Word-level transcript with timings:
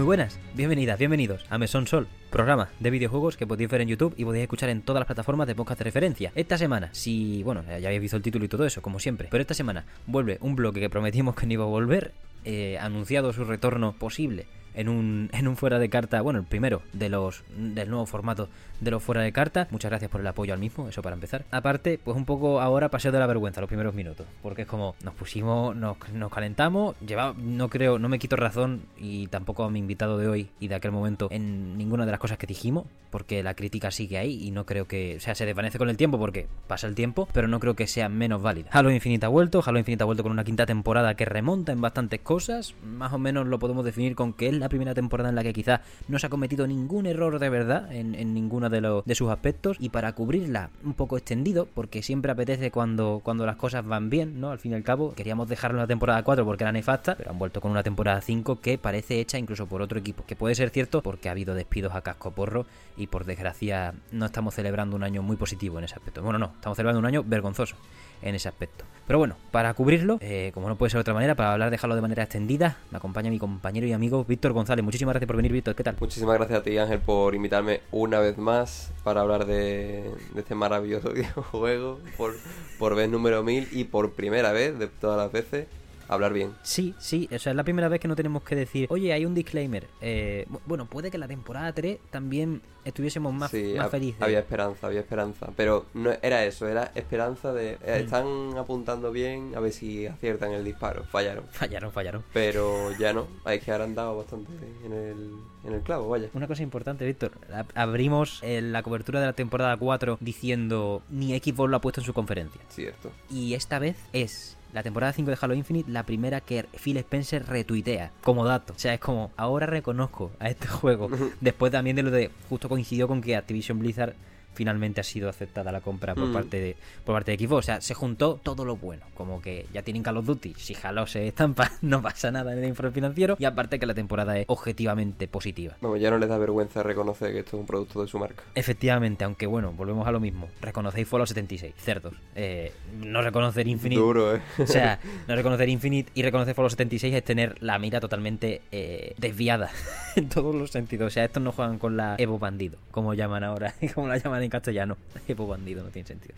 Muy 0.00 0.06
buenas, 0.06 0.40
bienvenidas, 0.54 0.98
bienvenidos 0.98 1.44
a 1.50 1.58
Mesón 1.58 1.86
Sol, 1.86 2.08
programa 2.30 2.70
de 2.80 2.88
videojuegos 2.88 3.36
que 3.36 3.46
podéis 3.46 3.68
ver 3.68 3.82
en 3.82 3.88
YouTube 3.88 4.14
y 4.16 4.24
podéis 4.24 4.44
escuchar 4.44 4.70
en 4.70 4.80
todas 4.80 5.00
las 5.00 5.06
plataformas 5.06 5.46
de 5.46 5.54
podcast 5.54 5.78
de 5.78 5.84
referencia. 5.84 6.32
Esta 6.34 6.56
semana, 6.56 6.88
si, 6.92 7.42
bueno, 7.42 7.62
ya 7.66 7.86
habéis 7.86 8.00
visto 8.00 8.16
el 8.16 8.22
título 8.22 8.46
y 8.46 8.48
todo 8.48 8.64
eso, 8.64 8.80
como 8.80 8.98
siempre, 8.98 9.28
pero 9.30 9.42
esta 9.42 9.52
semana 9.52 9.84
vuelve 10.06 10.38
un 10.40 10.56
bloque 10.56 10.80
que 10.80 10.88
prometimos 10.88 11.36
que 11.36 11.44
no 11.44 11.52
iba 11.52 11.64
a 11.64 11.68
volver, 11.68 12.14
eh, 12.46 12.78
anunciado 12.80 13.34
su 13.34 13.44
retorno 13.44 13.92
posible 13.92 14.46
en 14.72 14.88
un, 14.88 15.28
en 15.34 15.46
un 15.46 15.58
fuera 15.58 15.78
de 15.78 15.90
carta, 15.90 16.22
bueno, 16.22 16.38
el 16.38 16.46
primero 16.46 16.80
de 16.94 17.10
los 17.10 17.44
del 17.54 17.90
nuevo 17.90 18.06
formato 18.06 18.48
de 18.80 18.90
los 18.90 19.02
fuera 19.02 19.22
de 19.22 19.32
carta. 19.32 19.68
Muchas 19.70 19.90
gracias 19.90 20.10
por 20.10 20.20
el 20.20 20.26
apoyo 20.26 20.52
al 20.52 20.60
mismo, 20.60 20.88
eso 20.88 21.02
para 21.02 21.14
empezar. 21.14 21.44
Aparte, 21.50 21.98
pues 22.02 22.16
un 22.16 22.24
poco 22.24 22.60
ahora 22.60 22.88
paseo 22.88 23.12
de 23.12 23.18
la 23.18 23.26
vergüenza 23.26 23.60
los 23.60 23.68
primeros 23.68 23.94
minutos, 23.94 24.26
porque 24.42 24.62
es 24.62 24.68
como 24.68 24.94
nos 25.04 25.14
pusimos, 25.14 25.76
nos, 25.76 25.96
nos 26.12 26.32
calentamos, 26.32 26.96
lleva, 27.00 27.34
no 27.36 27.68
creo, 27.68 27.98
no 27.98 28.08
me 28.08 28.18
quito 28.18 28.36
razón 28.36 28.82
y 28.98 29.26
tampoco 29.28 29.64
a 29.64 29.70
mi 29.70 29.78
invitado 29.78 30.18
de 30.18 30.28
hoy 30.28 30.50
y 30.58 30.68
de 30.68 30.74
aquel 30.74 30.92
momento 30.92 31.28
en 31.30 31.76
ninguna 31.76 32.04
de 32.04 32.10
las 32.12 32.20
cosas 32.20 32.38
que 32.38 32.46
dijimos, 32.46 32.86
porque 33.10 33.42
la 33.42 33.54
crítica 33.54 33.90
sigue 33.90 34.18
ahí 34.18 34.42
y 34.42 34.50
no 34.50 34.66
creo 34.66 34.86
que, 34.86 35.16
o 35.16 35.20
sea, 35.20 35.34
se 35.34 35.46
desvanece 35.46 35.78
con 35.78 35.90
el 35.90 35.96
tiempo 35.96 36.18
porque 36.18 36.46
pasa 36.66 36.86
el 36.86 36.94
tiempo, 36.94 37.28
pero 37.32 37.48
no 37.48 37.60
creo 37.60 37.74
que 37.74 37.86
sea 37.86 38.08
menos 38.08 38.42
válida. 38.42 38.70
Halo 38.72 38.90
Infinite 38.90 39.26
ha 39.26 39.28
vuelto, 39.28 39.62
Halo 39.64 39.78
Infinite 39.78 40.02
ha 40.02 40.06
vuelto 40.06 40.22
con 40.22 40.32
una 40.32 40.44
quinta 40.44 40.66
temporada 40.66 41.14
que 41.14 41.24
remonta 41.24 41.72
en 41.72 41.80
bastantes 41.80 42.20
cosas, 42.20 42.74
más 42.84 43.12
o 43.12 43.18
menos 43.18 43.46
lo 43.46 43.58
podemos 43.58 43.84
definir 43.84 44.14
con 44.14 44.32
que 44.32 44.48
es 44.48 44.54
la 44.54 44.68
primera 44.68 44.94
temporada 44.94 45.28
en 45.28 45.34
la 45.34 45.42
que 45.42 45.52
quizá 45.52 45.82
no 46.08 46.18
se 46.18 46.26
ha 46.26 46.30
cometido 46.30 46.66
ningún 46.66 47.06
error 47.06 47.38
de 47.38 47.48
verdad 47.48 47.92
en, 47.92 48.14
en 48.14 48.34
de, 48.70 48.80
los, 48.80 49.04
de 49.04 49.14
sus 49.14 49.30
aspectos 49.30 49.76
y 49.80 49.90
para 49.90 50.12
cubrirla 50.12 50.70
un 50.84 50.94
poco 50.94 51.16
extendido, 51.16 51.68
porque 51.74 52.02
siempre 52.02 52.32
apetece 52.32 52.70
cuando, 52.70 53.20
cuando 53.22 53.46
las 53.46 53.56
cosas 53.56 53.84
van 53.84 54.10
bien, 54.10 54.40
¿no? 54.40 54.50
Al 54.50 54.58
fin 54.58 54.72
y 54.72 54.74
al 54.74 54.82
cabo, 54.82 55.12
queríamos 55.14 55.48
dejarlo 55.48 55.78
en 55.78 55.82
la 55.82 55.86
temporada 55.86 56.22
4 56.22 56.44
porque 56.44 56.64
era 56.64 56.72
nefasta, 56.72 57.16
pero 57.16 57.30
han 57.30 57.38
vuelto 57.38 57.60
con 57.60 57.70
una 57.70 57.82
temporada 57.82 58.20
5 58.20 58.60
que 58.60 58.78
parece 58.78 59.20
hecha 59.20 59.38
incluso 59.38 59.66
por 59.66 59.82
otro 59.82 59.98
equipo, 59.98 60.24
que 60.26 60.36
puede 60.36 60.54
ser 60.54 60.70
cierto 60.70 61.02
porque 61.02 61.28
ha 61.28 61.32
habido 61.32 61.54
despidos 61.54 61.94
a 61.94 62.00
casco 62.00 62.30
porro 62.30 62.66
y 62.96 63.06
por 63.06 63.24
desgracia 63.24 63.94
no 64.12 64.26
estamos 64.26 64.54
celebrando 64.54 64.96
un 64.96 65.02
año 65.02 65.22
muy 65.22 65.36
positivo 65.36 65.78
en 65.78 65.84
ese 65.84 65.94
aspecto. 65.94 66.22
Bueno, 66.22 66.38
no, 66.38 66.52
estamos 66.54 66.76
celebrando 66.76 67.00
un 67.00 67.06
año 67.06 67.24
vergonzoso 67.24 67.76
en 68.22 68.34
ese 68.34 68.48
aspecto. 68.48 68.84
Pero 69.06 69.18
bueno, 69.18 69.34
para 69.50 69.74
cubrirlo, 69.74 70.18
eh, 70.20 70.52
como 70.54 70.68
no 70.68 70.76
puede 70.76 70.90
ser 70.90 70.98
de 70.98 71.00
otra 71.00 71.14
manera, 71.14 71.34
para 71.34 71.52
hablar 71.52 71.70
de 71.70 71.78
Halo 71.82 71.96
de 71.96 72.00
manera 72.00 72.22
extendida, 72.22 72.76
me 72.92 72.98
acompaña 72.98 73.28
mi 73.28 73.40
compañero 73.40 73.84
y 73.86 73.92
amigo 73.92 74.24
Víctor 74.24 74.52
González. 74.52 74.84
Muchísimas 74.84 75.14
gracias 75.14 75.26
por 75.26 75.34
venir, 75.34 75.50
Víctor. 75.50 75.74
¿Qué 75.74 75.82
tal? 75.82 75.96
Muchísimas 75.98 76.36
gracias 76.36 76.60
a 76.60 76.62
ti, 76.62 76.78
Ángel, 76.78 77.00
por 77.00 77.34
invitarme 77.34 77.80
una 77.90 78.20
vez 78.20 78.38
más 78.38 78.92
para 79.02 79.22
hablar 79.22 79.46
de, 79.46 80.14
de 80.32 80.40
este 80.40 80.54
maravilloso 80.54 81.10
videojuego 81.12 81.98
por, 82.16 82.36
por 82.78 82.94
vez 82.94 83.10
número 83.10 83.42
1000 83.42 83.70
y 83.72 83.82
por 83.82 84.12
primera 84.12 84.52
vez 84.52 84.78
de 84.78 84.86
todas 84.86 85.18
las 85.18 85.32
veces 85.32 85.66
hablar 86.14 86.32
bien. 86.32 86.52
Sí, 86.62 86.94
sí, 86.98 87.28
o 87.32 87.38
sea, 87.38 87.52
es 87.52 87.56
la 87.56 87.64
primera 87.64 87.88
vez 87.88 88.00
que 88.00 88.08
no 88.08 88.16
tenemos 88.16 88.42
que 88.42 88.56
decir, 88.56 88.86
oye, 88.90 89.12
hay 89.12 89.24
un 89.24 89.34
disclaimer. 89.34 89.86
Eh, 90.00 90.46
bueno, 90.66 90.86
puede 90.86 91.10
que 91.10 91.18
la 91.18 91.28
temporada 91.28 91.72
3 91.72 91.98
también 92.10 92.62
estuviésemos 92.84 93.32
más, 93.34 93.50
Sí, 93.50 93.74
más 93.76 93.90
felices. 93.90 94.20
había 94.22 94.38
esperanza, 94.40 94.86
había 94.86 95.00
esperanza. 95.00 95.50
Pero 95.56 95.86
no 95.94 96.10
era 96.22 96.44
eso, 96.44 96.66
era 96.66 96.90
esperanza 96.94 97.52
de... 97.52 97.72
eh, 97.82 97.98
Mm. 98.00 98.04
Están 98.04 98.56
apuntando 98.58 99.12
bien 99.12 99.52
a 99.54 99.60
ver 99.60 99.72
si 99.72 100.06
aciertan 100.06 100.52
el 100.52 100.64
disparo. 100.64 101.04
Fallaron. 101.04 101.44
Fallaron, 101.50 101.92
fallaron. 101.92 102.24
Pero 102.32 102.90
ya 102.98 103.12
no, 103.12 103.26
hay 103.44 103.60
que 103.60 103.70
han 103.72 103.94
dado 103.94 104.16
bastante 104.16 104.50
en 104.84 104.92
el, 104.92 105.30
en 105.64 105.72
el 105.74 105.80
clavo, 105.82 106.08
vaya. 106.08 106.28
Una 106.34 106.46
cosa 106.46 106.62
importante, 106.62 107.04
Víctor. 107.06 107.32
ab- 107.52 107.66
Abrimos 107.74 108.40
eh, 108.42 108.60
la 108.62 108.82
cobertura 108.82 109.20
de 109.20 109.26
la 109.26 109.32
temporada 109.34 109.76
4 109.76 110.18
diciendo 110.20 111.02
ni 111.10 111.38
Xbox 111.38 111.70
lo 111.70 111.76
ha 111.76 111.80
puesto 111.80 112.00
en 112.00 112.06
su 112.06 112.14
conferencia. 112.14 112.60
Cierto. 112.70 113.10
Y 113.28 113.54
esta 113.54 113.78
vez 113.78 113.96
es 114.12 114.56
la 114.72 114.82
temporada 114.82 115.12
5 115.12 115.30
de 115.30 115.38
Halo 115.40 115.54
Infinite 115.54 115.90
la 115.90 116.04
primera 116.04 116.40
que 116.40 116.66
Phil 116.82 116.96
Spencer 116.98 117.46
retuitea 117.46 118.12
como 118.22 118.44
dato. 118.44 118.72
O 118.74 118.78
sea, 118.78 118.94
es 118.94 119.00
como, 119.00 119.30
ahora 119.36 119.66
reconozco 119.66 120.30
a 120.38 120.48
este 120.48 120.66
juego. 120.68 121.08
Después 121.40 121.72
también 121.72 121.96
de 121.96 122.02
lo 122.02 122.10
de, 122.10 122.30
justo 122.48 122.68
coincidió 122.68 123.08
con 123.08 123.20
que 123.20 123.36
Activision 123.36 123.78
Blizzard 123.78 124.14
finalmente 124.60 125.00
ha 125.00 125.04
sido 125.04 125.30
aceptada 125.30 125.72
la 125.72 125.80
compra 125.80 126.14
por 126.14 126.26
Mm. 126.26 126.32
parte 126.34 126.60
de 126.60 126.76
por 127.02 127.14
parte 127.14 127.34
de 127.34 127.38
Xbox. 127.46 127.58
O 127.60 127.62
sea, 127.62 127.80
se 127.80 127.94
juntó 127.94 128.38
todo 128.42 128.66
lo 128.66 128.76
bueno. 128.76 129.06
Como 129.14 129.40
que 129.40 129.64
ya 129.72 129.80
tienen 129.80 130.02
Call 130.02 130.18
of 130.18 130.26
Duty. 130.26 130.52
Si 130.58 130.76
Halo 130.82 131.06
se 131.06 131.28
estampa, 131.28 131.72
no 131.80 132.02
pasa 132.02 132.30
nada 132.30 132.52
en 132.52 132.58
el 132.58 132.66
informe 132.66 132.92
financiero. 132.92 133.36
Y 133.38 133.46
aparte 133.46 133.78
que 133.78 133.86
la 133.86 133.94
temporada 133.94 134.36
es 134.38 134.44
objetivamente 134.48 135.28
positiva. 135.28 135.76
Vamos, 135.80 135.98
ya 135.98 136.10
no 136.10 136.18
les 136.18 136.28
da 136.28 136.36
vergüenza 136.36 136.82
reconocer 136.82 137.32
que 137.32 137.38
esto 137.38 137.56
es 137.56 137.60
un 137.60 137.66
producto 137.66 138.02
de 138.02 138.08
su 138.08 138.18
marca. 138.18 138.42
Efectivamente, 138.54 139.24
aunque 139.24 139.46
bueno, 139.46 139.72
volvemos 139.72 140.06
a 140.06 140.12
lo 140.12 140.20
mismo. 140.20 140.48
Reconocéis 140.60 141.08
Fallout 141.08 141.28
76, 141.28 141.74
cerdos. 141.78 142.12
Eh, 142.34 142.70
no 143.00 143.22
reconocer 143.22 143.66
Infinite. 143.66 143.98
Duro, 144.02 144.36
¿eh? 144.36 144.42
O 144.58 144.66
sea, 144.66 145.00
no 145.26 145.34
reconocer 145.36 145.70
Infinite 145.70 146.10
y 146.14 146.22
reconocer 146.22 146.54
Fallout 146.54 146.72
76 146.72 147.14
es 147.14 147.24
tener 147.24 147.56
la 147.62 147.78
mira 147.78 147.98
totalmente 148.00 148.60
eh, 148.72 149.14
desviada 149.16 149.70
en 150.16 150.28
todos 150.28 150.54
los 150.54 150.70
sentidos. 150.70 151.06
O 151.06 151.10
sea, 151.10 151.24
estos 151.24 151.42
no 151.42 151.52
juegan 151.52 151.78
con 151.78 151.96
la 151.96 152.16
Evo 152.18 152.38
Bandido, 152.38 152.76
como 152.90 153.14
llaman 153.14 153.44
ahora, 153.44 153.74
como 153.94 154.08
la 154.08 154.18
llaman 154.18 154.42
en 154.42 154.49
castellano. 154.50 154.96
Evo 155.28 155.46
Bandido 155.46 155.82
no 155.82 155.90
tiene 155.90 156.06
sentido. 156.06 156.34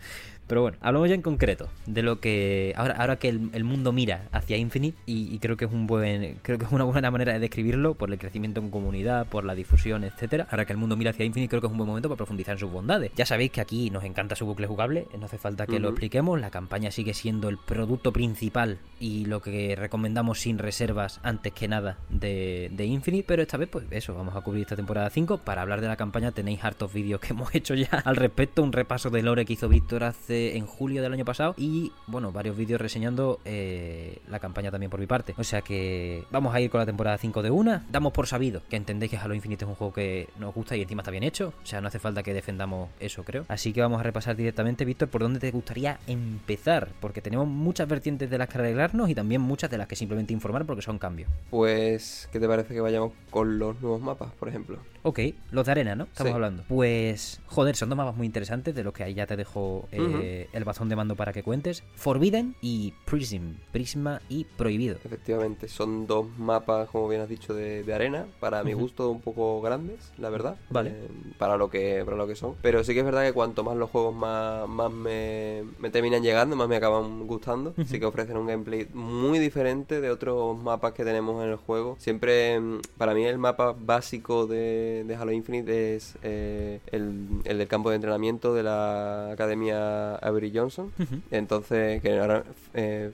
Pero 0.47 0.61
bueno, 0.61 0.77
hablamos 0.81 1.09
ya 1.09 1.15
en 1.15 1.21
concreto 1.21 1.69
de 1.85 2.03
lo 2.03 2.19
que. 2.19 2.73
Ahora, 2.75 2.95
ahora 2.95 3.15
que 3.17 3.29
el, 3.29 3.49
el 3.53 3.63
mundo 3.63 3.91
mira 3.91 4.27
hacia 4.31 4.57
Infinite, 4.57 4.97
y, 5.05 5.33
y 5.33 5.39
creo 5.39 5.57
que 5.57 5.65
es 5.65 5.71
un 5.71 5.87
buen. 5.87 6.39
Creo 6.41 6.57
que 6.57 6.65
es 6.65 6.71
una 6.71 6.83
buena 6.83 7.11
manera 7.11 7.33
de 7.33 7.39
describirlo, 7.39 7.95
por 7.95 8.11
el 8.11 8.19
crecimiento 8.19 8.59
en 8.59 8.69
comunidad, 8.69 9.27
por 9.27 9.45
la 9.45 9.55
difusión, 9.55 10.03
etcétera. 10.03 10.47
Ahora 10.51 10.65
que 10.65 10.73
el 10.73 10.77
mundo 10.77 10.95
mira 10.95 11.11
hacia 11.11 11.25
Infinite, 11.25 11.49
creo 11.49 11.61
que 11.61 11.67
es 11.67 11.71
un 11.71 11.77
buen 11.77 11.87
momento 11.87 12.09
para 12.09 12.17
profundizar 12.17 12.53
en 12.53 12.59
sus 12.59 12.71
bondades. 12.71 13.11
Ya 13.15 13.25
sabéis 13.25 13.51
que 13.51 13.61
aquí 13.61 13.89
nos 13.89 14.03
encanta 14.03 14.35
su 14.35 14.45
bucle 14.45 14.67
jugable, 14.67 15.07
no 15.17 15.25
hace 15.25 15.37
falta 15.37 15.65
que 15.65 15.79
lo 15.79 15.89
expliquemos. 15.89 16.39
La 16.39 16.51
campaña 16.51 16.91
sigue 16.91 17.13
siendo 17.13 17.49
el 17.49 17.57
producto 17.57 18.11
principal 18.11 18.79
y 18.99 19.25
lo 19.25 19.41
que 19.41 19.75
recomendamos 19.75 20.41
sin 20.41 20.57
reservas 20.57 21.19
antes 21.23 21.53
que 21.53 21.67
nada 21.67 21.97
de, 22.09 22.69
de 22.73 22.85
Infinite. 22.85 23.25
Pero 23.27 23.41
esta 23.41 23.57
vez, 23.57 23.69
pues 23.69 23.85
eso, 23.91 24.13
vamos 24.13 24.35
a 24.35 24.41
cubrir 24.41 24.63
esta 24.63 24.75
temporada 24.75 25.09
5. 25.09 25.39
Para 25.39 25.61
hablar 25.61 25.81
de 25.81 25.87
la 25.87 25.95
campaña 25.95 26.31
tenéis 26.31 26.63
hartos 26.63 26.93
vídeos 26.93 27.19
que 27.19 27.29
hemos 27.29 27.53
hecho 27.55 27.75
ya 27.75 27.92
al 28.05 28.15
respecto. 28.15 28.63
Un 28.63 28.71
repaso 28.71 29.09
de 29.09 29.21
lore 29.21 29.45
que 29.45 29.53
hizo 29.53 29.69
Víctor 29.69 30.03
hace 30.03 30.57
en 30.57 30.65
julio 30.65 31.01
del 31.01 31.13
año 31.13 31.25
pasado. 31.25 31.53
Y 31.57 31.91
bueno, 32.07 32.31
varios 32.31 32.57
vídeos 32.57 32.79
reseñando 32.79 33.39
eh, 33.45 34.19
la 34.29 34.39
campaña 34.39 34.71
también 34.71 34.89
por 34.89 34.99
mi 34.99 35.07
parte. 35.07 35.33
O 35.37 35.43
sea 35.43 35.61
que 35.61 36.23
vamos 36.31 36.53
a 36.53 36.61
ir 36.61 36.69
con 36.69 36.79
la 36.79 36.85
temporada 36.85 37.17
5 37.17 37.41
de 37.41 37.51
una. 37.51 37.85
Damos 37.91 38.13
por 38.13 38.27
sabido 38.27 38.61
que 38.69 38.75
entendéis 38.75 39.11
que 39.11 39.17
Halo 39.17 39.33
Infinite 39.33 39.65
es 39.65 39.69
un 39.69 39.75
juego 39.75 39.93
que 39.93 40.29
nos 40.39 40.53
gusta 40.53 40.75
y 40.75 40.81
encima 40.81 41.01
está 41.01 41.11
bien 41.11 41.23
hecho. 41.23 41.53
O 41.63 41.65
sea, 41.65 41.81
no 41.81 41.87
hace 41.87 41.99
falta 41.99 42.23
que 42.23 42.33
defendamos 42.33 42.89
eso, 42.99 43.23
creo. 43.23 43.45
Así 43.47 43.73
que 43.73 43.81
vamos 43.81 43.99
a 43.99 44.03
repasar 44.03 44.35
directamente, 44.35 44.85
Víctor, 44.85 45.09
por 45.09 45.21
dónde 45.21 45.39
te 45.39 45.51
gustaría 45.51 45.99
empezar. 46.07 46.89
Porque 46.99 47.21
tenemos 47.21 47.47
muchas 47.47 47.87
vertientes 47.87 48.29
de 48.29 48.37
las 48.37 48.49
que 48.49 48.57
arreglarnos 48.57 49.09
y 49.09 49.15
también 49.15 49.41
muchas 49.41 49.69
de 49.69 49.77
las 49.77 49.87
que 49.87 49.95
simplemente 49.95 50.33
informar 50.33 50.65
porque 50.65 50.81
son 50.81 50.99
cambios. 50.99 51.29
Pues, 51.49 52.29
¿qué 52.31 52.39
te 52.39 52.47
parece 52.47 52.73
que 52.73 52.81
vayamos 52.81 53.13
con 53.29 53.59
los 53.59 53.79
nuevos 53.81 54.01
mapas, 54.01 54.31
por 54.33 54.49
ejemplo? 54.49 54.79
Ok, 55.03 55.19
los 55.51 55.65
de 55.65 55.71
arena, 55.73 55.95
¿no? 55.95 56.05
Estamos 56.05 56.29
Sí. 56.31 56.33
hablando. 56.33 56.63
Pues, 56.69 57.41
joder, 57.47 57.75
son 57.75 57.89
dos 57.89 57.97
mapas 57.97 58.15
muy 58.15 58.25
interesantes 58.25 58.73
de 58.73 58.83
los 58.83 58.93
que 58.93 59.03
ahí 59.03 59.13
ya 59.13 59.27
te 59.27 59.35
dejo 59.35 59.87
eh, 59.91 60.47
el 60.53 60.63
bastón 60.63 60.87
de 60.87 60.95
mando 60.95 61.15
para 61.17 61.33
que 61.33 61.43
cuentes. 61.43 61.83
Forbidden 61.95 62.55
y 62.61 62.93
Prism. 63.05 63.55
Prisma 63.73 64.21
y 64.29 64.45
Prohibido. 64.45 64.95
Efectivamente, 65.03 65.67
son 65.67 66.07
dos 66.07 66.25
mapas, 66.37 66.89
como 66.89 67.09
bien 67.09 67.21
has 67.21 67.27
dicho, 67.29 67.53
de, 67.53 67.83
de 67.83 67.93
arena. 67.93 68.25
Para 68.39 68.63
mi 68.63 68.71
gusto, 68.73 69.09
un 69.09 69.19
poco 69.19 69.61
grandes, 69.61 70.13
la 70.17 70.29
verdad. 70.29 70.55
Vale. 70.69 70.91
Eh, 70.91 71.07
para, 71.37 71.57
lo 71.57 71.69
que, 71.69 72.01
para 72.05 72.15
lo 72.15 72.25
que 72.25 72.35
son. 72.35 72.55
Pero 72.61 72.83
sí 72.83 72.93
que 72.93 72.99
es 72.99 73.05
verdad 73.05 73.25
que 73.25 73.33
cuanto 73.33 73.63
más 73.65 73.75
los 73.75 73.89
juegos 73.89 74.15
más, 74.15 74.67
más 74.69 74.89
me, 74.91 75.63
me 75.79 75.89
terminan 75.89 76.23
llegando, 76.23 76.55
más 76.55 76.69
me 76.69 76.77
acaban 76.77 77.27
gustando. 77.27 77.73
Sí 77.85 77.99
que 77.99 78.05
ofrecen 78.05 78.37
un 78.37 78.47
gameplay 78.47 78.87
muy 78.93 79.39
diferente 79.39 79.99
de 79.99 80.09
otros 80.11 80.57
mapas 80.57 80.93
que 80.93 81.03
tenemos 81.03 81.43
en 81.43 81.49
el 81.49 81.57
juego. 81.57 81.97
Siempre, 81.99 82.57
mm, 82.59 82.79
para 82.97 83.13
mí, 83.13 83.25
el 83.25 83.37
mapa 83.37 83.75
básico 83.77 84.47
de, 84.47 84.92
de 85.05 85.15
Halo 85.15 85.31
Infinite 85.31 85.95
es 85.95 86.15
eh, 86.23 86.79
el, 86.91 87.27
el 87.45 87.57
del 87.57 87.67
campo 87.67 87.89
de 87.89 87.95
entrenamiento 87.95 88.53
de 88.53 88.63
la 88.63 89.31
Academia 89.31 90.15
Avery 90.15 90.51
Johnson. 90.53 90.91
Entonces, 91.31 92.01
que 92.01 92.19
ahora. 92.19 92.43
eh, 92.73 93.11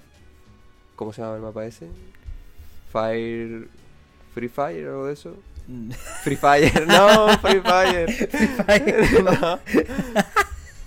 ¿Cómo 0.95 1.13
se 1.13 1.21
llama 1.21 1.35
el 1.37 1.41
mapa 1.41 1.65
ese? 1.65 1.87
Fire. 2.91 3.67
Free 4.33 4.49
Fire 4.49 4.87
o 4.87 4.91
algo 4.91 5.05
de 5.07 5.13
eso. 5.13 5.35
Free 6.23 6.35
Fire, 6.35 6.85
no, 6.87 7.29
Free 7.39 7.61
Fire. 7.61 8.11
Fire. 8.65 9.23
no. 9.23 9.59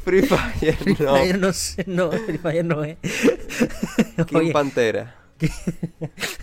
Free 0.05 0.23
Fire, 0.23 0.77
no. 1.01 1.17
Fire 1.17 1.39
no 1.39 1.53
sé, 1.53 1.85
no, 1.87 2.11
Free 2.11 2.39
Fire 2.39 2.65
no 2.65 2.83
es. 2.85 2.97
King 4.27 4.37
Oye, 4.37 4.53
Pantera. 4.53 5.15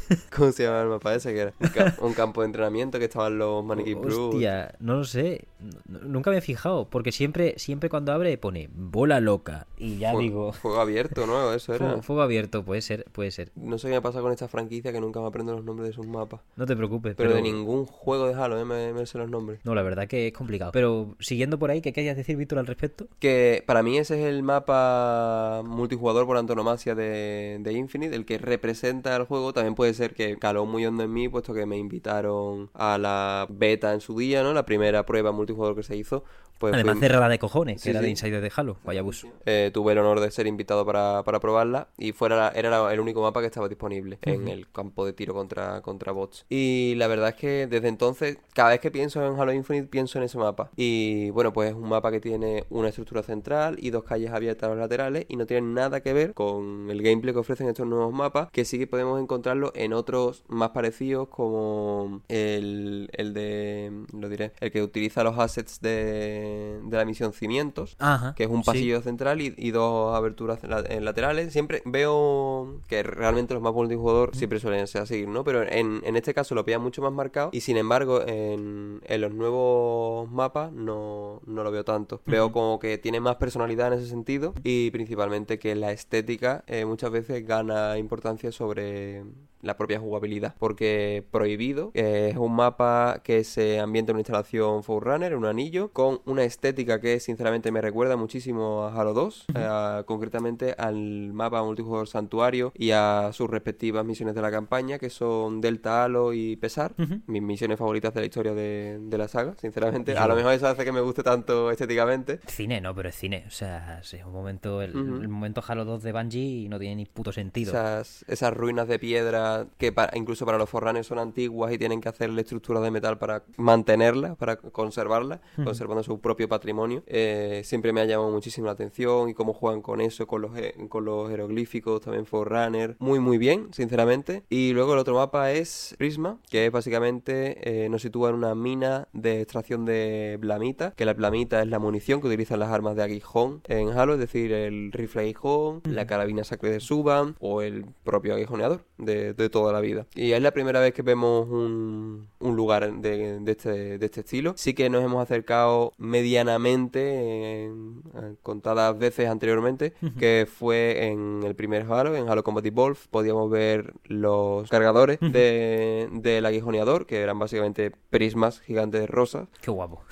¿Cómo 0.36 0.52
se 0.52 0.64
llama 0.64 0.82
el 0.82 0.88
mapa 0.90 1.14
ese? 1.16 1.34
Que 1.34 1.40
era 1.42 1.54
un, 1.60 1.68
ca- 1.70 1.96
un 2.02 2.14
campo 2.14 2.42
de 2.42 2.48
entrenamiento 2.48 2.98
que 3.00 3.06
estaban 3.06 3.38
los 3.38 3.64
Maniquí 3.64 3.94
hostia, 3.96 4.74
no 4.80 4.96
lo 4.98 5.04
sé. 5.04 5.46
Nunca 5.88 6.32
me 6.32 6.38
he 6.38 6.42
fijado, 6.42 6.86
porque 6.90 7.12
siempre, 7.12 7.56
siempre 7.58 7.90
cuando 7.90 8.12
abre 8.14 8.38
pone 8.38 8.70
bola 8.74 9.20
loca. 9.20 9.68
Y 9.78 9.98
ya 9.98 10.16
digo, 10.18 10.54
Juego 10.54 10.80
abierto, 10.80 11.28
¿no? 11.28 11.54
Eso 11.54 11.74
era. 11.74 11.86
fuego, 11.86 12.02
fuego 12.02 12.22
abierto, 12.22 12.64
puede 12.64 12.82
ser, 12.82 13.06
puede 13.12 13.32
ser. 13.32 13.52
No 13.56 13.78
sé 13.78 13.88
qué 13.90 13.96
me 13.96 14.02
pasa 14.02 14.22
con 14.22 14.32
esta 14.32 14.48
franquicia 14.48 14.92
que 14.94 15.02
nunca 15.02 15.20
me 15.20 15.28
aprendo 15.28 15.54
los 15.54 15.64
nombres 15.66 15.90
de 15.90 15.94
sus 15.94 16.08
mapas. 16.08 16.40
No 16.56 16.66
te 16.66 16.76
preocupes, 16.76 17.16
Pero, 17.16 17.30
pero, 17.30 17.36
de 17.36 17.42
ningún 17.42 17.86
juego 17.86 18.28
de 18.28 18.34
Halo, 18.36 18.60
¿eh? 18.60 18.66
me, 18.66 18.94
me 18.94 19.06
sé 19.06 19.18
los 19.18 19.30
nombres. 19.30 19.60
No, 19.64 19.76
la 19.76 19.82
verdad 19.82 20.08
que 20.08 20.28
es 20.28 20.34
complicado. 20.34 20.72
Pero 20.72 21.16
siguiendo 21.20 21.60
por 21.60 21.72
ahí, 21.72 21.82
¿qué 21.82 21.94
querías 21.94 22.16
decir, 22.16 22.38
Víctor, 22.38 22.60
al 22.60 22.68
respecto? 22.68 23.08
Que 23.20 23.64
para 23.68 23.84
mí 23.84 23.98
ese 23.98 24.20
es 24.22 24.26
el 24.28 24.44
mapa 24.44 25.62
multijugador 25.66 26.26
por 26.26 26.38
antonomasia 26.38 26.96
de, 26.96 27.58
de 27.60 27.74
Infinite, 27.74 28.16
el 28.16 28.26
que 28.26 28.38
representa 28.38 29.16
al 29.16 29.26
juego. 29.26 29.52
También 29.54 29.76
puede 29.76 29.94
ser 29.94 29.99
que 30.08 30.38
caló 30.38 30.66
muy 30.66 30.86
hondo 30.86 31.04
en 31.04 31.14
mí, 31.14 31.30
puesto 31.30 31.54
que 31.54 31.66
me 31.66 31.78
invitaron 31.78 32.70
a 32.74 32.98
la 32.98 33.48
beta 33.50 33.94
en 33.94 34.02
su 34.02 34.18
día, 34.18 34.44
¿no? 34.44 34.54
La 34.54 34.66
primera 34.66 35.06
prueba 35.06 35.32
multijugador 35.32 35.76
que 35.76 35.84
se 35.84 35.96
hizo. 35.98 36.24
Pues 36.60 36.74
Además, 36.74 36.98
fui- 36.98 37.08
cerrada 37.08 37.30
de 37.30 37.40
cojones, 37.40 37.82
Sí, 37.82 37.86
que 37.86 37.90
era 37.92 38.02
de. 38.02 38.10
Insider 38.10 38.42
de 38.42 38.52
Halo. 38.56 38.78
Vaya 38.84 39.02
bus. 39.02 39.26
eh, 39.46 39.72
tuve 39.74 39.94
el 39.94 39.98
honor 40.00 40.20
de 40.20 40.30
ser 40.30 40.46
invitado 40.46 40.86
para, 40.86 41.24
para 41.24 41.40
probarla 41.40 41.88
y 41.98 42.12
fuera 42.12 42.36
la- 42.36 42.50
era 42.50 42.70
la- 42.70 42.94
el 42.94 43.00
único 43.00 43.22
mapa 43.22 43.40
que 43.40 43.46
estaba 43.48 43.68
disponible 43.70 44.20
en 44.24 44.48
el 44.48 44.70
campo 44.70 45.06
de 45.06 45.14
tiro 45.14 45.34
contra, 45.34 45.82
contra 45.82 46.12
bots. 46.12 46.46
Y 46.50 46.94
la 46.98 47.08
verdad 47.08 47.30
es 47.30 47.36
que 47.36 47.66
desde 47.68 47.88
entonces, 47.88 48.38
cada 48.54 48.70
vez 48.70 48.80
que 48.82 48.92
pienso 48.92 49.26
en 49.26 49.40
Halo 49.40 49.54
Infinite, 49.54 49.88
pienso 49.88 50.18
en 50.18 50.26
ese 50.26 50.38
mapa. 50.38 50.70
Y 50.76 51.30
bueno, 51.32 51.54
pues 51.54 51.70
es 51.70 51.76
un 51.76 51.88
mapa 51.88 52.12
que 52.12 52.20
tiene 52.20 52.66
una 52.70 52.90
estructura 52.90 53.24
central 53.24 53.78
y 53.80 53.90
dos 53.92 54.04
calles 54.04 54.32
abiertas 54.32 54.68
a 54.68 54.70
los 54.72 54.78
laterales 54.80 55.26
y 55.30 55.38
no 55.38 55.46
tiene 55.46 55.66
nada 55.66 56.02
que 56.02 56.12
ver 56.14 56.34
con 56.34 56.90
el 56.90 57.02
gameplay 57.02 57.34
que 57.34 57.40
ofrecen 57.40 57.68
estos 57.70 57.88
nuevos 57.88 58.14
mapas, 58.14 58.52
que 58.52 58.66
sí 58.66 58.78
que 58.78 58.86
podemos 58.88 59.22
encontrarlo 59.22 59.72
en 59.76 59.94
otros 59.94 60.44
más 60.50 60.72
parecidos 60.72 61.30
como 61.30 62.22
el, 62.28 63.10
el 63.14 63.34
de, 63.34 63.92
lo 64.18 64.28
diré, 64.28 64.52
el 64.60 64.72
que 64.72 64.84
utiliza 64.84 65.24
los 65.24 65.38
assets 65.40 65.80
de, 65.80 66.49
de 66.84 66.98
la 66.98 67.06
misión 67.06 67.34
Cimientos 67.34 67.96
Ajá. 68.00 68.34
que 68.36 68.44
es 68.44 68.50
un 68.50 68.64
sí. 68.64 68.66
pasillo 68.66 69.02
central 69.02 69.42
y, 69.42 69.54
y 69.58 69.72
dos 69.72 70.16
aberturas 70.16 70.60
laterales. 70.64 71.52
Siempre 71.54 71.82
veo 71.86 72.80
que 72.88 73.04
realmente 73.04 73.54
los 73.54 73.64
mapas 73.64 73.78
multijugador 73.78 74.36
siempre 74.36 74.60
suelen 74.60 74.88
ser 74.88 75.04
así, 75.04 75.26
¿no? 75.28 75.44
Pero 75.44 75.64
en, 75.64 76.02
en 76.04 76.16
este 76.16 76.34
caso 76.34 76.56
lo 76.56 76.64
veía 76.64 76.80
mucho 76.80 77.02
más 77.02 77.12
marcado 77.12 77.50
y 77.52 77.62
sin 77.62 77.78
embargo 77.78 78.22
en, 78.26 79.02
en 79.06 79.22
los 79.22 79.32
nuevos 79.34 80.30
mapas 80.32 80.72
no, 80.72 81.42
no 81.46 81.64
lo 81.64 81.72
veo 81.72 81.84
tanto. 81.84 82.22
Veo 82.26 82.52
como 82.52 82.80
que 82.80 82.98
tiene 82.98 83.20
más 83.20 83.36
personalidad 83.38 83.94
en 83.94 84.00
ese 84.00 84.08
sentido 84.10 84.54
y 84.64 84.92
principalmente 84.92 85.60
que 85.60 85.76
la 85.76 85.92
estética 85.92 86.64
eh, 86.68 86.86
muchas 86.86 87.12
veces 87.12 87.46
gana 87.46 87.98
importancia 87.98 88.52
sobre 88.52 89.24
la 89.62 89.78
propia 89.78 90.00
jugabilidad. 90.00 90.56
Porque 90.58 91.24
Prohibido 91.32 91.92
es 91.94 92.38
un 92.38 92.56
mapa 92.56 93.22
que 93.24 93.44
se 93.44 93.80
ambienta 93.80 94.12
en 94.12 94.16
una 94.16 94.22
instalación 94.22 94.84
Forerunner, 94.84 95.34
en 95.34 95.40
un 95.40 95.46
anillo, 95.46 95.92
con 95.92 96.22
una 96.26 96.44
estética 96.44 97.00
que 97.00 97.20
sinceramente 97.20 97.72
me 97.72 97.82
recuerda 97.82 98.16
muchísimo 98.16 98.84
a 98.84 98.94
Halo 98.94 99.14
2, 99.14 99.46
eh, 99.56 100.04
concretamente 100.06 100.76
al 100.78 101.34
mapa 101.34 101.64
multijugador 101.64 102.08
Santuario 102.08 102.72
y 102.76 102.92
a 102.92 103.32
sus 103.34 103.50
respectivas 103.50 104.06
misiones 104.06 104.36
de 104.36 104.42
la 104.42 104.52
campaña, 104.52 104.98
que 104.98 105.10
son 105.10 105.62
Delta 105.62 106.04
Halo 106.04 106.34
y 106.34 106.56
Pesar, 106.56 106.94
mis 107.28 107.42
misiones 107.42 107.78
favoritas 107.78 108.14
de 108.14 108.20
la 108.20 108.26
historia 108.26 108.54
de, 108.54 109.00
de 109.02 109.18
la 109.18 109.28
saga, 109.28 109.56
sinceramente. 109.60 110.18
A 110.18 110.28
lo 110.28 110.36
mejor 110.36 110.54
eso 110.54 110.68
hace 110.68 110.86
que 110.86 110.92
me 110.92 111.02
guste 111.02 111.24
tanto 111.24 111.72
estéticamente. 111.72 112.40
Cine, 112.48 112.82
no, 112.82 112.94
pero 112.96 113.10
es 113.10 113.16
cine. 113.16 113.44
O 113.48 113.52
sea, 113.52 114.02
sí, 114.04 114.18
un 114.26 114.34
momento, 114.34 114.82
el 114.82 114.94
momento 115.28 115.64
Halo 115.66 115.86
2 115.86 116.04
de 116.04 116.12
Bungie 116.12 116.70
no 116.70 116.80
tiene 116.80 116.96
ni 116.96 117.06
puto 117.06 117.32
sentido. 117.32 117.72
Esas, 117.72 118.26
esas 118.28 118.54
ruinas 118.54 118.88
de 118.88 119.00
piedra 119.00 119.49
que 119.78 119.92
para- 119.92 120.16
incluso 120.18 120.46
para 120.46 120.58
los 120.58 120.70
forranes 120.70 121.08
son 121.08 121.20
antiguas 121.20 121.72
y 121.74 121.78
tienen 121.78 122.02
que 122.02 122.10
hacerle 122.10 122.42
estructuras 122.42 122.84
de 122.84 122.92
metal 122.92 123.18
para 123.18 123.44
mantenerlas, 123.58 124.36
para 124.38 124.58
conservarlas, 124.58 125.40
conservando 125.64 126.04
su 126.04 126.20
propio 126.20 126.48
patrimonio. 126.50 127.04
Eh, 127.08 127.62
siempre 127.64 127.94
me 127.94 128.02
ha 128.02 128.06
llamado 128.06 128.32
muchísimo 128.32 128.66
la 128.68 128.74
atención 128.74 129.30
y 129.30 129.34
cómo 129.34 129.54
juegan 129.54 129.82
con 129.82 130.02
eso, 130.02 130.28
con 130.28 130.42
los, 130.42 130.52
je- 130.52 130.88
con 130.90 131.06
los 131.06 131.30
jeroglíficos, 131.30 132.02
también 132.02 132.26
Forerunner. 132.26 132.96
Muy, 133.00 133.20
muy 133.20 133.38
bien, 133.38 133.68
sinceramente. 133.74 134.44
Y 134.50 134.74
luego 134.74 134.94
el 134.94 135.00
otro 135.00 135.16
mapa 135.16 135.52
es 135.52 135.96
Prisma, 135.98 136.40
que 136.50 136.66
es 136.66 136.72
básicamente 136.72 137.86
eh, 137.86 137.90
nos 137.90 138.02
sitúa 138.02 138.30
en 138.30 138.36
una 138.36 138.56
mina 138.56 139.08
de 139.14 139.42
extracción 139.42 139.86
de 139.86 140.38
blamita, 140.40 140.92
que 140.96 141.06
la 141.06 141.14
blamita 141.14 141.62
es 141.62 141.68
la 141.68 141.80
munición 141.80 142.22
que 142.22 142.28
utilizan 142.28 142.60
las 142.60 142.70
armas 142.70 142.96
de 142.96 143.04
aguijón 143.04 143.62
en 143.68 143.90
Halo, 143.90 144.14
es 144.14 144.20
decir, 144.20 144.52
el 144.52 144.92
rifle 144.92 145.22
aguijón, 145.22 145.82
la 145.86 146.06
carabina 146.08 146.44
sacre 146.44 146.72
de 146.72 146.80
Suban 146.80 147.36
o 147.40 147.62
el 147.62 147.86
propio 148.04 148.34
aguijoneador 148.36 148.84
de, 148.98 149.34
de 149.44 149.50
toda 149.50 149.72
la 149.74 149.80
vida. 149.82 150.06
Y 150.16 150.32
es 150.34 150.42
la 150.42 150.52
primera 150.52 150.80
vez 150.80 150.94
que 150.94 151.02
vemos 151.02 151.48
un, 151.50 152.28
un 152.40 152.56
lugar 152.56 152.92
de, 153.02 153.40
de 153.40 153.52
este, 153.52 153.98
de 153.98 154.06
este 154.06 154.20
estilo. 154.22 154.54
Sí 154.58 154.74
que 154.74 154.90
nos 154.90 155.04
hemos 155.04 155.22
acercado 155.22 155.94
medianamente 155.98 157.64
en- 157.66 158.02
en 158.16 158.36
contadas 158.42 158.98
veces 158.98 159.28
anteriormente, 159.30 159.94
que 160.18 160.48
fue 160.52 161.08
en 161.08 161.42
el 161.44 161.56
primer 161.56 161.86
Halo, 161.90 162.16
en 162.16 162.30
Halo 162.30 162.44
Combat 162.44 162.66
Evolved, 162.66 163.00
podíamos 163.10 163.50
ver 163.50 163.94
los 164.06 164.70
cargadores 164.70 165.20
de, 165.20 166.08
del 166.12 166.46
aguijoneador, 166.46 167.06
que 167.06 167.22
eran 167.22 167.40
básicamente 167.40 167.92
prismas 168.10 168.60
gigantes 168.62 169.10
rosas. 169.10 169.48
Qué 169.62 169.72
guapo. 169.72 170.04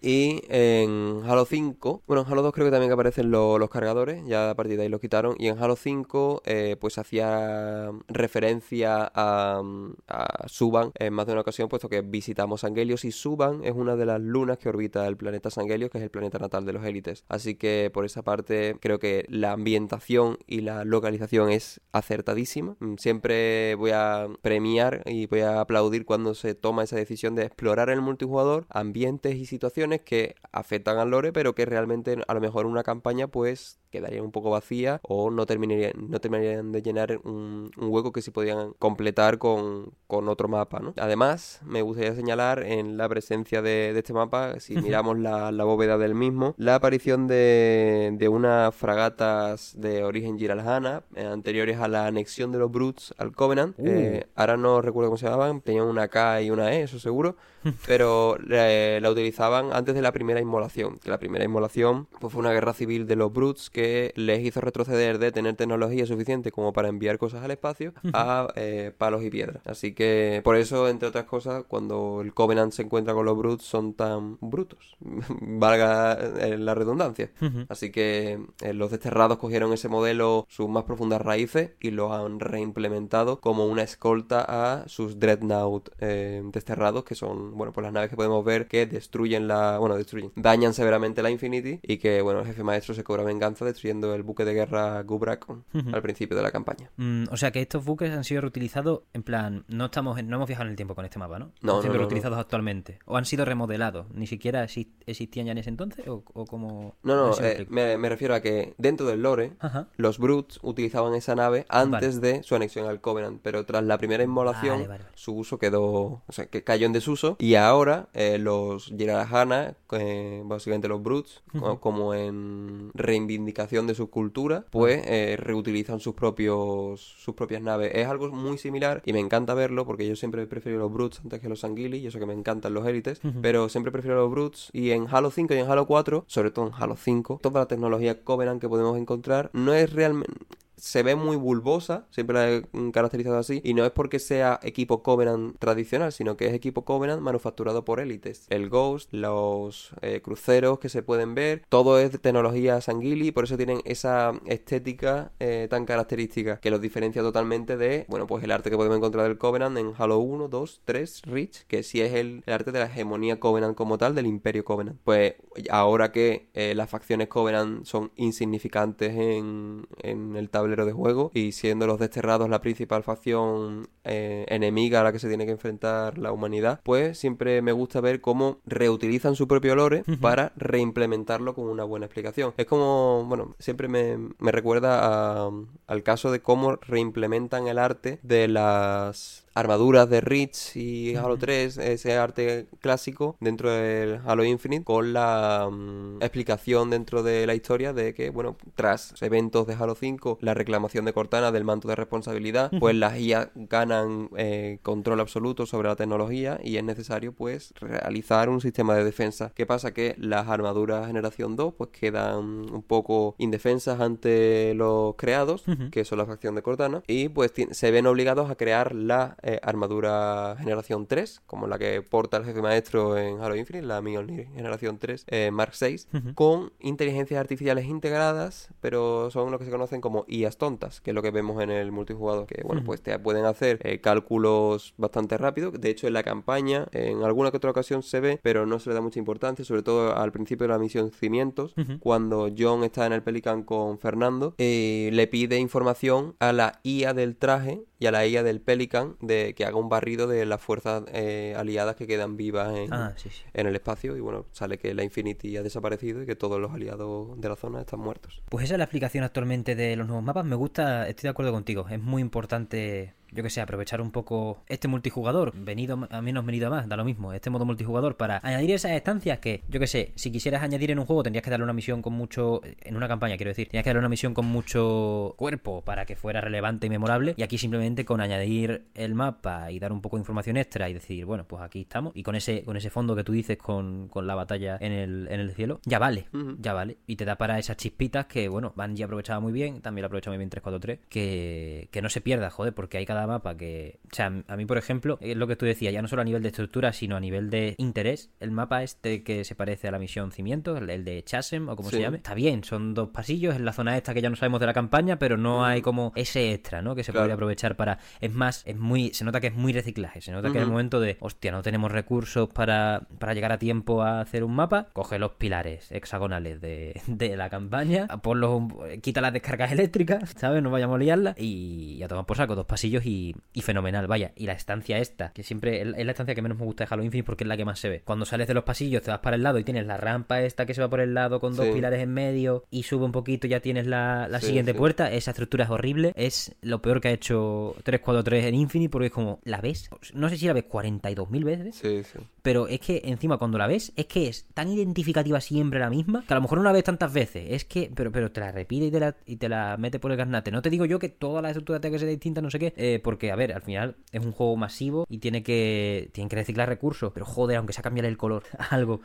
Y 0.00 0.42
en 0.48 1.22
Halo 1.24 1.46
5, 1.46 2.02
bueno, 2.06 2.22
en 2.22 2.32
Halo 2.32 2.42
2 2.42 2.52
creo 2.52 2.66
que 2.66 2.70
también 2.70 2.92
aparecen 2.92 3.30
lo- 3.30 3.58
los 3.58 3.70
cargadores, 3.70 4.22
ya 4.26 4.50
a 4.50 4.54
partir 4.54 4.76
de 4.76 4.84
ahí 4.84 4.88
los 4.88 5.00
quitaron. 5.00 5.34
Y 5.38 5.48
en 5.48 5.58
Halo 5.58 5.74
5, 5.74 6.42
eh, 6.44 6.76
pues 6.78 6.98
hacía 6.98 7.90
referencia 8.06 9.10
a, 9.14 9.62
a 10.08 10.48
Suban 10.48 10.92
en 10.98 11.12
más 11.12 11.26
de 11.26 11.32
una 11.32 11.40
ocasión, 11.40 11.68
puesto 11.68 11.88
que 11.88 12.02
visitamos 12.02 12.60
Sangelios. 12.60 13.04
Y 13.04 13.10
Suban 13.12 13.64
es 13.64 13.72
una 13.74 13.96
de 13.96 14.06
las 14.06 14.20
lunas 14.20 14.58
que 14.58 14.68
orbita 14.68 15.06
el 15.08 15.16
planeta 15.16 15.50
Sangelios, 15.50 15.90
que 15.90 15.98
es 15.98 16.04
el 16.04 16.10
planeta 16.10 16.38
natal 16.38 16.64
de 16.66 16.72
los 16.74 16.84
élites. 16.84 17.24
Así 17.28 17.54
que 17.56 17.90
por 17.92 18.04
esa 18.04 18.22
parte, 18.22 18.76
creo 18.80 18.98
que 18.98 19.24
la 19.28 19.52
ambientación 19.52 20.38
y 20.46 20.60
la 20.60 20.84
localización 20.84 21.50
es 21.50 21.80
acertadísima. 21.92 22.76
Mm, 22.80 22.96
Siempre 22.98 23.74
voy 23.76 23.92
a 23.92 24.28
premiar 24.42 25.02
y 25.06 25.26
voy 25.26 25.40
a 25.40 25.60
aplaudir 25.60 26.04
cuando 26.04 26.34
se 26.34 26.54
toma 26.54 26.84
esa 26.84 26.96
decisión 26.96 27.34
de 27.34 27.44
explorar 27.44 27.88
el 27.90 28.02
multijugador 28.02 28.66
ambientes 28.68 29.36
y 29.36 29.46
situaciones 29.46 29.85
que 30.00 30.36
afectan 30.52 30.98
al 30.98 31.10
lore, 31.10 31.32
pero 31.32 31.54
que 31.54 31.66
realmente 31.66 32.16
a 32.26 32.34
lo 32.34 32.40
mejor 32.40 32.66
una 32.66 32.82
campaña 32.82 33.28
pues 33.28 33.78
quedarían 33.96 34.24
un 34.24 34.32
poco 34.32 34.50
vacías 34.50 35.00
o 35.02 35.30
no 35.30 35.46
terminarían, 35.46 35.92
no 36.08 36.20
terminarían 36.20 36.72
de 36.72 36.82
llenar 36.82 37.18
un, 37.24 37.70
un 37.76 37.88
hueco 37.88 38.12
que 38.12 38.22
sí 38.22 38.30
podían 38.30 38.72
completar 38.78 39.38
con, 39.38 39.92
con 40.06 40.28
otro 40.28 40.48
mapa, 40.48 40.80
¿no? 40.80 40.94
Además, 40.98 41.60
me 41.64 41.82
gustaría 41.82 42.14
señalar 42.14 42.62
en 42.62 42.96
la 42.96 43.08
presencia 43.08 43.62
de, 43.62 43.92
de 43.92 43.98
este 43.98 44.12
mapa, 44.12 44.60
si 44.60 44.76
miramos 44.76 45.18
la, 45.18 45.50
la 45.52 45.64
bóveda 45.64 45.98
del 45.98 46.14
mismo, 46.14 46.54
la 46.58 46.74
aparición 46.74 47.26
de, 47.26 48.12
de 48.14 48.28
unas 48.28 48.74
fragatas 48.74 49.74
de 49.76 50.04
origen 50.04 50.38
Giralhana, 50.38 51.02
eh, 51.14 51.24
anteriores 51.24 51.78
a 51.78 51.88
la 51.88 52.06
anexión 52.06 52.52
de 52.52 52.58
los 52.58 52.70
Brutes 52.70 53.14
al 53.18 53.32
Covenant. 53.32 53.78
Uh. 53.78 53.86
Eh, 53.86 54.26
ahora 54.34 54.56
no 54.56 54.82
recuerdo 54.82 55.10
cómo 55.10 55.18
se 55.18 55.26
llamaban, 55.26 55.60
tenían 55.60 55.86
una 55.86 56.08
K 56.08 56.42
y 56.42 56.50
una 56.50 56.72
E, 56.74 56.82
eso 56.82 56.98
seguro, 56.98 57.36
pero 57.86 58.36
eh, 58.50 58.98
la 59.02 59.10
utilizaban 59.10 59.72
antes 59.72 59.94
de 59.94 60.02
la 60.02 60.12
primera 60.12 60.40
inmolación. 60.40 60.98
Que 60.98 61.10
la 61.10 61.18
primera 61.18 61.44
inmolación 61.44 62.08
pues, 62.20 62.32
fue 62.32 62.40
una 62.40 62.52
guerra 62.52 62.72
civil 62.72 63.06
de 63.06 63.16
los 63.16 63.32
Brutes 63.32 63.70
que 63.70 63.85
les 64.14 64.44
hizo 64.44 64.60
retroceder 64.60 65.18
de 65.18 65.32
tener 65.32 65.56
tecnología 65.56 66.06
suficiente 66.06 66.52
como 66.52 66.72
para 66.72 66.88
enviar 66.88 67.18
cosas 67.18 67.44
al 67.44 67.50
espacio 67.50 67.92
a 68.12 68.48
eh, 68.56 68.92
palos 68.96 69.22
y 69.22 69.30
piedras. 69.30 69.66
Así 69.66 69.92
que 69.92 70.40
por 70.44 70.56
eso, 70.56 70.88
entre 70.88 71.08
otras 71.08 71.24
cosas, 71.24 71.64
cuando 71.66 72.20
el 72.22 72.32
Covenant 72.34 72.72
se 72.72 72.82
encuentra 72.82 73.14
con 73.14 73.24
los 73.24 73.36
Brutes 73.36 73.66
son 73.66 73.94
tan 73.94 74.38
brutos. 74.40 74.96
Valga 75.40 76.14
eh, 76.14 76.56
la 76.58 76.74
redundancia. 76.74 77.30
Así 77.68 77.90
que 77.90 78.38
eh, 78.60 78.72
los 78.72 78.90
desterrados 78.90 79.38
cogieron 79.38 79.72
ese 79.72 79.88
modelo, 79.88 80.46
sus 80.48 80.68
más 80.68 80.84
profundas 80.84 81.20
raíces, 81.20 81.72
y 81.80 81.90
lo 81.90 82.12
han 82.12 82.40
reimplementado 82.40 83.40
como 83.40 83.66
una 83.66 83.82
escolta 83.82 84.44
a 84.46 84.88
sus 84.88 85.18
Dreadnought 85.18 85.90
eh, 86.00 86.42
desterrados, 86.52 87.04
que 87.04 87.14
son, 87.14 87.56
bueno, 87.56 87.72
pues 87.72 87.84
las 87.84 87.92
naves 87.92 88.10
que 88.10 88.16
podemos 88.16 88.44
ver 88.44 88.68
que 88.68 88.86
destruyen 88.86 89.48
la. 89.48 89.78
Bueno, 89.78 89.96
destruyen. 89.96 90.32
Dañan 90.36 90.74
severamente 90.74 91.22
la 91.22 91.30
Infinity 91.30 91.80
y 91.82 91.98
que, 91.98 92.22
bueno, 92.22 92.40
el 92.40 92.46
jefe 92.46 92.62
maestro 92.62 92.94
se 92.94 93.04
cobra 93.04 93.22
venganza 93.22 93.64
destruyendo 93.66 94.14
el 94.14 94.22
buque 94.22 94.44
de 94.44 94.54
guerra 94.54 95.02
Gubrak 95.02 95.46
al 95.92 96.02
principio 96.02 96.36
de 96.36 96.42
la 96.42 96.50
campaña. 96.50 96.90
Mm, 96.96 97.24
o 97.30 97.36
sea 97.36 97.50
que 97.50 97.60
estos 97.60 97.84
buques 97.84 98.10
han 98.12 98.24
sido 98.24 98.40
reutilizados 98.40 99.02
en 99.12 99.22
plan, 99.22 99.64
no 99.68 99.86
estamos 99.86 100.18
en- 100.18 100.28
no 100.28 100.36
hemos 100.36 100.48
viajado 100.48 100.66
en 100.66 100.70
el 100.70 100.76
tiempo 100.76 100.94
con 100.94 101.04
este 101.04 101.18
mapa, 101.18 101.38
¿no? 101.38 101.52
No, 101.60 101.76
Han 101.76 101.82
sido 101.82 101.92
no, 101.92 101.98
no, 101.98 101.98
reutilizados 102.00 102.38
actualmente. 102.38 102.98
¿O 103.04 103.16
han 103.16 103.24
sido 103.26 103.44
remodelados? 103.44 104.06
¿Ni 104.14 104.26
siquiera 104.26 104.64
exi- 104.64 104.88
existían 105.06 105.46
ya 105.46 105.52
en 105.52 105.58
ese 105.58 105.70
entonces? 105.70 106.06
¿O, 106.08 106.22
o 106.32 106.44
como.? 106.46 106.94
No, 107.02 107.16
no, 107.16 107.38
eh, 107.40 107.66
me, 107.68 107.96
me 107.98 108.08
refiero 108.08 108.34
a 108.34 108.40
que 108.40 108.74
dentro 108.78 109.06
del 109.06 109.22
lore, 109.22 109.52
Ajá. 109.58 109.88
los 109.96 110.18
Brutes 110.18 110.58
utilizaban 110.62 111.14
esa 111.14 111.34
nave 111.34 111.66
antes 111.68 112.20
de 112.20 112.42
su 112.42 112.54
anexión 112.54 112.86
al 112.88 113.00
Covenant, 113.00 113.40
pero 113.42 113.64
tras 113.66 113.82
la 113.84 113.98
primera 113.98 114.22
inmolación, 114.24 114.76
Vale, 114.76 114.88
vale, 114.88 115.02
vale. 115.04 115.14
su 115.16 115.34
uso 115.36 115.58
quedó, 115.58 115.82
o 116.26 116.32
sea, 116.32 116.46
que 116.46 116.62
cayó 116.64 116.86
en 116.86 116.92
desuso, 116.92 117.36
y 117.38 117.54
ahora 117.56 118.08
eh, 118.14 118.38
los 118.38 118.86
Jirahana, 118.86 119.74
eh, 119.92 120.42
básicamente 120.44 120.88
los 120.88 121.02
Brutes, 121.02 121.42
co- 121.58 121.80
como 121.80 122.14
en 122.14 122.90
reivindicación 122.94 123.55
de 123.56 123.94
su 123.94 124.10
cultura, 124.10 124.66
pues 124.70 125.02
eh, 125.06 125.36
reutilizan 125.38 125.98
sus 125.98 126.14
propios 126.14 127.00
sus 127.00 127.34
propias 127.34 127.62
naves. 127.62 127.90
Es 127.94 128.06
algo 128.06 128.28
muy 128.30 128.58
similar 128.58 129.02
y 129.04 129.12
me 129.12 129.20
encanta 129.20 129.54
verlo 129.54 129.86
porque 129.86 130.06
yo 130.06 130.14
siempre 130.14 130.46
prefiero 130.46 130.78
los 130.78 130.92
Brutes 130.92 131.20
antes 131.22 131.40
que 131.40 131.48
los 131.48 131.64
Anguili, 131.64 131.98
y 131.98 132.06
eso 132.06 132.18
que 132.18 132.26
me 132.26 132.34
encantan 132.34 132.74
los 132.74 132.86
élites, 132.86 133.20
pero 133.40 133.68
siempre 133.68 133.92
prefiero 133.92 134.16
los 134.16 134.30
Brutes 134.30 134.68
y 134.72 134.90
en 134.90 135.06
Halo 135.10 135.30
5 135.30 135.54
y 135.54 135.58
en 135.58 135.70
Halo 135.70 135.86
4, 135.86 136.24
sobre 136.26 136.50
todo 136.50 136.66
en 136.66 136.72
Halo 136.74 136.96
5, 136.96 137.40
toda 137.42 137.60
la 137.60 137.66
tecnología 137.66 138.22
Covenant 138.22 138.60
que 138.60 138.68
podemos 138.68 138.98
encontrar 138.98 139.50
no 139.52 139.72
es 139.72 139.92
realmente 139.92 140.32
se 140.76 141.02
ve 141.02 141.16
muy 141.16 141.36
bulbosa, 141.36 142.06
siempre 142.10 142.34
la 142.34 142.50
he 142.50 142.90
caracterizado 142.92 143.38
así, 143.38 143.60
y 143.64 143.74
no 143.74 143.84
es 143.84 143.90
porque 143.92 144.18
sea 144.18 144.60
equipo 144.62 145.02
Covenant 145.02 145.58
tradicional, 145.58 146.12
sino 146.12 146.36
que 146.36 146.46
es 146.46 146.54
equipo 146.54 146.84
Covenant 146.84 147.22
manufacturado 147.22 147.84
por 147.84 148.00
élites. 148.00 148.46
El 148.50 148.68
Ghost, 148.68 149.12
los 149.12 149.90
eh, 150.02 150.20
cruceros 150.22 150.78
que 150.78 150.88
se 150.88 151.02
pueden 151.02 151.34
ver, 151.34 151.62
todo 151.68 151.98
es 151.98 152.12
de 152.12 152.18
tecnología 152.18 152.80
Sanguili, 152.80 153.32
por 153.32 153.44
eso 153.44 153.56
tienen 153.56 153.80
esa 153.84 154.32
estética 154.46 155.32
eh, 155.40 155.66
tan 155.70 155.86
característica 155.86 156.60
que 156.60 156.70
los 156.70 156.80
diferencia 156.80 157.22
totalmente 157.22 157.76
de, 157.76 158.04
bueno, 158.08 158.26
pues 158.26 158.44
el 158.44 158.50
arte 158.50 158.70
que 158.70 158.76
podemos 158.76 158.98
encontrar 158.98 159.26
del 159.26 159.38
Covenant 159.38 159.76
en 159.78 159.92
Halo 159.96 160.18
1, 160.18 160.48
2, 160.48 160.82
3, 160.84 161.22
Reach, 161.22 161.64
que 161.66 161.82
sí 161.82 162.00
es 162.00 162.14
el, 162.14 162.42
arte 162.46 162.72
de 162.72 162.80
la 162.80 162.86
hegemonía 162.86 163.40
Covenant 163.40 163.76
como 163.76 163.98
tal, 163.98 164.14
del 164.14 164.26
Imperio 164.26 164.64
Covenant. 164.64 164.98
Pues 165.04 165.34
ahora 165.70 166.12
que 166.12 166.48
eh, 166.54 166.74
las 166.74 166.90
facciones 166.90 167.28
Covenant 167.28 167.84
son 167.84 168.12
insignificantes 168.16 169.14
en, 169.16 169.86
en 170.02 170.36
el 170.36 170.50
tablero 170.50 170.65
de 170.66 170.92
juego 170.92 171.30
y 171.34 171.52
siendo 171.52 171.86
los 171.86 172.00
desterrados 172.00 172.50
la 172.50 172.60
principal 172.60 173.02
facción 173.02 173.88
eh, 174.04 174.44
enemiga 174.48 175.00
a 175.00 175.04
la 175.04 175.12
que 175.12 175.18
se 175.18 175.28
tiene 175.28 175.46
que 175.46 175.52
enfrentar 175.52 176.18
la 176.18 176.32
humanidad, 176.32 176.80
pues 176.82 177.18
siempre 177.18 177.62
me 177.62 177.72
gusta 177.72 178.00
ver 178.00 178.20
cómo 178.20 178.58
reutilizan 178.66 179.36
su 179.36 179.46
propio 179.46 179.76
lore 179.76 180.04
para 180.20 180.52
reimplementarlo 180.56 181.54
con 181.54 181.68
una 181.68 181.84
buena 181.84 182.06
explicación. 182.06 182.52
Es 182.56 182.66
como, 182.66 183.24
bueno, 183.26 183.54
siempre 183.58 183.88
me, 183.88 184.18
me 184.38 184.52
recuerda 184.52 185.46
al 185.86 186.02
caso 186.02 186.30
de 186.30 186.40
cómo 186.40 186.76
reimplementan 186.76 187.68
el 187.68 187.78
arte 187.78 188.18
de 188.22 188.48
las 188.48 189.45
armaduras 189.56 190.10
de 190.10 190.20
Rich 190.20 190.76
y 190.76 191.16
Halo 191.16 191.38
3, 191.38 191.78
ese 191.78 192.18
arte 192.18 192.66
clásico 192.80 193.36
dentro 193.40 193.70
del 193.70 194.20
Halo 194.26 194.44
Infinite, 194.44 194.84
con 194.84 195.14
la 195.14 195.66
mm, 195.72 196.20
explicación 196.20 196.90
dentro 196.90 197.22
de 197.22 197.46
la 197.46 197.54
historia 197.54 197.94
de 197.94 198.12
que, 198.12 198.28
bueno, 198.28 198.58
tras 198.74 199.14
eventos 199.22 199.66
de 199.66 199.72
Halo 199.72 199.94
5, 199.94 200.38
la 200.42 200.52
reclamación 200.52 201.06
de 201.06 201.14
Cortana 201.14 201.52
del 201.52 201.64
manto 201.64 201.88
de 201.88 201.94
responsabilidad, 201.94 202.70
pues 202.78 202.94
las 202.94 203.18
IA 203.18 203.50
ganan 203.54 204.28
eh, 204.36 204.78
control 204.82 205.20
absoluto 205.20 205.64
sobre 205.64 205.88
la 205.88 205.96
tecnología 205.96 206.60
y 206.62 206.76
es 206.76 206.84
necesario, 206.84 207.32
pues, 207.32 207.72
realizar 207.80 208.50
un 208.50 208.60
sistema 208.60 208.94
de 208.94 209.04
defensa. 209.04 209.52
¿Qué 209.54 209.64
pasa? 209.64 209.94
Que 209.94 210.16
las 210.18 210.48
armaduras 210.48 211.06
generación 211.06 211.56
2, 211.56 211.74
pues, 211.78 211.90
quedan 211.98 212.36
un 212.36 212.82
poco 212.82 213.34
indefensas 213.38 214.00
ante 214.00 214.74
los 214.74 215.14
creados, 215.16 215.64
que 215.90 216.04
son 216.04 216.18
la 216.18 216.26
facción 216.26 216.54
de 216.54 216.62
Cortana, 216.62 217.02
y 217.06 217.30
pues 217.30 217.52
se 217.70 217.90
ven 217.90 218.06
obligados 218.06 218.50
a 218.50 218.56
crear 218.56 218.94
la 218.94 219.36
eh, 219.48 219.60
armadura 219.62 220.56
generación 220.58 221.06
3, 221.06 221.42
como 221.46 221.68
la 221.68 221.78
que 221.78 222.02
porta 222.02 222.36
el 222.36 222.44
jefe 222.44 222.60
maestro 222.60 223.16
en 223.16 223.40
Halo 223.40 223.54
Infinite, 223.54 223.86
la 223.86 224.02
Mjolnir 224.02 224.48
generación 224.48 224.98
3, 224.98 225.24
eh, 225.28 225.50
Mark 225.52 225.70
6, 225.74 226.08
con 226.34 226.72
inteligencias 226.80 227.38
artificiales 227.38 227.84
integradas, 227.84 228.70
pero 228.80 229.30
son 229.30 229.52
lo 229.52 229.60
que 229.60 229.64
se 229.64 229.70
conocen 229.70 230.00
como 230.00 230.24
IAs 230.26 230.56
tontas, 230.56 231.00
que 231.00 231.12
es 231.12 231.14
lo 231.14 231.22
que 231.22 231.30
vemos 231.30 231.62
en 231.62 231.70
el 231.70 231.92
multijugador, 231.92 232.46
que 232.46 232.64
bueno, 232.64 232.82
pues 232.84 233.02
te 233.02 233.16
pueden 233.20 233.44
hacer 233.44 233.78
eh, 233.84 234.00
cálculos 234.00 234.94
bastante 234.96 235.38
rápidos. 235.38 235.80
De 235.80 235.90
hecho, 235.90 236.08
en 236.08 236.14
la 236.14 236.24
campaña, 236.24 236.88
en 236.90 237.22
alguna 237.22 237.52
que 237.52 237.58
otra 237.58 237.70
ocasión 237.70 238.02
se 238.02 238.18
ve, 238.18 238.40
pero 238.42 238.66
no 238.66 238.80
se 238.80 238.90
le 238.90 238.96
da 238.96 239.00
mucha 239.00 239.20
importancia, 239.20 239.64
sobre 239.64 239.84
todo 239.84 240.16
al 240.16 240.32
principio 240.32 240.66
de 240.66 240.72
la 240.72 240.80
misión 240.80 241.12
Cimientos, 241.12 241.72
cuando 242.00 242.48
John 242.58 242.82
está 242.82 243.06
en 243.06 243.12
el 243.12 243.22
Pelican 243.22 243.62
con 243.62 244.00
Fernando, 244.00 244.56
le 244.58 245.28
pide 245.30 245.60
información 245.60 246.34
a 246.40 246.52
la 246.52 246.80
IA 246.82 247.14
del 247.14 247.36
traje 247.36 247.84
y 247.98 248.06
a 248.06 248.10
la 248.10 248.26
IA 248.26 248.42
del 248.42 248.60
Pelican 248.60 249.16
de 249.20 249.54
que 249.54 249.64
haga 249.64 249.76
un 249.76 249.88
barrido 249.88 250.26
de 250.26 250.44
las 250.46 250.60
fuerzas 250.60 251.04
eh, 251.12 251.54
aliadas 251.56 251.96
que 251.96 252.06
quedan 252.06 252.36
vivas 252.36 252.68
ah, 252.90 253.14
en, 253.54 253.66
el 253.66 253.74
espacio 253.74 254.16
y 254.16 254.20
bueno, 254.20 254.46
sale 254.52 254.78
que 254.78 254.92
la 254.94 255.02
Infinity 255.02 255.56
ha 255.56 255.62
desaparecido 255.62 256.22
y 256.22 256.26
que 256.26 256.36
todos 256.36 256.60
los 256.60 256.72
aliados 256.72 257.40
de 257.40 257.48
la 257.48 257.56
zona 257.56 257.80
están 257.80 258.00
muertos. 258.00 258.42
Pues 258.48 258.64
esa 258.64 258.74
es 258.74 258.78
la 258.78 258.84
explicación 258.84 259.24
actualmente 259.24 259.74
de 259.74 259.96
los 259.96 260.06
nuevos 260.06 260.24
mapas. 260.24 260.44
Me 260.44 260.56
gusta, 260.56 261.08
estoy 261.08 261.28
de 261.28 261.30
acuerdo 261.30 261.52
contigo. 261.52 261.86
Es 261.88 262.00
muy 262.00 262.20
importante 262.22 263.14
yo 263.36 263.42
que 263.42 263.50
sé, 263.50 263.60
aprovechar 263.60 264.00
un 264.00 264.10
poco 264.10 264.62
este 264.68 264.88
multijugador, 264.88 265.52
venido 265.54 266.08
a 266.10 266.22
menos 266.22 266.44
venido 266.44 266.66
a 266.68 266.70
más, 266.70 266.88
da 266.88 266.96
lo 266.96 267.04
mismo, 267.04 267.32
este 267.32 267.50
modo 267.50 267.64
multijugador 267.64 268.16
para 268.16 268.40
añadir 268.42 268.72
esas 268.72 268.92
estancias 268.92 269.38
que, 269.38 269.62
yo 269.68 269.78
que 269.80 269.86
sé, 269.86 270.12
si 270.16 270.32
quisieras 270.32 270.62
añadir 270.62 270.90
en 270.90 270.98
un 270.98 271.06
juego 271.06 271.22
tendrías 271.22 271.44
que 271.44 271.50
darle 271.50 271.64
una 271.64 271.72
misión 271.72 272.02
con 272.02 272.14
mucho, 272.14 272.60
en 272.64 272.96
una 272.96 273.08
campaña 273.08 273.36
quiero 273.36 273.50
decir, 273.50 273.66
tendrías 273.66 273.84
que 273.84 273.90
darle 273.90 274.00
una 274.00 274.08
misión 274.08 274.34
con 274.34 274.46
mucho 274.46 275.34
cuerpo 275.36 275.82
para 275.82 276.04
que 276.06 276.16
fuera 276.16 276.40
relevante 276.40 276.86
y 276.86 276.90
memorable 276.90 277.34
y 277.36 277.42
aquí 277.42 277.58
simplemente 277.58 278.04
con 278.04 278.20
añadir 278.20 278.86
el 278.94 279.14
mapa 279.14 279.70
y 279.70 279.78
dar 279.78 279.92
un 279.92 280.00
poco 280.00 280.16
de 280.16 280.22
información 280.22 280.56
extra 280.56 280.88
y 280.88 280.94
decir, 280.94 281.24
bueno, 281.24 281.44
pues 281.46 281.62
aquí 281.62 281.82
estamos 281.82 282.12
y 282.16 282.22
con 282.22 282.34
ese 282.34 282.62
con 282.64 282.76
ese 282.76 282.90
fondo 282.90 283.14
que 283.14 283.24
tú 283.24 283.32
dices 283.32 283.58
con, 283.58 284.08
con 284.08 284.26
la 284.26 284.34
batalla 284.34 284.78
en 284.80 284.92
el, 284.92 285.28
en 285.30 285.40
el 285.40 285.52
cielo, 285.52 285.80
ya 285.84 285.98
vale, 285.98 286.28
ya 286.58 286.72
vale. 286.72 286.98
Y 287.06 287.16
te 287.16 287.24
da 287.24 287.36
para 287.36 287.58
esas 287.58 287.76
chispitas 287.76 288.26
que, 288.26 288.48
bueno, 288.48 288.72
van 288.76 288.96
ya 288.96 289.06
aprovechaba 289.06 289.40
muy 289.40 289.52
bien, 289.52 289.80
también 289.80 290.02
lo 290.02 290.06
aprovecha 290.06 290.30
muy 290.30 290.38
bien 290.38 290.50
343, 290.50 291.08
que, 291.08 291.88
que 291.90 292.02
no 292.02 292.08
se 292.08 292.20
pierda, 292.20 292.50
joder, 292.50 292.74
porque 292.74 292.98
hay 292.98 293.06
cada 293.06 293.25
mapa 293.26 293.56
que... 293.56 294.00
O 294.10 294.14
sea, 294.14 294.32
a 294.46 294.56
mí, 294.56 294.66
por 294.66 294.78
ejemplo, 294.78 295.18
es 295.20 295.36
lo 295.36 295.46
que 295.46 295.56
tú 295.56 295.66
decías, 295.66 295.92
ya 295.92 296.02
no 296.02 296.08
solo 296.08 296.22
a 296.22 296.24
nivel 296.24 296.42
de 296.42 296.48
estructura, 296.48 296.92
sino 296.92 297.16
a 297.16 297.20
nivel 297.20 297.50
de 297.50 297.74
interés. 297.78 298.30
El 298.40 298.50
mapa 298.50 298.82
este 298.82 299.22
que 299.22 299.44
se 299.44 299.54
parece 299.54 299.88
a 299.88 299.90
la 299.90 299.98
misión 299.98 300.32
Cimientos, 300.32 300.80
el, 300.80 301.04
de 301.04 301.22
Chasem 301.24 301.68
o 301.68 301.76
como 301.76 301.90
se 301.90 302.00
llame, 302.00 302.18
está 302.18 302.34
bien, 302.34 302.64
son 302.64 302.94
dos 302.94 303.10
pasillos 303.10 303.56
en 303.56 303.64
la 303.64 303.72
zona 303.72 303.96
esta 303.96 304.14
que 304.14 304.22
ya 304.22 304.30
no 304.30 304.36
sabemos 304.36 304.60
de 304.60 304.66
la 304.66 304.74
campaña, 304.74 305.18
pero 305.18 305.36
no 305.36 305.64
hay 305.64 305.82
como 305.82 306.12
ese 306.14 306.52
extra, 306.52 306.82
¿no? 306.82 306.94
Que 306.94 307.04
se 307.04 307.12
podría 307.12 307.34
aprovechar 307.34 307.76
para... 307.76 307.98
Es 308.20 308.32
más, 308.32 308.62
es 308.66 308.76
muy... 308.76 309.12
Se 309.12 309.24
nota 309.24 309.40
que 309.40 309.48
es 309.48 309.54
muy 309.54 309.72
reciclaje, 309.72 310.20
se 310.20 310.32
nota 310.32 310.50
que 310.50 310.58
en 310.58 310.64
el 310.64 310.70
momento 310.70 311.00
de, 311.00 311.16
hostia, 311.20 311.52
no 311.52 311.62
tenemos 311.62 311.90
recursos 311.90 312.48
para, 312.48 313.06
para 313.18 313.34
llegar 313.34 313.52
a 313.52 313.58
tiempo 313.58 314.02
a 314.02 314.20
hacer 314.20 314.44
un 314.44 314.54
mapa, 314.54 314.88
coge 314.92 315.18
los 315.18 315.32
pilares 315.32 315.90
hexagonales 315.90 316.60
de, 316.60 317.00
de 317.06 317.36
la 317.36 317.50
campaña, 317.50 318.06
ponlos, 318.22 318.62
quita 319.02 319.20
las 319.20 319.32
descargas 319.32 319.72
eléctricas, 319.72 320.34
¿sabes? 320.36 320.62
No 320.62 320.70
vayamos 320.70 320.96
a 320.96 320.98
liarla 320.98 321.34
y 321.38 321.96
ya 321.98 322.08
tomamos 322.08 322.26
por 322.26 322.36
saco 322.36 322.54
dos 322.54 322.66
pasillos 322.66 323.04
y, 323.04 323.15
y 323.52 323.60
fenomenal, 323.62 324.06
vaya. 324.06 324.32
Y 324.36 324.46
la 324.46 324.52
estancia 324.52 324.98
esta, 324.98 325.32
que 325.32 325.42
siempre 325.42 325.80
es 325.80 325.86
la 326.04 326.10
estancia 326.10 326.34
que 326.34 326.42
menos 326.42 326.58
me 326.58 326.64
gusta 326.64 326.84
de 326.84 326.88
Halo 326.90 327.02
Infinite 327.02 327.26
porque 327.26 327.44
es 327.44 327.48
la 327.48 327.56
que 327.56 327.64
más 327.64 327.78
se 327.78 327.88
ve. 327.88 328.02
Cuando 328.04 328.24
sales 328.24 328.48
de 328.48 328.54
los 328.54 328.64
pasillos 328.64 329.02
te 329.02 329.10
vas 329.10 329.20
para 329.20 329.36
el 329.36 329.42
lado 329.42 329.58
y 329.58 329.64
tienes 329.64 329.86
la 329.86 329.96
rampa 329.96 330.42
esta 330.42 330.66
que 330.66 330.74
se 330.74 330.80
va 330.80 330.88
por 330.88 331.00
el 331.00 331.14
lado 331.14 331.40
con 331.40 331.54
dos 331.56 331.66
pilares 331.68 332.00
en 332.00 332.12
medio 332.12 332.64
y 332.70 332.82
sube 332.84 333.04
un 333.04 333.12
poquito 333.12 333.46
ya 333.46 333.60
tienes 333.60 333.86
la, 333.86 334.28
siguiente 334.40 334.74
puerta. 334.74 335.10
Esa 335.10 335.30
estructura 335.30 335.64
es 335.64 335.70
horrible. 335.70 336.12
Es 336.16 336.54
lo 336.60 336.80
peor 336.82 337.00
que 337.00 337.08
ha 337.08 337.12
hecho 337.12 337.74
343 337.84 338.46
en 338.46 338.54
Infinite 338.54 338.90
porque 338.90 339.06
es 339.06 339.12
como, 339.12 339.40
¿la 339.44 339.60
ves? 339.60 339.90
No 340.14 340.28
sé 340.28 340.36
si 340.36 340.46
la 340.46 340.52
ves 340.52 340.64
42.000 340.68 341.44
veces. 341.44 341.76
Sí, 341.76 342.02
sí. 342.04 342.18
Pero 342.42 342.68
es 342.68 342.80
que 342.80 343.02
encima 343.04 343.38
cuando 343.38 343.58
la 343.58 343.66
ves 343.66 343.92
es 343.96 344.06
que 344.06 344.28
es 344.28 344.46
tan 344.54 344.68
identificativa 344.68 345.40
siempre 345.40 345.80
la 345.80 345.90
misma 345.90 346.24
que 346.26 346.32
a 346.32 346.36
lo 346.36 346.42
mejor 346.42 346.58
no 346.58 346.64
la 346.64 346.72
ves 346.72 346.84
tantas 346.84 347.12
veces. 347.12 347.46
Es 347.50 347.64
que, 347.64 347.90
pero, 347.94 348.12
pero 348.12 348.30
te 348.30 348.40
la 348.40 348.52
repite 348.52 348.86
y 348.86 348.90
te 348.90 349.00
la, 349.00 349.16
y 349.26 349.36
te 349.36 349.48
la 349.48 349.76
mete 349.76 349.98
por 349.98 350.10
el 350.10 350.16
garnate. 350.16 350.50
No 350.50 350.62
te 350.62 350.70
digo 350.70 350.84
yo 350.84 350.98
que 350.98 351.08
toda 351.08 351.42
la 351.42 351.48
estructura 351.48 351.80
tenga 351.80 351.94
que 351.94 352.00
ser 352.00 352.08
distinta, 352.08 352.40
no 352.40 352.50
sé 352.50 352.58
qué. 352.58 352.74
Eh, 352.76 352.95
porque, 352.98 353.30
a 353.30 353.36
ver, 353.36 353.52
al 353.52 353.62
final 353.62 353.96
es 354.12 354.24
un 354.24 354.32
juego 354.32 354.56
masivo 354.56 355.06
y 355.08 355.18
tiene 355.18 355.42
que, 355.42 356.10
tienen 356.12 356.28
que 356.28 356.36
reciclar 356.36 356.68
recursos. 356.68 357.12
Pero 357.12 357.26
joder, 357.26 357.58
aunque 357.58 357.72
sea 357.72 357.82
cambiar 357.82 358.06
el 358.06 358.16
color, 358.16 358.44
algo. 358.70 359.00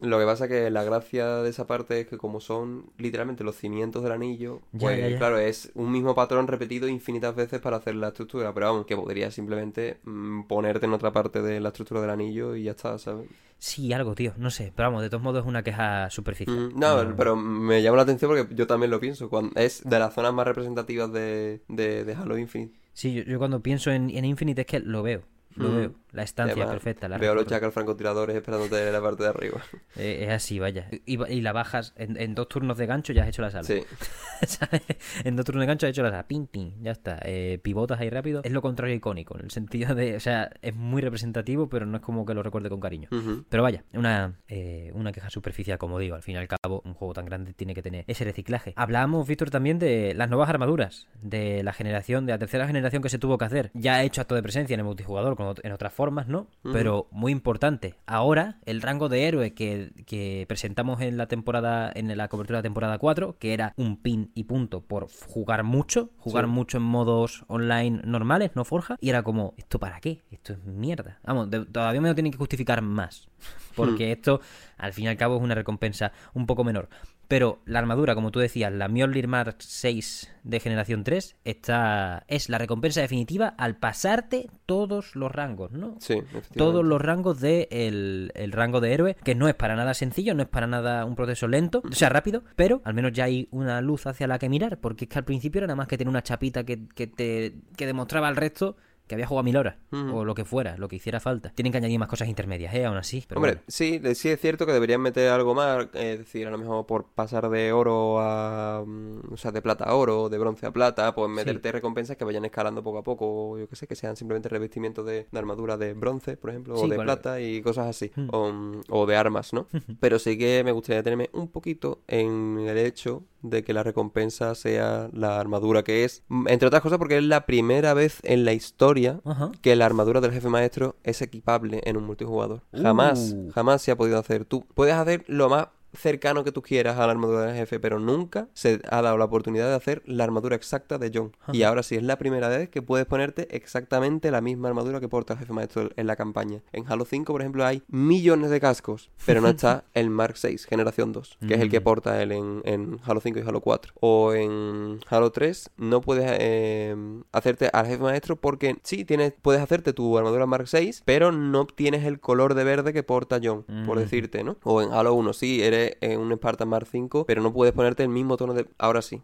lo 0.00 0.18
que 0.18 0.24
pasa 0.24 0.48
que 0.48 0.70
la 0.70 0.84
gracia 0.84 1.42
de 1.42 1.50
esa 1.50 1.66
parte 1.66 2.00
es 2.00 2.06
que 2.06 2.18
como 2.18 2.40
son 2.40 2.86
literalmente 2.98 3.44
los 3.44 3.56
cimientos 3.56 4.02
del 4.02 4.12
anillo, 4.12 4.60
pues 4.78 5.16
claro, 5.16 5.38
es 5.38 5.70
un 5.74 5.92
mismo 5.92 6.14
patrón 6.14 6.46
repetido 6.46 6.88
infinitas 6.88 7.34
veces 7.34 7.60
para 7.60 7.76
hacer 7.76 7.94
la 7.94 8.08
estructura. 8.08 8.52
Pero 8.52 8.66
vamos, 8.66 8.86
que 8.86 8.96
podría 8.96 9.30
simplemente 9.30 9.98
mm, 10.04 10.42
ponerte 10.44 10.86
en 10.86 10.92
otra 10.92 11.12
parte 11.12 11.42
de 11.42 11.60
la 11.60 11.68
estructura 11.68 12.00
del 12.00 12.10
anillo 12.10 12.56
y 12.56 12.64
ya 12.64 12.72
está, 12.72 12.98
¿sabes? 12.98 13.26
Sí, 13.58 13.92
algo, 13.94 14.14
tío, 14.14 14.34
no 14.36 14.50
sé. 14.50 14.72
Pero 14.76 14.88
vamos, 14.88 15.02
de 15.02 15.08
todos 15.08 15.22
modos 15.22 15.42
es 15.42 15.48
una 15.48 15.62
queja 15.62 16.10
superficial. 16.10 16.70
Mm, 16.74 16.78
no, 16.78 17.14
pero 17.16 17.34
me 17.34 17.82
llama 17.82 17.96
la 17.96 18.02
atención 18.02 18.30
porque 18.30 18.54
yo 18.54 18.66
también 18.66 18.90
lo 18.90 19.00
pienso. 19.00 19.30
Cuando 19.30 19.58
es 19.58 19.82
de 19.84 19.98
las 19.98 20.12
zonas 20.14 20.34
más 20.34 20.46
representativas 20.46 21.10
de, 21.10 21.62
de, 21.68 22.04
de 22.04 22.14
Halo 22.14 22.36
Infinite. 22.36 22.83
Sí, 22.94 23.24
yo, 23.26 23.38
cuando 23.38 23.60
pienso 23.60 23.90
en, 23.90 24.08
en, 24.10 24.24
Infinite 24.24 24.62
es 24.62 24.66
que 24.66 24.80
lo 24.80 25.02
veo. 25.02 25.24
Lo 25.56 25.68
Mm. 25.68 25.76
veo. 25.76 25.94
La 26.12 26.22
estancia 26.22 26.64
perfecta. 26.66 27.08
La 27.08 27.18
Veo 27.18 27.32
a 27.32 27.34
los 27.34 27.46
chacas 27.46 27.74
francotiradores 27.74 28.36
esperándote 28.36 28.86
en 28.86 28.92
la 28.92 29.00
parte 29.02 29.24
de 29.24 29.28
arriba. 29.30 29.60
Eh, 29.96 30.24
es 30.26 30.30
así, 30.30 30.58
vaya. 30.58 30.88
Y, 31.06 31.22
y 31.32 31.40
la 31.40 31.52
bajas 31.52 31.92
en, 31.96 32.16
en 32.20 32.34
dos 32.34 32.48
turnos 32.48 32.76
de 32.78 32.86
gancho 32.86 33.12
ya 33.12 33.22
has 33.22 33.28
hecho 33.28 33.42
la 33.42 33.50
sala. 33.50 33.62
Sí. 33.64 33.80
¿Sabes? 34.46 34.82
en 35.24 35.36
dos 35.36 35.44
turnos 35.44 35.62
de 35.62 35.66
gancho 35.66 35.86
has 35.86 35.90
hecho 35.90 36.02
la 36.02 36.10
sala. 36.10 36.26
Ping, 36.26 36.46
ping, 36.46 36.72
ya 36.82 36.90
está. 36.92 37.18
Eh, 37.24 37.58
pivotas 37.62 38.00
ahí 38.00 38.10
rápido. 38.10 38.40
Es 38.44 38.52
lo 38.52 38.60
contrario 38.62 38.94
icónico, 38.94 39.36
en 39.38 39.44
el 39.44 39.50
sentido 39.50 39.94
de, 39.94 40.16
o 40.16 40.20
sea, 40.20 40.50
es 40.62 40.74
muy 40.74 41.00
representativo, 41.02 41.68
pero 41.68 41.86
no 41.86 41.96
es 41.96 42.02
como 42.02 42.24
que 42.26 42.34
lo 42.34 42.42
recuerde 42.42 42.68
con 42.68 42.80
cariño. 42.80 43.08
Pero 43.48 43.62
vaya, 43.62 43.84
una, 43.92 44.40
eh, 44.48 44.90
una 44.94 45.12
queja 45.12 45.30
superficial, 45.30 45.78
como 45.78 45.98
digo. 45.98 46.14
Al 46.16 46.22
fin 46.22 46.34
y 46.34 46.38
al 46.38 46.48
cabo, 46.48 46.82
un 46.84 46.94
juego 46.94 47.14
tan 47.14 47.24
grande 47.24 47.54
tiene 47.54 47.74
que 47.74 47.82
tener 47.82 48.04
ese 48.08 48.24
reciclaje. 48.24 48.72
Hablábamos, 48.76 49.26
Víctor, 49.28 49.50
también 49.50 49.78
de 49.78 50.14
las 50.14 50.28
nuevas 50.28 50.48
armaduras, 50.48 51.06
de 51.22 51.62
la 51.62 51.72
generación, 51.72 52.26
de 52.26 52.32
la 52.32 52.38
tercera 52.38 52.66
generación 52.66 53.02
que 53.02 53.08
se 53.08 53.18
tuvo 53.18 53.38
que 53.38 53.44
hacer. 53.44 53.70
Ya 53.74 53.96
ha 53.96 54.02
hecho 54.02 54.20
acto 54.20 54.34
de 54.34 54.42
presencia 54.42 54.74
en 54.74 54.80
el 54.80 54.86
multijugador, 54.86 55.36
con 55.36 55.43
en 55.62 55.72
otras 55.72 55.92
formas, 55.92 56.28
¿no? 56.28 56.46
Pero 56.72 57.08
muy 57.10 57.32
importante. 57.32 57.94
Ahora, 58.06 58.58
el 58.64 58.80
rango 58.82 59.08
de 59.08 59.26
héroe 59.28 59.54
que, 59.54 59.92
que 60.06 60.44
presentamos 60.48 61.00
en 61.00 61.16
la 61.16 61.26
temporada, 61.26 61.90
en 61.94 62.16
la 62.16 62.28
cobertura 62.28 62.58
de 62.58 62.60
la 62.60 62.68
temporada 62.68 62.98
4, 62.98 63.36
que 63.38 63.52
era 63.54 63.72
un 63.76 63.96
pin 64.00 64.30
y 64.34 64.44
punto 64.44 64.80
por 64.80 65.08
jugar 65.28 65.62
mucho, 65.64 66.10
jugar 66.18 66.44
Sí. 66.46 66.50
mucho 66.50 66.76
en 66.78 66.84
modos 66.84 67.44
online 67.48 68.00
normales, 68.04 68.52
no 68.54 68.64
forja, 68.64 68.96
y 69.00 69.08
era 69.10 69.22
como, 69.22 69.54
¿esto 69.56 69.78
para 69.78 70.00
qué? 70.00 70.22
Esto 70.30 70.52
es 70.54 70.64
mierda. 70.64 71.18
Vamos, 71.24 71.50
de- 71.50 71.64
todavía 71.66 72.00
me 72.00 72.08
lo 72.08 72.14
tienen 72.14 72.32
que 72.32 72.38
justificar 72.38 72.82
más. 72.82 73.28
Porque 73.76 74.12
esto, 74.12 74.40
al 74.78 74.92
fin 74.92 75.04
y 75.06 75.08
al 75.08 75.16
cabo, 75.16 75.36
es 75.36 75.42
una 75.42 75.54
recompensa 75.54 76.12
un 76.32 76.46
poco 76.46 76.64
menor. 76.64 76.88
Pero 77.28 77.60
la 77.64 77.78
armadura, 77.78 78.14
como 78.14 78.30
tú 78.30 78.40
decías, 78.40 78.72
la 78.72 78.88
Mjolnir 78.88 79.28
Mark 79.28 79.56
6 79.58 80.30
de 80.44 80.60
generación 80.60 81.04
3, 81.04 81.36
está, 81.44 82.24
es 82.28 82.48
la 82.48 82.58
recompensa 82.58 83.00
definitiva 83.00 83.54
al 83.56 83.76
pasarte 83.76 84.50
todos 84.66 85.16
los 85.16 85.32
rangos, 85.32 85.72
¿no? 85.72 85.96
Sí. 86.00 86.22
Todos 86.56 86.84
los 86.84 87.00
rangos 87.00 87.40
del 87.40 87.68
de 87.68 88.32
el 88.34 88.52
rango 88.52 88.80
de 88.80 88.92
héroe, 88.92 89.16
que 89.24 89.34
no 89.34 89.48
es 89.48 89.54
para 89.54 89.76
nada 89.76 89.94
sencillo, 89.94 90.34
no 90.34 90.42
es 90.42 90.48
para 90.48 90.66
nada 90.66 91.04
un 91.04 91.16
proceso 91.16 91.48
lento, 91.48 91.82
o 91.88 91.94
sea, 91.94 92.08
rápido, 92.08 92.42
pero 92.56 92.82
al 92.84 92.94
menos 92.94 93.12
ya 93.12 93.24
hay 93.24 93.48
una 93.50 93.80
luz 93.80 94.06
hacia 94.06 94.26
la 94.26 94.38
que 94.38 94.48
mirar, 94.48 94.78
porque 94.78 95.04
es 95.04 95.10
que 95.10 95.18
al 95.18 95.24
principio 95.24 95.60
era 95.60 95.66
nada 95.66 95.76
más 95.76 95.88
que 95.88 95.98
tener 95.98 96.10
una 96.10 96.22
chapita 96.22 96.64
que, 96.64 96.86
que 96.88 97.06
te 97.06 97.54
que 97.76 97.86
demostraba 97.86 98.28
al 98.28 98.36
resto 98.36 98.76
que 99.06 99.14
había 99.14 99.26
jugado 99.26 99.42
mil 99.44 99.56
horas, 99.56 99.76
o 99.90 100.24
lo 100.24 100.34
que 100.34 100.44
fuera, 100.44 100.76
lo 100.78 100.88
que 100.88 100.96
hiciera 100.96 101.20
falta. 101.20 101.50
Tienen 101.50 101.72
que 101.72 101.78
añadir 101.78 101.98
más 101.98 102.08
cosas 102.08 102.28
intermedias, 102.28 102.74
¿eh? 102.74 102.84
Aún 102.86 102.96
así. 102.96 103.22
Pero 103.28 103.38
Hombre, 103.38 103.52
bueno. 103.56 103.64
sí, 103.68 104.00
sí 104.14 104.28
es 104.30 104.40
cierto 104.40 104.64
que 104.66 104.72
deberían 104.72 105.00
meter 105.00 105.30
algo 105.30 105.54
más, 105.54 105.88
es 105.92 106.18
decir, 106.20 106.46
a 106.46 106.50
lo 106.50 106.56
mejor 106.58 106.86
por 106.86 107.06
pasar 107.14 107.48
de 107.50 107.72
oro 107.72 108.18
a, 108.20 108.82
mm, 108.86 109.32
o 109.32 109.36
sea, 109.36 109.52
de 109.52 109.60
plata 109.60 109.84
a 109.84 109.94
oro, 109.94 110.28
de 110.28 110.38
bronce 110.38 110.66
a 110.66 110.70
plata, 110.72 111.14
pues 111.14 111.28
meterte 111.30 111.70
recompensas 111.70 112.16
que 112.16 112.24
vayan 112.24 112.44
escalando 112.46 112.82
poco 112.82 112.98
a 112.98 113.02
poco, 113.02 113.50
o 113.50 113.58
yo 113.58 113.68
qué 113.68 113.76
sé, 113.76 113.86
que 113.86 113.94
sean 113.94 114.16
simplemente 114.16 114.48
revestimientos 114.48 115.04
de, 115.04 115.26
de 115.30 115.38
armadura 115.38 115.76
de 115.76 115.92
bronce, 115.94 116.36
por 116.36 116.50
ejemplo, 116.50 116.76
Sí, 116.76 116.84
o 116.84 116.88
de 116.88 116.94
cual- 116.96 117.06
plata 117.06 117.40
y 117.40 117.60
cosas 117.62 117.86
así, 117.88 118.10
Hmm. 118.16 118.28
o, 118.32 118.52
mm, 118.52 118.80
o 118.88 119.06
de 119.06 119.16
armas, 119.16 119.52
¿no? 119.52 119.66
Pero 120.00 120.18
sí 120.18 120.38
que 120.38 120.62
me 120.64 120.72
gustaría 120.72 120.98
detenerme 120.98 121.28
un 121.32 121.48
poquito 121.48 122.00
en 122.08 122.58
el 122.66 122.78
hecho 122.78 123.22
de 123.44 123.62
que 123.62 123.72
la 123.74 123.82
recompensa 123.82 124.54
sea 124.54 125.08
la 125.12 125.38
armadura 125.38 125.84
que 125.84 126.04
es, 126.04 126.24
entre 126.48 126.66
otras 126.66 126.82
cosas 126.82 126.98
porque 126.98 127.18
es 127.18 127.22
la 127.24 127.44
primera 127.46 127.92
vez 127.94 128.18
en 128.22 128.44
la 128.44 128.52
historia 128.54 129.20
Ajá. 129.24 129.52
que 129.60 129.76
la 129.76 129.86
armadura 129.86 130.20
del 130.20 130.32
jefe 130.32 130.48
maestro 130.48 130.96
es 131.04 131.20
equipable 131.22 131.80
en 131.84 131.96
un 131.96 132.04
multijugador. 132.04 132.62
Jamás, 132.72 133.34
Uh. 133.36 133.50
jamás 133.52 133.82
se 133.82 133.90
ha 133.90 133.96
podido 133.96 134.18
hacer. 134.18 134.44
Tú 134.46 134.66
puedes 134.74 134.94
hacer 134.94 135.24
lo 135.28 135.48
más 135.48 135.68
cercano 135.96 136.44
que 136.44 136.52
tú 136.52 136.62
quieras 136.62 136.98
a 136.98 137.06
la 137.06 137.12
armadura 137.12 137.42
del 137.46 137.56
jefe, 137.56 137.80
pero 137.80 137.98
nunca 137.98 138.48
se 138.54 138.80
ha 138.90 139.02
dado 139.02 139.16
la 139.18 139.24
oportunidad 139.24 139.68
de 139.68 139.74
hacer 139.74 140.02
la 140.06 140.24
armadura 140.24 140.56
exacta 140.56 140.98
de 140.98 141.10
John. 141.14 141.32
Y 141.52 141.62
ahora 141.62 141.82
sí 141.82 141.96
es 141.96 142.02
la 142.02 142.18
primera 142.18 142.48
vez 142.48 142.68
que 142.68 142.82
puedes 142.82 143.06
ponerte 143.06 143.48
exactamente 143.56 144.30
la 144.30 144.40
misma 144.40 144.68
armadura 144.68 145.00
que 145.00 145.08
porta 145.08 145.34
el 145.34 145.38
jefe 145.40 145.52
maestro 145.52 145.90
en 145.96 146.06
la 146.06 146.16
campaña. 146.16 146.62
En 146.72 146.84
Halo 146.90 147.04
5, 147.04 147.32
por 147.32 147.40
ejemplo, 147.40 147.64
hay 147.64 147.82
millones 147.88 148.50
de 148.50 148.60
cascos, 148.60 149.10
pero 149.26 149.40
no 149.40 149.48
está 149.48 149.84
el 149.94 150.10
Mark 150.10 150.36
6, 150.36 150.66
generación 150.66 151.12
2, 151.12 151.38
que 151.46 151.54
es 151.54 151.60
el 151.60 151.70
que 151.70 151.80
Mm. 151.80 151.84
porta 151.84 152.22
él 152.22 152.32
en, 152.32 152.62
en 152.64 152.98
Halo 153.04 153.20
5 153.20 153.38
y 153.38 153.42
Halo 153.42 153.60
4. 153.60 153.92
O 154.00 154.32
en 154.32 155.00
Halo 155.08 155.30
3 155.32 155.70
no 155.76 156.00
puedes 156.00 156.24
eh, 156.40 156.96
hacerte 157.32 157.68
al 157.72 157.86
jefe 157.86 158.02
maestro 158.02 158.36
porque 158.36 158.76
sí, 158.82 159.04
tienes, 159.04 159.32
puedes 159.42 159.60
hacerte 159.60 159.92
tu 159.92 160.16
armadura 160.16 160.46
Mark 160.46 160.68
6, 160.68 161.02
pero 161.04 161.32
no 161.32 161.60
obtienes 161.60 162.04
el 162.04 162.20
color 162.20 162.54
de 162.54 162.64
verde 162.64 162.92
que 162.92 163.02
porta 163.02 163.38
John, 163.42 163.64
por 163.86 163.96
Mm. 163.96 164.00
decirte, 164.00 164.44
¿no? 164.44 164.56
O 164.64 164.80
en 164.82 164.92
Halo 164.92 165.14
1 165.14 165.32
sí, 165.32 165.62
eres 165.62 165.83
eh, 166.00 166.16
un 166.16 166.32
Spartan 166.34 166.68
Mark 166.68 166.86
5, 166.90 167.26
pero 167.26 167.42
no 167.42 167.52
puedes 167.52 167.74
ponerte 167.74 168.02
el 168.02 168.08
mismo 168.08 168.36
tono 168.36 168.54
de... 168.54 168.66
Ahora 168.78 169.02
sí. 169.02 169.22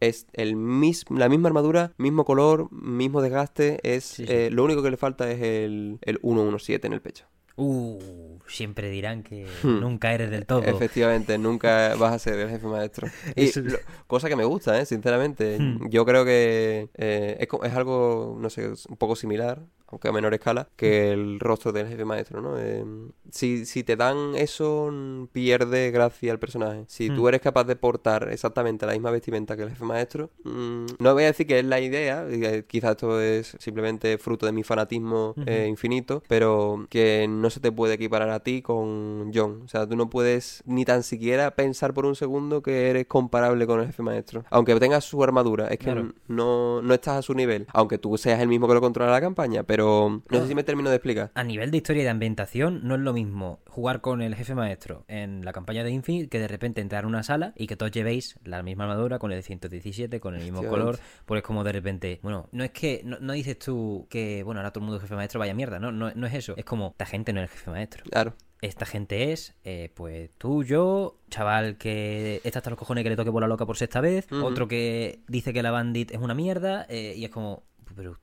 Es 0.00 0.26
el 0.32 0.56
mis... 0.56 1.04
la 1.10 1.28
misma 1.28 1.48
armadura, 1.48 1.92
mismo 1.98 2.24
color, 2.24 2.70
mismo 2.72 3.22
desgaste. 3.22 3.78
Es 3.82 4.04
Sí, 4.04 4.26
sí. 4.26 4.32
eh, 4.32 4.50
lo 4.50 4.64
único 4.64 4.82
que 4.82 4.90
le 4.90 4.96
falta 4.96 5.30
es 5.30 5.40
el, 5.40 5.98
el 6.02 6.18
117 6.22 6.86
en 6.86 6.92
el 6.92 7.00
pecho. 7.02 7.26
Uh, 7.56 8.38
siempre 8.46 8.90
dirán 8.90 9.22
que 9.22 9.46
Hmm. 9.62 9.80
nunca 9.80 10.12
eres 10.12 10.30
del 10.30 10.44
todo. 10.46 10.62
Efectivamente, 10.62 11.38
nunca 11.38 11.94
vas 11.98 12.12
a 12.14 12.18
ser 12.18 12.38
el 12.38 12.50
jefe 12.50 12.66
maestro. 12.66 13.08
Y 13.36 13.58
lo- 13.60 13.78
cosa 14.06 14.28
que 14.28 14.36
me 14.36 14.44
gusta, 14.44 14.78
¿eh? 14.80 14.86
sinceramente. 14.86 15.58
Hmm. 15.58 15.88
Yo 15.88 16.04
creo 16.04 16.24
que 16.24 16.88
eh, 16.94 17.36
es, 17.64 17.72
algo, 17.74 18.36
no 18.40 18.50
sé, 18.50 18.68
un 18.88 18.96
poco 18.96 19.14
similar, 19.16 19.62
aunque 19.86 20.08
a 20.08 20.12
menor 20.12 20.34
escala, 20.34 20.68
que 20.76 21.12
el 21.12 21.38
rostro 21.38 21.70
del 21.70 21.86
jefe 21.86 22.04
maestro, 22.04 22.40
¿no? 22.40 22.58
Eh, 22.58 22.84
si, 23.30 23.64
si 23.66 23.84
te 23.84 23.94
dan 23.94 24.34
eso, 24.34 24.90
pierde 25.32 25.90
gracia 25.92 26.32
el 26.32 26.38
personaje. 26.40 26.84
Si 26.88 27.10
tú 27.10 27.22
Hmm. 27.24 27.28
eres 27.28 27.40
capaz 27.40 27.64
de 27.64 27.76
portar 27.76 28.28
exactamente 28.32 28.86
la 28.86 28.92
misma 28.92 29.10
vestimenta 29.12 29.56
que 29.56 29.62
el 29.62 29.70
jefe 29.70 29.84
maestro, 29.84 30.30
mm, 30.42 30.86
no 30.98 31.12
voy 31.14 31.22
a 31.24 31.26
decir 31.26 31.46
que 31.46 31.60
es 31.60 31.64
la 31.64 31.78
idea, 31.80 32.26
que 32.28 32.64
quizás 32.66 32.92
esto 32.92 33.20
es 33.20 33.56
simplemente 33.60 34.18
fruto 34.18 34.46
de 34.46 34.52
mi 34.52 34.64
fanatismo 34.64 35.34
eh, 35.46 35.66
infinito, 35.68 36.22
pero 36.28 36.86
que 36.90 37.26
no 37.28 37.43
se 37.50 37.60
te 37.60 37.72
puede 37.72 37.94
equiparar 37.94 38.30
a 38.30 38.40
ti 38.40 38.62
con 38.62 39.32
John. 39.34 39.62
O 39.64 39.68
sea, 39.68 39.86
tú 39.86 39.96
no 39.96 40.10
puedes 40.10 40.62
ni 40.66 40.84
tan 40.84 41.02
siquiera 41.02 41.50
pensar 41.52 41.94
por 41.94 42.06
un 42.06 42.14
segundo 42.16 42.62
que 42.62 42.90
eres 42.90 43.06
comparable 43.06 43.66
con 43.66 43.80
el 43.80 43.86
jefe 43.86 44.02
maestro. 44.02 44.44
Aunque 44.50 44.74
tengas 44.76 45.04
su 45.04 45.22
armadura, 45.22 45.68
es 45.68 45.78
que 45.78 45.84
Claro. 45.84 46.12
no, 46.28 46.82
no 46.82 46.94
estás 46.94 47.18
a 47.18 47.22
su 47.22 47.34
nivel. 47.34 47.66
Aunque 47.72 47.98
tú 47.98 48.16
seas 48.18 48.40
el 48.40 48.48
mismo 48.48 48.66
que 48.68 48.74
lo 48.74 48.80
controla 48.80 49.10
la 49.12 49.20
campaña, 49.20 49.62
pero 49.64 50.22
no 50.30 50.40
sé 50.40 50.48
si 50.48 50.54
me 50.54 50.64
termino 50.64 50.90
de 50.90 50.96
explicar. 50.96 51.30
A 51.34 51.44
nivel 51.44 51.70
de 51.70 51.76
historia 51.78 52.00
y 52.02 52.04
de 52.04 52.10
ambientación, 52.10 52.80
no 52.84 52.94
es 52.94 53.00
lo 53.00 53.12
mismo 53.12 53.60
jugar 53.68 54.00
con 54.00 54.22
el 54.22 54.34
jefe 54.34 54.54
maestro 54.54 55.04
en 55.08 55.44
la 55.44 55.52
campaña 55.52 55.82
de 55.84 55.90
Infinite 55.90 56.28
que 56.28 56.38
de 56.38 56.48
repente 56.48 56.80
entrar 56.80 57.04
a 57.04 57.06
una 57.06 57.22
sala 57.22 57.52
y 57.56 57.66
que 57.66 57.76
todos 57.76 57.92
llevéis 57.92 58.38
la 58.44 58.62
misma 58.62 58.84
armadura 58.84 59.18
con 59.18 59.32
el 59.32 59.42
117, 59.42 60.20
con 60.20 60.34
el 60.34 60.42
mismo 60.42 60.64
color. 60.64 60.98
Pues 61.26 61.38
es 61.38 61.44
como 61.44 61.64
de 61.64 61.72
repente, 61.72 62.20
bueno, 62.22 62.48
no 62.52 62.64
es 62.64 62.70
que, 62.70 63.02
no, 63.04 63.18
no 63.20 63.32
dices 63.32 63.58
tú 63.58 64.06
que, 64.08 64.42
bueno, 64.44 64.60
ahora 64.60 64.70
todo 64.72 64.80
el 64.80 64.86
mundo 64.86 64.96
es 64.96 65.02
jefe 65.02 65.14
maestro, 65.14 65.40
vaya 65.40 65.54
mierda, 65.54 65.78
no, 65.78 65.92
no, 65.92 66.10
no 66.14 66.26
es 66.26 66.34
eso. 66.34 66.54
Es 66.56 66.64
como, 66.64 66.88
esta 66.92 67.06
gente 67.06 67.32
no 67.34 67.40
es 67.42 67.50
el 67.50 67.58
jefe 67.58 67.70
maestro. 67.70 68.04
Claro. 68.04 68.34
Esta 68.60 68.86
gente 68.86 69.32
es, 69.32 69.54
eh, 69.64 69.90
pues 69.94 70.30
tú, 70.38 70.64
yo, 70.64 71.18
chaval 71.28 71.76
que 71.76 72.40
está 72.44 72.60
hasta 72.60 72.70
los 72.70 72.78
cojones 72.78 73.04
que 73.04 73.10
le 73.10 73.16
toque 73.16 73.28
bola 73.28 73.46
loca 73.46 73.66
por 73.66 73.76
sexta 73.76 74.00
vez, 74.00 74.26
otro 74.32 74.68
que 74.68 75.20
dice 75.28 75.52
que 75.52 75.62
la 75.62 75.70
bandit 75.70 76.12
es 76.12 76.18
una 76.18 76.34
mierda, 76.34 76.86
eh, 76.88 77.12
y 77.14 77.24
es 77.24 77.30
como, 77.30 77.64
pero, 77.94 78.18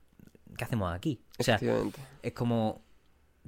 ¿qué 0.58 0.64
hacemos 0.64 0.92
aquí? 0.92 1.22
O 1.38 1.44
sea, 1.44 1.60
es 2.24 2.34
como 2.34 2.82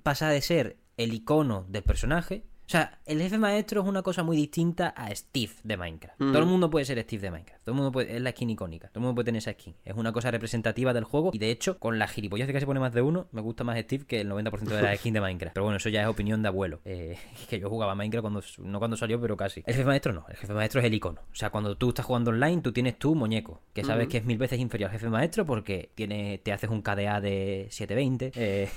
pasa 0.04 0.30
de 0.30 0.42
ser 0.42 0.78
el 0.98 1.14
icono 1.14 1.66
del 1.68 1.84
personaje. 1.84 2.44
O 2.66 2.70
sea, 2.74 3.00
el 3.06 3.22
jefe 3.22 3.38
maestro 3.38 3.82
es 3.82 3.88
una 3.88 4.02
cosa 4.02 4.24
muy 4.24 4.38
distinta 4.38 4.90
a 4.96 5.14
Steve 5.14 5.52
de 5.64 5.78
Minecraft. 5.78 6.22
Ujú. 6.22 6.32
Todo 6.32 6.42
el 6.42 6.48
mundo 6.48 6.70
puede 6.70 6.86
ser 6.86 7.00
Steve 7.02 7.22
de 7.22 7.32
Minecraft. 7.32 7.64
Todo 7.64 7.74
el 7.74 7.78
mundo 7.78 7.92
puede, 7.92 8.16
es 8.16 8.22
la 8.22 8.32
skin 8.32 8.50
icónica. 8.50 8.88
Todo 8.88 9.00
el 9.00 9.02
mundo 9.02 9.16
puede 9.16 9.26
tener 9.26 9.40
esa 9.40 9.52
skin. 9.52 9.76
Es 9.84 9.96
una 9.96 10.12
cosa 10.14 10.32
representativa 10.32 10.94
del 10.94 11.04
juego. 11.04 11.32
Y 11.34 11.40
de 11.40 11.52
hecho, 11.52 11.78
con 11.78 12.00
la 12.00 12.08
gilipollez 12.08 12.48
de 12.48 12.54
que 12.54 12.60
se 12.62 12.66
pone 12.66 12.80
más 12.80 12.94
de 12.94 13.02
uno, 13.02 13.28
me 13.32 13.42
gusta 13.42 13.64
más 13.64 13.78
Steve 13.80 14.06
que 14.06 14.22
el 14.22 14.30
90% 14.32 14.62
de 14.62 14.82
la 14.82 14.96
skin 14.98 15.14
de 15.14 15.22
Minecraft. 15.22 15.54
Pero 15.54 15.66
bueno, 15.66 15.78
eso 15.78 15.90
ya 15.90 16.02
es 16.02 16.08
opinión 16.08 16.42
de 16.42 16.48
abuelo. 16.48 16.80
Eh, 16.86 17.18
que 17.50 17.60
yo 17.60 17.70
jugaba 17.70 17.96
Minecraft 17.96 18.22
cuando, 18.22 18.42
no 18.60 18.80
cuando 18.80 18.98
salió, 18.98 19.20
pero 19.20 19.36
casi. 19.36 19.62
El 19.66 19.76
jefe 19.76 19.86
maestro 19.86 20.14
no. 20.14 20.26
El 20.30 20.38
jefe 20.38 20.54
maestro 20.54 20.80
es 20.80 20.88
el 20.88 20.94
icono. 20.94 21.22
O 21.32 21.36
sea, 21.36 21.50
cuando 21.50 21.76
tú 21.78 21.90
estás 21.90 22.06
jugando 22.06 22.32
online, 22.32 22.62
tú 22.62 22.72
tienes 22.72 22.98
tu 22.98 23.14
muñeco. 23.14 23.62
Que 23.74 23.84
sabes 23.84 24.06
Ujú. 24.06 24.12
que 24.12 24.18
es 24.20 24.26
mil 24.26 24.38
veces 24.38 24.60
inferior 24.60 24.90
al 24.90 24.94
jefe 24.98 25.10
maestro 25.10 25.46
porque 25.46 25.92
tiene, 25.96 26.40
te 26.40 26.54
haces 26.54 26.70
un 26.70 26.82
KDA 26.82 27.20
de 27.20 27.68
720. 27.70 28.32
Eh, 28.36 28.70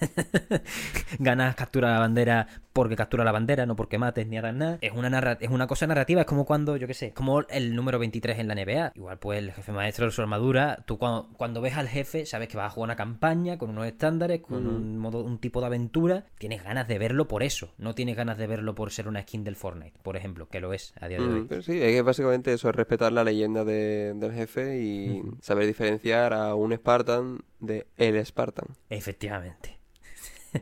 ganas 1.18 1.54
captura 1.54 1.92
la 1.92 2.00
bandera 2.00 2.46
porque 2.72 2.96
captura 2.96 3.24
la 3.24 3.27
bandera, 3.32 3.66
no 3.66 3.76
porque 3.76 3.98
mates 3.98 4.26
ni 4.26 4.38
hagas 4.38 4.54
nada. 4.54 4.78
Es 4.80 4.92
una, 4.92 5.08
narra- 5.10 5.38
es 5.40 5.50
una 5.50 5.66
cosa 5.66 5.86
narrativa, 5.86 6.20
es 6.22 6.26
como 6.26 6.44
cuando, 6.44 6.76
yo 6.76 6.86
qué 6.86 6.94
sé, 6.94 7.12
como 7.12 7.40
el 7.48 7.74
número 7.74 7.98
23 7.98 8.38
en 8.38 8.48
la 8.48 8.54
NBA. 8.54 8.92
Igual 8.94 9.18
pues 9.18 9.38
el 9.38 9.52
jefe 9.52 9.72
maestro, 9.72 10.10
su 10.10 10.20
armadura, 10.22 10.82
tú 10.86 10.98
cuando, 10.98 11.28
cuando 11.36 11.60
ves 11.60 11.76
al 11.76 11.88
jefe 11.88 12.26
sabes 12.26 12.48
que 12.48 12.56
vas 12.56 12.66
a 12.66 12.70
jugar 12.70 12.88
una 12.88 12.96
campaña 12.96 13.58
con 13.58 13.70
unos 13.70 13.86
estándares, 13.86 14.40
con 14.40 14.66
un, 14.66 14.98
modo, 14.98 15.22
un 15.24 15.38
tipo 15.38 15.60
de 15.60 15.66
aventura. 15.66 16.24
Tienes 16.38 16.62
ganas 16.64 16.88
de 16.88 16.98
verlo 16.98 17.28
por 17.28 17.42
eso, 17.42 17.72
no 17.78 17.94
tienes 17.94 18.16
ganas 18.16 18.38
de 18.38 18.46
verlo 18.46 18.74
por 18.74 18.90
ser 18.90 19.08
una 19.08 19.22
skin 19.22 19.44
del 19.44 19.56
Fortnite, 19.56 19.98
por 20.02 20.16
ejemplo, 20.16 20.48
que 20.48 20.60
lo 20.60 20.72
es 20.72 20.92
a 21.00 21.08
día 21.08 21.18
de 21.18 21.24
hoy. 21.24 21.48
Sí, 21.62 21.80
es 21.80 21.92
que 21.92 22.02
básicamente 22.02 22.52
eso 22.52 22.68
es 22.68 22.74
respetar 22.74 23.12
la 23.12 23.24
leyenda 23.24 23.64
de- 23.64 24.14
del 24.14 24.32
jefe 24.32 24.80
y 24.80 25.22
saber 25.40 25.66
diferenciar 25.66 26.32
a 26.32 26.54
un 26.54 26.72
Spartan 26.74 27.40
de 27.60 27.86
el 27.96 28.24
Spartan. 28.24 28.66
Efectivamente. 28.90 29.77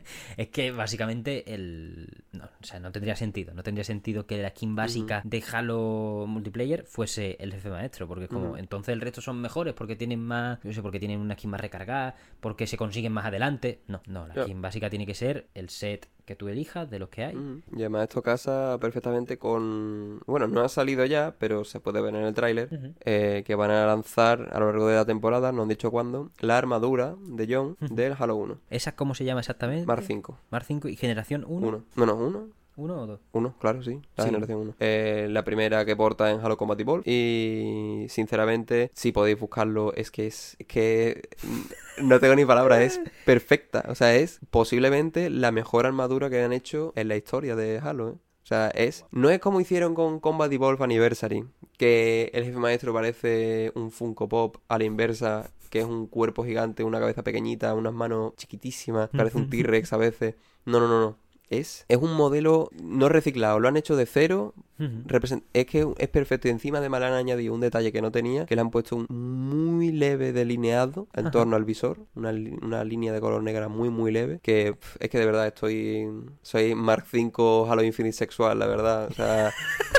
es 0.37 0.47
que 0.49 0.71
básicamente 0.71 1.53
el. 1.53 2.23
No, 2.31 2.45
o 2.45 2.63
sea, 2.63 2.79
no 2.79 2.91
tendría 2.91 3.15
sentido. 3.15 3.53
No 3.53 3.63
tendría 3.63 3.83
sentido 3.83 4.25
que 4.25 4.37
la 4.41 4.49
skin 4.49 4.75
básica 4.75 5.21
de 5.23 5.43
Halo 5.51 6.25
multiplayer 6.27 6.85
fuese 6.85 7.37
el 7.39 7.53
jefe 7.53 7.69
maestro. 7.69 8.07
Porque 8.07 8.25
es 8.25 8.29
como. 8.29 8.57
Entonces 8.57 8.93
el 8.93 9.01
resto 9.01 9.21
son 9.21 9.41
mejores 9.41 9.73
porque 9.73 9.95
tienen 9.95 10.23
más. 10.23 10.59
Yo 10.63 10.73
sé, 10.73 10.81
porque 10.81 10.99
tienen 10.99 11.19
una 11.19 11.35
skin 11.35 11.49
más 11.49 11.61
recargada. 11.61 12.15
Porque 12.39 12.67
se 12.67 12.77
consiguen 12.77 13.13
más 13.13 13.25
adelante. 13.25 13.81
No, 13.87 14.01
no. 14.07 14.27
La 14.27 14.43
skin 14.43 14.61
básica 14.61 14.89
tiene 14.89 15.05
que 15.05 15.13
ser 15.13 15.47
el 15.53 15.69
set 15.69 16.09
que 16.27 16.35
tú 16.35 16.49
elijas 16.49 16.89
de 16.91 16.99
los 16.99 17.07
que 17.07 17.23
hay. 17.23 17.35
Mm, 17.35 17.61
Y 17.77 17.79
además 17.79 18.03
esto 18.03 18.21
casa 18.21 18.77
perfectamente 18.81 19.37
con... 19.39 20.19
Bueno, 20.27 20.47
no 20.47 20.59
ha 20.61 20.67
salido 20.67 21.05
ya, 21.05 21.33
pero 21.39 21.63
se 21.63 21.79
puede 21.79 22.01
ver 22.01 22.13
en 22.15 22.23
el 22.23 22.33
tráiler 22.33 22.93
eh, 23.05 23.43
que 23.47 23.55
van 23.55 23.71
a 23.71 23.85
lanzar 23.87 24.49
a 24.51 24.59
lo 24.59 24.65
largo 24.67 24.87
de 24.87 24.95
la 24.97 25.05
temporada, 25.05 25.53
no 25.53 25.61
han 25.61 25.69
dicho 25.69 25.89
cuándo, 25.89 26.29
la 26.41 26.57
armadura 26.57 27.15
de 27.21 27.47
John 27.49 27.77
Ujú. 27.81 27.95
del 27.95 28.13
Halo 28.19 28.35
1. 28.35 28.57
¿Esa 28.69 28.93
cómo 28.95 29.15
se 29.15 29.23
llama 29.23 29.39
exactamente? 29.39 29.85
Mar 29.87 30.03
5. 30.03 30.37
Mar 30.51 30.65
5 30.65 30.89
y 30.89 30.97
generación 30.97 31.45
1. 31.47 31.65
1. 31.65 31.83
No, 31.95 32.05
no, 32.05 32.15
1. 32.15 32.47
¿Uno 32.77 33.01
o 33.01 33.07
dos? 33.07 33.19
Uno, 33.33 33.55
claro, 33.59 33.81
sí. 33.83 33.99
La 34.15 34.23
Sí. 34.23 34.29
generación 34.29 34.59
1. 34.79 35.29
la 35.29 35.43
primera 35.43 35.83
que 35.83 35.95
porta 35.95 36.31
en 36.31 36.39
Halo 36.39 36.55
Combat 36.57 36.79
Evolved. 36.79 37.05
Y 37.11 38.05
sinceramente, 38.09 38.91
si 38.93 39.11
podéis 39.11 39.39
buscarlo, 39.39 39.93
es 39.95 40.11
que 40.11 40.27
es, 40.27 40.55
es 40.59 40.67
que 40.67 41.27
mm, 41.43 42.07
no 42.07 42.19
tengo 42.19 42.35
ni 42.35 42.45
palabras, 42.45 42.79
es 42.81 43.01
perfecta. 43.25 43.83
O 43.89 43.95
sea, 43.95 44.15
es 44.15 44.39
posiblemente 44.51 45.29
la 45.29 45.51
mejor 45.51 45.85
armadura 45.85 46.29
que 46.29 46.41
han 46.43 46.53
hecho 46.53 46.93
en 46.95 47.07
la 47.07 47.15
historia 47.17 47.55
de 47.55 47.79
Halo, 47.79 48.09
¿eh? 48.09 48.13
O 48.43 48.47
sea, 48.47 48.69
es. 48.69 49.05
No 49.11 49.29
es 49.29 49.39
como 49.39 49.59
hicieron 49.59 49.93
con 49.93 50.19
Combat 50.21 50.49
Evolved 50.53 50.81
Anniversary, 50.81 51.43
que 51.77 52.31
el 52.33 52.45
jefe 52.45 52.57
maestro 52.59 52.93
parece 52.93 53.73
un 53.75 53.91
Funko 53.91 54.29
Pop 54.29 54.57
a 54.69 54.77
la 54.77 54.85
inversa, 54.85 55.49
que 55.69 55.79
es 55.79 55.85
un 55.85 56.07
cuerpo 56.07 56.45
gigante, 56.45 56.85
una 56.85 56.99
cabeza 56.99 57.23
pequeñita, 57.23 57.73
unas 57.73 57.91
manos 57.93 58.35
chiquitísimas, 58.37 59.09
parece 59.09 59.37
un 59.37 59.49
T-Rex 59.49 59.91
a 59.91 59.97
veces. 59.97 60.35
No, 60.63 60.79
no, 60.79 60.87
no, 60.87 60.99
no. 61.01 61.17
Es, 61.49 61.85
es 61.87 61.97
un 61.97 62.13
modelo 62.13 62.69
no 62.81 63.09
reciclado, 63.09 63.59
lo 63.59 63.67
han 63.67 63.77
hecho 63.77 63.95
de 63.95 64.05
cero, 64.05 64.53
represent- 64.79 65.43
es 65.53 65.65
que 65.65 65.87
es 65.97 66.07
perfecto 66.09 66.47
y 66.47 66.51
encima 66.51 66.77
además 66.77 66.99
le 66.99 67.07
han 67.07 67.13
añadido 67.13 67.53
un 67.53 67.61
detalle 67.61 67.91
que 67.91 68.01
no 68.01 68.11
tenía, 68.11 68.45
que 68.45 68.55
le 68.55 68.61
han 68.61 68.69
puesto 68.69 68.95
un 68.95 69.07
muy 69.09 69.91
leve 69.91 70.33
delineado 70.33 71.07
en 71.13 71.25
Ajá. 71.27 71.31
torno 71.31 71.55
al 71.55 71.65
visor, 71.65 71.97
una, 72.15 72.29
una 72.29 72.83
línea 72.83 73.11
de 73.13 73.19
color 73.21 73.41
negra 73.41 73.69
muy 73.69 73.89
muy 73.89 74.11
leve, 74.11 74.39
que 74.43 74.75
es 74.99 75.09
que 75.09 75.17
de 75.19 75.25
verdad 75.25 75.47
estoy, 75.47 76.07
soy 76.41 76.75
Mark 76.75 77.05
V 77.11 77.31
Halo 77.69 77.81
Infinite 77.83 78.13
sexual, 78.13 78.59
la 78.59 78.67
verdad, 78.67 79.07
o 79.09 79.13
sea... 79.13 79.51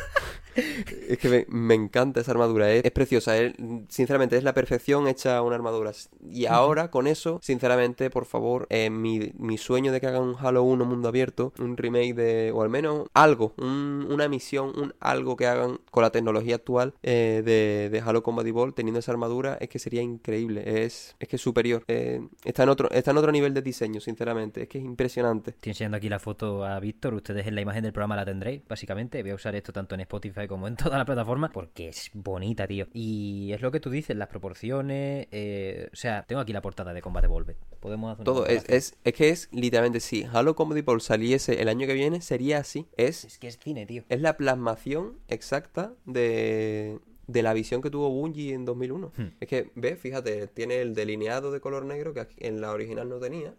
Es 1.09 1.19
que 1.19 1.29
me, 1.29 1.47
me 1.49 1.75
encanta 1.75 2.21
esa 2.21 2.33
armadura, 2.33 2.71
es, 2.73 2.85
es 2.85 2.91
preciosa, 2.93 3.37
es- 3.39 3.55
sinceramente 3.89 4.37
es 4.37 4.45
la 4.45 4.55
perfección 4.55 5.09
hecha 5.09 5.41
una 5.43 5.55
armadura. 5.57 5.93
Y 6.31 6.47
ahora 6.47 6.91
con 6.91 7.07
eso, 7.07 7.39
sinceramente, 7.43 8.11
por 8.11 8.25
favor, 8.27 8.67
eh, 8.71 8.91
mi, 8.91 9.33
mi 9.39 9.59
sueño 9.59 9.93
de 9.93 10.01
que 10.01 10.07
hagan 10.07 10.23
un 10.23 10.37
Halo 10.39 10.63
1 10.63 10.85
mundo 10.85 11.09
abierto, 11.09 11.53
un 11.59 11.77
remake 11.77 12.15
de, 12.15 12.53
o 12.53 12.63
al 12.63 12.69
menos 12.69 13.09
algo, 13.15 13.55
un- 13.59 14.07
una 14.11 14.29
misión, 14.29 14.73
un 14.79 14.95
algo 15.01 15.37
que 15.37 15.47
hagan 15.47 15.81
con 15.91 16.03
la 16.03 16.11
tecnología 16.11 16.57
actual 16.57 16.95
eh, 17.03 17.43
de, 17.45 17.89
de 17.91 18.01
Halo 18.01 18.23
Combat 18.23 18.47
Evolved, 18.47 18.75
teniendo 18.75 18.99
esa 19.01 19.13
armadura, 19.13 19.57
es 19.61 19.69
que 19.69 19.79
sería 19.79 20.03
increíble, 20.03 20.85
es, 20.85 21.15
es 21.21 21.29
que 21.29 21.37
es 21.37 21.43
superior. 21.43 21.85
Eh, 21.89 22.21
está, 22.45 22.65
en 22.65 22.69
otro, 22.71 22.91
está 22.91 23.11
en 23.13 23.19
otro 23.19 23.33
nivel 23.33 23.55
de 23.55 23.63
diseño, 23.63 24.01
sinceramente, 24.01 24.63
es 24.63 24.69
que 24.69 24.79
es 24.79 24.85
impresionante. 24.85 25.51
Estoy 25.51 25.71
enseñando 25.71 25.97
aquí 25.97 26.09
la 26.09 26.19
foto 26.19 26.65
a 26.65 26.81
Víctor. 26.81 27.15
Ustedes 27.15 27.47
en 27.47 27.55
la 27.55 27.61
imagen 27.61 27.83
del 27.85 27.93
programa 27.93 28.17
la 28.17 28.25
tendréis, 28.25 28.63
básicamente. 28.69 29.23
Voy 29.23 29.31
a 29.31 29.35
usar 29.37 29.55
esto 29.55 29.73
tanto 29.73 29.95
en 29.95 30.01
Spotify 30.03 30.48
como 30.49 30.67
en 30.67 30.77
toda 30.77 30.99
la 30.99 31.05
plataforma 31.05 31.51
porque 31.51 31.89
es 31.89 32.11
bonita, 32.15 32.67
tío. 32.67 32.87
Y 32.93 33.53
es 33.53 33.61
lo 33.61 33.71
que 33.71 33.81
tú 33.81 33.91
dices, 33.91 34.17
las 34.17 34.29
proporciones. 34.29 35.29
eh, 35.31 35.89
o 35.93 35.97
sea, 35.97 36.25
tengo 36.27 36.41
aquí 36.41 36.53
la 36.53 36.63
portada 36.63 36.93
de 36.93 37.03
Combate 37.03 37.27
Volver. 37.27 37.57
Podemos 37.81 38.13
hacer 38.13 38.25
Todo, 38.25 38.47
es, 38.47 38.65
es, 38.69 38.97
es 39.05 39.13
que 39.13 39.31
es 39.31 39.49
literalmente, 39.53 40.01
si 40.01 40.25
Halo 40.25 40.57
Combat 40.57 40.79
Evolved 40.79 41.03
saliese 41.03 41.61
el 41.63 41.69
año 41.69 41.87
que 41.87 41.95
viene, 41.95 42.21
sería 42.21 42.59
así. 42.59 42.89
Es 42.97 43.25
Es 43.25 43.39
que 43.39 43.49
es 43.49 43.59
cine, 43.59 43.87
tío. 43.87 44.03
Es 44.09 44.21
la 44.21 44.37
plasmación 44.37 45.19
exacta 45.29 45.93
de, 46.05 46.99
de 47.29 47.43
la 47.43 47.53
visión 47.53 47.81
que 47.81 47.91
tuvo 47.91 48.11
Bungie 48.11 48.53
en 48.55 48.65
2001. 48.65 49.13
Hmm. 49.17 49.23
Es 49.39 49.47
que, 49.49 49.71
ves, 49.77 50.01
fíjate, 50.01 50.49
tiene 50.49 50.81
el 50.81 50.95
delineado 50.95 51.53
de 51.53 51.61
color 51.61 51.85
negro 51.85 52.13
que 52.13 52.27
en 52.39 52.61
la 52.61 52.73
original 52.73 53.09
no 53.09 53.19
tenía. 53.21 53.55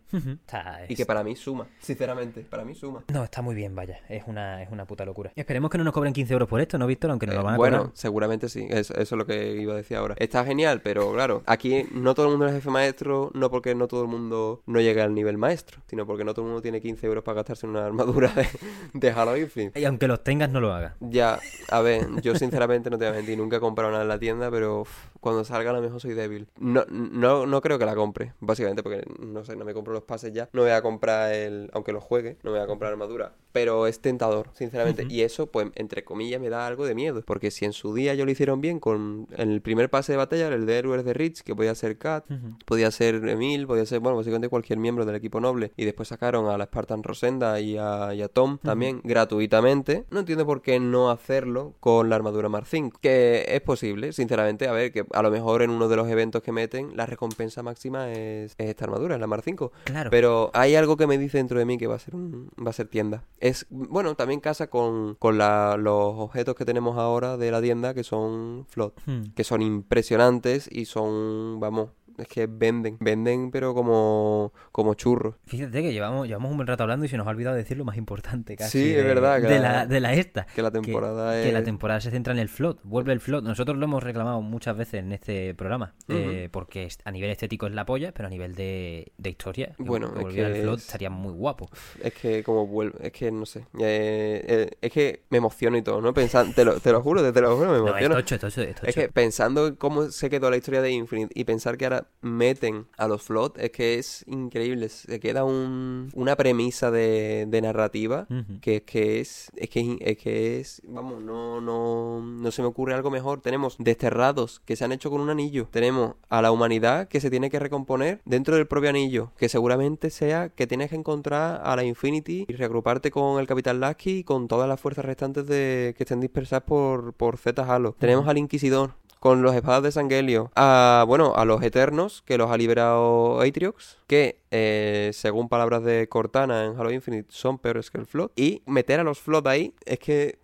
Y 0.90 0.96
que 0.96 1.06
para 1.06 1.24
mí 1.24 1.36
suma, 1.36 1.68
sinceramente, 1.80 2.42
para 2.42 2.66
mí 2.66 2.76
suma. 2.76 3.04
No, 3.14 3.24
está 3.24 3.42
muy 3.42 3.56
bien, 3.56 3.76
vaya. 3.76 4.00
Es 4.10 4.24
una, 4.28 4.62
es 4.62 4.70
una 4.72 4.86
puta 4.86 5.06
locura. 5.06 5.32
Esperemos 5.36 5.70
que 5.72 5.78
no 5.78 5.84
nos 5.84 5.94
cobren 5.94 6.12
15 6.14 6.34
euros 6.34 6.50
por 6.50 6.60
esto, 6.62 6.78
¿no, 6.78 6.88
Víctor? 6.88 7.12
Aunque 7.12 7.26
nos 7.28 7.36
lo 7.36 7.42
Eh, 7.42 7.44
van 7.46 7.54
a 7.54 7.58
bueno, 7.58 7.78
cobrar. 7.78 7.92
seguramente 7.96 8.50
sí, 8.50 8.66
eso, 8.70 8.94
eso 8.96 9.16
es 9.16 9.18
lo 9.18 9.26
que 9.26 9.54
iba 9.56 9.74
a 9.74 9.78
decir 9.78 9.98
ahora. 9.98 10.16
Está 10.18 10.44
genial, 10.44 10.82
pero 10.82 11.14
claro, 11.14 11.44
aquí 11.46 11.86
no 11.94 12.16
todo 12.16 12.26
el 12.26 12.32
mundo 12.32 12.48
es 12.48 12.54
jefe 12.54 12.70
maestro, 12.70 13.32
no 13.34 13.50
porque 13.52 13.76
no 13.76 13.88
todo 13.88 14.02
el 14.02 14.08
mundo 14.08 14.62
no 14.66 14.82
llegue 14.82 15.02
al 15.02 15.14
nivel 15.14 15.38
maestro, 15.38 15.82
sino 15.88 16.06
porque 16.08 16.24
no 16.24 16.34
todo 16.34 16.46
el 16.46 16.48
mundo 16.50 16.62
tiene 16.62 16.82
15 16.82 17.06
euros 17.08 17.24
para 17.24 17.36
gastarse 17.38 17.66
en 17.68 17.72
una 17.72 17.86
armadura 17.86 18.30
de, 18.36 18.48
de 18.94 19.12
Halo 19.12 19.38
Infinite. 19.38 19.80
Y 19.80 19.86
aunque 19.86 20.08
los 20.08 20.24
tengas, 20.24 20.50
no 20.50 20.60
lo 20.60 20.74
hagas. 20.74 20.96
Ya, 21.00 21.40
a 21.70 21.82
ver, 21.82 22.08
yo 22.22 22.36
sinceramente 22.36 22.90
no 22.90 22.98
te 22.98 23.06
voy 23.06 23.14
a 23.14 23.18
mentir, 23.18 23.38
nunca 23.38 23.59
he 23.60 23.62
comprado 23.62 23.92
nada 23.92 24.04
en 24.04 24.10
la 24.10 24.20
tienda, 24.20 24.50
pero 24.50 24.86
cuando 25.20 25.44
salga 25.44 25.72
a 25.72 25.74
lo 25.74 25.82
mejor 25.82 26.00
soy 26.00 26.14
débil. 26.14 26.48
No, 26.60 26.86
no, 26.90 27.46
no 27.46 27.62
creo 27.62 27.80
que 27.80 27.86
la 27.86 27.96
compre, 27.96 28.34
básicamente, 28.40 28.84
porque 28.84 29.04
no 29.20 29.44
sé, 29.44 29.56
no 29.56 29.66
me 29.66 29.74
compro 29.74 29.94
los 29.94 30.04
pases 30.04 30.34
ya. 30.34 30.50
No 30.54 30.62
voy 30.62 30.72
a 30.72 30.82
comprar 30.82 31.34
el, 31.34 31.70
aunque 31.74 31.92
lo 31.92 32.02
juegue, 32.02 32.38
no 32.44 32.52
voy 32.52 32.60
a 32.60 32.68
comprar 32.68 32.92
armadura. 32.92 33.34
Pero 33.52 33.88
es 33.88 34.00
tentador, 34.00 34.50
sinceramente. 34.54 35.08
Y 35.10 35.22
eso, 35.22 35.48
pues, 35.48 35.68
entre 35.76 36.04
comillas, 36.04 36.40
me 36.40 36.50
da 36.50 36.68
algo 36.68 36.86
de 36.86 36.94
miedo. 36.94 37.24
Porque 37.26 37.50
si 37.50 37.66
en 37.66 37.74
su 37.74 37.96
día 37.96 38.14
yo 38.14 38.24
lo 38.26 38.32
hicieron 38.32 38.62
bien 38.62 38.80
con 38.80 39.28
el 39.36 39.62
primer 39.62 39.90
pase 39.90 40.14
de 40.14 40.18
batalla, 40.18 40.50
el 40.50 40.68
de 40.68 40.78
Héroes 40.78 41.04
de 41.04 41.14
Rich, 41.14 41.42
que 41.42 41.56
podía 41.56 41.74
ser 41.74 41.98
Kat, 41.98 42.26
podía 42.66 42.92
ser 42.92 43.16
Emil, 43.28 43.66
podía 43.66 43.86
ser, 43.88 44.02
bueno, 44.02 44.18
básicamente 44.18 44.50
cualquier 44.50 44.78
miembro 44.78 45.04
del 45.04 45.16
equipo 45.16 45.40
noble. 45.40 45.72
Y 45.78 45.86
después 45.86 46.10
sacaron 46.10 46.48
a 46.48 46.58
la 46.60 46.66
Spartan 46.66 47.02
Rosenda 47.02 47.60
y 47.60 47.76
a, 47.78 48.14
y 48.14 48.22
a 48.22 48.28
Tom 48.28 48.60
también 48.60 49.02
gratuitamente. 49.04 50.06
No 50.12 50.20
entiendo 50.20 50.46
por 50.46 50.62
qué 50.62 50.80
no 50.80 51.10
hacerlo 51.10 51.74
con 51.80 52.08
la 52.10 52.18
armadura 52.18 52.50
Mark 52.50 52.68
V. 52.72 52.92
Que 53.02 53.46
es 53.48 53.62
posible, 53.62 54.14
sinceramente. 54.14 54.68
A 54.68 54.74
ver, 54.74 54.92
que 54.92 55.06
a 55.14 55.22
lo 55.22 55.32
mejor 55.32 55.62
en 55.62 55.70
uno 55.70 55.88
de 55.88 55.96
los 55.96 56.08
eventos 56.10 56.42
que 56.44 56.52
meten, 56.52 56.96
la 56.96 57.06
recompensa 57.06 57.64
máxima 57.64 58.12
es, 58.12 58.56
es 58.58 58.70
esta 58.70 58.86
armadura, 58.86 59.16
es 59.16 59.22
la 59.22 59.28
Mark 59.28 59.44
V. 59.46 59.70
Claro. 59.86 60.10
Pero 60.10 60.52
hay 60.54 60.76
algo 60.76 60.98
que 60.98 61.08
me 61.08 61.18
dice 61.18 61.38
dentro 61.38 61.60
de 61.60 61.66
mí 61.66 61.78
que 61.78 61.88
va 61.88 61.96
a 61.96 62.00
ser 62.00 62.16
un, 62.16 62.50
va 62.66 62.70
a 62.72 62.74
ser 62.74 62.88
tienda. 62.88 63.24
Es, 63.40 63.66
bueno, 63.70 64.16
también 64.16 64.40
casa 64.40 64.68
con, 64.68 65.16
con 65.16 65.38
la- 65.38 65.78
los 65.78 66.16
objetos 66.18 66.56
que 66.56 66.66
tenemos 66.66 66.98
ahora 66.98 67.38
de 67.38 67.52
la 67.52 67.62
tienda 67.62 67.94
que 67.94 68.04
son 68.04 68.66
flot 68.70 68.94
Hmm. 69.06 69.32
que 69.36 69.44
son 69.44 69.62
impresionantes 69.62 70.68
y 70.72 70.86
son, 70.86 71.60
vamos, 71.60 71.90
es 72.20 72.28
que 72.28 72.48
venden, 72.48 72.98
venden 73.00 73.52
pero 73.52 73.74
como, 73.74 74.54
como 74.72 74.94
churros. 74.94 75.36
Fíjate 75.46 75.82
que 75.82 75.92
llevamos, 75.94 76.28
llevamos 76.28 76.52
un 76.52 76.58
buen 76.58 76.68
rato 76.68 76.84
hablando 76.84 77.06
y 77.06 77.10
se 77.10 77.18
nos 77.18 77.28
ha 77.28 77.30
olvidado 77.32 77.56
decir 77.56 77.78
lo 77.78 77.86
más 77.86 77.98
importante 77.98 78.56
casi 78.56 78.80
Sí, 78.80 78.94
es 78.96 79.04
verdad 79.04 79.42
que 79.42 79.48
de 79.48 79.60
la- 79.60 79.72
la, 79.74 79.86
de 79.86 80.00
la 80.00 80.14
esta. 80.14 80.46
Que 80.46 80.62
la 80.62 80.72
temporada 80.72 81.34
que 81.42 81.48
es... 81.48 81.54
la 81.54 81.64
temporada 81.64 82.02
se 82.02 82.12
centra 82.12 82.34
en 82.34 82.40
el 82.40 82.50
float, 82.50 82.80
vuelve 82.84 83.14
el 83.14 83.20
float. 83.20 83.44
Nosotros 83.44 83.78
lo 83.78 83.86
hemos 83.86 84.04
reclamado 84.04 84.42
muchas 84.42 84.76
veces 84.78 84.96
en 84.96 85.12
este 85.12 85.54
programa, 85.56 85.94
eh, 86.08 86.50
porque 86.52 86.88
a 87.06 87.12
nivel 87.12 87.30
estético 87.30 87.68
es 87.68 87.74
la 87.74 87.86
polla, 87.86 88.12
pero 88.14 88.28
a 88.28 88.30
nivel 88.30 88.56
de, 88.56 89.12
de 89.18 89.30
historia, 89.30 89.74
que, 89.78 89.84
Bueno, 89.84 90.14
que 90.14 90.22
es 90.22 90.28
que 90.36 90.42
el 90.42 90.56
float 90.64 90.78
es- 90.80 90.86
estaría 90.86 91.10
muy 91.10 91.34
guapo. 91.34 91.70
Es 92.02 92.14
que 92.14 92.44
como 92.44 92.68
vuelve, 92.68 92.98
es 93.08 93.12
que 93.12 93.32
no 93.32 93.46
sé, 93.46 93.60
eh, 93.80 94.44
eh, 94.48 94.70
es 94.82 94.92
que 94.92 95.24
me 95.30 95.38
emociono 95.38 95.78
y 95.78 95.82
todo, 95.82 96.02
¿no? 96.02 96.14
Pensando, 96.14 96.54
te 96.54 96.66
lo, 96.66 96.80
te 96.80 96.92
lo 96.92 97.02
juro, 97.02 97.32
te 97.34 97.42
lo 97.42 97.56
juro, 97.56 97.72
me 97.72 97.78
No, 97.80 97.86
es 97.88 97.92
emociono. 97.92 98.16
tocho, 98.16 98.36
es 98.36 98.42
tocho, 98.42 98.62
es 98.62 98.76
tocho. 98.76 98.88
Es 98.88 98.96
que 98.96 99.10
pensando 99.10 99.68
en 99.68 99.76
cómo 99.76 100.10
se 100.12 100.30
quedó 100.30 100.50
la 100.50 100.58
historia 100.58 100.82
de 100.82 100.92
Infinite 100.92 101.32
y 101.40 101.44
pensar 101.46 101.78
que 101.78 101.86
ahora 101.86 102.08
meten 102.22 102.86
a 102.98 103.08
los 103.08 103.22
Flood, 103.22 103.54
es 103.60 103.72
que 103.72 103.98
es 103.98 104.26
increíble. 104.28 104.90
Se 104.90 105.20
queda 105.20 105.44
un, 105.46 106.10
una 106.14 106.36
premisa 106.36 106.92
de, 106.92 107.46
de 107.48 107.62
narrativa 107.62 108.28
Ujú. 108.30 108.60
que, 108.62 108.84
que 108.84 109.20
es, 109.22 109.52
es 109.56 109.70
que 109.70 109.98
es 110.02 110.18
que 110.18 110.60
es, 110.60 110.82
vamos, 110.86 111.22
no, 111.22 111.62
no, 111.62 112.22
no 112.22 112.52
se 112.52 112.62
me 112.62 112.68
ocurre 112.68 112.94
algo 112.94 113.10
mejor. 113.10 113.42
Tenemos 113.42 113.78
desterrados 113.80 114.60
que 114.66 114.76
se 114.76 114.84
han 114.86 114.92
hecho 114.92 115.10
con 115.10 115.22
un 115.22 115.30
anillo. 115.30 115.68
Tenemos 115.72 116.16
a 116.30 116.42
la 116.42 116.52
humanidad 116.52 117.08
que 117.08 117.22
se 117.22 117.30
tiene 117.30 117.50
que 117.50 117.60
recomponer 117.60 118.22
dentro 118.26 118.56
del 118.56 118.68
propio 118.68 118.90
anillo, 118.90 119.32
que 119.38 119.50
seguramente 119.50 120.10
sea 120.10 120.50
que 120.50 120.68
tienes 120.68 120.90
que 120.90 120.96
encontrar 120.98 121.62
a 121.64 121.76
la 121.76 121.84
Infinity 121.84 122.46
y 122.48 122.54
reagruparte 122.54 123.12
con 123.12 123.40
el 123.40 123.48
Capitán 123.48 123.80
Lasky 123.80 124.20
y 124.20 124.24
con 124.24 124.48
todas 124.48 124.68
las 124.68 124.80
fuerzas 124.80 125.06
restantes 125.06 125.46
de 125.48 125.94
que 125.98 126.04
estén 126.04 126.20
dispersadas 126.20 126.64
por, 126.64 127.14
por 127.14 127.38
Z 127.38 127.64
Halo. 127.64 127.96
Tenemos 127.98 128.28
al 128.28 128.38
Inquisidor 128.38 128.94
con 129.20 129.42
los 129.42 129.56
espadas 129.56 129.84
de 129.84 129.92
Sangelio 129.92 130.52
a, 130.56 131.04
bueno, 131.08 131.34
a 131.36 131.46
los 131.46 131.62
Eternos, 131.62 132.24
que 132.26 132.38
los 132.38 132.50
ha 132.52 132.58
liberado 132.58 133.42
Atriox, 133.42 133.98
que, 134.08 134.42
eh, 134.52 135.12
según 135.14 135.50
palabras 135.50 135.84
de 135.84 136.08
Cortana 136.08 136.66
en 136.66 136.80
Halo 136.80 136.92
Infinite, 136.92 137.28
son 137.30 137.58
peores 137.58 137.92
que 137.92 137.98
el 137.98 138.06
Flood. 138.06 138.32
Y 138.36 138.62
meter 138.66 139.00
a 139.00 139.04
los 139.04 139.20
Flood 139.20 139.48
ahí 139.48 139.74
es 139.86 140.00
que 140.00 140.40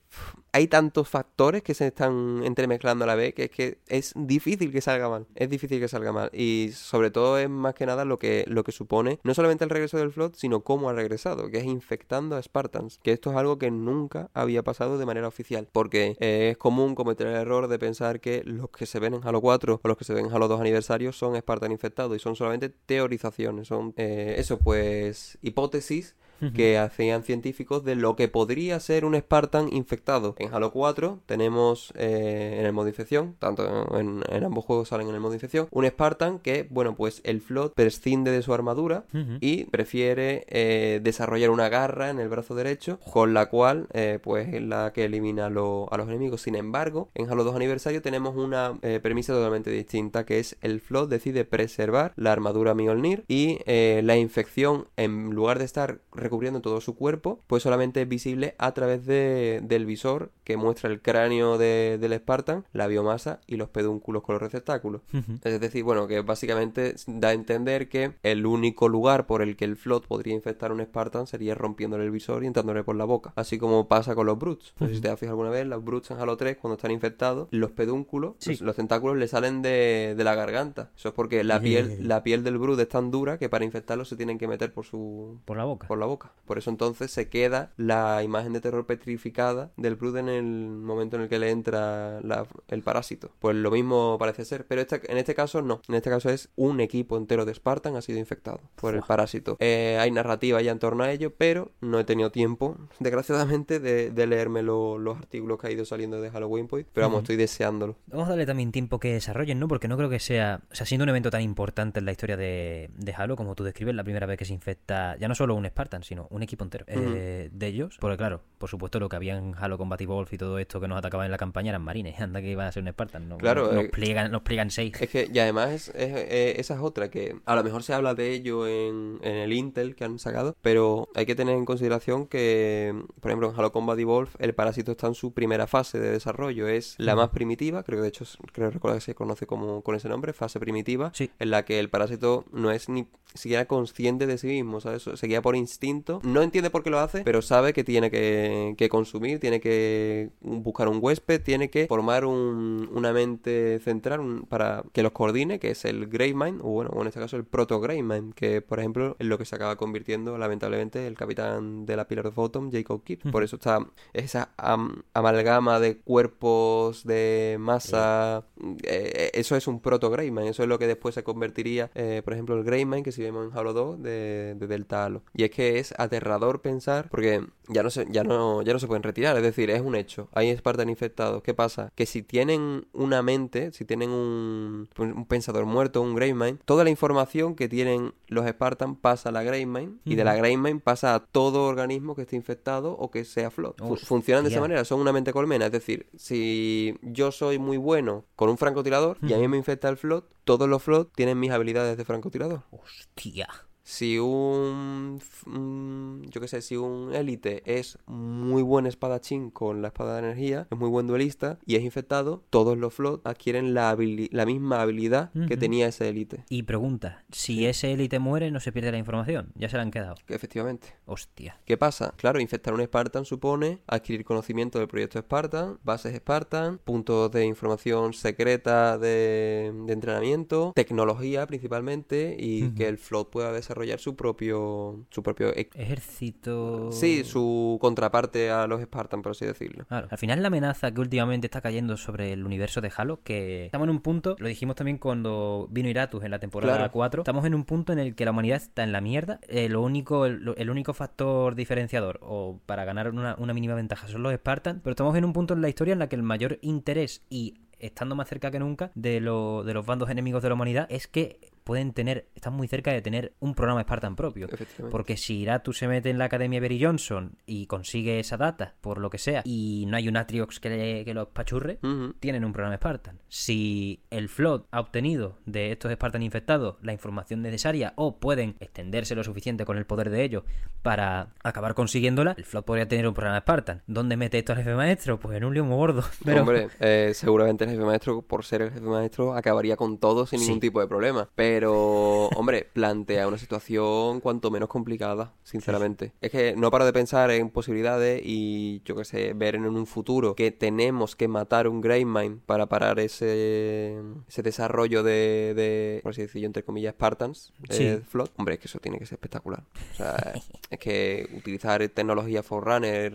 hay 0.55 0.67
tantos 0.67 1.09
factores 1.09 1.63
que 1.63 1.73
se 1.73 1.87
están 1.87 2.41
entremezclando 2.45 3.03
a 3.03 3.07
la 3.07 3.15
vez 3.15 3.33
que 3.33 3.43
es 3.43 3.49
que 3.51 3.79
es 3.87 4.13
difícil 4.15 4.71
que 4.71 4.79
salga 4.79 5.09
mal. 5.09 5.27
Es 5.35 5.49
difícil 5.49 5.81
que 5.81 5.89
salga 5.89 6.13
mal. 6.13 6.29
Y 6.31 6.69
sobre 6.73 7.11
todo 7.11 7.37
es 7.37 7.49
más 7.49 7.73
que 7.73 7.85
nada 7.85 8.05
lo 8.05 8.19
que, 8.19 8.45
lo 8.47 8.63
que 8.63 8.71
supone 8.71 9.19
no 9.23 9.33
solamente 9.33 9.65
el 9.65 9.69
regreso 9.69 9.97
del 9.97 10.13
Flood, 10.13 10.35
sino 10.35 10.61
cómo 10.61 10.89
ha 10.89 10.93
regresado, 10.93 11.49
que 11.49 11.57
es 11.57 11.65
infectando 11.65 12.37
a 12.37 12.41
Spartans. 12.41 12.99
Que 13.03 13.11
esto 13.11 13.31
es 13.31 13.35
algo 13.35 13.57
que 13.57 13.69
nunca 13.69 14.29
había 14.33 14.63
pasado 14.63 14.97
de 14.97 15.05
manera 15.05 15.27
oficial. 15.27 15.67
Porque 15.73 16.15
eh, 16.21 16.51
es 16.51 16.57
común 16.57 16.95
cometer 16.95 17.27
el 17.27 17.35
error 17.35 17.67
de 17.67 17.77
pensar 17.77 18.21
que 18.21 18.41
los 18.45 18.69
que 18.69 18.85
se 18.85 18.99
ven 18.99 19.13
en 19.13 19.27
Halo 19.27 19.41
4 19.41 19.81
o 19.83 19.87
los 19.89 19.97
que 19.97 20.05
se 20.05 20.13
ven 20.13 20.27
en 20.27 20.31
Halo 20.31 20.47
2 20.47 20.61
aniversarios 20.61 21.17
son 21.17 21.35
Spartan 21.35 21.73
infectados 21.73 22.15
y 22.15 22.19
son 22.19 22.37
solamente 22.37 22.69
teorizaciones. 22.69 23.67
Son 23.67 23.93
eh, 23.97 24.35
eso, 24.37 24.57
pues, 24.57 25.37
hipótesis 25.41 26.15
que 26.55 26.77
hacían 26.77 27.23
científicos 27.23 27.83
de 27.83 27.95
lo 27.95 28.15
que 28.15 28.27
podría 28.27 28.79
ser 28.79 29.05
un 29.05 29.15
Spartan 29.15 29.73
infectado. 29.73 30.35
En 30.37 30.53
Halo 30.53 30.71
4 30.71 31.19
tenemos 31.25 31.91
eh, 31.97 32.57
en 32.59 32.65
el 32.65 32.73
modo 32.73 32.87
infección, 32.87 33.35
tanto 33.39 33.97
en, 33.97 34.21
en 34.29 34.43
ambos 34.43 34.65
juegos 34.65 34.89
salen 34.89 35.07
en 35.09 35.15
el 35.15 35.21
modo 35.21 35.33
infección, 35.33 35.67
un 35.71 35.85
Spartan 35.87 36.39
que, 36.39 36.67
bueno, 36.69 36.95
pues 36.95 37.21
el 37.23 37.41
Flood 37.41 37.71
prescinde 37.71 38.31
de 38.31 38.41
su 38.41 38.53
armadura 38.53 39.05
y 39.41 39.65
prefiere 39.65 40.45
eh, 40.49 40.99
desarrollar 41.03 41.49
una 41.49 41.69
garra 41.69 42.09
en 42.09 42.19
el 42.19 42.27
brazo 42.29 42.55
derecho, 42.55 42.99
con 43.11 43.33
la 43.33 43.47
cual, 43.47 43.87
eh, 43.93 44.19
pues, 44.21 44.53
es 44.53 44.61
la 44.61 44.91
que 44.93 45.05
elimina 45.05 45.47
a, 45.47 45.49
lo- 45.49 45.87
a 45.91 45.97
los 45.97 46.07
enemigos. 46.07 46.41
Sin 46.41 46.55
embargo, 46.55 47.09
en 47.15 47.29
Halo 47.29 47.43
2 47.43 47.55
aniversario 47.55 48.01
tenemos 48.01 48.35
una 48.35 48.73
premisa 49.01 49.33
totalmente 49.33 49.69
distinta, 49.71 50.25
que 50.25 50.39
es 50.39 50.57
el 50.61 50.79
Flood 50.81 51.09
decide 51.09 51.45
preservar 51.45 52.13
la 52.15 52.31
armadura 52.31 52.73
Mjolnir 52.73 53.23
y 53.27 53.59
la 53.65 54.17
infección, 54.17 54.87
en 54.97 55.31
lugar 55.31 55.59
de 55.59 55.65
estar 55.65 55.99
recubriendo 56.25 56.59
todo 56.61 56.81
su 56.81 56.95
cuerpo, 56.95 57.39
pues 57.47 57.63
solamente 57.63 58.01
es 58.01 58.07
visible 58.09 58.55
a 58.57 58.73
través 58.73 59.05
de- 59.05 59.61
del 59.63 59.85
visor 59.85 60.31
que 60.43 60.57
muestra 60.57 60.89
el 60.89 61.01
cráneo 61.01 61.57
de- 61.57 61.97
del 61.99 62.13
Spartan, 62.13 62.65
la 62.73 62.87
biomasa 62.87 63.39
y 63.47 63.55
los 63.55 63.69
pedúnculos 63.69 64.23
con 64.23 64.33
los 64.35 64.41
receptáculos. 64.41 65.01
Es 65.43 65.59
decir, 65.59 65.83
bueno, 65.83 66.07
que 66.07 66.21
básicamente 66.21 66.95
da 67.07 67.29
a 67.29 67.33
entender 67.33 67.87
que 67.89 68.13
el 68.23 68.45
único 68.45 68.89
lugar 68.89 69.25
por 69.27 69.41
el 69.41 69.55
que 69.55 69.65
el 69.65 69.75
Flood 69.75 70.03
podría 70.07 70.33
infectar 70.33 70.71
a 70.71 70.73
un 70.73 70.81
Spartan 70.83 71.27
sería 71.27 71.55
rompiéndole 71.55 72.03
el 72.03 72.11
visor 72.11 72.43
y 72.43 72.47
entrándole 72.47 72.83
por 72.83 72.95
la 72.95 73.05
boca. 73.05 73.31
Así 73.35 73.57
como 73.57 73.87
pasa 73.87 74.15
con 74.15 74.25
los 74.25 74.37
Brutes. 74.37 74.73
No 74.79 74.87
sé 74.87 74.95
si 74.95 75.01
te 75.01 75.09
has 75.09 75.19
fijado 75.19 75.33
alguna 75.33 75.49
vez, 75.51 75.65
los 75.67 75.83
Brutes 75.83 76.11
en 76.11 76.17
Halo 76.19 76.35
3, 76.37 76.57
cuando 76.57 76.75
están 76.75 76.91
infectados, 76.91 77.47
los 77.51 77.71
pedúnculos, 77.71 78.33
Sí. 78.39 78.51
los, 78.51 78.61
los 78.61 78.75
tentáculos 78.75 79.17
le 79.17 79.27
salen 79.27 79.61
de, 79.61 80.15
de 80.17 80.23
la 80.23 80.35
garganta. 80.35 80.91
Eso 80.97 81.09
es 81.09 81.13
porque 81.15 81.43
la 81.43 81.59
piel, 81.59 82.07
la 82.07 82.23
piel 82.23 82.43
del 82.43 82.57
Brute 82.57 82.81
es 82.83 82.89
tan 82.89 83.11
dura 83.11 83.37
que 83.37 83.49
para 83.49 83.63
infectarlo 83.65 84.05
se 84.05 84.15
tienen 84.15 84.37
que 84.37 84.47
meter 84.47 84.73
por 84.73 84.85
su 84.85 85.39
Por 85.45 85.57
la 85.57 85.65
boca. 85.65 85.87
por 85.87 85.97
la 85.97 86.05
boca. 86.05 86.14
Boca. 86.15 86.31
Por 86.45 86.57
eso 86.59 86.69
entonces 86.69 87.09
se 87.11 87.27
queda 87.29 87.71
la 87.77 88.21
imagen 88.23 88.53
de 88.53 88.61
terror 88.61 88.85
petrificada 88.85 89.71
del 89.77 89.95
Brood 89.95 90.17
en 90.17 90.29
el 90.29 90.43
momento 90.45 91.15
en 91.15 91.23
el 91.23 91.29
que 91.29 91.39
le 91.39 91.49
entra 91.49 92.21
la- 92.21 92.45
el 92.67 92.81
parásito. 92.83 93.31
Pues 93.39 93.55
lo 93.55 93.71
mismo 93.71 94.17
parece 94.19 94.45
ser, 94.45 94.65
pero 94.67 94.81
esta- 94.81 94.99
en 95.07 95.17
este 95.17 95.33
caso 95.33 95.61
no. 95.61 95.81
En 95.87 95.95
este 95.95 96.09
caso 96.09 96.29
es 96.29 96.49
un 96.55 96.79
equipo 96.81 97.17
entero 97.17 97.45
de 97.45 97.53
Spartan 97.53 97.95
ha 97.95 98.01
sido 98.01 98.19
infectado 98.19 98.61
por 98.75 98.93
el 98.95 99.01
parásito. 99.01 99.57
Eh, 99.59 99.97
hay 99.99 100.11
narrativa 100.11 100.61
ya 100.61 100.71
en 100.71 100.79
torno 100.79 101.03
a 101.03 101.11
ello, 101.11 101.33
pero 101.35 101.71
no 101.81 101.99
he 101.99 102.03
tenido 102.03 102.31
tiempo, 102.31 102.77
desgraciadamente, 102.99 103.79
de, 103.79 104.11
de 104.11 104.27
leerme 104.27 104.61
lo- 104.61 104.97
los 104.99 105.17
artículos 105.17 105.59
que 105.59 105.67
ha 105.67 105.71
ido 105.71 105.85
saliendo 105.85 106.21
de 106.21 106.29
Halloween 106.29 106.67
Point. 106.67 106.87
Pero 106.93 107.07
vamos, 107.07 107.21
estoy 107.23 107.37
deseándolo. 107.37 107.95
Vamos 108.07 108.27
a 108.27 108.29
darle 108.31 108.45
también 108.45 108.71
tiempo 108.71 108.99
que 108.99 109.13
desarrollen, 109.13 109.59
¿no? 109.59 109.67
Porque 109.67 109.87
no 109.87 109.97
creo 109.97 110.09
que 110.09 110.19
sea, 110.19 110.61
o 110.71 110.75
sea, 110.75 110.85
siendo 110.85 111.03
un 111.03 111.09
evento 111.09 111.31
tan 111.31 111.41
importante 111.41 111.99
en 111.99 112.05
la 112.05 112.11
historia 112.11 112.37
de, 112.37 112.89
de 112.95 113.13
Halo, 113.13 113.35
como 113.35 113.55
tú 113.55 113.63
describes, 113.63 113.95
la 113.95 114.03
primera 114.03 114.27
vez 114.27 114.37
que 114.37 114.45
se 114.45 114.53
infecta 114.53 115.17
ya 115.17 115.27
no 115.27 115.35
solo 115.35 115.55
un 115.55 115.65
Spartan, 115.65 116.03
sino 116.05 116.27
un 116.29 116.43
equipo 116.43 116.63
entero 116.63 116.85
eh, 116.87 117.49
de 117.51 117.67
ellos. 117.67 117.97
Porque 117.99 118.17
claro, 118.17 118.41
por 118.57 118.69
supuesto 118.69 118.99
lo 118.99 119.09
que 119.09 119.15
había 119.15 119.37
en 119.37 119.53
Halo 119.57 119.77
Combat 119.77 119.99
Evolved 120.01 120.31
y 120.33 120.37
todo 120.37 120.59
esto 120.59 120.79
que 120.79 120.87
nos 120.87 120.97
atacaba 120.97 121.25
en 121.25 121.31
la 121.31 121.37
campaña 121.37 121.69
eran 121.69 121.81
marines. 121.81 122.19
Anda 122.19 122.41
que 122.41 122.51
iba 122.51 122.65
a 122.67 122.71
ser 122.71 122.83
un 122.83 122.89
Spartan, 122.89 123.27
¿no? 123.29 123.37
Claro, 123.37 123.71
nos, 123.73 123.85
eh, 123.85 123.89
pliegan, 123.89 124.31
nos 124.31 124.41
pliegan 124.43 124.69
seis. 124.71 124.93
Es 124.99 125.09
que, 125.09 125.29
y 125.31 125.39
además, 125.39 125.71
es, 125.71 125.89
es- 125.95 126.59
esa 126.59 126.75
es 126.75 126.79
otra 126.79 127.09
que 127.09 127.35
a 127.45 127.55
lo 127.55 127.63
mejor 127.63 127.83
se 127.83 127.93
habla 127.93 128.13
de 128.15 128.31
ello 128.31 128.67
en, 128.67 129.19
en 129.21 129.35
el 129.35 129.53
Intel 129.53 129.95
que 129.95 130.03
han 130.05 130.19
sacado, 130.19 130.55
pero 130.61 131.09
hay 131.15 131.25
que 131.25 131.35
tener 131.35 131.55
en 131.57 131.65
consideración 131.65 132.27
que, 132.27 132.93
por 133.19 133.31
ejemplo, 133.31 133.49
en 133.49 133.59
Halo 133.59 133.71
Combat 133.71 133.97
Evolved, 133.99 134.31
el 134.39 134.53
parásito 134.53 134.91
está 134.91 135.07
en 135.07 135.15
su 135.15 135.33
primera 135.33 135.67
fase 135.67 135.99
de 135.99 136.11
desarrollo. 136.11 136.67
Es 136.67 136.95
la 136.97 137.15
más 137.15 137.29
primitiva, 137.29 137.83
creo 137.83 137.97
que 137.99 138.03
de 138.03 138.07
hecho, 138.09 138.25
creo 138.51 138.69
recordar 138.71 138.97
que 138.97 139.05
se 139.05 139.15
conoce 139.15 139.45
como 139.47 139.81
con 139.81 139.95
ese 139.95 140.09
nombre, 140.09 140.33
fase 140.33 140.59
primitiva, 140.59 141.11
Sí. 141.13 141.31
en 141.39 141.49
la 141.51 141.65
que 141.65 141.79
el 141.79 141.89
parásito 141.89 142.45
no 142.51 142.71
es 142.71 142.89
ni 142.89 143.07
siquiera 143.33 143.65
consciente 143.65 144.27
de 144.27 144.37
sí 144.37 144.47
mismo, 144.47 144.79
¿sabes? 144.79 145.03
Se 145.03 145.27
guía 145.27 145.41
por 145.41 145.55
instinto, 145.55 145.94
no 146.23 146.41
entiende 146.41 146.69
por 146.69 146.83
qué 146.83 146.89
lo 146.89 146.99
hace, 146.99 147.23
pero 147.23 147.41
sabe 147.41 147.73
que 147.73 147.83
tiene 147.83 148.09
que, 148.11 148.75
que 148.77 148.89
consumir, 148.89 149.39
tiene 149.39 149.59
que 149.59 150.29
buscar 150.41 150.87
un 150.87 150.99
huésped, 151.01 151.41
tiene 151.41 151.69
que 151.69 151.87
formar 151.87 152.25
un- 152.25 152.89
una 152.93 153.11
mente 153.13 153.79
central 153.79 154.19
un- 154.19 154.41
para 154.45 154.83
que 154.93 155.03
los 155.03 155.11
coordine, 155.11 155.59
que 155.59 155.71
es 155.71 155.85
el 155.85 156.07
Gravemind, 156.07 156.61
o 156.61 156.69
bueno, 156.69 156.91
o 156.93 157.01
en 157.01 157.07
este 157.07 157.19
caso 157.19 157.37
el 157.37 157.45
Proto 157.45 157.79
Gravemind, 157.79 158.33
que 158.33 158.61
por 158.61 158.79
ejemplo 158.79 159.15
es 159.19 159.27
lo 159.27 159.37
que 159.37 159.45
se 159.45 159.55
acaba 159.55 159.75
convirtiendo 159.75 160.37
lamentablemente 160.37 161.05
el 161.07 161.15
capitán 161.15 161.85
de 161.85 161.95
la 161.95 162.07
Pillar 162.07 162.27
of 162.27 162.37
Autumn, 162.39 162.71
Jacob 162.71 163.03
Kidd. 163.03 163.19
Por 163.31 163.43
eso 163.43 163.55
está 163.57 163.79
esa 164.13 164.49
am- 164.57 165.03
amalgama 165.13 165.79
de 165.79 165.97
cuerpos, 165.97 167.03
de 167.05 167.57
masa, 167.59 168.45
eh, 168.83 169.31
eso 169.33 169.55
es 169.55 169.67
un 169.67 169.79
Proto 169.79 170.09
Gravemind, 170.09 170.47
eso 170.49 170.63
es 170.63 170.69
lo 170.69 170.79
que 170.79 170.87
después 170.87 171.15
se 171.15 171.23
convertiría, 171.23 171.91
eh, 171.95 172.21
por 172.23 172.33
ejemplo, 172.33 172.55
el 172.57 172.63
Gravemind 172.63 173.03
que 173.03 173.11
si 173.11 173.21
vemos 173.21 173.45
en 173.51 173.57
Halo 173.57 173.73
2 173.73 174.01
de, 174.01 174.55
de 174.55 174.67
Delta 174.67 175.05
Halo. 175.05 175.23
Y 175.35 175.43
es 175.43 175.51
que 175.51 175.79
es 175.79 175.84
aterrador 175.97 176.61
pensar, 176.61 177.09
porque 177.09 177.45
ya 177.67 177.83
no 177.83 177.89
se, 177.89 178.05
ya 178.09 178.23
no, 178.23 178.61
ya 178.61 178.73
no 178.73 178.79
se 178.79 178.87
pueden 178.87 179.03
retirar, 179.03 179.35
es 179.37 179.43
decir, 179.43 179.69
es 179.69 179.81
un 179.81 179.95
hecho. 179.95 180.29
Hay 180.33 180.55
Spartan 180.55 180.89
infectados. 180.89 181.41
¿Qué 181.43 181.53
pasa? 181.53 181.91
Que 181.95 182.05
si 182.05 182.21
tienen 182.21 182.87
una 182.93 183.21
mente, 183.21 183.71
si 183.71 183.85
tienen 183.85 184.09
un, 184.11 184.87
pues, 184.93 185.11
un 185.11 185.25
pensador 185.25 185.65
muerto, 185.65 186.01
un 186.01 186.15
Gravemind, 186.15 186.59
toda 186.65 186.83
la 186.83 186.89
información 186.89 187.55
que 187.55 187.67
tienen 187.67 188.13
los 188.27 188.45
Spartan 188.47 188.95
pasa 188.95 189.29
a 189.29 189.31
la 189.31 189.43
Gravemind 189.43 189.99
y 190.05 190.15
de 190.15 190.23
la. 190.23 190.35
Gravemind 190.35 190.81
pasa 190.81 191.15
a 191.15 191.19
todo 191.19 191.63
organismo 191.65 192.15
que 192.15 192.23
esté 192.23 192.35
infectado 192.35 192.91
o 192.93 193.09
que 193.11 193.25
sea 193.25 193.49
flot. 193.51 193.79
Fu- 193.87 193.95
funcionan 193.97 194.43
de 194.43 194.49
esa 194.49 194.61
manera, 194.61 194.85
son 194.85 194.99
una 194.99 195.11
mente 195.11 195.33
colmena. 195.33 195.65
Es 195.67 195.71
decir, 195.71 196.07
si 196.15 196.97
yo 197.01 197.31
soy 197.31 197.57
muy 197.59 197.77
bueno 197.77 198.25
con 198.35 198.49
un 198.49 198.57
francotirador 198.57 199.17
y 199.21 199.33
a 199.33 199.37
mí 199.37 199.47
me 199.47 199.57
infecta 199.57 199.89
el 199.89 199.97
flot, 199.97 200.25
todos 200.43 200.69
los 200.69 200.83
flot 200.83 201.11
tienen 201.15 201.39
mis 201.39 201.51
habilidades 201.51 201.97
de 201.97 202.05
francotirador. 202.05 202.61
Hostia. 202.71 203.47
Si 203.87 204.17
un, 204.17 205.19
un- 205.45 206.25
yo 206.31 206.41
qué 206.41 206.47
sé, 206.47 206.63
si 206.63 206.75
un 206.75 207.13
élite 207.13 207.61
es 207.65 207.99
muy 208.07 208.63
buen 208.63 208.87
espadachín 208.87 209.51
con 209.51 209.83
la 209.83 209.89
espada 209.89 210.13
de 210.13 210.19
energía, 210.27 210.67
es 210.71 210.77
muy 210.77 210.89
buen 210.89 211.05
duelista 211.05 211.59
y 211.67 211.75
es 211.75 211.83
infectado, 211.83 212.43
todos 212.49 212.79
los 212.79 212.95
flot 212.95 213.21
adquieren 213.27 213.75
la, 213.75 213.95
la 214.31 214.45
misma 214.47 214.81
habilidad 214.81 215.29
que 215.47 215.55
tenía 215.55 215.87
ese 215.87 216.09
élite. 216.09 216.43
Y 216.49 216.63
pregunta, 216.63 217.23
si 217.31 217.67
ese 217.67 217.91
élite 217.93 218.17
muere, 218.17 218.49
no 218.49 218.59
se 218.59 218.71
pierde 218.71 218.91
la 218.91 218.97
información. 218.97 219.51
Ya 219.53 219.69
se 219.69 219.77
la 219.77 219.83
han 219.83 219.91
quedado. 219.91 220.15
Que 220.25 220.33
Efectivamente. 220.33 220.95
Hostia. 221.05 221.59
¿Qué 221.65 221.77
pasa? 221.77 222.15
Claro, 222.17 222.39
infectar 222.39 222.73
un 222.73 222.81
Spartan 222.83 223.23
supone 223.25 223.81
adquirir 223.85 224.25
conocimiento 224.25 224.79
del 224.79 224.87
proyecto 224.87 225.19
Spartan, 225.19 225.77
bases 225.83 226.15
Spartan, 226.17 226.79
puntos 226.79 227.29
de 227.31 227.45
información 227.45 228.13
secreta 228.13 228.97
de, 228.97 229.71
de 229.85 229.93
entrenamiento, 229.93 230.71
tecnología 230.75 231.45
principalmente 231.45 232.35
y 232.39 232.71
que 232.71 232.87
el 232.87 232.97
flot 232.97 233.29
pueda 233.29 233.51
desarrollar 233.51 233.74
su 233.99 234.15
propio 234.15 235.05
su 235.09 235.23
propio 235.23 235.49
e- 235.55 235.69
Ejército. 235.75 236.91
Sí, 236.91 237.23
su 237.23 237.77
contraparte 237.81 238.49
a 238.51 238.67
los 238.67 238.81
Spartan, 238.81 239.21
por 239.21 239.31
así 239.31 239.45
decirlo. 239.45 239.85
Claro, 239.85 240.07
al 240.09 240.17
final 240.17 240.41
la 240.41 240.47
amenaza 240.47 240.91
que 240.93 241.01
últimamente 241.01 241.47
está 241.47 241.61
cayendo 241.61 241.97
sobre 241.97 242.33
el 242.33 242.45
universo 242.45 242.81
de 242.81 242.91
Halo, 242.95 243.19
que 243.23 243.65
estamos 243.65 243.85
en 243.87 243.91
un 243.91 244.01
punto, 244.01 244.35
lo 244.39 244.47
dijimos 244.47 244.75
también 244.75 244.97
cuando 244.97 245.67
vino 245.71 245.89
Iratus 245.89 246.23
en 246.23 246.31
la 246.31 246.39
temporada 246.39 246.75
Claro. 246.77 246.91
4, 246.91 247.21
estamos 247.21 247.45
en 247.45 247.55
un 247.55 247.65
punto 247.65 247.93
en 247.93 247.99
el 247.99 248.15
que 248.15 248.25
la 248.25 248.31
humanidad 248.31 248.57
está 248.57 248.83
en 248.83 248.91
la 248.91 249.01
mierda, 249.01 249.39
eh, 249.47 249.69
lo 249.69 249.81
único, 249.81 250.25
el, 250.25 250.53
el 250.57 250.69
único 250.69 250.93
factor 250.93 251.55
diferenciador 251.55 252.19
o 252.21 252.59
para 252.65 252.85
ganar 252.85 253.09
una, 253.09 253.35
una 253.37 253.53
mínima 253.53 253.75
ventaja 253.75 254.07
son 254.07 254.23
los 254.23 254.33
Spartans, 254.33 254.79
pero 254.83 254.91
estamos 254.91 255.15
en 255.15 255.25
un 255.25 255.33
punto 255.33 255.53
en 255.53 255.61
la 255.61 255.69
historia 255.69 255.93
en 255.93 255.99
la 255.99 256.07
que 256.09 256.15
el 256.15 256.23
mayor 256.23 256.59
interés 256.61 257.23
y 257.29 257.55
estando 257.79 258.15
más 258.15 258.29
cerca 258.29 258.51
que 258.51 258.59
nunca 258.59 258.91
de, 258.95 259.19
lo- 259.19 259.63
de 259.63 259.73
los 259.73 259.85
bandos 259.85 260.09
enemigos 260.09 260.41
de 260.41 260.49
la 260.49 260.55
humanidad 260.55 260.87
es 260.89 261.07
que 261.07 261.39
pueden 261.65 261.91
tener, 261.93 262.27
están 262.35 262.53
muy 262.53 262.67
cerca 262.69 262.93
de 262.93 263.01
tener 263.01 263.33
un 263.39 263.55
programa 263.55 263.81
Spartan 263.81 264.15
propio. 264.15 264.47
Porque 264.91 265.17
si 265.17 265.39
Iratus 265.39 265.79
se 265.79 265.87
mete 265.89 266.09
en 266.11 266.17
la 266.19 266.25
Academia 266.25 266.59
Berry 266.61 266.81
Johnson 266.81 267.37
y 267.45 267.65
consigue 267.65 268.19
esa 268.19 268.37
data, 268.37 268.75
por 268.81 268.99
lo 268.99 269.09
que 269.09 269.17
sea, 269.17 269.41
y 269.43 269.85
no 269.89 269.97
hay 269.97 270.07
un 270.07 270.15
Atriox 270.15 270.59
que, 270.59 270.69
le- 270.69 271.03
que 271.05 271.13
los 271.13 271.27
pachurre, 271.29 271.79
tienen 272.21 272.45
un 272.45 272.53
programa 272.53 272.77
Spartan. 272.77 273.19
Si 273.27 274.03
el 274.11 274.29
Flood 274.29 274.61
ha 274.71 274.79
obtenido 274.79 275.39
de 275.45 275.71
estos 275.71 275.91
Spartan 275.91 276.21
infectados 276.21 276.75
la 276.83 276.93
información 276.93 277.41
necesaria 277.41 277.93
o 277.95 278.19
pueden 278.19 278.55
extenderse 278.59 279.15
lo 279.15 279.23
suficiente 279.23 279.65
con 279.65 279.77
el 279.77 279.85
poder 279.87 280.11
de 280.11 280.23
ellos 280.23 280.43
para 280.83 281.33
acabar 281.43 281.73
consiguiéndola, 281.73 282.35
el 282.37 282.45
Flood 282.45 282.63
podría 282.63 282.87
tener 282.87 283.07
un 283.07 283.15
programa 283.15 283.39
Spartan. 283.39 283.81
¿Dónde 283.87 284.17
mete 284.17 284.37
esto 284.37 284.51
al 284.53 284.59
jefe 284.59 284.75
maestro? 284.75 285.19
Pues 285.19 285.35
en 285.35 285.43
un 285.45 285.53
lío 285.53 285.65
muy 285.65 285.77
gordo. 285.77 286.03
Pero... 286.23 286.41
Hombre, 286.41 286.67
eh, 286.79 287.11
seguramente 287.15 287.63
el 287.63 287.71
jefe 287.71 287.83
maestro, 287.83 288.21
por 288.21 288.45
ser 288.45 288.61
el 288.61 288.69
jefe 288.69 288.81
maestro, 288.85 289.33
acabaría 289.33 289.75
con 289.75 289.97
todo 289.97 290.27
sin 290.27 290.39
Sí. 290.39 290.45
ningún 290.45 290.59
tipo 290.59 290.79
de 290.79 290.87
problema. 290.87 291.27
Pero, 291.33 291.54
hombre, 291.63 292.67
plantea 292.73 293.27
una 293.27 293.37
situación 293.37 294.19
cuanto 294.19 294.51
menos 294.51 294.69
complicada, 294.69 295.33
sinceramente. 295.43 296.11
Es 296.21 296.31
que 296.31 296.55
no 296.55 296.69
paro 296.71 296.85
de 296.85 296.93
pensar 296.93 297.31
en 297.31 297.49
posibilidades 297.49 298.21
y, 298.23 298.81
yo 298.85 298.95
qué 298.95 299.05
sé, 299.05 299.33
ver 299.33 299.55
en 299.55 299.65
un 299.65 299.85
futuro 299.87 300.35
que 300.35 300.51
tenemos 300.51 301.15
que 301.15 301.27
matar 301.27 301.67
un 301.67 301.81
Gravemind 301.81 302.41
para 302.41 302.65
parar 302.67 302.99
ese, 302.99 303.99
ese 304.27 304.41
desarrollo 304.43 305.03
de, 305.03 305.53
de, 305.55 305.99
por 306.03 306.11
así 306.11 306.21
decirlo, 306.21 306.47
entre 306.47 306.63
comillas, 306.63 306.93
Spartans, 306.93 307.53
Sí. 307.69 307.83
eh, 307.85 308.01
Flood. 308.07 308.29
Hombre, 308.37 308.55
es 308.55 308.59
que 308.59 308.67
eso 308.67 308.79
tiene 308.79 308.99
que 308.99 309.05
ser 309.05 309.15
espectacular. 309.15 309.63
O 309.93 309.95
sea, 309.95 310.33
es 310.69 310.79
que 310.79 311.29
utilizar 311.35 311.87
tecnología 311.89 312.43
Forerunner 312.43 313.13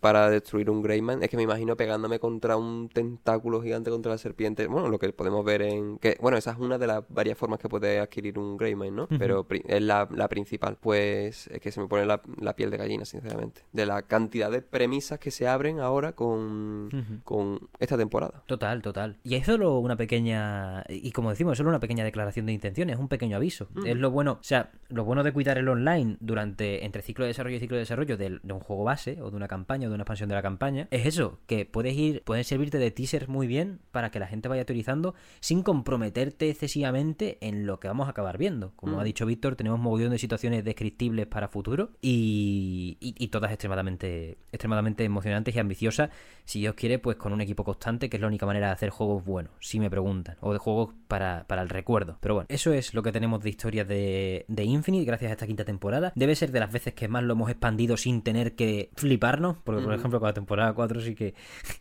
para 0.00 0.30
destruir 0.30 0.70
un 0.70 0.82
Greyman, 0.82 1.22
es 1.22 1.28
que 1.30 1.36
me 1.36 1.42
imagino 1.42 1.76
pegándome 1.76 2.18
contra 2.18 2.56
un 2.56 2.88
tentáculo 2.88 3.62
gigante 3.62 3.90
contra 3.90 4.12
la 4.12 4.18
serpiente. 4.18 4.66
Bueno, 4.66 4.88
lo 4.88 4.98
que 4.98 5.12
podemos 5.12 5.44
ver 5.44 5.62
en. 5.62 5.98
que 5.98 6.16
Bueno, 6.20 6.36
esa 6.38 6.52
es 6.52 6.58
una 6.58 6.78
de 6.78 6.86
las 6.86 7.02
varias 7.08 7.36
formas 7.38 7.58
que 7.58 7.68
puede 7.68 7.98
adquirir 8.00 8.38
un 8.38 8.56
Greyman, 8.56 8.94
¿no? 8.94 9.08
Pero 9.08 9.46
es 9.50 9.82
la, 9.82 10.08
la 10.14 10.28
principal. 10.28 10.76
Pues 10.80 11.46
es 11.48 11.60
que 11.60 11.70
se 11.72 11.80
me 11.80 11.86
pone 11.88 12.06
la, 12.06 12.20
la 12.40 12.54
piel 12.56 12.70
de 12.70 12.76
gallina, 12.76 13.04
sinceramente. 13.04 13.62
De 13.72 13.86
la 13.86 14.02
cantidad 14.02 14.50
de 14.50 14.62
premisas 14.62 15.18
que 15.18 15.30
se 15.30 15.46
abren 15.48 15.80
ahora 15.80 16.12
con, 16.12 17.20
con 17.24 17.60
esta 17.78 17.96
temporada. 17.96 18.42
Total, 18.46 18.82
total. 18.82 19.18
Y 19.24 19.34
es 19.36 19.46
solo 19.46 19.78
una 19.78 19.96
pequeña, 19.96 20.84
y 20.88 21.10
como 21.12 21.30
decimos, 21.30 21.52
es 21.52 21.58
solo 21.58 21.70
una 21.70 21.80
pequeña 21.80 22.04
declaración 22.04 22.46
de 22.46 22.52
intenciones, 22.52 22.94
es 22.94 23.00
un 23.00 23.08
pequeño 23.08 23.36
aviso. 23.36 23.68
Es 23.84 23.96
lo 23.96 24.10
bueno, 24.10 24.32
o 24.40 24.44
sea, 24.44 24.70
lo 24.88 25.04
bueno 25.04 25.22
de 25.22 25.32
cuidar 25.32 25.58
el 25.58 25.68
online 25.68 26.16
durante, 26.20 26.84
entre 26.84 27.02
ciclo 27.02 27.24
de 27.24 27.28
desarrollo 27.28 27.56
y 27.56 27.60
ciclo 27.60 27.76
de 27.76 27.80
desarrollo 27.80 28.16
del- 28.16 28.40
de, 28.42 28.52
un 28.52 28.60
juego 28.60 28.84
base, 28.84 29.20
o 29.22 29.30
de 29.30 29.36
una 29.36 29.48
campaña, 29.48 29.71
o 29.86 29.88
de 29.90 29.94
una 29.94 30.02
expansión 30.02 30.28
de 30.28 30.34
la 30.34 30.42
campaña, 30.42 30.88
es 30.90 31.06
eso, 31.06 31.38
que 31.46 31.64
puedes 31.66 31.94
ir, 31.96 32.22
pueden 32.24 32.44
servirte 32.44 32.78
de 32.78 32.90
teasers 32.90 33.28
muy 33.28 33.46
bien 33.46 33.80
para 33.90 34.10
que 34.10 34.18
la 34.20 34.26
gente 34.26 34.48
vaya 34.48 34.64
teorizando 34.64 35.14
sin 35.40 35.62
comprometerte 35.62 36.50
excesivamente 36.50 37.38
en 37.40 37.66
lo 37.66 37.80
que 37.80 37.88
vamos 37.88 38.06
a 38.06 38.10
acabar 38.10 38.38
viendo. 38.38 38.72
Como 38.76 38.96
Mm. 38.96 39.00
ha 39.00 39.04
dicho 39.04 39.26
Víctor, 39.26 39.56
tenemos 39.56 39.78
un 39.78 39.84
mogollón 39.84 40.10
de 40.10 40.18
situaciones 40.18 40.64
descriptibles 40.64 41.26
para 41.26 41.48
futuro 41.48 41.90
y, 42.00 42.96
y- 43.00 43.14
y 43.18 43.28
todas 43.28 43.50
extremadamente, 43.52 44.38
extremadamente 44.52 45.04
emocionantes 45.04 45.54
y 45.54 45.58
ambiciosas. 45.58 46.10
Si 46.44 46.60
Dios 46.60 46.74
quiere, 46.74 46.98
pues 46.98 47.16
con 47.16 47.32
un 47.32 47.40
equipo 47.40 47.64
constante, 47.64 48.08
que 48.08 48.16
es 48.16 48.20
la 48.20 48.26
única 48.26 48.46
manera 48.46 48.68
de 48.68 48.72
hacer 48.74 48.90
juegos 48.90 49.24
buenos, 49.24 49.52
si 49.60 49.80
me 49.80 49.90
preguntan, 49.90 50.36
o 50.40 50.52
de 50.52 50.58
juegos 50.58 50.94
para, 51.08 51.44
para 51.46 51.62
el 51.62 51.68
recuerdo. 51.68 52.18
Pero 52.20 52.34
bueno, 52.34 52.46
eso 52.50 52.72
es 52.72 52.94
lo 52.94 53.02
que 53.02 53.12
tenemos 53.12 53.42
de 53.42 53.50
historia 53.50 53.84
de, 53.84 54.44
de 54.48 54.64
Infinite, 54.64 55.04
gracias 55.04 55.30
a 55.30 55.32
esta 55.32 55.46
quinta 55.46 55.64
temporada. 55.64 56.12
Debe 56.14 56.34
ser 56.34 56.52
de 56.52 56.60
las 56.60 56.72
veces 56.72 56.94
que 56.94 57.08
más 57.08 57.22
lo 57.22 57.32
hemos 57.34 57.50
expandido 57.50 57.96
sin 57.96 58.22
tener 58.22 58.54
que 58.54 58.90
fliparnos, 58.96 59.56
porque 59.64 59.82
por 59.82 59.94
ejemplo 59.94 60.18
con 60.20 60.26
la 60.28 60.34
temporada 60.34 60.72
4 60.72 61.00
sí 61.00 61.14
que 61.14 61.34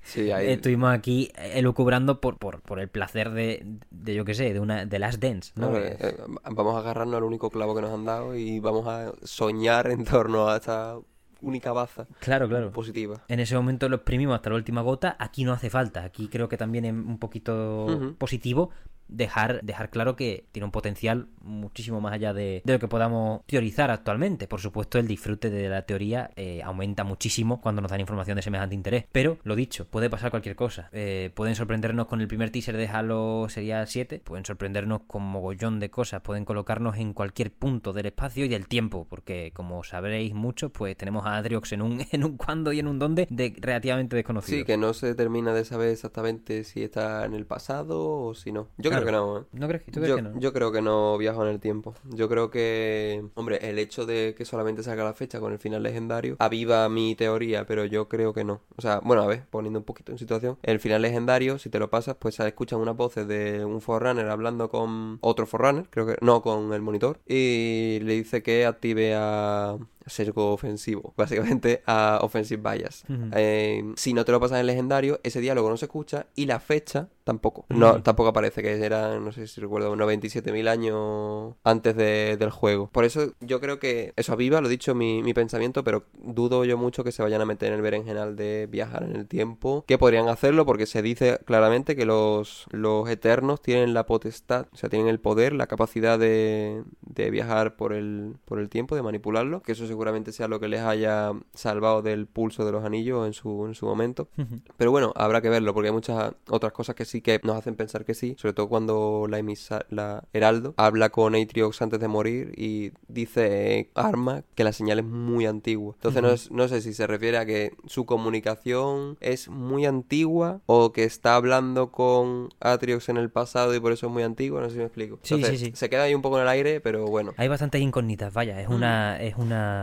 Sí, 0.04 0.32
ahí. 0.32 0.50
estuvimos 0.50 0.91
aquí 0.94 1.32
elucubrando 1.36 2.22
por, 2.22 2.38
por, 2.38 2.62
por 2.62 2.80
el 2.80 2.89
placer 2.89 3.32
de, 3.32 3.65
de 3.89 4.13
yo 4.15 4.26
que 4.26 4.34
sé, 4.34 4.54
de 4.54 4.60
una 4.60 4.86
de 4.86 5.00
Last 5.00 5.22
Dance, 5.22 5.52
¿no? 5.56 5.76
Eh, 5.78 6.17
vamos 6.52 6.76
a 6.76 6.80
agarrarnos 6.80 7.15
al 7.15 7.24
único 7.24 7.50
clavo 7.50 7.76
que 7.76 7.82
nos 7.82 7.91
han 7.91 8.06
dado 8.06 8.36
y 8.36 8.60
vamos 8.60 8.88
a 8.88 9.12
soñar 9.24 9.88
en 9.91 10.06
torno 10.06 10.50
a 10.50 10.58
esta 10.58 10.98
única 11.41 11.72
baza 11.72 12.06
Claro, 12.20 12.48
claro. 12.48 12.72
positiva. 12.72 13.24
En 13.28 13.39
ese 13.39 13.56
momento 13.56 13.89
lo 13.89 13.96
exprimimos 13.96 14.36
hasta 14.36 14.52
la 14.52 14.58
última 14.58 14.82
gota. 14.82 15.15
Aquí 15.17 15.44
no 15.44 15.54
hace 15.54 15.72
falta. 15.72 16.04
Aquí 16.04 16.28
creo 16.28 16.48
que 16.48 16.56
también 16.56 16.86
es 16.86 16.94
un 16.94 17.17
poquito 17.17 18.13
positivo 18.20 18.70
dejar, 19.12 19.62
dejar 19.62 19.89
claro 19.89 20.15
que 20.15 20.45
tiene 20.52 20.65
un 20.65 20.71
potencial 20.71 21.28
muchísimo 21.41 22.02
más 22.02 22.13
allá 22.13 22.34
de, 22.34 22.62
de 22.63 22.74
lo 22.74 22.80
que 22.80 22.88
podamos 22.88 23.45
teorizar 23.45 23.91
actualmente. 23.91 24.47
Por 24.47 24.62
supuesto, 24.62 24.97
el 24.97 25.08
disfrute 25.08 25.50
de 25.50 25.69
la 25.69 25.84
teoría 25.84 26.32
eh, 26.36 26.62
aumenta 26.63 27.04
muchísimo 27.04 27.62
cuando 27.62 27.82
nos 27.82 27.91
dan 27.91 28.00
información 28.00 28.38
de 28.38 28.41
semejante 28.41 28.76
interés. 28.76 29.06
Pero, 29.12 29.38
lo 29.43 29.56
dicho, 29.56 29.86
puede 29.86 30.10
pasar 30.10 30.32
cualquier 30.32 30.56
cosa. 30.56 30.89
Eh, 30.93 31.32
pueden 31.36 31.56
sorprendernos 31.56 32.08
con 32.08 32.21
el 32.21 32.28
primer 32.28 32.50
teaser 32.50 32.78
de 32.78 32.88
Halo 32.88 33.47
sería 33.50 33.86
7. 33.86 34.21
Pueden 34.24 34.45
sorprendernos 34.45 35.02
con 35.08 35.24
mogollón 35.24 35.80
de 35.80 35.89
cosas. 35.89 36.21
Pueden 36.21 36.45
colocarnos 36.45 36.97
en 36.97 37.13
cualquier 37.13 37.52
punto 37.52 37.93
del 37.93 38.08
espacio 38.08 38.45
y 38.45 38.50
del 38.50 38.67
tiempo. 38.67 39.06
Porque, 39.10 39.52
como 39.54 39.84
sabréis 39.84 40.34
muchos, 40.34 40.71
pues 40.71 40.95
tenemos 40.95 41.26
a 41.26 41.38
Adriox 41.38 41.74
en 41.74 41.82
un, 41.82 42.06
en 42.12 42.24
un 42.24 42.38
cuándo 42.38 42.71
y 42.71 42.80
en 42.80 42.88
un 42.88 42.97
dónde 42.97 43.28
de 43.30 43.54
relativamente 43.60 44.15
desconocido. 44.15 44.60
Sí, 44.60 44.65
que 44.65 44.78
no 44.78 44.93
se 44.93 45.13
termina 45.15 45.54
de 45.54 45.65
saber 45.65 45.89
exactamente 45.89 46.63
si 46.63 46.84
está 46.84 47.26
en 47.26 47.34
el 47.34 47.45
pasado 47.45 48.10
o 48.10 48.34
si 48.34 48.52
no. 48.52 48.69
Yo 48.78 48.89
Claro. 48.89 49.01
Creo 49.06 49.06
que 49.08 49.12
no. 49.12 49.40
¿eh? 49.40 49.44
¿No 49.54 49.68
crees, 49.68 49.84
que- 49.84 49.92
tú 49.92 50.00
crees 50.00 50.10
Yo, 50.10 50.16
que 50.16 50.22
no? 50.22 50.40
yo 50.40 50.54
creo 50.54 50.72
que 50.72 50.82
no 50.82 51.18
viajo 51.18 51.44
en 51.44 51.50
el 51.52 51.60
tiempo. 51.60 51.94
Yo 52.10 52.28
creo 52.30 52.50
que, 52.50 53.24
hombre, 53.36 53.58
el 53.70 53.80
hecho 53.80 54.06
de 54.06 54.36
que 54.38 54.46
solamente 54.46 54.84
salga 54.84 55.04
la 55.04 55.14
fecha 55.14 55.40
con 55.40 55.54
el 55.54 55.60
final 55.60 55.84
legendario 55.84 56.36
aviva 56.40 56.88
mi 56.90 57.16
teoría, 57.16 57.66
pero 57.66 57.86
yo 57.86 58.08
creo 58.08 58.34
que 58.34 58.44
no. 58.44 58.62
O 58.78 58.82
sea, 58.82 59.00
bueno, 59.04 59.22
a 59.24 59.28
ver, 59.28 59.44
poniendo 59.50 59.80
un 59.80 59.86
poquito 59.86 60.12
en 60.12 60.18
situación, 60.18 60.58
el 60.64 60.80
final 60.80 61.02
legendario, 61.02 61.58
si 61.60 61.70
te 61.70 61.80
lo 61.80 61.90
pasas, 61.90 62.16
pues 62.20 62.36
se 62.36 62.48
escuchan 62.48 62.80
unas 62.80 62.96
voces 62.98 63.28
de 63.28 63.64
un 63.66 63.82
Forerunner 63.82 64.28
hablando 64.30 64.70
con 64.70 65.18
otro 65.22 65.46
Forerunner, 65.46 65.88
creo 65.90 66.06
que 66.06 66.18
no, 66.22 66.42
con 66.42 66.74
el 66.74 66.82
monitor, 66.82 67.20
y 67.28 68.00
le 68.04 68.14
dice 68.14 68.42
que 68.44 68.66
active 68.66 69.14
a 69.16 69.78
sesgo 70.12 70.52
ofensivo, 70.54 71.13
básicamente 71.17 71.82
a 71.88 72.19
offensive 72.21 72.62
bias. 72.62 73.04
Eh, 73.34 73.84
si 73.95 74.13
no 74.13 74.26
te 74.26 74.32
lo 74.32 74.39
pasas 74.39 74.60
en 74.60 74.67
legendario, 74.67 75.19
ese 75.24 75.39
diálogo 75.41 75.69
no 75.69 75.78
se 75.78 75.86
escucha 75.86 76.28
y 76.36 76.45
la 76.45 76.60
fecha 76.60 77.08
tampoco. 77.24 77.65
No, 77.69 78.02
tampoco 78.04 78.30
aparece, 78.30 78.62
que 78.62 78.84
eran, 78.84 79.24
no 79.24 79.32
sé 79.32 79.47
si 79.47 79.62
recuerdo, 79.62 79.95
97.000 79.95 80.67
años 80.67 81.56
antes 81.63 81.95
de- 81.95 82.36
del 82.38 82.50
juego. 82.50 82.89
Por 82.91 83.06
eso 83.06 83.34
yo 83.39 83.60
creo 83.62 83.80
que 83.80 84.13
eso 84.15 84.34
aviva, 84.34 84.60
lo 84.62 84.67
he 84.67 84.71
dicho, 84.71 84.93
mi, 84.95 85.21
mi 85.24 85.34
pensamiento, 85.34 85.84
pero 85.84 86.06
dudo 86.21 86.65
yo 86.65 86.78
mucho 86.78 87.04
que 87.04 87.12
se 87.12 87.21
vayan 87.24 87.41
a 87.41 87.45
meter 87.45 87.69
en 87.69 87.76
el 87.76 87.82
berenjenal 87.82 88.36
de 88.36 88.67
viajar 88.69 89.04
en 89.04 89.15
el 89.15 89.28
tiempo. 89.28 89.86
Que 89.88 89.97
podrían 89.97 90.28
hacerlo 90.28 90.65
porque 90.65 90.86
se 90.86 91.02
dice 91.02 91.39
claramente 91.45 91.95
que 91.95 92.06
los, 92.06 92.65
los 92.71 93.08
eternos 93.10 93.62
tienen 93.62 93.93
la 93.93 94.06
potestad, 94.06 94.67
o 94.74 94.76
sea, 94.78 94.89
tienen 94.89 95.08
el 95.08 95.19
poder, 95.19 95.54
la 95.54 95.67
capacidad 95.67 96.17
de, 96.19 96.84
de 97.02 97.30
viajar 97.32 97.76
por 97.76 97.93
el, 97.93 98.36
por 98.45 98.60
el 98.60 98.69
tiempo, 98.69 98.95
de 98.95 99.04
manipularlo. 99.04 99.62
Que 99.62 99.71
eso 99.74 99.86
seguramente 100.02 100.32
sea 100.32 100.48
lo 100.48 100.60
que 100.60 100.68
les 100.68 100.82
haya 100.82 101.32
salvado 101.54 102.02
del 102.02 102.26
pulso 102.26 102.66
de 102.66 102.72
los 102.72 102.84
anillos 102.84 103.28
en 103.28 103.34
su, 103.34 103.68
en 103.68 103.76
su 103.76 103.86
momento. 103.86 104.30
Pero 104.78 104.90
bueno, 104.90 105.14
habrá 105.16 105.42
que 105.42 105.50
verlo 105.50 105.76
porque 105.76 105.90
hay 105.90 105.94
muchas 105.94 106.34
otras 106.50 106.74
cosas 106.74 106.96
que 106.96 107.06
sí 107.06 107.22
que 107.22 107.40
nos 107.44 107.56
hacen 107.56 107.76
pensar 107.76 108.04
que 108.04 108.16
sí, 108.16 108.36
sobre 108.40 108.54
todo 108.54 108.68
cuando 108.68 109.28
la, 109.30 109.38
emisa- 109.38 109.86
la 109.90 110.24
Heraldo 110.34 110.74
habla 110.78 111.10
con 111.10 111.36
Atriox 111.36 111.84
antes 111.84 112.00
de 112.00 112.08
morir 112.08 112.52
y 112.58 112.94
dice 113.10 113.78
eh, 113.80 113.90
Arma 113.94 114.42
que 114.56 114.64
la 114.64 114.74
señal 114.74 114.98
es 114.98 115.06
muy 115.06 115.46
antigua. 115.46 115.94
Entonces 115.98 116.22
no, 116.24 116.32
es- 116.32 116.50
no 116.52 116.68
sé 116.68 116.82
si 116.82 116.94
se 116.96 117.06
refiere 117.06 117.38
a 117.38 117.46
que 117.46 117.74
su 117.86 118.08
comunicación 118.08 119.18
es 119.22 119.50
muy 119.50 119.86
antigua 119.86 120.62
o 120.66 120.92
que 120.94 121.04
está 121.04 121.36
hablando 121.36 121.92
con 121.92 122.50
Atriox 122.60 123.10
en 123.10 123.18
el 123.18 123.30
pasado 123.30 123.76
y 123.76 123.80
por 123.80 123.92
eso 123.92 124.08
es 124.08 124.12
muy 124.14 124.24
antigua, 124.24 124.62
no 124.62 124.68
sé 124.68 124.74
si 124.74 124.80
me 124.80 124.86
explico. 124.86 125.20
Sí, 125.22 125.36
Entonces, 125.36 125.60
sí, 125.60 125.66
sí. 125.68 125.72
Se 125.76 125.90
queda 125.92 126.04
ahí 126.04 126.16
un 126.16 126.24
poco 126.24 126.38
en 126.38 126.44
el 126.44 126.48
aire, 126.50 126.82
pero 126.82 127.06
bueno. 127.06 127.34
Hay 127.38 127.48
bastantes 127.48 127.82
incógnitas, 127.82 128.34
vaya, 128.34 128.60
es 128.62 128.68
una, 128.68 129.22
es 129.22 129.36
una 129.36 129.81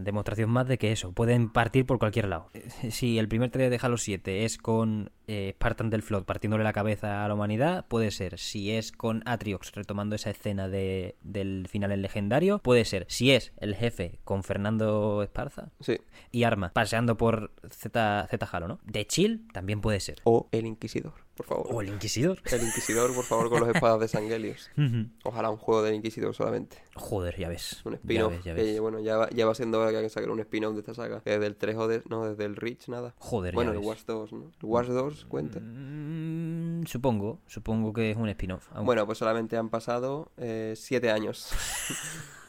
demostración 0.00 0.50
más 0.50 0.66
de 0.68 0.78
que 0.78 0.92
eso, 0.92 1.12
pueden 1.12 1.50
partir 1.50 1.86
por 1.86 1.98
cualquier 1.98 2.28
lado. 2.28 2.50
Eh, 2.54 2.90
Si 2.90 3.18
el 3.18 3.28
primer 3.28 3.50
trailer 3.50 3.70
de 3.70 3.84
Halo 3.84 3.96
7 3.96 4.44
es 4.44 4.58
con 4.58 5.10
eh, 5.28 5.52
Spartan 5.54 5.90
del 5.90 6.02
Flood 6.02 6.24
partiéndole 6.24 6.64
la 6.64 6.72
cabeza 6.72 7.24
a 7.24 7.28
la 7.28 7.34
humanidad, 7.34 7.86
puede 7.86 8.10
ser. 8.10 8.38
Si 8.38 8.72
es 8.72 8.90
con 8.92 9.22
Atriox 9.26 9.72
retomando 9.72 10.16
esa 10.16 10.30
escena 10.30 10.68
de, 10.68 11.16
del 11.22 11.68
final 11.68 11.92
en 11.92 12.02
legendario, 12.02 12.58
puede 12.58 12.84
ser. 12.84 13.04
Si 13.08 13.30
es 13.32 13.52
el 13.58 13.74
jefe 13.76 14.18
con 14.24 14.42
Fernando 14.42 15.22
Esparza 15.22 15.70
Sí. 15.80 15.98
y 16.32 16.42
Arma 16.44 16.72
paseando 16.72 17.16
por 17.16 17.52
Z, 17.70 18.26
Z 18.30 18.48
Halo, 18.50 18.68
¿no? 18.68 18.78
De 18.84 19.06
Chill 19.06 19.46
también 19.52 19.80
puede 19.80 20.00
ser. 20.00 20.20
O 20.24 20.48
el 20.50 20.66
Inquisidor, 20.66 21.12
por 21.36 21.46
favor. 21.46 21.66
O 21.70 21.80
el 21.82 21.88
Inquisidor. 21.88 22.40
El 22.50 22.62
Inquisidor, 22.62 23.14
por 23.14 23.24
favor, 23.24 23.50
con 23.50 23.60
los 23.60 23.68
espadas 23.68 24.00
de 24.00 24.08
Sangelius. 24.08 24.70
Ujú. 24.78 25.06
Ojalá 25.24 25.50
un 25.50 25.56
juego 25.58 25.82
del 25.82 25.94
Inquisidor 25.94 26.34
solamente. 26.34 26.78
Joder, 26.94 27.36
ya 27.38 27.48
ves. 27.48 27.82
Un 27.84 27.94
spin-off. 27.94 28.32
ya 28.44 28.80
bueno, 28.80 28.98
ya 29.00 29.16
va, 29.18 29.30
ya 29.30 29.46
va 29.46 29.54
siendo 29.54 29.80
hora 29.80 29.90
que 29.90 29.98
hay 29.98 30.02
que 30.04 30.08
sacar 30.10 30.30
un 30.30 30.40
spin-off 30.40 30.72
de 30.74 30.80
esta 30.80 30.94
saga. 30.94 31.20
Desde 31.24 31.46
el 31.46 31.56
3 31.56 31.76
o 31.76 31.86
de, 31.88 32.02
no, 32.08 32.24
desde 32.28 32.44
el 32.44 32.56
Reach, 32.56 32.88
nada. 32.88 33.14
Joder, 33.18 33.54
bueno, 33.54 33.72
ya 33.72 33.74
el 33.74 33.80
ves. 33.80 33.88
Watch 33.88 34.04
2, 34.06 34.32
¿no? 34.32 34.44
El 34.44 34.52
Watch 34.62 34.86
2 34.88 35.17
cuenta. 35.24 35.60
Mm, 35.60 36.84
supongo, 36.86 37.40
supongo 37.46 37.92
que 37.92 38.10
es 38.10 38.16
un 38.16 38.28
spin-off. 38.28 38.68
Bueno, 38.82 39.06
pues 39.06 39.18
solamente 39.18 39.56
han 39.56 39.68
pasado 39.70 40.30
7 40.36 41.10
años. 41.10 41.50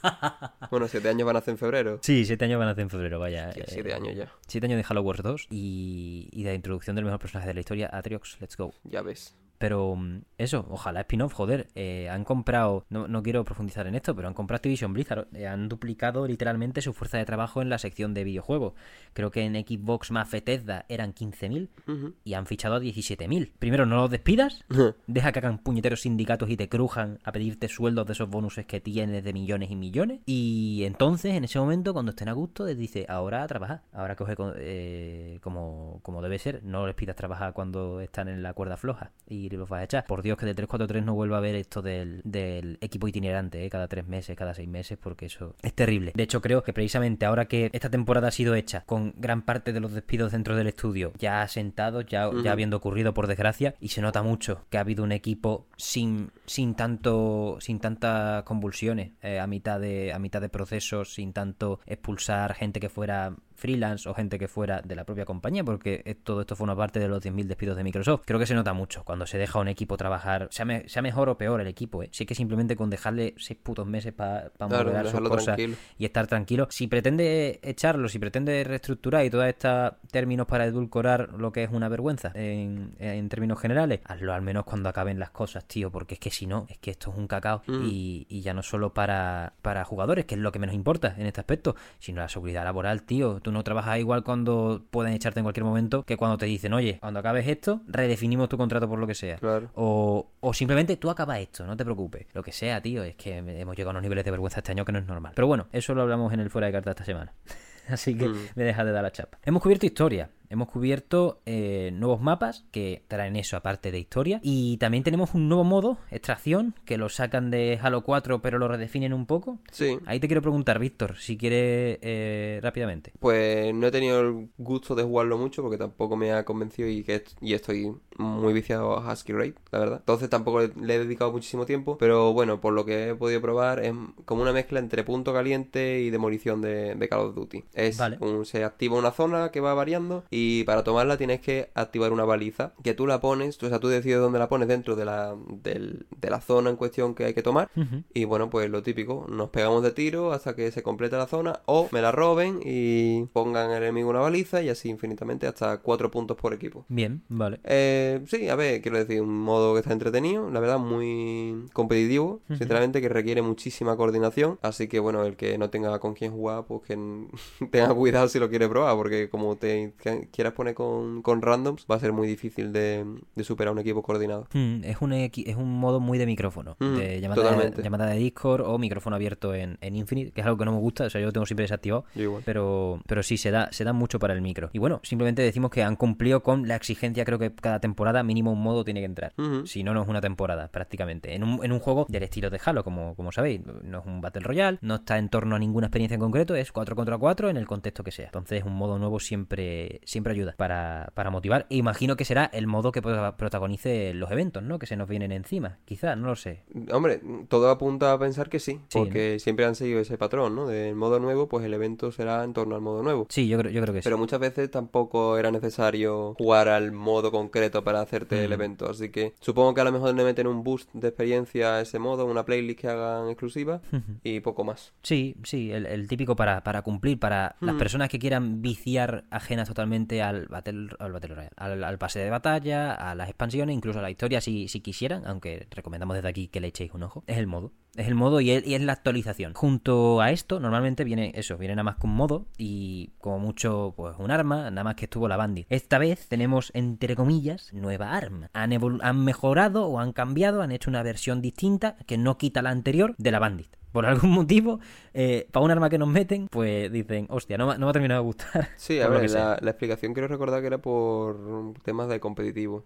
bueno, 0.72 0.88
7 0.88 1.10
años 1.10 1.26
van 1.26 1.36
a 1.36 1.40
hacer 1.40 1.54
en 1.54 1.58
febrero. 1.58 2.00
Sí, 2.02 2.26
siete 2.26 2.46
años 2.46 2.60
van 2.60 2.68
a 2.70 2.72
hacer 2.72 2.84
en 2.84 2.90
febrero, 2.90 3.20
vaya. 3.20 3.52
7 3.54 3.90
Eh, 3.90 3.94
años 3.94 4.16
ya. 4.16 4.32
Siete 4.48 4.68
años 4.68 4.78
de 4.78 4.86
Halo 4.88 5.02
Wars 5.02 5.22
2 5.24 5.48
y, 5.50 6.30
y 6.32 6.44
de 6.44 6.50
la 6.50 6.56
introducción 6.56 6.96
del 6.96 7.06
mejor 7.06 7.20
personaje 7.20 7.48
de 7.48 7.54
la 7.54 7.60
historia, 7.60 7.90
Atriox, 7.92 8.40
let's 8.40 8.56
go. 8.56 8.74
Ya 8.84 9.02
ves. 9.02 9.36
Pero 9.60 9.95
mm, 9.95 10.22
eso, 10.39 10.65
ojalá 10.72 11.02
spin-off, 11.02 11.34
joder. 11.34 11.67
eh, 11.76 12.10
han 12.10 12.24
comprado, 12.24 12.86
no, 12.89 13.08
no 13.08 13.22
quiero 13.22 13.43
profundizar 13.43 13.86
en 13.86 13.93
esto, 13.93 14.15
pero 14.15 14.28
han 14.28 14.34
comprado 14.34 14.56
Activision 14.58 14.93
Blizzard. 14.93 15.28
eh, 15.34 15.45
han 15.48 15.69
duplicado 15.69 16.26
literalmente 16.26 16.82
su 16.82 16.93
fuerza 16.93 17.17
de 17.19 17.26
trabajo 17.26 17.62
en 17.62 17.69
la 17.69 17.78
sección 17.78 18.13
de 18.13 18.24
videojuegos. 18.24 18.74
Creo 19.13 19.30
que 19.32 19.41
en 19.43 19.54
Xbox 19.56 20.12
más 20.12 20.32
Bethesda 20.32 20.86
eran 20.89 21.13
15.000 21.13 21.69
Ujú. 21.88 22.13
y 22.24 22.34
han 22.34 22.45
fichado 22.45 22.76
a 22.76 22.80
17.000. 22.80 23.52
Primero, 23.60 23.86
no 23.86 23.98
los 23.98 24.10
despidas, 24.10 24.63
deja 25.08 25.32
que 25.34 25.39
hagan 25.39 25.60
puñeteros 25.60 26.02
sindicatos 26.02 26.50
y 26.50 26.56
te 26.58 26.69
crujan 26.69 27.19
a 27.26 27.32
pedirte 27.34 27.67
sueldos 27.67 28.06
de 28.08 28.13
esos 28.13 28.30
bonuses 28.30 28.65
que 28.65 28.80
tienes 28.80 29.24
de 29.26 29.34
millones 29.34 29.69
y 29.72 29.76
millones. 29.76 30.22
Y 30.26 30.84
entonces, 30.86 31.34
en 31.36 31.43
ese 31.43 31.60
momento, 31.60 31.91
cuando 31.91 32.12
estén 32.12 32.30
a 32.30 32.34
gusto, 32.34 32.65
les 32.65 32.78
dice, 32.78 33.06
ahora 33.10 33.43
a 33.43 33.48
trabajar, 33.48 33.82
ahora 33.91 34.15
coge 34.15 34.38
co- 34.38 34.54
eh, 34.56 35.39
como, 35.41 36.00
como 36.02 36.22
debe 36.22 36.39
ser. 36.39 36.63
No 36.63 36.88
les 36.88 36.95
pidas 36.95 37.17
trabajar 37.17 37.52
cuando 37.54 38.00
están 38.00 38.30
en 38.30 38.41
la 38.41 38.54
cuerda 38.54 38.78
floja 38.78 39.12
y 39.28 39.49
los 39.58 39.70
vas 39.70 39.82
a 39.82 39.84
echar. 39.84 40.06
Por 40.06 40.22
Dios, 40.22 40.38
que 40.38 40.46
de 40.46 40.54
343 40.54 41.06
no 41.06 41.14
vuelva 41.14 41.38
a 41.38 41.42
ver 41.42 41.56
esto 41.56 41.82
del, 41.82 42.22
del 42.24 42.78
equipo 42.82 43.08
itinerante, 43.08 43.66
eh, 43.66 43.70
cada 43.70 43.88
tres 43.88 44.08
meses, 44.08 44.36
cada 44.38 44.54
seis 44.54 44.68
meses, 44.68 44.98
porque 45.02 45.26
eso 45.28 45.56
es 45.62 45.74
terrible. 45.74 46.12
De 46.16 46.24
hecho, 46.24 46.42
creo 46.42 46.64
que 46.64 46.74
precisamente 46.74 47.26
ahora 47.26 47.46
que 47.46 47.70
esta 47.74 47.90
temporada 47.90 48.30
ha 48.30 48.32
sido 48.32 48.56
hecha 48.56 48.84
con 48.86 49.14
gran 49.18 49.44
parte 49.44 49.74
de 49.74 49.80
los 49.80 49.94
despidos 49.94 50.32
dentro 50.32 50.56
del 50.56 50.68
estudio 50.68 51.14
ya 51.18 51.42
asentados, 51.42 52.06
ya, 52.06 52.30
ya 52.44 52.52
habiendo 52.52 52.78
ocurrido 52.78 53.14
por 53.14 53.28
desgracia, 53.28 53.76
y 53.80 53.90
se 53.90 54.02
nota 54.02 54.24
mucho 54.24 54.66
que 54.70 54.78
ha 54.78 54.82
habido 54.82 55.04
un 55.04 55.12
equipo 55.12 55.68
sin, 55.78 56.32
sin 56.46 56.76
tanto, 56.76 57.58
sin 57.60 57.80
tantas 57.80 58.44
convulsiones 58.44 59.12
eh, 59.22 59.40
a 59.40 59.48
mitad 59.48 59.80
de, 59.80 60.14
a 60.14 60.20
mitad 60.20 60.42
de 60.42 60.50
procesos, 60.50 61.14
sin 61.14 61.34
tanto 61.34 61.80
expulsar 61.86 62.54
gente 62.54 62.80
que 62.80 62.90
fuera 62.90 63.36
freelance 63.60 64.08
o 64.10 64.13
gente 64.13 64.39
que 64.39 64.48
fuera 64.48 64.82
de 64.82 64.95
la 64.95 65.04
propia 65.06 65.26
compañía, 65.26 65.63
porque 65.63 66.02
eh, 66.06 66.15
todo 66.15 66.41
esto 66.41 66.56
forma 66.56 66.76
parte 66.76 67.00
de 67.00 67.08
los 67.08 67.22
10.000 67.24 67.45
despidos 67.48 67.78
de 67.78 67.84
Microsoft. 67.84 68.24
Creo 68.26 68.39
que 68.39 68.45
se 68.45 68.56
nota 68.56 68.74
mucho 68.74 69.04
cuando 69.04 69.26
se 69.28 69.38
deja 69.38 69.60
a 69.60 69.62
un 69.62 69.67
equipo 69.67 69.98
trabajar, 69.98 70.48
sea, 70.52 70.65
me- 70.65 70.88
sea 70.89 71.02
mejor 71.02 71.30
o 71.30 71.38
peor 71.38 71.62
el 71.62 71.67
equipo, 71.67 72.02
¿eh? 72.04 72.10
sí 72.12 72.26
que 72.26 72.34
simplemente 72.36 72.76
con 72.76 72.89
dejarle 72.89 73.36
seis 73.38 73.60
putos 73.62 73.86
meses 73.86 74.13
para 74.13 74.50
Claro, 74.58 74.86
moderar 74.86 75.08
sus 75.08 75.19
cosas 75.22 75.56
tranquilo. 75.58 75.76
y 75.98 76.06
estar 76.06 76.28
tranquilo. 76.28 76.67
Si 76.72 76.88
pretende 76.88 77.60
echarlo, 77.63 78.08
si 78.10 78.19
pretende 78.19 78.63
reestructurar 78.63 79.26
y 79.26 79.30
todos 79.30 79.45
estos 79.45 79.93
términos 80.12 80.48
para 80.48 80.65
edulcorar 80.65 81.34
lo 81.34 81.52
que 81.52 81.63
es 81.63 81.69
una 81.72 81.89
vergüenza 81.89 82.32
en, 82.36 82.95
en 83.00 83.30
términos 83.30 83.60
generales, 83.60 84.00
hazlo 84.06 84.34
al 84.34 84.41
menos 84.41 84.63
cuando 84.63 84.89
acaben 84.89 85.19
las 85.19 85.32
cosas, 85.32 85.65
tío, 85.65 85.91
porque 85.91 86.15
es 86.15 86.19
que 86.19 86.30
si 86.32 86.45
no, 86.48 86.65
es 86.69 86.78
que 86.78 86.91
esto 86.91 87.12
es 87.12 87.17
un 87.17 87.28
cacao 87.28 87.62
Mm. 87.67 87.84
y, 87.86 88.26
y 88.30 88.41
ya 88.41 88.54
no 88.54 88.63
solo 88.63 88.93
para, 88.93 89.54
para 89.62 89.84
jugadores, 89.84 90.26
que 90.26 90.36
es 90.36 90.41
lo 90.41 90.52
que 90.52 90.60
menos 90.60 90.76
importa 90.76 91.15
en 91.17 91.26
este 91.26 91.41
aspecto, 91.41 91.76
sino 92.00 92.22
la 92.22 92.30
seguridad 92.30 92.63
laboral, 92.63 93.04
tío. 93.04 93.39
Tú 93.50 93.54
no 93.54 93.64
trabajas 93.64 93.98
igual 93.98 94.24
cuando 94.24 94.86
pueden 94.92 95.12
echarte 95.12 95.40
en 95.40 95.44
cualquier 95.44 95.64
momento 95.64 96.04
que 96.04 96.18
cuando 96.18 96.38
te 96.38 96.46
dicen, 96.46 96.72
oye, 96.72 97.00
cuando 97.00 97.20
acabes 97.20 97.48
esto, 97.48 97.82
redefinimos 97.88 98.48
tu 98.48 98.58
contrato 98.58 98.88
por 98.88 99.00
lo 99.00 99.08
que 99.08 99.16
sea. 99.16 99.38
Claro. 99.38 99.72
O, 99.74 100.28
o 100.40 100.54
simplemente 100.54 100.98
tú 100.98 101.10
acabas 101.10 101.40
esto, 101.40 101.66
no 101.66 101.76
te 101.76 101.84
preocupes. 101.84 102.28
Lo 102.36 102.44
que 102.44 102.52
sea, 102.52 102.80
tío, 102.80 103.02
es 103.04 103.15
que 103.15 103.38
hemos 103.38 103.76
llegado 103.76 103.90
a 103.90 103.94
unos 103.94 104.04
niveles 104.04 104.23
de 104.23 104.30
vergüenza 104.30 104.60
este 104.60 104.71
año 104.73 104.86
que 104.86 104.92
no 104.92 105.00
es 105.00 105.08
normal. 105.08 105.32
Pero 105.34 105.48
bueno, 105.48 105.65
eso 105.71 105.96
lo 105.96 106.04
hablamos 106.04 106.32
en 106.32 106.42
el 106.42 106.52
fuera 106.52 106.67
de 106.67 106.73
carta 106.73 106.92
esta 106.92 107.04
semana. 107.06 107.34
Así 107.90 108.15
que 108.15 108.30
Mm. 108.30 108.38
me 108.54 108.63
deja 108.65 108.86
de 108.86 108.92
dar 108.92 109.02
la 109.02 109.12
chapa. 109.12 109.40
Hemos 109.44 109.63
cubierto 109.63 109.88
historia. 109.88 110.30
Hemos 110.50 110.67
cubierto 110.69 111.41
eh, 111.45 111.91
nuevos 111.93 112.21
mapas 112.21 112.65
que 112.71 113.04
traen 113.08 113.35
eso 113.35 113.56
aparte 113.58 113.91
de 113.91 114.00
historia. 114.00 114.39
Y 114.43 114.77
también 114.77 115.04
tenemos 115.04 115.33
un 115.33 115.47
nuevo 115.47 115.63
modo, 115.63 115.97
extracción, 116.12 116.73
que 116.85 116.97
lo 116.97 117.10
sacan 117.10 117.52
de 117.52 117.79
Halo 117.81 118.02
4 118.04 118.41
pero 118.41 118.58
lo 118.60 118.67
redefinen 118.67 119.13
un 119.13 119.25
poco. 119.25 119.60
Sí. 119.71 119.97
Ahí 120.06 120.19
te 120.19 120.27
quiero 120.27 120.41
preguntar, 120.41 120.79
Víctor, 120.79 121.17
si 121.17 121.37
quieres 121.37 122.00
eh, 122.02 122.60
rápidamente. 122.62 123.12
Pues 123.19 123.73
no 123.73 123.87
he 123.87 123.91
tenido 123.91 124.21
el 124.21 124.50
gusto 124.58 124.95
de 124.95 125.04
jugarlo 125.04 125.37
mucho 125.37 125.62
porque 125.62 125.77
tampoco 125.77 126.15
me 126.17 126.31
ha 126.33 126.45
convencido 126.45 126.87
y 126.89 127.04
que 127.04 127.15
est- 127.15 127.37
y 127.41 127.54
estoy 127.54 127.93
muy 128.17 128.54
viciado 128.54 128.97
a 128.97 129.13
Husky 129.13 129.33
Raid, 129.33 129.54
la 129.71 129.79
verdad. 129.79 129.97
Entonces 130.00 130.29
tampoco 130.29 130.60
le, 130.62 130.95
he 130.95 131.00
dedicado 131.00 131.31
muchísimo 131.31 131.65
tiempo, 131.65 131.97
pero 131.97 132.33
bueno, 132.33 132.60
por 132.60 132.73
lo 132.73 132.85
que 132.85 133.10
he 133.10 133.15
podido 133.15 133.41
probar 133.41 133.79
es 133.83 133.93
como 134.25 134.41
una 134.41 134.52
mezcla 134.52 134.79
entre 134.79 135.04
punto 135.04 135.31
caliente 135.33 136.00
y 136.02 136.10
demolición 136.10 136.62
de, 136.62 136.95
de 136.95 137.10
Call 137.10 137.19
of 137.27 137.35
Duty. 137.35 137.63
Es 137.73 137.97
Vale. 137.97 138.17
un- 138.19 138.45
se 138.45 138.63
activa 138.63 138.97
una 138.97 139.12
zona 139.12 139.52
que 139.52 139.60
va 139.62 139.73
variando 139.73 140.23
y 140.31 140.38
para 140.65 140.83
tomarla 140.83 141.17
tienes 141.17 141.40
que 141.42 141.69
activar 141.73 142.12
una 142.12 142.25
baliza 142.25 142.73
que 142.83 142.94
tú 142.94 143.06
la 143.08 143.19
pones, 143.21 143.62
o 143.63 143.69
sea, 143.69 143.79
tú 143.79 143.87
decides 143.87 144.19
dónde 144.19 144.40
la 144.40 144.50
pones 144.50 144.67
dentro 144.67 144.96
de 144.96 145.06
la, 145.06 145.35
del- 145.63 146.06
de 146.19 146.29
la 146.29 146.42
zona 146.42 146.69
en 146.69 146.75
cuestión 146.75 147.15
que 147.15 147.25
hay 147.25 147.33
que 147.33 147.44
tomar 147.44 147.69
y 148.13 148.25
bueno, 148.25 148.50
pues 148.50 148.69
lo 148.69 148.83
típico, 148.83 149.25
nos 149.29 149.50
pegamos 149.50 149.83
de 149.83 149.92
tiro 149.92 150.31
hasta 150.33 150.56
que 150.56 150.71
se 150.71 150.83
complete 150.83 151.15
la 151.17 151.27
zona 151.27 151.62
o 151.65 151.87
me 151.92 152.02
la 152.02 152.12
roben 152.12 152.60
y 152.63 153.23
pongan 153.33 153.71
al 153.71 153.83
enemigo 153.83 154.10
una 154.10 154.19
baliza 154.19 154.62
y 154.62 154.69
así 154.69 154.90
infinitamente 154.90 155.48
hasta 155.48 155.77
cuatro 155.79 156.12
puntos 156.12 156.37
por 156.37 156.54
equipo. 156.54 156.85
Bien, 156.90 157.21
vale. 157.29 157.60
Eh, 157.63 158.21
sí, 158.27 158.50
a 158.50 158.56
ver, 158.56 158.81
quiero 158.81 158.98
decir, 158.98 159.21
un 159.21 159.40
modo 159.42 159.73
que 159.73 159.79
está 159.79 159.94
entretenido, 159.94 160.50
la 160.50 160.60
verdad, 160.60 160.79
muy 160.79 161.65
competitivo, 161.73 162.42
sinceramente, 162.50 163.02
que 163.02 163.10
requiere 163.10 163.42
muchísima 163.42 163.96
coordinación. 163.98 164.60
Así 164.62 164.87
que, 164.87 165.00
bueno, 165.00 165.23
el 165.23 165.35
que 165.35 165.58
no 165.58 165.69
tenga 165.69 165.98
con 166.00 166.13
quién 166.13 166.31
jugar, 166.31 166.65
pues 166.65 166.81
que 166.83 166.96
tenga 167.71 167.94
cuidado 167.94 168.27
si 168.27 168.40
lo 168.40 168.50
quiere 168.50 168.67
probar, 168.67 168.96
porque 168.96 169.29
como 169.29 169.56
te 169.56 169.94
quieras 170.32 170.54
poner 170.54 170.73
con, 170.73 171.21
con 171.21 171.42
randoms, 171.42 171.86
va 171.90 171.96
a 171.96 172.00
ser 172.00 172.13
muy 172.13 172.27
difícil 172.27 172.71
de, 172.73 173.06
de 173.36 173.44
superar 173.44 173.73
un 173.73 173.80
equipo 173.80 174.02
coordinado. 174.02 174.48
Mm, 174.54 174.84
es, 174.84 175.02
un, 175.02 175.13
es 175.13 175.56
un 175.56 175.80
modo 175.80 176.00
muy 176.00 176.17
de 176.17 176.25
micrófono, 176.25 176.75
Mm, 176.80 176.98
de 176.98 177.21
llamada, 177.21 178.08
de 178.08 178.17
Discord 178.17 178.62
o 178.62 178.77
micrófono 178.77 179.15
abierto 179.15 179.54
en, 179.54 179.77
en 179.82 179.96
Infinite, 179.96 180.32
que 180.32 180.42
es 180.42 180.48
algo 180.48 180.58
que 180.58 180.65
no 180.65 180.73
me 180.73 180.80
gusta, 180.80 181.06
o 181.06 181.10
sea, 181.10 181.19
yo 181.19 181.27
lo 181.27 181.34
tengo 181.34 181.46
siempre 181.46 181.63
desactivado. 181.63 182.06
Pero, 182.46 183.02
pero 183.06 183.23
sí, 183.23 183.38
se 183.38 183.52
da, 183.52 183.69
se 183.71 183.84
da 183.84 183.94
mucho 183.94 184.19
para 184.19 184.34
el 184.34 184.42
micro. 184.42 184.69
Y 184.73 184.80
bueno, 184.80 185.00
simplemente 185.04 185.42
decimos 185.42 185.71
que 185.71 185.84
han 185.84 185.96
cumplido 185.96 186.42
con 186.42 186.67
la 186.67 186.75
exigencia, 186.75 187.25
creo 187.25 187.40
que 187.40 187.54
cada 187.54 187.80
temporada 187.80 188.23
mínimo 188.23 188.52
un 188.52 188.62
modo 188.62 188.84
tiene 188.84 189.02
que 189.02 189.06
entrar. 189.06 189.34
Si 189.65 189.84
no, 189.84 189.94
no 189.94 190.02
es 190.04 190.08
una 190.08 190.21
temporada, 190.21 190.67
prácticamente. 190.69 191.36
En 191.36 191.44
un, 191.44 191.63
en 191.63 191.71
un 191.71 191.80
juego 191.80 192.06
del 192.10 192.23
estilo 192.23 192.50
de 192.50 192.60
Halo, 192.63 192.84
como, 192.84 193.15
como 193.15 193.32
sabéis. 193.32 193.62
No 193.84 194.00
es 194.00 194.06
un 194.06 194.21
Battle 194.21 194.42
Royale, 194.42 194.80
no 194.82 194.96
está 194.96 195.17
en 195.17 195.30
torno 195.30 195.56
a 195.56 195.60
ninguna 195.60 195.88
experiencia 195.88 196.15
en 196.15 196.21
concreto, 196.21 196.56
es 196.56 196.71
4 196.71 196.96
contra 196.96 197.17
4 197.17 197.50
en 197.50 197.58
el 197.58 197.67
contexto 197.67 198.04
que 198.04 198.12
sea. 198.12 198.25
Entonces, 198.25 198.63
un 198.63 198.73
modo 198.73 198.98
nuevo 199.00 199.19
siempre, 199.19 200.02
siempre 200.04 200.19
ayuda 200.28 200.54
para, 200.58 201.12
para 201.13 201.30
motivar. 201.30 201.65
E 201.70 201.78
imagino 201.78 202.15
que 202.17 202.26
será 202.26 202.46
el 202.46 202.67
modo 202.67 202.92
que 202.92 203.02
prota- 203.02 203.38
protagonice 203.38 204.13
los 204.13 204.30
eventos, 204.32 204.63
¿no? 204.63 204.80
Que 204.80 204.86
se 204.88 204.96
nos 204.96 205.08
vienen 205.08 205.32
encima. 205.32 205.78
Quizás, 205.86 206.17
no 206.17 206.28
lo 206.28 206.36
sé. 206.36 206.63
Hombre, 206.92 207.22
todo 207.48 207.70
apunta 207.70 208.13
a 208.13 208.20
pensar 208.20 208.50
que 208.50 208.60
sí, 208.60 208.80
Sí, 208.90 209.00
porque 209.00 209.40
siempre 209.40 209.65
han 209.65 209.76
seguido 209.76 210.00
ese 210.00 210.17
patrón, 210.17 210.56
¿no? 210.56 210.67
Del 210.67 210.96
modo 210.96 211.20
nuevo, 211.20 211.48
pues 211.48 211.65
el 211.65 211.74
evento 211.74 212.12
será 212.12 212.44
en 212.44 212.54
torno 212.54 212.76
al 212.76 212.82
modo 212.82 213.04
nuevo. 213.04 213.26
Sí, 213.30 213.48
yo 213.48 213.58
creo, 213.58 213.72
yo 213.72 213.82
creo 213.82 213.94
que 213.94 214.02
sí. 214.02 214.06
Pero 214.06 214.17
muchas 214.17 214.40
veces 214.40 214.70
tampoco 214.70 215.38
era 215.38 215.52
necesario 215.52 216.36
jugar 216.38 216.67
al 216.67 216.92
modo 216.92 217.32
concreto 217.32 217.84
para 217.84 218.02
hacerte 218.02 218.44
el 218.44 218.50
Mm. 218.50 218.54
evento. 218.54 218.90
Así 218.90 219.10
que 219.10 219.34
supongo 219.40 219.74
que 219.74 219.82
a 219.82 219.84
lo 219.84 219.92
mejor 219.92 220.13
le 220.15 220.24
meten 220.24 220.48
un 220.48 220.63
boost 220.63 220.90
de 220.94 221.08
experiencia 221.10 221.76
a 221.76 221.82
ese 221.82 222.00
modo, 222.00 222.26
una 222.26 222.44
playlist 222.46 222.80
que 222.80 222.88
hagan 222.88 223.30
exclusiva 223.30 223.82
y 224.24 224.40
poco 224.40 224.63
más. 224.63 224.94
Sí, 225.04 225.36
sí, 225.44 225.72
el, 225.72 225.86
el 225.86 226.08
típico 226.08 226.36
para, 226.36 226.63
para 226.63 226.82
cumplir, 226.82 227.20
para 227.20 227.56
las 227.62 227.76
Mm. 227.76 227.78
personas 227.78 228.10
que 228.10 228.20
quieran 228.20 228.62
viciar 228.62 229.24
ajenas 229.30 229.67
totalmente 229.67 230.09
al 230.22 230.48
Battle, 230.48 230.90
al 231.00 231.14
Royale, 231.14 231.50
al, 231.56 231.98
pase 231.98 232.20
de 232.20 232.30
batalla, 232.30 232.94
a 232.94 233.16
las 233.16 233.30
expansiones, 233.30 233.76
incluso 233.76 234.00
a 234.00 234.02
la 234.02 234.12
historia 234.12 234.42
si, 234.42 234.68
si 234.68 234.82
quisieran, 234.82 235.26
aunque 235.26 235.68
recomendamos 235.72 236.16
desde 236.16 236.30
aquí 236.30 236.48
que 236.48 236.60
le 236.60 236.68
echéis 236.68 236.94
un 236.94 237.04
ojo. 237.04 237.24
Es 237.28 237.38
el 237.38 237.48
modo. 237.48 237.72
Es 237.96 238.08
el 238.08 238.16
modo 238.16 238.40
y 238.40 238.52
es, 238.52 238.82
la 238.82 238.94
actualización. 238.94 239.54
Junto 239.54 240.22
a 240.22 240.32
esto, 240.32 240.60
normalmente 240.60 241.04
viene 241.04 241.32
eso, 241.36 241.58
viene 241.58 241.76
nada 241.76 241.84
más 241.84 241.98
que 241.98 242.08
un 242.08 242.16
modo 242.16 242.48
y 242.58 243.12
como 243.20 243.40
mucho, 243.40 243.94
pues 243.98 244.16
un 244.20 244.32
arma, 244.32 244.70
nada 244.70 244.84
más 244.84 244.96
que 244.96 245.06
estuvo 245.06 245.28
la 245.28 245.38
bandit. 245.38 245.66
Esta 245.70 245.98
vez 245.98 246.28
tenemos, 246.28 246.72
entre 246.76 247.16
comillas, 247.16 247.74
nueva 247.74 248.16
arma. 248.16 248.50
Han, 248.54 248.72
han 249.02 249.24
mejorado 249.24 249.88
o 249.88 250.00
han 250.00 250.14
cambiado, 250.14 250.62
han 250.62 250.72
hecho 250.72 250.90
una 250.90 251.04
versión 251.04 251.42
distinta 251.42 251.98
que 252.06 252.18
no 252.18 252.38
quita 252.38 252.62
la 252.62 252.70
anterior 252.70 253.16
de 253.18 253.32
la 253.32 253.40
bandit. 253.40 253.76
Por 253.92 254.06
algún 254.06 254.31
motivo, 254.40 254.79
eh, 255.13 255.48
para 255.52 255.63
un 255.65 255.71
arma 255.71 255.90
que 255.90 255.98
nos 255.98 256.08
meten, 256.08 256.48
pues 256.50 256.92
dicen, 256.92 257.25
hostia, 257.29 257.58
no, 257.58 257.67
me- 257.67 257.77
no 257.77 257.85
me 257.85 257.90
ha 257.90 257.94
terminado 257.94 258.21
de 258.21 258.25
gustar. 258.25 258.69
Sí, 258.77 259.00
a 259.00 259.08
ver, 259.08 259.29
la, 259.29 259.58
la 259.62 259.69
explicación 259.71 260.13
quiero 260.13 260.27
recordar 260.27 260.62
que 260.62 260.67
era 260.67 260.77
por 260.79 261.73
temas 261.83 262.08
de 262.10 262.19
competitivo. 262.19 262.85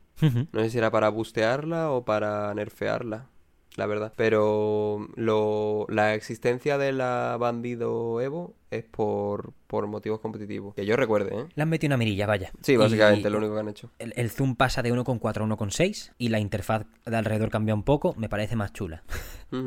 No 0.51 0.61
sé 0.61 0.69
si 0.69 0.77
era 0.77 0.91
para 0.91 1.09
bustearla 1.09 1.91
o 1.91 2.05
para 2.05 2.53
nerfearla, 2.53 3.27
la 3.75 3.85
verdad. 3.85 4.13
Pero 4.15 5.07
lo, 5.15 5.85
la 5.89 6.13
existencia 6.15 6.77
de 6.77 6.91
la 6.93 7.37
bandido 7.39 8.21
Evo 8.21 8.55
es 8.77 8.83
por, 8.85 9.53
por 9.67 9.87
motivos 9.87 10.19
competitivos. 10.19 10.75
Que 10.75 10.85
yo 10.85 10.95
recuerde, 10.95 11.35
¿eh? 11.35 11.45
Le 11.55 11.63
han 11.63 11.69
metido 11.69 11.89
una 11.89 11.97
mirilla, 11.97 12.25
vaya. 12.25 12.51
Sí, 12.61 12.75
básicamente, 12.77 13.27
Y 13.27 13.31
lo 13.31 13.37
único 13.37 13.53
que 13.53 13.59
han 13.59 13.69
hecho. 13.69 13.89
El, 13.99 14.13
el 14.15 14.29
zoom 14.29 14.55
pasa 14.55 14.81
de 14.81 14.93
1,4 14.93 15.25
a 15.41 15.57
1,6 15.57 16.11
y 16.17 16.29
la 16.29 16.39
interfaz 16.39 16.85
de 17.05 17.15
alrededor 17.15 17.49
cambia 17.49 17.73
un 17.73 17.83
poco, 17.83 18.13
me 18.17 18.29
parece 18.29 18.55
más 18.55 18.73
chula. 18.73 19.03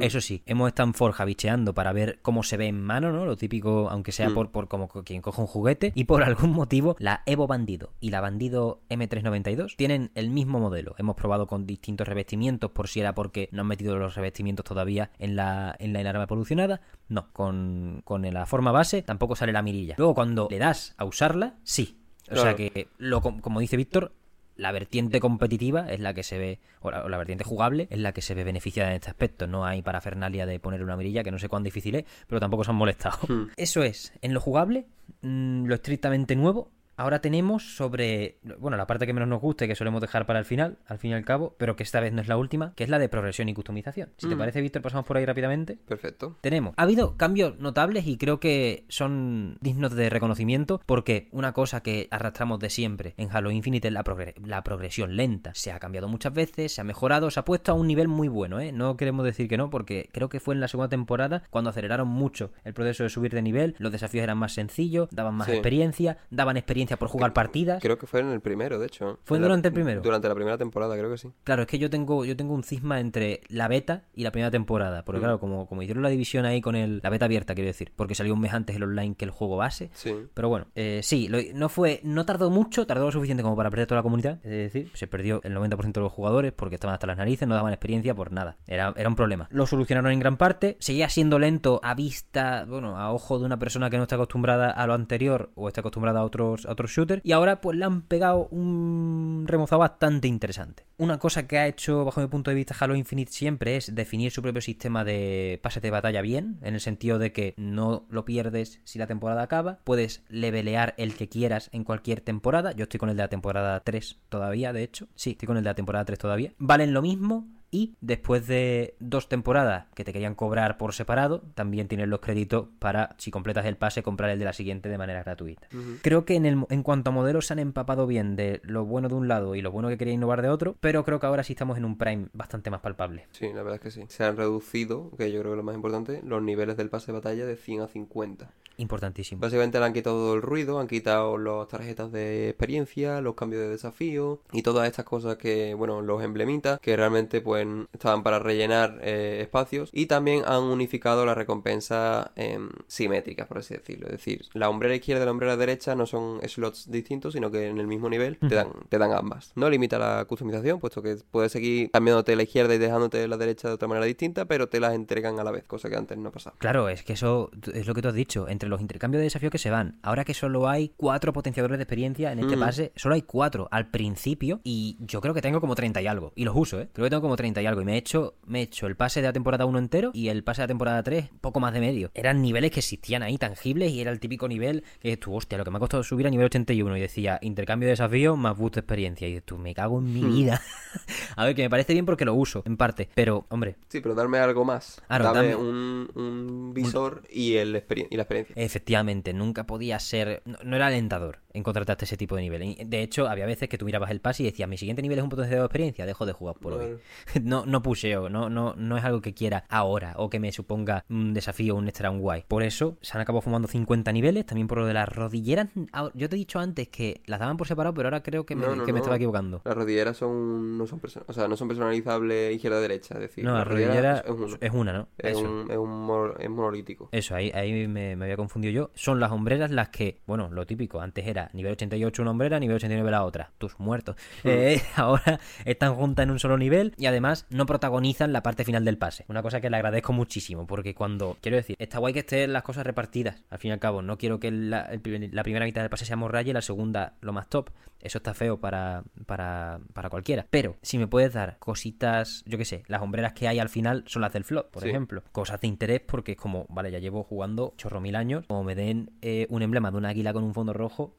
Eso 0.00 0.20
sí, 0.20 0.42
hemos 0.46 0.66
estado 0.66 0.88
en 0.88 0.94
Forja 0.94 1.24
bicheando 1.24 1.72
para 1.72 1.92
ver 1.92 2.18
cómo 2.20 2.42
se 2.42 2.56
ve 2.56 2.66
en 2.66 2.82
mano, 2.82 3.12
¿no? 3.12 3.24
Lo 3.24 3.36
típico, 3.36 3.88
aunque 3.88 4.10
sea 4.10 4.30
Mm. 4.30 4.34
por, 4.34 4.50
por 4.50 4.66
como 4.66 4.88
quien 4.88 5.22
coge 5.22 5.40
un 5.40 5.46
juguete. 5.46 5.92
Y 5.94 6.04
por 6.04 6.22
algún 6.24 6.50
motivo, 6.50 6.96
la 6.98 7.22
Evo 7.24 7.46
Bandido 7.46 7.92
y 8.00 8.10
la 8.10 8.20
Bandido 8.20 8.80
M392 8.90 9.76
tienen 9.76 10.10
el 10.16 10.30
mismo 10.30 10.58
modelo. 10.58 10.96
Hemos 10.98 11.14
probado 11.14 11.46
con 11.46 11.66
distintos 11.66 12.08
revestimientos, 12.08 12.72
por 12.72 12.88
si 12.88 12.98
era 12.98 13.14
porque 13.14 13.48
no 13.52 13.60
han 13.60 13.68
metido 13.68 13.96
los 13.96 14.16
revestimientos 14.16 14.64
todavía 14.64 15.10
en 15.20 15.36
la, 15.36 15.76
en 15.78 15.92
la 15.92 16.00
arma 16.10 16.24
evolucionada. 16.24 16.80
No, 17.08 17.30
con, 17.32 18.02
con 18.04 18.22
la 18.22 18.46
forma 18.46 18.72
base 18.72 19.02
tampoco 19.02 19.36
sale 19.36 19.52
la 19.52 19.62
mirilla. 19.62 19.94
Luego, 19.98 20.14
cuando 20.14 20.48
le 20.50 20.58
das 20.58 20.94
a 20.96 21.04
usarla, 21.04 21.54
sí. 21.62 22.00
O 22.30 22.36
sea 22.36 22.56
que, 22.56 22.88
lo, 22.98 23.20
como 23.20 23.60
dice 23.60 23.76
Víctor, 23.76 24.12
la 24.56 24.72
vertiente 24.72 25.20
competitiva 25.20 25.92
es 25.92 26.00
la 26.00 26.14
que 26.14 26.22
se 26.22 26.38
ve, 26.38 26.58
o 26.80 26.90
la, 26.90 27.04
o 27.04 27.08
la 27.08 27.18
vertiente 27.18 27.44
jugable 27.44 27.86
es 27.90 27.98
la 27.98 28.12
que 28.12 28.22
se 28.22 28.34
ve 28.34 28.42
beneficiada 28.42 28.90
en 28.90 28.96
este 28.96 29.10
aspecto. 29.10 29.46
No 29.46 29.64
hay 29.64 29.82
parafernalia 29.82 30.46
de 30.46 30.58
poner 30.58 30.82
una 30.82 30.96
mirilla, 30.96 31.22
que 31.22 31.30
no 31.30 31.38
sé 31.38 31.48
cuán 31.48 31.62
difícil 31.62 31.94
es, 31.94 32.04
pero 32.26 32.40
tampoco 32.40 32.64
se 32.64 32.70
han 32.70 32.76
molestado. 32.76 33.18
Hmm. 33.28 33.50
Eso 33.56 33.82
es, 33.82 34.12
en 34.22 34.34
lo 34.34 34.40
jugable, 34.40 34.86
mm, 35.22 35.66
lo 35.66 35.74
estrictamente 35.74 36.34
nuevo. 36.34 36.70
Ahora 36.96 37.20
tenemos 37.20 37.76
sobre, 37.76 38.38
bueno, 38.58 38.76
la 38.76 38.86
parte 38.86 39.06
que 39.06 39.12
menos 39.12 39.28
nos 39.28 39.40
gusta 39.40 39.64
y 39.64 39.68
que 39.68 39.74
solemos 39.74 40.00
dejar 40.00 40.26
para 40.26 40.38
el 40.38 40.44
final, 40.44 40.78
al 40.86 40.98
fin 40.98 41.10
y 41.10 41.14
al 41.14 41.24
cabo, 41.24 41.54
pero 41.58 41.76
que 41.76 41.82
esta 41.82 42.00
vez 42.00 42.12
no 42.12 42.22
es 42.22 42.28
la 42.28 42.36
última, 42.36 42.72
que 42.74 42.84
es 42.84 42.90
la 42.90 42.98
de 42.98 43.08
progresión 43.08 43.48
y 43.48 43.54
customización. 43.54 44.10
Si 44.16 44.28
te 44.28 44.34
Mm. 44.34 44.38
parece, 44.38 44.60
Víctor, 44.62 44.82
pasamos 44.82 45.06
por 45.06 45.16
ahí 45.16 45.26
rápidamente. 45.26 45.78
Perfecto. 45.86 46.36
Tenemos. 46.40 46.74
Ha 46.76 46.82
habido 46.82 47.16
cambios 47.16 47.58
notables 47.58 48.06
y 48.06 48.16
creo 48.16 48.40
que 48.40 48.84
son 48.88 49.58
dignos 49.60 49.94
de 49.94 50.08
reconocimiento 50.10 50.80
porque 50.86 51.28
una 51.32 51.52
cosa 51.52 51.82
que 51.82 52.08
arrastramos 52.10 52.58
de 52.60 52.70
siempre 52.70 53.14
en 53.18 53.28
Halo 53.30 53.50
Infinite 53.50 53.88
es 53.88 53.94
la, 53.94 54.02
progre- 54.04 54.34
la 54.44 54.62
progresión 54.64 55.16
lenta. 55.16 55.52
Se 55.54 55.72
ha 55.72 55.78
cambiado 55.78 56.08
muchas 56.08 56.32
veces, 56.32 56.72
se 56.74 56.80
ha 56.80 56.84
mejorado, 56.84 57.30
se 57.30 57.40
ha 57.40 57.44
puesto 57.44 57.72
a 57.72 57.74
un 57.74 57.86
nivel 57.86 58.08
muy 58.08 58.28
bueno, 58.28 58.58
¿eh? 58.60 58.72
No 58.72 58.96
queremos 58.96 59.24
decir 59.24 59.48
que 59.48 59.56
no 59.58 59.68
porque 59.70 60.08
creo 60.12 60.28
que 60.28 60.40
fue 60.40 60.54
en 60.54 60.60
la 60.60 60.68
segunda 60.68 60.88
temporada 60.88 61.42
cuando 61.50 61.70
aceleraron 61.70 62.08
mucho 62.08 62.52
el 62.64 62.72
proceso 62.74 63.02
de 63.02 63.10
subir 63.10 63.32
de 63.32 63.42
nivel, 63.42 63.74
los 63.78 63.92
desafíos 63.92 64.22
eran 64.22 64.38
más 64.38 64.52
sencillos, 64.54 65.08
daban 65.10 65.34
más 65.34 65.46
Sí. 65.48 65.52
experiencia, 65.52 66.18
daban 66.30 66.56
experiencia 66.56 66.85
por 66.94 67.08
jugar 67.08 67.32
partidas. 67.32 67.82
Creo 67.82 67.98
que 67.98 68.06
fue 68.06 68.20
en 68.20 68.28
el 68.30 68.40
primero, 68.40 68.78
de 68.78 68.86
hecho. 68.86 69.18
¿Fue 69.24 69.38
En 69.38 69.42
la- 69.42 69.48
durante 69.48 69.68
el 69.68 69.74
primero? 69.74 70.00
Durante 70.02 70.28
la 70.28 70.34
primera 70.34 70.56
temporada, 70.56 70.96
creo 70.96 71.10
que 71.10 71.18
sí. 71.18 71.28
Claro, 71.42 71.62
es 71.62 71.68
que 71.68 71.78
yo 71.78 71.90
tengo, 71.90 72.24
yo 72.24 72.36
tengo 72.36 72.54
un 72.54 72.62
cisma 72.62 73.00
entre 73.00 73.40
la 73.48 73.66
beta 73.66 74.04
y 74.14 74.22
la 74.22 74.30
primera 74.30 74.50
temporada. 74.52 75.04
Porque 75.04 75.18
Mm. 75.18 75.22
claro, 75.22 75.40
como, 75.40 75.66
como 75.66 75.82
hicieron 75.82 76.02
la 76.04 76.08
división 76.10 76.44
ahí 76.44 76.60
con 76.60 76.76
el, 76.76 77.00
la 77.02 77.10
beta 77.10 77.24
abierta, 77.24 77.54
quiero 77.54 77.66
decir, 77.66 77.92
porque 77.96 78.14
salió 78.14 78.32
un 78.34 78.40
mes 78.40 78.52
antes 78.54 78.76
el 78.76 78.84
online 78.84 79.16
que 79.16 79.24
el 79.24 79.30
juego 79.32 79.56
base. 79.56 79.90
Sí. 79.94 80.14
Pero 80.34 80.48
bueno, 80.48 80.66
eh, 80.76 81.00
sí, 81.02 81.26
lo- 81.28 81.38
no 81.54 81.68
fue, 81.68 82.00
no 82.04 82.24
tardó 82.24 82.50
mucho, 82.50 82.86
tardó 82.86 83.06
lo 83.06 83.12
suficiente 83.12 83.42
como 83.42 83.56
para 83.56 83.70
perder 83.70 83.86
toda 83.86 83.98
la 83.98 84.02
comunidad. 84.02 84.38
Es 84.44 84.50
decir, 84.72 84.90
se 84.94 85.06
perdió 85.06 85.40
el 85.44 85.54
90% 85.54 86.00
de 86.00 86.04
los 86.04 86.12
jugadores 86.12 86.52
porque 86.52 86.76
estaban 86.76 86.94
hasta 86.94 87.06
las 87.06 87.16
narices, 87.16 87.48
no 87.48 87.54
daban 87.54 87.72
experiencia 87.72 88.14
por 88.14 88.30
nada. 88.32 88.56
Era, 88.66 88.92
era 88.96 89.08
un 89.08 89.16
problema. 89.16 89.48
Lo 89.50 89.66
solucionaron 89.66 90.12
en 90.12 90.18
gran 90.20 90.36
parte. 90.36 90.76
Seguía 90.80 91.08
siendo 91.08 91.38
lento 91.38 91.80
a 91.82 91.94
vista, 91.94 92.64
bueno, 92.68 92.98
a 92.98 93.12
ojo 93.12 93.38
de 93.38 93.46
una 93.46 93.58
persona 93.58 93.88
que 93.90 93.96
no 93.96 94.02
está 94.02 94.16
acostumbrada 94.16 94.70
a 94.70 94.86
lo 94.86 94.94
anterior 94.94 95.50
o 95.54 95.68
está 95.68 95.80
acostumbrada 95.80 96.20
a 96.20 96.24
otros, 96.24 96.66
a 96.66 96.72
otros 96.76 96.90
shooters. 96.90 97.22
Y 97.24 97.32
ahora 97.32 97.60
pues 97.60 97.76
le 97.76 97.84
han 97.84 98.02
pegado 98.02 98.48
un 98.50 99.44
remozado 99.46 99.80
bastante 99.80 100.28
interesante. 100.28 100.84
Una 100.98 101.18
cosa 101.18 101.46
que 101.46 101.58
ha 101.58 101.66
hecho, 101.66 102.04
bajo 102.04 102.20
mi 102.20 102.26
punto 102.28 102.50
de 102.50 102.54
vista, 102.54 102.74
Halo 102.78 102.96
Infinite 102.96 103.32
siempre 103.32 103.76
es 103.76 103.94
definir 103.94 104.30
su 104.30 104.40
propio 104.42 104.62
sistema 104.62 105.04
de 105.04 105.60
pases 105.62 105.82
de 105.82 105.90
batalla 105.90 106.22
bien, 106.22 106.58
en 106.62 106.74
el 106.74 106.80
sentido 106.80 107.18
de 107.18 107.32
que 107.32 107.54
no 107.56 108.06
lo 108.08 108.24
pierdes 108.24 108.80
si 108.84 108.98
la 108.98 109.06
temporada 109.06 109.42
acaba, 109.42 109.80
puedes 109.84 110.24
levelear 110.28 110.94
el 110.96 111.14
que 111.14 111.28
quieras 111.28 111.68
en 111.72 111.84
cualquier 111.84 112.20
temporada. 112.20 112.72
Yo 112.72 112.84
estoy 112.84 112.98
con 112.98 113.10
el 113.10 113.16
de 113.16 113.24
la 113.24 113.28
temporada 113.28 113.80
3 113.80 114.20
todavía, 114.28 114.72
de 114.72 114.82
hecho. 114.82 115.08
Sí, 115.14 115.32
estoy 115.32 115.46
con 115.46 115.56
el 115.56 115.64
de 115.64 115.70
la 115.70 115.74
temporada 115.74 116.04
3 116.04 116.18
todavía. 116.18 116.52
Valen 116.58 116.94
lo 116.94 117.02
mismo, 117.02 117.46
Y 117.70 117.96
después 118.00 118.46
de 118.46 118.94
dos 119.00 119.28
temporadas 119.28 119.86
que 119.94 120.04
te 120.04 120.12
querían 120.12 120.34
cobrar 120.34 120.78
por 120.78 120.94
separado, 120.94 121.42
también 121.54 121.88
tienes 121.88 122.08
los 122.08 122.20
créditos 122.20 122.68
para, 122.78 123.14
si 123.18 123.30
completas 123.30 123.66
el 123.66 123.76
pase, 123.76 124.02
comprar 124.02 124.30
el 124.30 124.38
de 124.38 124.44
la 124.44 124.52
siguiente 124.52 124.88
de 124.88 124.98
manera 124.98 125.22
gratuita. 125.22 125.68
Creo 126.02 126.24
que 126.24 126.36
en, 126.36 126.46
el, 126.46 126.64
en 126.70 126.82
cuanto 126.82 127.10
a 127.10 127.12
modelos 127.12 127.46
se 127.46 127.52
han 127.52 127.58
empapado 127.58 128.06
bien 128.06 128.36
de 128.36 128.60
lo 128.64 128.84
bueno 128.84 129.08
de 129.08 129.14
un 129.14 129.28
lado 129.28 129.54
y 129.54 129.62
lo 129.62 129.72
bueno 129.72 129.88
que 129.88 129.98
quería 129.98 130.14
innovar 130.14 130.42
de 130.42 130.48
otro, 130.48 130.76
pero 130.80 131.04
creo 131.04 131.20
que 131.20 131.26
ahora 131.26 131.42
sí 131.42 131.52
estamos 131.52 131.76
en 131.76 131.84
un 131.84 131.98
Prime 131.98 132.28
bastante 132.32 132.70
más 132.70 132.80
palpable. 132.80 133.26
Sí, 133.32 133.48
la 133.48 133.62
verdad 133.62 133.76
es 133.76 133.80
que 133.80 133.90
sí. 133.90 134.04
Se 134.08 134.24
han 134.24 134.36
reducido, 134.36 135.10
que 135.16 135.32
yo 135.32 135.40
creo 135.40 135.52
que 135.52 135.54
es 135.54 135.56
lo 135.58 135.62
más 135.62 135.74
importante, 135.74 136.22
los 136.24 136.42
niveles 136.42 136.76
del 136.76 136.88
pase 136.88 137.06
de 137.06 137.12
batalla 137.14 137.46
de 137.46 137.56
100 137.56 137.80
a 137.82 137.88
50. 137.88 138.50
Importantísimo. 138.78 139.40
Básicamente 139.40 139.78
le 139.78 139.86
han 139.86 139.92
quitado 139.94 140.16
todo 140.16 140.34
el 140.34 140.42
ruido, 140.42 140.78
han 140.78 140.86
quitado 140.86 141.38
las 141.38 141.68
tarjetas 141.68 142.12
de 142.12 142.50
experiencia, 142.50 143.20
los 143.22 143.34
cambios 143.34 143.62
de 143.62 143.68
desafío 143.68 144.40
y 144.52 144.62
todas 144.62 144.86
estas 144.86 145.06
cosas 145.06 145.36
que, 145.36 145.72
bueno, 145.74 146.02
los 146.02 146.22
emblemitas 146.22 146.78
que 146.80 146.94
realmente 146.94 147.40
pues 147.40 147.55
estaban 147.92 148.22
para 148.22 148.38
rellenar 148.38 148.98
eh, 149.02 149.38
espacios 149.42 149.90
y 149.92 150.06
también 150.06 150.42
han 150.46 150.62
unificado 150.62 151.24
las 151.26 151.36
recompensas 151.36 152.30
em, 152.36 152.68
simétricas, 152.86 153.46
por 153.46 153.58
así 153.58 153.74
decirlo. 153.74 154.06
Es 154.06 154.12
decir, 154.12 154.42
la 154.52 154.68
hombrera 154.68 154.94
izquierda 154.94 155.22
y 155.22 155.26
la 155.26 155.30
hombrera 155.30 155.56
derecha 155.56 155.94
no 155.94 156.06
son 156.06 156.40
slots 156.46 156.90
distintos, 156.90 157.34
sino 157.34 157.50
que 157.50 157.68
en 157.68 157.78
el 157.78 157.86
mismo 157.86 158.08
nivel 158.08 158.38
te 158.38 158.54
dan, 158.54 158.68
te 158.88 158.98
dan 158.98 159.12
ambas. 159.12 159.52
No 159.54 159.68
limita 159.70 159.98
la 159.98 160.24
customización, 160.26 160.80
puesto 160.80 161.02
que 161.02 161.16
puedes 161.30 161.52
seguir 161.52 161.90
cambiándote 161.90 162.36
la 162.36 162.42
izquierda 162.42 162.74
y 162.74 162.78
dejándote 162.78 163.26
la 163.28 163.36
derecha 163.36 163.68
de 163.68 163.74
otra 163.74 163.88
manera 163.88 164.06
distinta, 164.06 164.44
pero 164.44 164.68
te 164.68 164.80
las 164.80 164.94
entregan 164.94 165.38
a 165.40 165.44
la 165.44 165.50
vez, 165.50 165.64
cosa 165.64 165.88
que 165.88 165.96
antes 165.96 166.16
no 166.18 166.30
pasaba. 166.30 166.56
Claro, 166.58 166.88
es 166.88 167.02
que 167.02 167.14
eso 167.14 167.50
es 167.72 167.86
lo 167.86 167.94
que 167.94 168.02
tú 168.02 168.08
has 168.08 168.14
dicho. 168.14 168.48
Entre 168.48 168.68
los 168.68 168.80
intercambios 168.80 169.20
de 169.20 169.24
desafíos 169.24 169.50
que 169.50 169.58
se 169.58 169.70
van, 169.70 169.98
ahora 170.02 170.24
que 170.24 170.34
solo 170.34 170.68
hay 170.68 170.92
cuatro 170.96 171.32
potenciadores 171.32 171.78
de 171.78 171.82
experiencia 171.84 172.32
en 172.32 172.40
este 172.40 172.56
Mm. 172.56 172.60
pase, 172.60 172.92
solo 172.96 173.14
hay 173.14 173.22
cuatro 173.22 173.68
al 173.70 173.90
principio 173.90 174.60
y 174.64 174.96
yo 175.00 175.20
creo 175.20 175.34
que 175.34 175.42
tengo 175.42 175.60
como 175.60 175.74
30 175.74 176.00
y 176.02 176.06
algo. 176.06 176.32
Y 176.34 176.44
los 176.44 176.54
uso, 176.56 176.80
¿eh? 176.80 176.88
Creo 176.92 177.04
que 177.06 177.10
tengo 177.10 177.22
como 177.22 177.36
30 177.36 177.45
y 177.62 177.66
algo. 177.66 177.80
Y 177.80 177.84
me 177.84 177.94
he 177.94 177.96
hecho, 177.98 178.34
me 178.46 178.60
he 178.60 178.62
hecho 178.62 178.86
el 178.86 178.96
pase 178.96 179.20
de 179.20 179.26
la 179.28 179.32
temporada 179.32 179.66
1 179.66 179.78
entero 179.78 180.10
y 180.14 180.28
el 180.28 180.42
pase 180.44 180.60
de 180.62 180.64
la 180.64 180.68
temporada 180.68 181.02
3 181.02 181.30
poco 181.40 181.60
más 181.60 181.72
de 181.72 181.80
medio. 181.80 182.10
Eran 182.14 182.42
niveles 182.42 182.70
que 182.70 182.80
existían 182.80 183.22
ahí, 183.22 183.38
tangibles, 183.38 183.92
y 183.92 184.00
era 184.00 184.10
el 184.10 184.20
típico 184.20 184.48
nivel 184.48 184.82
que 185.00 185.08
dices 185.08 185.20
tú, 185.20 185.34
hostia, 185.34 185.58
lo 185.58 185.64
que 185.64 185.70
me 185.70 185.76
ha 185.76 185.80
costado 185.80 186.02
subir 186.02 186.26
a 186.26 186.30
nivel 186.30 186.46
81. 186.46 186.96
Y 186.96 187.00
decía, 187.00 187.38
intercambio 187.42 187.86
de 187.86 187.90
desafíos 187.92 188.36
más 188.38 188.56
boost 188.56 188.74
de 188.74 188.80
experiencia. 188.80 189.26
Y 189.28 189.32
dices 189.32 189.44
tú, 189.44 189.58
me 189.58 189.74
cago 189.74 189.98
en 189.98 190.12
mi 190.12 190.22
Hmm. 190.22 190.28
vida. 190.34 190.62
a 191.36 191.44
ver, 191.44 191.54
que 191.54 191.62
me 191.62 191.70
parece 191.70 191.92
bien 191.92 192.06
porque 192.06 192.24
lo 192.24 192.34
uso, 192.34 192.62
en 192.66 192.76
parte. 192.76 193.08
Pero, 193.14 193.46
hombre, 193.50 193.76
Sí, 193.88 194.00
pero 194.00 194.14
darme 194.14 194.38
algo 194.38 194.64
más. 194.64 195.00
Claro, 195.06 195.24
Dame 195.24 195.38
dame- 195.52 195.56
un, 195.56 196.10
un 196.14 196.72
visor 196.74 197.22
y, 197.30 197.54
el 197.56 197.68
y 198.10 198.16
la 198.16 198.22
experiencia. 198.22 198.54
Efectivamente, 198.56 199.32
nunca 199.32 199.64
podía 199.66 199.98
ser. 199.98 200.42
No, 200.44 200.58
no 200.64 200.76
era 200.76 200.86
alentador 200.88 201.40
encontrarte 201.52 201.92
hasta 201.92 202.04
ese 202.04 202.16
tipo 202.18 202.36
de 202.36 202.42
nivel. 202.42 202.76
De 202.86 203.02
hecho, 203.02 203.28
había 203.28 203.46
veces 203.46 203.68
que 203.70 203.78
tú 203.78 203.86
mirabas 203.86 204.10
el 204.10 204.20
pase 204.20 204.42
y 204.42 204.46
decías, 204.46 204.68
mi 204.68 204.76
siguiente 204.76 205.00
nivel 205.00 205.18
es 205.18 205.24
un 205.24 205.30
potenciador 205.30 205.62
de 205.62 205.66
experiencia, 205.66 206.04
dejo 206.04 206.26
de 206.26 206.32
jugar 206.32 206.56
por 206.56 206.74
hoy. 206.74 206.96
No, 207.44 207.64
no 207.66 207.82
pusheo, 207.82 208.28
no, 208.28 208.48
no, 208.50 208.74
no 208.76 208.96
es 208.96 209.04
algo 209.04 209.20
que 209.20 209.34
quiera 209.34 209.64
ahora 209.68 210.14
o 210.16 210.28
que 210.30 210.40
me 210.40 210.50
suponga 210.52 211.04
un 211.08 211.32
desafío, 211.34 211.74
un 211.76 211.88
extra, 211.88 212.10
un 212.10 212.20
guay. 212.20 212.44
Por 212.48 212.62
eso 212.62 212.96
se 213.02 213.16
han 213.16 213.20
acabado 213.22 213.42
fumando 213.42 213.68
50 213.68 214.12
niveles, 214.12 214.46
también 214.46 214.66
por 214.66 214.78
lo 214.78 214.86
de 214.86 214.94
las 214.94 215.08
rodilleras. 215.08 215.68
Yo 216.14 216.28
te 216.28 216.36
he 216.36 216.38
dicho 216.38 216.58
antes 216.58 216.88
que 216.88 217.20
las 217.26 217.38
daban 217.40 217.56
por 217.56 217.66
separado, 217.66 217.94
pero 217.94 218.08
ahora 218.08 218.22
creo 218.22 218.44
que 218.46 218.56
me, 218.56 218.66
No, 218.66 218.74
no, 218.76 218.84
que 218.84 218.92
me 218.92 218.98
no. 218.98 219.02
estaba 219.02 219.16
equivocando. 219.16 219.62
Las 219.64 219.74
rodilleras 219.74 220.16
son 220.16 220.78
no 220.78 220.86
son 220.86 221.00
o 221.26 221.32
sea, 221.32 221.46
no 221.48 221.56
son 221.56 221.68
personalizables 221.68 222.54
izquierda-derecha, 222.54 223.14
es 223.14 223.20
decir, 223.20 223.44
No, 223.44 223.52
la 223.52 223.58
las 223.58 223.68
rodilleras 223.68 224.24
rodillera 224.26 224.58
es 224.60 224.72
una, 224.72 224.92
¿no? 224.92 225.08
Es, 225.18 225.32
Eso. 225.32 225.40
un, 225.42 225.70
es, 225.70 225.76
un 225.76 225.90
mo- 226.06 226.34
es 226.38 226.50
monolítico. 226.50 227.08
Eso, 227.12 227.34
ahí, 227.34 227.50
ahí 227.54 227.86
me, 227.86 228.16
me 228.16 228.24
había 228.24 228.36
confundido 228.36 228.72
yo. 228.72 228.90
Son 228.94 229.20
las 229.20 229.30
hombreras 229.30 229.70
las 229.70 229.88
que, 229.90 230.20
bueno, 230.26 230.48
lo 230.50 230.66
típico, 230.66 231.00
antes 231.00 231.26
era 231.26 231.50
nivel 231.52 231.72
88 231.72 232.22
una 232.22 232.30
hombrera, 232.32 232.58
nivel 232.58 232.76
89 232.76 233.10
la 233.10 233.24
otra. 233.24 233.52
Tus 233.58 233.78
muertos. 233.78 234.16
Eh, 234.44 234.80
ahora 234.96 235.38
están 235.64 235.94
juntas 235.94 236.22
en 236.24 236.30
un 236.30 236.38
solo 236.38 236.56
nivel 236.56 236.94
y 236.96 237.06
además 237.06 237.25
no 237.50 237.66
protagonizan 237.66 238.32
la 238.32 238.42
parte 238.42 238.64
final 238.64 238.84
del 238.84 238.98
pase. 238.98 239.24
Una 239.28 239.42
cosa 239.42 239.60
que 239.60 239.70
le 239.70 239.76
agradezco 239.76 240.12
muchísimo, 240.12 240.66
porque 240.66 240.94
cuando, 240.94 241.36
quiero 241.40 241.56
decir, 241.56 241.76
está 241.78 241.98
guay 241.98 242.12
que 242.12 242.20
estén 242.20 242.52
las 242.52 242.62
cosas 242.62 242.86
repartidas. 242.86 243.42
Al 243.50 243.58
fin 243.58 243.70
y 243.70 243.72
al 243.72 243.78
cabo, 243.80 244.02
no 244.02 244.16
quiero 244.18 244.38
que 244.40 244.50
la, 244.50 244.82
el 244.82 245.00
primer- 245.00 245.34
la 245.34 245.42
primera 245.42 245.64
mitad 245.64 245.80
del 245.82 245.90
pase 245.90 246.04
sea 246.04 246.16
morralla 246.16 246.50
y 246.50 246.54
la 246.54 246.62
segunda 246.62 247.14
lo 247.20 247.32
más 247.32 247.48
top. 247.48 247.70
Eso 248.00 248.18
está 248.18 248.34
feo 248.34 248.60
para, 248.60 249.02
para, 249.24 249.80
para 249.94 250.10
cualquiera. 250.10 250.46
Pero 250.50 250.76
si 250.82 250.98
me 250.98 251.06
puedes 251.08 251.32
dar 251.32 251.56
cositas, 251.58 252.42
yo 252.46 252.58
qué 252.58 252.64
sé, 252.64 252.82
las 252.88 253.00
hombreras 253.02 253.32
que 253.32 253.48
hay 253.48 253.58
al 253.58 253.68
final 253.70 254.04
son 254.06 254.22
las 254.22 254.32
del 254.32 254.44
flot, 254.44 254.70
por 254.70 254.82
Sí. 254.82 254.90
ejemplo. 254.90 255.22
Cosas 255.32 255.60
de 255.60 255.66
interés 255.66 256.02
porque 256.06 256.32
es 256.32 256.38
como, 256.38 256.66
vale, 256.68 256.90
ya 256.90 256.98
llevo 256.98 257.24
jugando 257.24 257.72
chorro 257.78 258.00
mil 258.00 258.14
años. 258.14 258.44
Como 258.46 258.62
me 258.64 258.74
den 258.74 259.10
eh, 259.22 259.46
un 259.48 259.62
emblema 259.62 259.90
de 259.90 259.96
un 259.96 260.04
águila 260.04 260.32
con 260.32 260.44
un 260.44 260.52
fondo 260.54 260.72
rojo, 260.74 261.16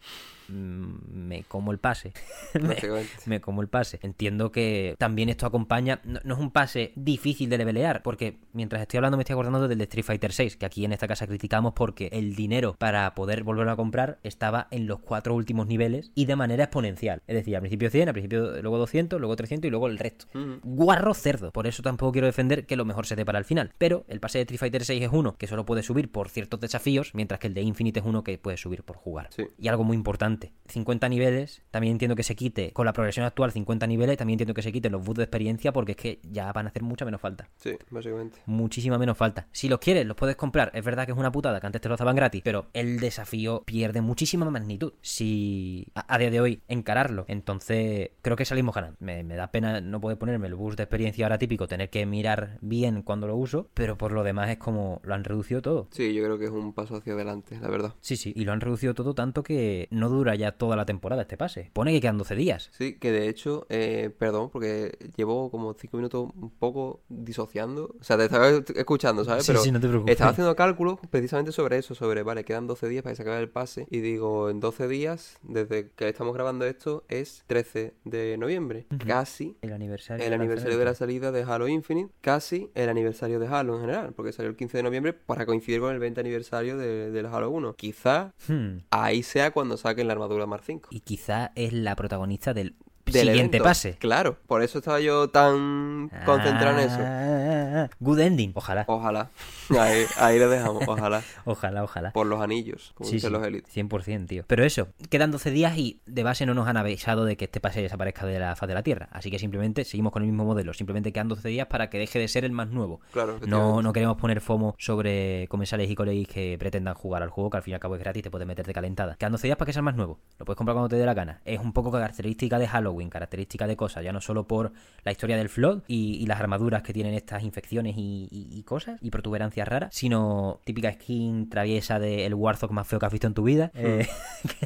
me 0.50 1.44
como 1.44 1.72
el 1.72 1.78
pase. 1.78 2.14
me, 3.26 3.42
como 3.42 3.62
el 3.62 3.68
pase. 3.68 4.00
Entiendo 4.02 4.52
que 4.52 4.96
también 4.98 5.30
esto 5.30 5.46
acompaña. 5.46 6.02
No, 6.04 6.20
no 6.24 6.36
es 6.36 6.40
un 6.40 6.52
pase 6.52 6.94
difícil 6.96 7.50
de 7.50 7.58
levelear, 7.58 8.02
porque 8.04 8.38
mientras 8.54 8.82
estoy 8.82 8.98
hablando 8.98 9.18
me 9.18 9.24
estoy 9.24 9.34
acordando 9.34 9.68
del 9.68 9.78
de 9.78 9.84
Street 9.86 10.06
Fighter 10.06 10.32
6, 10.32 10.58
que 10.58 10.66
aquí 10.66 10.86
en 10.86 10.94
esta 10.94 11.08
casa 11.08 11.28
criticamos 11.28 11.74
porque 11.74 12.10
el 12.12 12.36
dinero 12.36 12.76
para 12.78 13.14
poder 13.16 13.44
volverlo 13.44 13.72
a 13.72 13.76
comprar 13.76 14.20
estaba 14.24 14.68
en 14.72 14.88
los 14.88 15.00
cuatro 15.00 15.34
últimos 15.36 15.68
niveles 15.68 16.12
y 16.16 16.26
de 16.26 16.36
manera 16.36 16.66
exponencial. 16.66 17.22
Es 17.28 17.36
decir, 17.36 17.56
al 17.56 17.62
principio 17.62 17.90
100, 17.90 18.10
al 18.10 18.14
principio 18.14 18.62
luego 18.62 18.78
200, 18.78 19.20
luego 19.20 19.36
300 19.36 19.68
y 19.68 19.72
luego 19.72 19.88
el 19.88 19.98
resto. 19.98 20.26
Guarro 20.64 21.14
cerdo. 21.14 21.52
Por 21.52 21.68
eso 21.68 21.84
tampoco 21.84 22.12
quiero 22.12 22.28
defender 22.28 22.66
que 22.66 22.76
lo 22.76 22.86
mejor 22.86 23.06
se 23.06 23.16
dé 23.16 23.26
para 23.26 23.40
el 23.40 23.46
final. 23.46 23.74
Pero 23.78 24.06
el 24.08 24.20
pase 24.20 24.40
de 24.40 24.44
Street 24.44 24.60
Fighter 24.60 24.86
6 24.86 25.04
es 25.04 25.10
uno 25.12 25.38
que 25.38 25.48
solo 25.48 25.66
puede 25.66 25.84
subir 25.84 26.12
por 26.12 26.30
ciertos 26.30 26.60
desafíos, 26.60 27.12
mientras 27.14 27.40
que 27.40 27.48
el 27.48 27.54
de 27.54 27.62
Infinite 27.62 28.00
es 28.00 28.06
uno 28.06 28.24
que 28.24 28.38
puede 28.38 28.58
subir 28.58 28.84
por 28.84 28.98
jugar. 28.98 29.30
Sí. 29.32 29.46
Y 29.60 29.68
algo 29.68 29.84
muy 29.84 29.96
importante, 29.96 30.37
50 30.68 31.10
niveles, 31.10 31.64
también 31.72 31.94
entiendo 31.94 32.16
que 32.16 32.24
se 32.24 32.36
quite, 32.36 32.72
con 32.72 32.86
la 32.86 32.94
progresión 32.94 33.26
actual 33.26 33.52
50 33.52 33.88
niveles, 33.88 34.18
también 34.18 34.36
entiendo 34.36 34.54
que 34.54 34.62
se 34.62 34.72
quiten 34.72 34.92
los 34.92 35.04
boosts 35.04 35.18
de 35.18 35.24
experiencia 35.24 35.72
porque 35.72 35.94
es 35.94 35.98
que 35.98 36.20
ya 36.24 36.52
van 36.52 36.66
a 36.66 36.70
hacer 36.70 36.84
mucha 36.84 37.06
menos 37.06 37.22
falta. 37.22 37.50
Sí, 37.58 37.78
básicamente. 37.90 38.40
Muchísima 38.46 38.98
menos 38.98 39.18
falta. 39.18 39.48
Si 39.52 39.70
los 39.70 39.80
quieres, 39.80 40.06
los 40.06 40.16
puedes 40.16 40.36
comprar. 40.36 40.72
Es 40.74 40.84
verdad 40.84 41.06
que 41.06 41.12
es 41.12 41.18
una 41.18 41.32
putada, 41.32 41.60
que 41.60 41.66
antes 41.66 41.82
te 41.82 41.90
lo 41.90 41.96
daban 41.96 42.16
gratis, 42.16 42.42
pero 42.44 42.68
el 42.74 43.00
desafío 43.00 43.64
pierde 43.66 44.02
muchísima 44.02 44.50
magnitud 44.50 44.94
si 45.02 45.88
a, 45.96 46.14
a 46.14 46.18
día 46.18 46.30
de 46.30 46.42
hoy 46.42 46.62
encararlo. 46.68 47.26
Entonces, 47.28 48.12
creo 48.22 48.36
que 48.36 48.46
salimos 48.46 48.76
ganando. 48.76 48.98
Me, 49.00 49.24
me 49.24 49.36
da 49.36 49.52
pena 49.52 49.82
no 49.82 50.02
poder 50.02 50.18
ponerme 50.18 50.48
el 50.48 50.56
boost 50.56 50.78
de 50.78 50.84
experiencia 50.84 51.26
ahora 51.26 51.38
típico, 51.38 51.68
tener 51.68 51.90
que 51.90 52.06
mirar 52.06 52.58
bien 52.62 53.02
cuando 53.02 53.28
lo 53.28 53.36
uso, 53.36 53.70
pero 53.74 53.98
por 53.98 54.12
lo 54.12 54.24
demás 54.24 54.50
es 54.50 54.58
como 54.58 55.02
lo 55.04 55.14
han 55.14 55.24
reducido 55.24 55.62
todo. 55.62 55.88
Sí, 55.92 56.14
yo 56.14 56.24
creo 56.24 56.38
que 56.38 56.46
es 56.46 56.52
un 56.52 56.74
paso 56.74 56.96
hacia 56.96 57.14
adelante, 57.14 57.58
la 57.60 57.70
verdad. 57.70 57.94
Sí, 58.02 58.18
sí, 58.18 58.34
y 58.36 58.46
lo 58.46 58.52
han 58.52 58.62
reducido 58.62 58.94
todo 58.94 59.14
tanto 59.14 59.44
que 59.44 59.88
no 59.92 60.10
dura 60.10 60.27
ya 60.36 60.52
toda 60.52 60.76
la 60.76 60.86
temporada 60.86 61.22
este 61.24 61.38
pase. 61.38 61.70
Pone 61.74 61.92
que 61.92 62.02
quedan 62.02 62.18
12 62.18 62.36
días. 62.36 62.70
Sí, 62.72 62.98
que 63.00 63.12
de 63.12 63.30
hecho, 63.30 63.66
eh, 63.70 64.12
perdón, 64.18 64.50
porque 64.50 64.98
llevo 65.16 65.50
como 65.52 65.74
cinco 65.74 65.98
minutos 65.98 66.30
un 66.36 66.50
poco 66.52 67.02
disociando. 67.10 67.96
O 68.00 68.04
sea, 68.04 68.18
te 68.18 68.26
estaba 68.26 68.50
escuchando, 68.50 69.24
¿sabes? 69.26 69.46
Sí, 69.46 69.52
Pero 69.52 69.62
sí, 69.64 69.72
no 69.72 69.80
te 69.80 69.88
preocupes. 69.88 70.12
estaba 70.14 70.32
haciendo 70.32 70.56
cálculos 70.56 71.00
precisamente 71.10 71.52
sobre 71.52 71.78
eso, 71.78 71.96
sobre, 71.96 72.24
vale, 72.24 72.44
quedan 72.44 72.68
12 72.68 72.88
días 72.90 73.04
para 73.04 73.12
que 73.14 73.18
se 73.18 73.22
acabe 73.24 73.40
el 73.40 73.50
pase. 73.50 73.88
Y 73.90 74.00
digo, 74.00 74.50
en 74.50 74.60
12 74.60 74.88
días, 74.88 75.38
desde 75.44 75.90
que 75.92 76.08
estamos 76.10 76.34
grabando 76.34 76.66
esto, 76.66 77.04
es 77.10 77.44
13 77.48 77.94
de 78.06 78.38
noviembre. 78.38 78.86
Casi 79.06 79.58
El 79.62 79.74
aniversario. 79.74 80.24
el 80.24 80.30
de 80.32 80.36
aniversario 80.36 80.78
de 80.78 80.86
la 80.86 80.96
salida 80.96 81.32
de 81.32 81.44
Halo 81.44 81.68
Infinite, 81.68 82.12
casi 82.22 82.70
el 82.76 82.90
aniversario 82.90 83.40
de 83.40 83.48
Halo 83.48 83.76
en 83.76 83.82
general, 83.82 84.14
porque 84.16 84.32
salió 84.32 84.50
el 84.50 84.56
15 84.58 84.78
de 84.78 84.84
noviembre 84.84 85.14
para 85.14 85.46
coincidir 85.46 85.80
con 85.82 85.94
el 85.94 86.00
20 86.00 86.20
aniversario 86.22 86.78
de, 86.78 87.12
del 87.12 87.26
Halo 87.26 87.50
1. 87.52 87.74
Quizá 87.76 88.34
Hmm. 88.48 88.80
ahí 88.92 89.24
sea 89.24 89.52
cuando 89.52 89.78
saquen 89.78 90.08
la 90.08 90.16
armadura 90.18 90.46
Mar 90.46 90.62
5. 90.66 90.90
Y 90.92 91.00
quizá 91.02 91.52
es 91.56 91.74
la 91.74 91.96
protagonista 91.96 92.54
del, 92.54 92.76
Del 93.06 93.14
siguiente 93.14 93.58
evento. 93.58 93.64
pase. 93.64 93.96
Claro, 94.00 94.38
por 94.48 94.62
eso 94.64 94.80
estaba 94.80 95.00
yo 95.00 95.30
tan 95.30 96.10
concentrado 96.26 96.80
en 96.80 96.86
eso. 96.90 97.00
Ah, 97.02 97.90
Good 98.00 98.20
ending. 98.20 98.52
Ojalá. 98.56 98.84
Ojalá. 98.88 99.30
Ahí, 99.70 100.06
ahí 100.18 100.40
le 100.40 100.48
dejamos, 100.48 100.88
ojalá. 100.88 101.22
Ojalá, 101.46 101.84
ojalá. 101.84 102.12
Por 102.14 102.28
los 102.28 102.42
anillos, 102.42 102.92
como 102.96 103.10
Sí, 103.10 103.16
dicen 103.16 103.30
sí, 103.30 103.34
los 103.38 103.46
élites. 103.46 103.76
100%, 103.76 104.28
tío. 104.28 104.44
Pero 104.48 104.64
eso, 104.66 104.90
quedan 105.10 105.32
12 105.32 105.52
días 105.52 105.78
y 105.78 106.02
de 106.06 106.24
base 106.24 106.46
no 106.46 106.54
nos 106.54 106.68
han 106.68 106.78
avisado 106.78 107.26
de 107.26 107.38
que 107.38 107.46
este 107.46 107.60
pase 107.60 107.82
desaparezca 107.82 108.26
de 108.26 108.40
la 108.40 108.56
faz 108.56 108.68
de 108.68 108.74
la 108.76 108.84
Tierra. 108.84 109.10
Así 109.12 109.32
que 109.32 109.40
simplemente 109.40 109.84
seguimos 109.86 110.12
con 110.14 110.24
el 110.24 110.30
mismo 110.30 110.46
modelo. 110.46 110.74
Simplemente 110.74 111.12
quedan 111.12 111.28
12 111.30 111.48
días 111.50 111.68
para 111.68 111.90
que 111.90 111.98
deje 112.00 112.20
de 112.20 112.28
ser 112.28 112.44
el 112.46 112.52
más 112.52 112.70
nuevo. 112.70 113.02
Claro, 113.12 113.40
No, 113.48 113.82
no 113.82 113.94
queremos 113.94 114.18
poner 114.18 114.42
FOMO 114.42 114.76
sobre 114.78 115.48
comensales 115.50 115.90
y 115.90 115.96
colegis 115.96 116.28
que 116.28 116.58
pretendan 116.60 116.94
jugar 116.94 117.24
al 117.24 117.30
juego, 117.30 117.50
que 117.50 117.58
al 117.58 117.64
fin 117.64 117.72
y 117.72 117.76
al 117.76 117.80
cabo 117.80 117.96
es 117.96 118.02
gratis, 118.02 118.24
te 118.24 118.32
puedes 118.32 118.48
meterte 118.48 118.74
calentada. 118.74 119.16
Quedan 119.16 119.32
12 119.34 119.48
días 119.48 119.58
para 119.58 119.68
que 119.68 119.74
sea 119.74 119.80
el 119.82 119.86
más 119.86 119.96
nuevo. 119.96 120.20
Lo 120.38 120.46
puedes 120.46 120.58
comprar 120.58 120.76
cuando 120.76 120.90
te 120.90 120.96
dé 120.98 121.06
la 121.06 121.14
gana. 121.14 121.42
Es 121.46 121.60
un 121.60 121.74
poco 121.74 121.92
característica 121.92 122.60
de 122.60 122.68
Halloween, 122.68 123.10
característica 123.10 123.68
de 123.68 123.76
cosas, 123.78 124.04
ya 124.04 124.12
no 124.14 124.22
solo 124.22 124.48
por 124.48 124.72
la 125.04 125.12
historia 125.12 125.38
del 125.38 125.50
Flood 125.50 125.84
y, 125.88 126.16
y 126.22 126.26
las 126.26 126.40
armaduras 126.40 126.84
que 126.84 126.94
tienen 126.94 127.14
estas 127.14 127.44
infecciones 127.44 127.96
y, 127.98 128.28
y- 128.32 128.48
y 128.58 128.64
cosas 128.64 129.00
y 129.02 129.10
protuberancias 129.12 129.57
raras, 129.66 129.94
sino 129.96 130.62
típica 130.66 130.92
skin 130.94 131.50
traviesa 131.50 132.00
del 132.00 132.34
Warzone 132.34 132.74
más 132.74 132.88
feo 132.88 133.00
que 133.00 133.06
has 133.06 133.12
visto 133.12 133.28
en 133.28 133.34
tu 133.34 133.44
vida. 133.44 133.72
eh, 133.74 134.08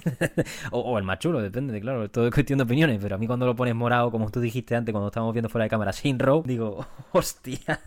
o, 0.72 0.80
o 0.80 0.98
el 0.98 1.04
más 1.04 1.20
chulo, 1.20 1.42
depende, 1.42 1.80
claro, 1.82 2.10
todo 2.10 2.28
es 2.28 2.34
cuestión 2.34 2.58
de 2.58 2.64
opiniones, 2.64 3.00
pero 3.02 3.16
a 3.16 3.18
mí 3.18 3.28
cuando 3.28 3.46
lo 3.46 3.56
pones 3.56 3.76
morado, 3.76 4.12
como 4.12 4.30
tú 4.32 4.40
dijiste 4.40 4.76
antes, 4.76 4.92
cuando 4.94 5.08
estábamos 5.08 5.34
viendo 5.34 5.50
fuera 5.50 5.64
de 5.66 5.70
cámara, 5.70 5.94
sin 5.94 6.20
row, 6.20 6.44
digo, 6.46 6.86
hostia. 7.12 7.80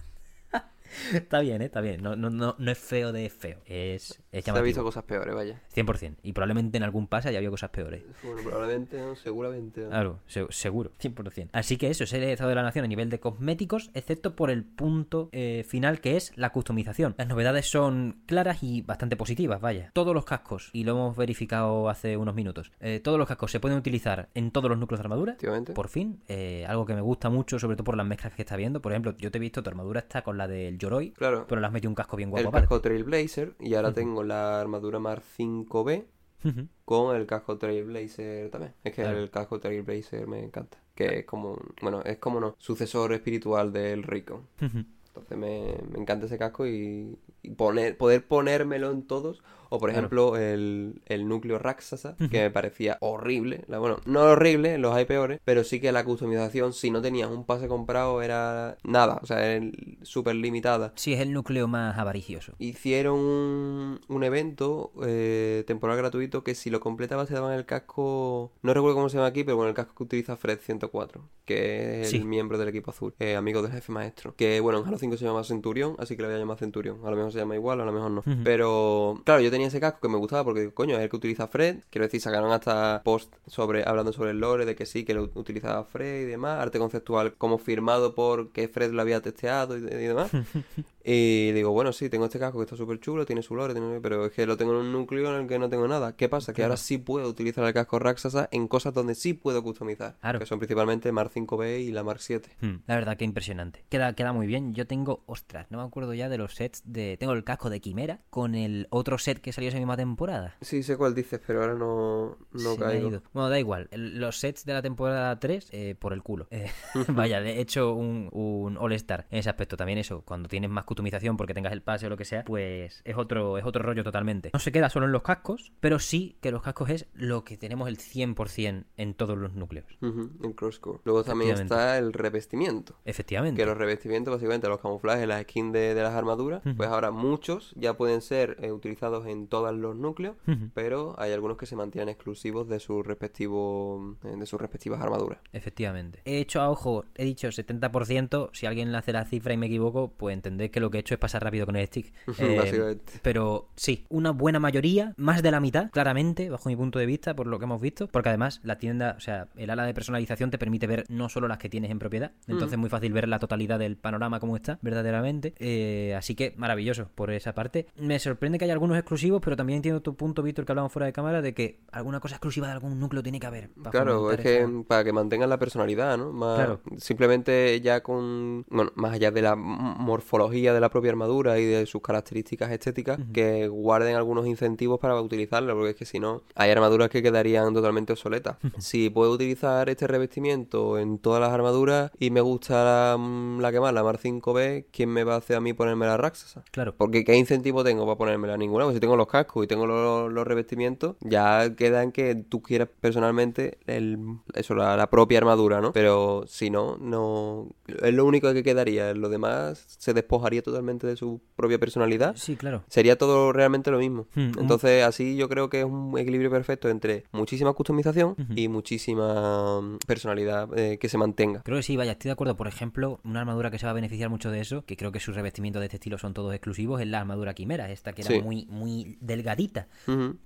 Está 1.15 1.41
bien, 1.41 1.63
¿eh? 1.63 1.67
está 1.67 1.81
bien. 1.81 2.03
No, 2.03 2.17
no, 2.17 2.31
no, 2.31 2.55
no 2.59 2.71
es 2.71 2.79
feo 2.79 3.13
de 3.13 3.29
feo. 3.31 3.59
Es, 3.67 4.21
es 4.33 4.45
Se 4.45 4.51
ha 4.51 4.61
visto 4.61 4.83
cosas 4.83 5.05
peores, 5.05 5.35
vaya. 5.35 5.61
100%. 5.75 6.17
Y 6.23 6.33
probablemente 6.33 6.77
en 6.77 6.83
algún 6.83 7.07
pase 7.07 7.29
haya 7.29 7.39
habido 7.39 7.51
cosas 7.53 7.71
peores. 7.71 8.03
Bueno, 8.23 8.43
probablemente, 8.43 8.99
no, 9.01 9.17
seguramente. 9.17 9.83
no. 9.83 9.89
Claro, 9.91 10.21
se- 10.27 10.47
seguro, 10.51 10.93
100%. 11.01 11.49
Así 11.53 11.77
que 11.77 11.89
eso 11.91 12.05
es 12.05 12.13
el 12.13 12.23
estado 12.25 12.51
de 12.51 12.57
la 12.57 12.63
nación 12.63 12.85
a 12.85 12.89
nivel 12.89 13.11
de 13.11 13.21
cosméticos, 13.21 13.91
excepto 13.95 14.35
por 14.37 14.51
el 14.51 14.65
punto 14.65 15.29
eh, 15.33 15.65
final 15.69 16.01
que 16.01 16.17
es 16.17 16.33
la 16.37 16.51
customización. 16.51 17.15
Las 17.19 17.29
novedades 17.29 17.67
son 17.71 18.23
claras 18.27 18.63
y 18.63 18.83
bastante 18.83 19.17
positivas, 19.17 19.61
vaya. 19.61 19.91
Todos 19.95 20.15
los 20.15 20.25
cascos, 20.25 20.71
y 20.73 20.85
lo 20.85 20.93
hemos 20.93 21.17
verificado 21.17 21.89
hace 21.89 22.17
unos 22.17 22.35
minutos, 22.35 22.73
eh, 22.81 23.01
todos 23.03 23.19
los 23.19 23.29
cascos 23.29 23.51
se 23.51 23.61
pueden 23.61 23.79
utilizar 23.79 24.29
en 24.35 24.51
todos 24.51 24.69
los 24.71 24.79
núcleos 24.79 24.99
de 25.01 25.05
armadura. 25.05 25.37
Por 25.75 25.89
fin, 25.89 26.21
eh, 26.29 26.65
algo 26.69 26.87
que 26.87 26.95
me 26.95 27.01
gusta 27.01 27.31
mucho, 27.31 27.59
sobre 27.59 27.77
todo 27.77 27.85
por 27.85 27.97
las 27.97 28.07
mezclas 28.07 28.33
que 28.35 28.43
está 28.43 28.57
viendo. 28.57 28.81
Por 28.81 28.93
ejemplo, 28.93 29.15
yo 29.19 29.31
te 29.31 29.39
he 29.39 29.41
visto, 29.41 29.63
tu 29.63 29.71
armadura 29.71 30.01
está 30.01 30.23
con 30.23 30.37
la 30.39 30.49
del 30.49 30.79
Yoroi, 30.85 31.11
Claro. 31.13 31.47
pero 31.49 31.61
le 31.61 31.67
has 31.67 31.73
metido 31.73 31.91
un 31.91 31.95
casco 31.95 32.17
bien 32.17 32.31
guapo 32.31 32.41
el 32.43 32.47
aparte. 32.49 32.67
casco 32.69 32.81
Trailblazer 32.81 33.55
y 33.61 33.75
ahora 33.75 33.93
tengo 33.93 34.23
la 34.23 34.61
armadura 34.61 34.99
Mar 34.99 35.21
5B 35.23 36.05
Ujú. 36.45 36.69
con 36.85 37.17
el 37.17 37.27
casco 37.27 37.59
Trailblazer 37.59 38.51
también. 38.51 38.75
Es 38.85 38.93
que 38.93 39.03
Claro. 39.03 39.19
el 39.19 39.31
casco 39.31 39.59
Trailblazer 39.61 40.27
me 40.27 40.41
encanta. 40.45 40.79
Que 40.95 41.21
es 41.21 41.25
como, 41.25 41.59
bueno, 41.83 42.03
es 42.03 42.19
como 42.19 42.39
no, 42.41 42.55
sucesor 42.59 43.13
espiritual 43.13 43.73
del. 43.73 44.01
Ujú. 44.01 44.85
Entonces 45.09 45.39
me, 45.39 45.77
me 45.91 46.01
encanta 46.01 46.27
ese 46.27 46.39
casco 46.39 46.67
y, 46.67 47.17
y 47.43 47.51
poner, 47.51 47.97
poder 47.97 48.27
ponérmelo 48.27 48.91
en 48.91 49.03
todos. 49.07 49.43
O 49.71 49.79
por 49.79 49.91
Claro. 49.91 50.07
ejemplo 50.07 50.37
el, 50.37 51.01
el 51.07 51.29
núcleo 51.29 51.59
Raksasa, 51.59 52.17
que 52.31 52.43
me 52.43 52.51
parecía 52.51 52.99
horrible. 53.01 53.65
Bueno, 53.69 53.99
no 54.07 54.23
horrible, 54.23 54.79
los 54.79 54.95
hay 54.95 55.05
peores, 55.05 55.41
pero 55.45 55.65
sí 55.65 55.81
que 55.81 55.93
la 55.93 56.05
customización, 56.05 56.73
si 56.73 56.91
no 56.91 57.01
tenías 57.03 57.31
un 57.31 57.45
pase 57.45 57.69
comprado, 57.69 58.23
era 58.23 58.77
nada. 58.85 59.19
O 59.23 59.27
sea, 59.27 59.45
era 59.55 59.65
súper 60.03 60.37
limitada. 60.37 60.93
Sí, 60.97 61.13
es 61.15 61.21
el 61.21 61.33
núcleo 61.33 61.69
más 61.69 61.99
avaricioso. 61.99 62.55
Hicieron 62.59 63.19
un, 63.19 64.01
un 64.09 64.25
evento 64.25 64.93
eh, 65.05 65.65
temporal 65.67 65.97
gratuito 65.97 66.43
que 66.45 66.55
si 66.55 66.71
lo 66.71 66.81
completabas 66.81 67.29
te 67.29 67.35
daban 67.35 67.53
el 67.55 67.65
casco, 67.67 68.53
no 68.63 68.75
recuerdo 68.75 68.97
cómo 68.97 69.09
se 69.09 69.17
llama 69.17 69.29
aquí, 69.29 69.45
pero 69.45 69.57
bueno, 69.57 69.69
el 69.71 69.75
casco 69.75 69.95
que 69.95 70.03
utiliza 70.05 70.37
Fred 70.37 70.59
104, 70.61 71.23
que 71.45 72.03
es 72.03 72.11
Sí. 72.11 72.17
el 72.19 72.25
miembro 72.25 72.59
del 72.59 72.69
equipo 72.69 72.91
azul, 72.91 73.15
eh, 73.19 73.35
amigo 73.37 73.63
del 73.63 73.73
jefe 73.73 73.93
maestro. 73.93 74.35
Que 74.37 74.61
bueno, 74.61 74.79
en 74.81 74.87
Halo 74.87 74.99
5 74.99 75.17
se 75.17 75.25
llama 75.25 75.43
Centurión, 75.45 75.97
así 75.99 76.17
que 76.17 76.23
le 76.23 76.29
voy 76.29 76.37
a 76.37 76.39
llamar 76.39 76.59
Centurión. 76.59 76.99
A 77.05 77.11
lo 77.11 77.17
mejor 77.17 77.33
se 77.33 77.39
llama 77.39 77.55
igual, 77.55 77.81
a 77.81 77.85
lo 77.85 77.93
mejor 77.93 78.11
no. 78.11 78.23
Pero 78.45 79.21
claro, 79.25 79.41
yo 79.41 79.51
tenía 79.55 79.69
ese 79.69 79.81
casco 79.81 80.01
que 80.03 80.09
me 80.09 80.19
gustaba 80.19 80.45
porque, 80.45 80.73
coño, 80.73 80.97
es 80.97 81.03
el 81.03 81.09
que 81.09 81.17
utiliza 81.17 81.47
Fred. 81.49 81.79
Quiero 81.91 82.05
decir, 82.07 82.21
sacaron 82.21 82.53
hasta 82.53 83.01
post 83.05 83.35
sobre 83.47 83.85
hablando 83.89 84.13
sobre 84.13 84.31
el 84.33 84.39
lore 84.41 84.65
de 84.67 84.75
que 84.77 84.85
sí, 84.87 85.05
que 85.05 85.15
lo 85.15 85.31
utilizaba 85.35 85.85
Fred 85.85 86.23
y 86.23 86.25
demás. 86.27 86.61
Arte 86.61 86.79
conceptual 86.79 87.35
como 87.35 87.59
firmado 87.59 88.15
por 88.15 88.51
que 88.53 88.69
Fred 88.69 88.91
lo 88.93 89.01
había 89.03 89.21
testeado 89.23 89.77
y, 89.79 89.81
y 89.81 90.07
demás. 90.07 90.31
Y 91.07 91.53
digo, 91.53 91.71
bueno, 91.71 91.93
sí, 91.93 92.09
tengo 92.09 92.25
este 92.25 92.39
casco 92.39 92.57
que 92.59 92.65
está 92.65 92.77
súper 92.77 92.99
chulo, 92.99 93.27
tiene 93.27 93.43
su 93.43 93.55
lore, 93.55 93.75
tiene- 93.75 94.01
pero 94.01 94.25
es 94.25 94.33
que 94.33 94.47
lo 94.47 94.57
tengo 94.57 94.73
en 94.73 94.79
un 94.87 94.93
núcleo 94.93 95.35
en 95.35 95.43
el 95.43 95.47
que 95.47 95.59
no 95.59 95.69
tengo 95.69 95.87
nada. 95.87 96.17
¿Qué 96.17 96.31
pasa? 96.31 96.55
Que 96.55 96.63
ahora 96.63 96.79
sí 96.79 96.97
puedo 96.97 97.29
utilizar 97.29 97.63
el 97.67 97.75
casco 97.75 97.99
Raksasa 97.99 98.49
en 98.53 98.69
cosas 98.69 98.95
donde 98.95 99.15
sí 99.15 99.35
puedo 99.35 99.63
customizar. 99.63 100.17
Claro. 100.23 100.39
Que 100.39 100.47
son 100.47 100.59
principalmente 100.59 101.13
Mar 101.13 101.29
5B 101.29 101.81
y 101.83 101.91
la 101.91 102.03
Mar 102.05 102.21
7. 102.21 102.49
Hmm, 102.63 102.77
La 102.87 102.95
verdad 102.95 103.19
que 103.19 103.25
impresionante. 103.27 103.85
Queda, 103.91 104.15
queda 104.15 104.33
muy 104.33 104.47
bien. 104.47 104.73
Yo 104.75 104.87
tengo, 104.87 105.23
ostras, 105.27 105.67
no 105.69 105.77
me 105.77 105.85
acuerdo 105.85 106.15
ya 106.15 106.31
de 106.31 106.39
los 106.39 106.55
sets 106.55 106.81
de... 106.87 107.19
Tengo 107.19 107.35
el 107.35 107.45
casco 107.45 107.69
de 107.69 107.83
Quimera 107.83 108.21
con 108.31 108.55
el 108.55 108.87
otro 108.89 109.19
set 109.19 109.43
que 109.45 109.53
salió 109.53 109.69
esa 109.69 109.79
misma 109.79 109.97
temporada. 109.97 110.57
Sí, 110.63 110.83
sé 110.83 110.97
cuál 110.97 111.15
dices, 111.15 111.39
pero 111.47 111.61
ahora 111.61 111.75
no, 111.75 112.39
no 112.53 112.59
Se 112.59 112.79
me 112.79 112.85
ha 112.85 112.89
caigo. 112.89 113.09
ido. 113.11 113.23
Bueno, 113.33 113.51
da 113.51 113.59
igual. 113.61 113.89
Los 113.93 114.39
sets 114.41 114.65
de 114.65 114.73
la 114.73 114.81
temporada 114.83 115.39
3, 115.39 115.69
eh, 115.73 115.95
por 115.99 116.13
el 116.15 116.23
culo. 116.23 116.47
Eh, 116.51 116.71
vaya, 117.09 117.41
he 117.43 117.61
hecho 117.61 117.93
un, 117.95 118.29
un 118.33 118.77
All-Star 118.79 119.27
en 119.31 119.39
ese 119.39 119.51
aspecto. 119.51 119.77
También 119.77 119.99
eso, 119.99 120.23
cuando 120.23 120.49
tienes 120.49 120.71
más 120.71 120.85
customización 120.85 121.37
porque 121.37 121.53
tengas 121.55 121.73
el 121.75 121.83
pase 121.83 122.07
o 122.07 122.09
lo 122.09 122.17
que 122.17 122.25
sea, 122.25 122.45
pues 122.45 123.03
es 123.05 123.17
otro, 123.17 123.59
es 123.59 123.65
otro 123.65 123.83
rollo 123.83 124.03
totalmente. 124.03 124.51
No 124.55 124.59
se 124.59 124.73
queda 124.73 124.89
solo 124.89 125.05
en 125.07 125.13
los 125.13 125.23
cascos, 125.23 125.73
pero 125.81 125.99
sí 125.99 126.39
que 126.41 126.51
los 126.51 126.63
cascos 126.63 126.89
es 126.89 127.07
lo 127.13 127.45
que 127.45 127.59
tenemos 127.59 127.87
el 127.89 127.99
100% 127.99 128.85
en 128.97 129.15
todos 129.15 129.37
los 129.37 129.53
núcleos. 129.55 129.87
Ujú, 130.01 130.31
en 130.43 130.53
Crosscore. 130.55 131.01
Luego 131.05 131.23
también 131.25 131.51
está 131.57 131.99
el 131.99 132.13
revestimiento. 132.13 132.97
Efectivamente. 133.05 133.61
Que 133.61 133.67
los 133.67 133.77
revestimientos, 133.77 134.33
básicamente 134.35 134.69
los 134.69 134.81
camuflajes, 134.81 135.29
las 135.29 135.43
skins 135.43 135.73
de, 135.73 135.95
de 135.95 136.03
las 136.03 136.15
armaduras, 136.15 136.63
pues 136.77 136.89
ahora 136.89 137.11
muchos 137.11 137.73
ya 137.77 137.95
pueden 137.97 138.21
ser 138.23 138.57
eh, 138.63 138.73
utilizados 138.73 139.27
en 139.27 139.34
todos 139.49 139.75
los 139.75 139.97
núcleos, 139.97 140.37
pero 140.75 141.15
hay 141.19 141.33
algunos 141.33 141.57
que 141.57 141.67
se 141.67 141.77
mantienen 141.77 142.09
exclusivos 142.09 142.69
de 142.69 142.81
sus 142.81 143.07
respectivos 143.07 144.17
eh, 144.25 144.35
de 144.37 144.47
sus 144.47 144.61
respectivas 144.61 145.01
armaduras. 145.01 145.39
Efectivamente. 145.53 146.21
He 146.25 146.39
hecho 146.39 146.61
a 146.61 146.71
ojo, 146.71 147.05
he 147.15 147.25
dicho 147.25 147.49
70%. 147.49 148.51
Si 148.53 148.67
alguien 148.67 148.93
le 148.93 148.99
hace 148.99 149.13
la 149.13 149.25
cifra 149.25 149.55
y 149.55 149.57
me 149.57 149.67
equivoco, 149.67 150.13
pues 150.17 150.35
entended 150.35 150.71
que 150.71 150.81
lo 150.81 150.91
que 150.91 150.99
he 150.99 151.01
hecho 151.01 151.15
es 151.15 151.21
pasar 151.21 151.43
rápido 151.43 151.67
con 151.67 151.77
el 151.77 151.87
stick. 151.87 152.13
Eh, 152.45 152.99
pero 153.23 153.69
sí, 153.77 154.05
una 154.09 154.31
buena 154.31 154.59
mayoría, 154.59 155.15
más 155.17 155.43
de 155.43 155.51
la 155.51 155.61
mitad, 155.61 155.91
claramente, 155.91 156.51
bajo 156.51 156.69
mi 156.69 156.77
punto 156.77 156.99
de 156.99 157.07
vista, 157.07 157.35
por 157.35 157.47
lo 157.47 157.59
que 157.59 157.65
hemos 157.65 157.81
visto. 157.81 158.09
Porque 158.09 158.29
además 158.29 158.61
la 158.65 158.79
tienda, 158.79 159.15
o 159.17 159.21
sea, 159.21 159.49
el 159.57 159.71
ala 159.71 159.87
de 159.87 159.95
personalización 159.95 160.51
te 160.51 160.59
permite 160.59 160.87
ver 160.87 161.05
no 161.09 161.29
solo 161.29 161.49
las 161.49 161.59
que 161.59 161.69
tienes 161.69 161.91
en 161.91 161.99
propiedad. 161.99 162.33
Entonces 162.47 162.73
es 162.73 162.79
muy 162.79 162.91
fácil 162.91 163.13
ver 163.13 163.29
la 163.29 163.39
totalidad 163.39 163.79
del 163.79 163.97
panorama 163.97 164.41
como 164.41 164.57
está, 164.57 164.79
verdaderamente. 164.83 165.55
Eh, 165.59 166.15
así 166.17 166.35
que 166.35 166.55
maravilloso 166.57 167.09
por 167.15 167.31
esa 167.31 167.55
parte. 167.55 167.87
Me 167.97 168.19
sorprende 168.19 168.59
que 168.59 168.65
haya 168.65 168.75
algunos 168.75 168.99
exclusivos, 168.99 169.15
pero 169.43 169.57
también 169.57 169.77
entiendo 169.79 170.01
tu 170.03 170.15
punto, 170.17 170.43
Víctor, 170.43 170.65
que 170.65 170.73
hablamos 170.73 170.93
fuera 170.93 171.07
de 171.07 171.13
cámara, 171.13 171.43
de 171.43 171.55
que 171.55 171.81
alguna 171.93 172.21
cosa 172.21 172.37
exclusiva 172.37 172.67
de 172.67 172.73
algún 172.75 172.99
núcleo 173.01 173.23
tiene 173.23 173.41
que 173.41 173.47
haber. 173.47 173.71
para 173.71 173.91
Claro, 173.91 174.31
es 174.31 174.41
que 174.41 174.61
esa- 174.63 174.71
para 174.87 175.05
que 175.05 175.13
mantengan 175.13 175.49
la 175.51 175.59
personalidad, 175.59 176.17
¿no? 176.19 176.33
Más, 176.33 176.57
Claro. 176.57 176.81
Simplemente 176.97 177.81
ya 177.81 178.03
con, 178.03 178.65
bueno, 178.71 178.91
más 178.95 179.13
allá 179.13 179.31
de 179.31 179.43
la 179.43 179.55
morfología 179.57 180.73
de 180.73 180.81
la 180.81 180.91
propia 180.91 181.11
armadura 181.11 181.59
y 181.59 181.65
de 181.65 181.87
sus 181.87 182.03
características 182.03 182.71
estéticas, 182.71 183.19
que 183.33 183.69
guarden 183.69 184.17
algunos 184.17 184.47
incentivos 184.47 184.99
para 185.01 185.21
utilizarlo, 185.21 185.75
porque 185.75 185.91
es 185.91 185.97
que 185.97 186.05
si 186.05 186.21
no, 186.21 186.43
hay 186.55 186.71
armaduras 186.71 187.09
que 187.11 187.23
quedarían 187.23 187.73
totalmente 187.75 188.13
obsoletas. 188.13 188.57
si 188.79 189.11
puedo 189.11 189.33
utilizar 189.33 189.89
este 189.89 190.07
revestimiento 190.07 190.99
en 190.99 191.19
todas 191.19 191.41
las 191.41 191.51
armaduras 191.53 192.11
y 192.19 192.31
me 192.31 192.41
gusta 192.41 192.85
la, 192.85 193.17
mm, 193.19 193.61
la 193.61 193.73
que 193.73 193.81
más, 193.81 193.93
la 193.95 194.03
Mar 194.03 194.19
5B, 194.19 194.87
¿quién 194.93 195.11
me 195.11 195.25
va 195.25 195.35
a 195.35 195.39
hacer 195.39 195.57
a 195.57 195.61
mí 195.61 195.73
ponerme 195.73 196.07
la 196.07 196.17
Raksasa? 196.17 196.65
Claro. 196.71 196.95
Porque 196.97 197.25
¿qué 197.25 197.37
incentivo 197.37 197.85
tengo 197.85 198.05
para 198.07 198.17
ponérmela? 198.17 198.57
Ninguna. 198.57 198.85
Pues 198.85 198.95
si 198.95 199.01
tengo 199.01 199.14
los 199.17 199.27
cascos 199.29 199.65
y 199.65 199.67
tengo 199.67 199.87
los, 199.87 200.33
los 200.33 200.47
revestimientos, 200.47 201.17
ya 201.21 201.75
queda 201.77 202.03
en 202.03 202.13
que 202.13 202.35
tú 202.35 202.63
quieras 202.63 202.89
personalmente 203.01 203.79
el, 203.87 204.19
eso, 204.55 204.75
la, 204.75 204.97
la 204.97 205.09
propia 205.11 205.39
armadura, 205.39 205.81
¿no? 205.81 205.93
Pero 205.93 206.45
si 206.47 206.71
no, 206.71 206.97
no... 206.99 207.69
Es 208.03 208.15
lo 208.15 208.25
único 208.25 208.53
que 208.53 208.63
quedaría. 208.63 209.13
Lo 209.15 209.29
demás 209.29 209.85
se 209.99 210.13
despojaría 210.15 210.63
totalmente 210.63 211.07
de 211.07 211.17
su 211.17 211.41
propia 211.57 211.79
personalidad. 211.79 212.35
Sí, 212.37 212.57
claro. 212.57 212.83
Sería 212.89 213.17
todo 213.17 213.53
realmente 213.53 213.91
lo 213.91 213.99
mismo. 213.99 214.27
Hmm, 214.35 214.53
Entonces, 214.59 215.05
así 215.05 215.37
yo 215.37 215.49
creo 215.49 215.69
que 215.69 215.81
es 215.81 215.85
un 215.85 216.17
equilibrio 216.19 216.51
perfecto 216.51 216.89
entre 216.89 217.25
muchísima 217.33 217.73
customización 217.73 218.37
y 218.55 218.69
muchísima 218.69 219.81
mm, 219.81 219.99
personalidad 220.07 220.69
eh, 220.79 220.99
que 220.99 221.09
se 221.09 221.19
mantenga. 221.19 221.63
Creo 221.63 221.77
que 221.79 221.83
sí, 221.83 221.97
vaya, 221.97 222.13
estoy 222.13 222.29
de 222.31 222.33
acuerdo. 222.33 222.57
Por 222.57 222.69
ejemplo, 222.69 223.21
una 223.25 223.41
armadura 223.41 223.71
que 223.71 223.79
se 223.79 223.87
va 223.87 223.91
a 223.91 223.95
beneficiar 223.95 224.31
mucho 224.31 224.51
de 224.51 224.61
eso, 224.61 224.85
que 224.85 224.97
creo 224.97 225.13
que 225.13 225.21
sus 225.21 225.35
revestimientos 225.35 225.81
de 225.81 225.87
este 225.87 225.97
estilo 225.97 226.19
son 226.19 226.35
todos 226.35 226.53
exclusivos, 226.55 227.01
es 227.01 227.07
la 227.07 227.21
armadura 227.21 227.55
quimera, 227.55 227.91
esta 227.91 228.13
que 228.13 228.23
era 228.23 228.31
Sí. 228.31 228.41
muy, 228.43 228.67
muy 228.71 229.04
delgadita. 229.21 229.89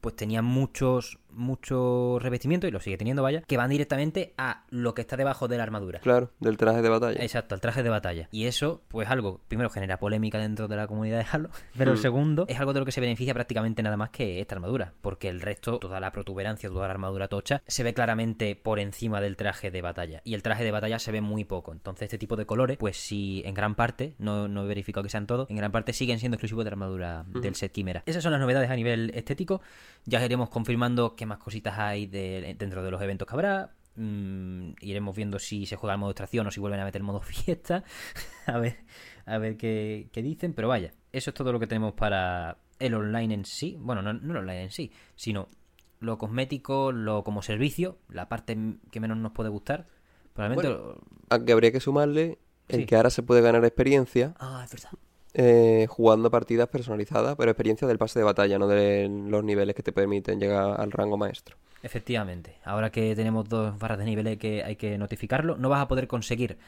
Pues 0.00 0.16
tenía 0.16 0.42
muchos, 0.42 1.18
muchos 1.30 2.22
revestimientos, 2.22 2.68
y 2.68 2.70
lo 2.72 2.80
sigue 2.80 2.96
teniendo, 2.96 3.22
vaya, 3.22 3.42
que 3.42 3.56
van 3.56 3.70
directamente 3.70 4.34
a 4.38 4.64
lo 4.70 4.94
que 4.94 5.02
está 5.02 5.16
debajo 5.16 5.48
de 5.48 5.56
la 5.56 5.62
armadura. 5.62 6.00
Claro, 6.00 6.30
del 6.40 6.56
traje 6.56 6.82
de 6.82 6.88
batalla. 6.88 7.20
Exacto, 7.22 7.54
al 7.54 7.60
traje 7.60 7.82
de 7.82 7.88
batalla. 7.88 8.28
Y 8.30 8.44
eso, 8.46 8.82
pues 8.88 9.08
algo, 9.08 9.40
primero 9.48 9.70
genera 9.70 9.98
polémica 9.98 10.38
dentro 10.38 10.68
de 10.68 10.76
la 10.76 10.86
comunidad 10.86 11.18
de 11.18 11.26
Halo, 11.30 11.50
pero 11.76 11.92
el 11.92 11.98
Mm. 11.98 12.02
segundo 12.02 12.44
es 12.48 12.58
algo 12.60 12.72
de 12.72 12.80
lo 12.80 12.86
que 12.86 12.92
se 12.92 13.00
beneficia 13.00 13.34
prácticamente 13.34 13.82
nada 13.82 13.96
más 13.96 14.10
que 14.10 14.40
esta 14.40 14.54
armadura, 14.54 14.92
porque 15.00 15.28
el 15.28 15.40
resto, 15.40 15.78
toda 15.78 16.00
la 16.00 16.12
protuberancia, 16.12 16.68
toda 16.68 16.86
la 16.86 16.92
armadura 16.94 17.28
tocha, 17.28 17.62
se 17.66 17.82
ve 17.82 17.94
claramente 17.94 18.54
por 18.56 18.78
encima 18.78 19.20
del 19.20 19.36
traje 19.36 19.70
de 19.70 19.82
batalla. 19.82 20.20
Y 20.24 20.34
el 20.34 20.42
traje 20.42 20.64
de 20.64 20.70
batalla 20.70 20.98
se 20.98 21.12
ve 21.12 21.20
muy 21.20 21.44
poco. 21.44 21.72
Entonces 21.72 22.04
este 22.04 22.18
tipo 22.18 22.36
de 22.36 22.46
colores, 22.46 22.76
pues 22.78 22.96
sí, 22.96 23.42
en 23.44 23.54
gran 23.54 23.74
parte, 23.74 24.14
no, 24.18 24.48
no 24.48 24.64
he 24.64 24.66
verificado 24.68 25.02
que 25.02 25.10
sean 25.10 25.26
todos, 25.26 25.48
en 25.50 25.56
gran 25.56 25.72
parte 25.72 25.92
siguen 25.92 26.18
siendo 26.18 26.36
exclusivos 26.36 26.64
de 26.64 26.70
la 26.70 26.74
armadura 26.74 27.24
del 27.28 27.54
set 27.54 27.72
Quimera. 27.72 28.02
Esas 28.06 28.22
son 28.22 28.32
las 28.32 28.40
novedades 28.48 28.70
a 28.70 28.76
nivel 28.76 29.10
estético. 29.14 29.60
Ya 30.06 30.24
iremos 30.24 30.48
confirmando 30.48 31.14
qué 31.16 31.26
más 31.26 31.38
cositas 31.38 31.78
hay 31.78 32.06
de- 32.06 32.54
dentro 32.58 32.82
de 32.82 32.90
los 32.90 33.02
eventos 33.02 33.26
que 33.28 33.34
habrá. 33.34 33.74
Mm, 33.96 34.74
iremos 34.80 35.14
viendo 35.16 35.38
si 35.38 35.66
se 35.66 35.76
juega 35.76 35.94
el 35.94 36.00
modo 36.00 36.12
extracción 36.12 36.46
o 36.46 36.50
si 36.50 36.60
vuelven 36.60 36.80
a 36.80 36.84
meter 36.84 37.00
el 37.00 37.04
modo 37.06 37.20
fiesta. 37.22 37.84
a 38.46 38.58
ver, 38.58 38.76
a 39.26 39.38
ver 39.38 39.56
qué, 39.56 40.08
qué 40.12 40.22
dicen. 40.22 40.54
Pero 40.54 40.68
vaya, 40.68 40.92
eso 41.12 41.30
es 41.30 41.34
todo 41.34 41.52
lo 41.52 41.58
que 41.60 41.66
tenemos 41.66 41.92
para 41.94 42.58
el 42.78 42.94
online 42.94 43.34
en 43.34 43.44
sí. 43.44 43.76
Bueno, 43.78 44.00
no, 44.02 44.12
no 44.14 44.32
el 44.32 44.38
online 44.38 44.62
en 44.64 44.70
sí, 44.70 44.92
sino 45.16 45.48
lo 46.00 46.16
cosmético, 46.16 46.92
lo 46.92 47.24
como 47.24 47.42
servicio, 47.42 47.98
la 48.08 48.28
parte 48.28 48.56
que 48.90 49.00
menos 49.00 49.16
nos 49.18 49.32
puede 49.32 49.50
gustar. 49.50 49.86
Probablemente. 50.32 50.70
lo- 50.70 51.00
Aunque 51.30 51.52
habría 51.52 51.72
que 51.72 51.80
sumarle 51.80 52.38
el 52.68 52.80
Sí. 52.80 52.86
que 52.86 52.94
ahora 52.96 53.10
se 53.10 53.22
puede 53.24 53.40
ganar 53.40 53.64
experiencia 53.64 54.34
Ah, 54.38 54.62
es 54.64 54.70
verdad. 54.72 54.90
Eh, 55.34 55.86
jugando 55.88 56.30
partidas 56.30 56.68
personalizadas, 56.68 57.36
pero 57.36 57.50
experiencia 57.50 57.86
del 57.86 57.98
pase 57.98 58.18
de 58.18 58.24
batalla, 58.24 58.58
no 58.58 58.66
de 58.66 59.08
los 59.08 59.44
niveles 59.44 59.74
que 59.74 59.82
te 59.82 59.92
permiten 59.92 60.40
llegar 60.40 60.80
al 60.80 60.90
rango 60.90 61.16
maestro. 61.16 61.56
Efectivamente. 61.82 62.56
Ahora 62.64 62.90
que 62.90 63.14
tenemos 63.14 63.48
dos 63.48 63.78
barras 63.78 63.98
de 63.98 64.04
nivel 64.04 64.26
hay 64.26 64.36
que, 64.36 64.64
hay 64.64 64.76
que 64.76 64.98
notificarlo. 64.98 65.56
No 65.56 65.68
vas 65.68 65.82
a 65.82 65.88
poder 65.88 66.08
conseguir 66.08 66.58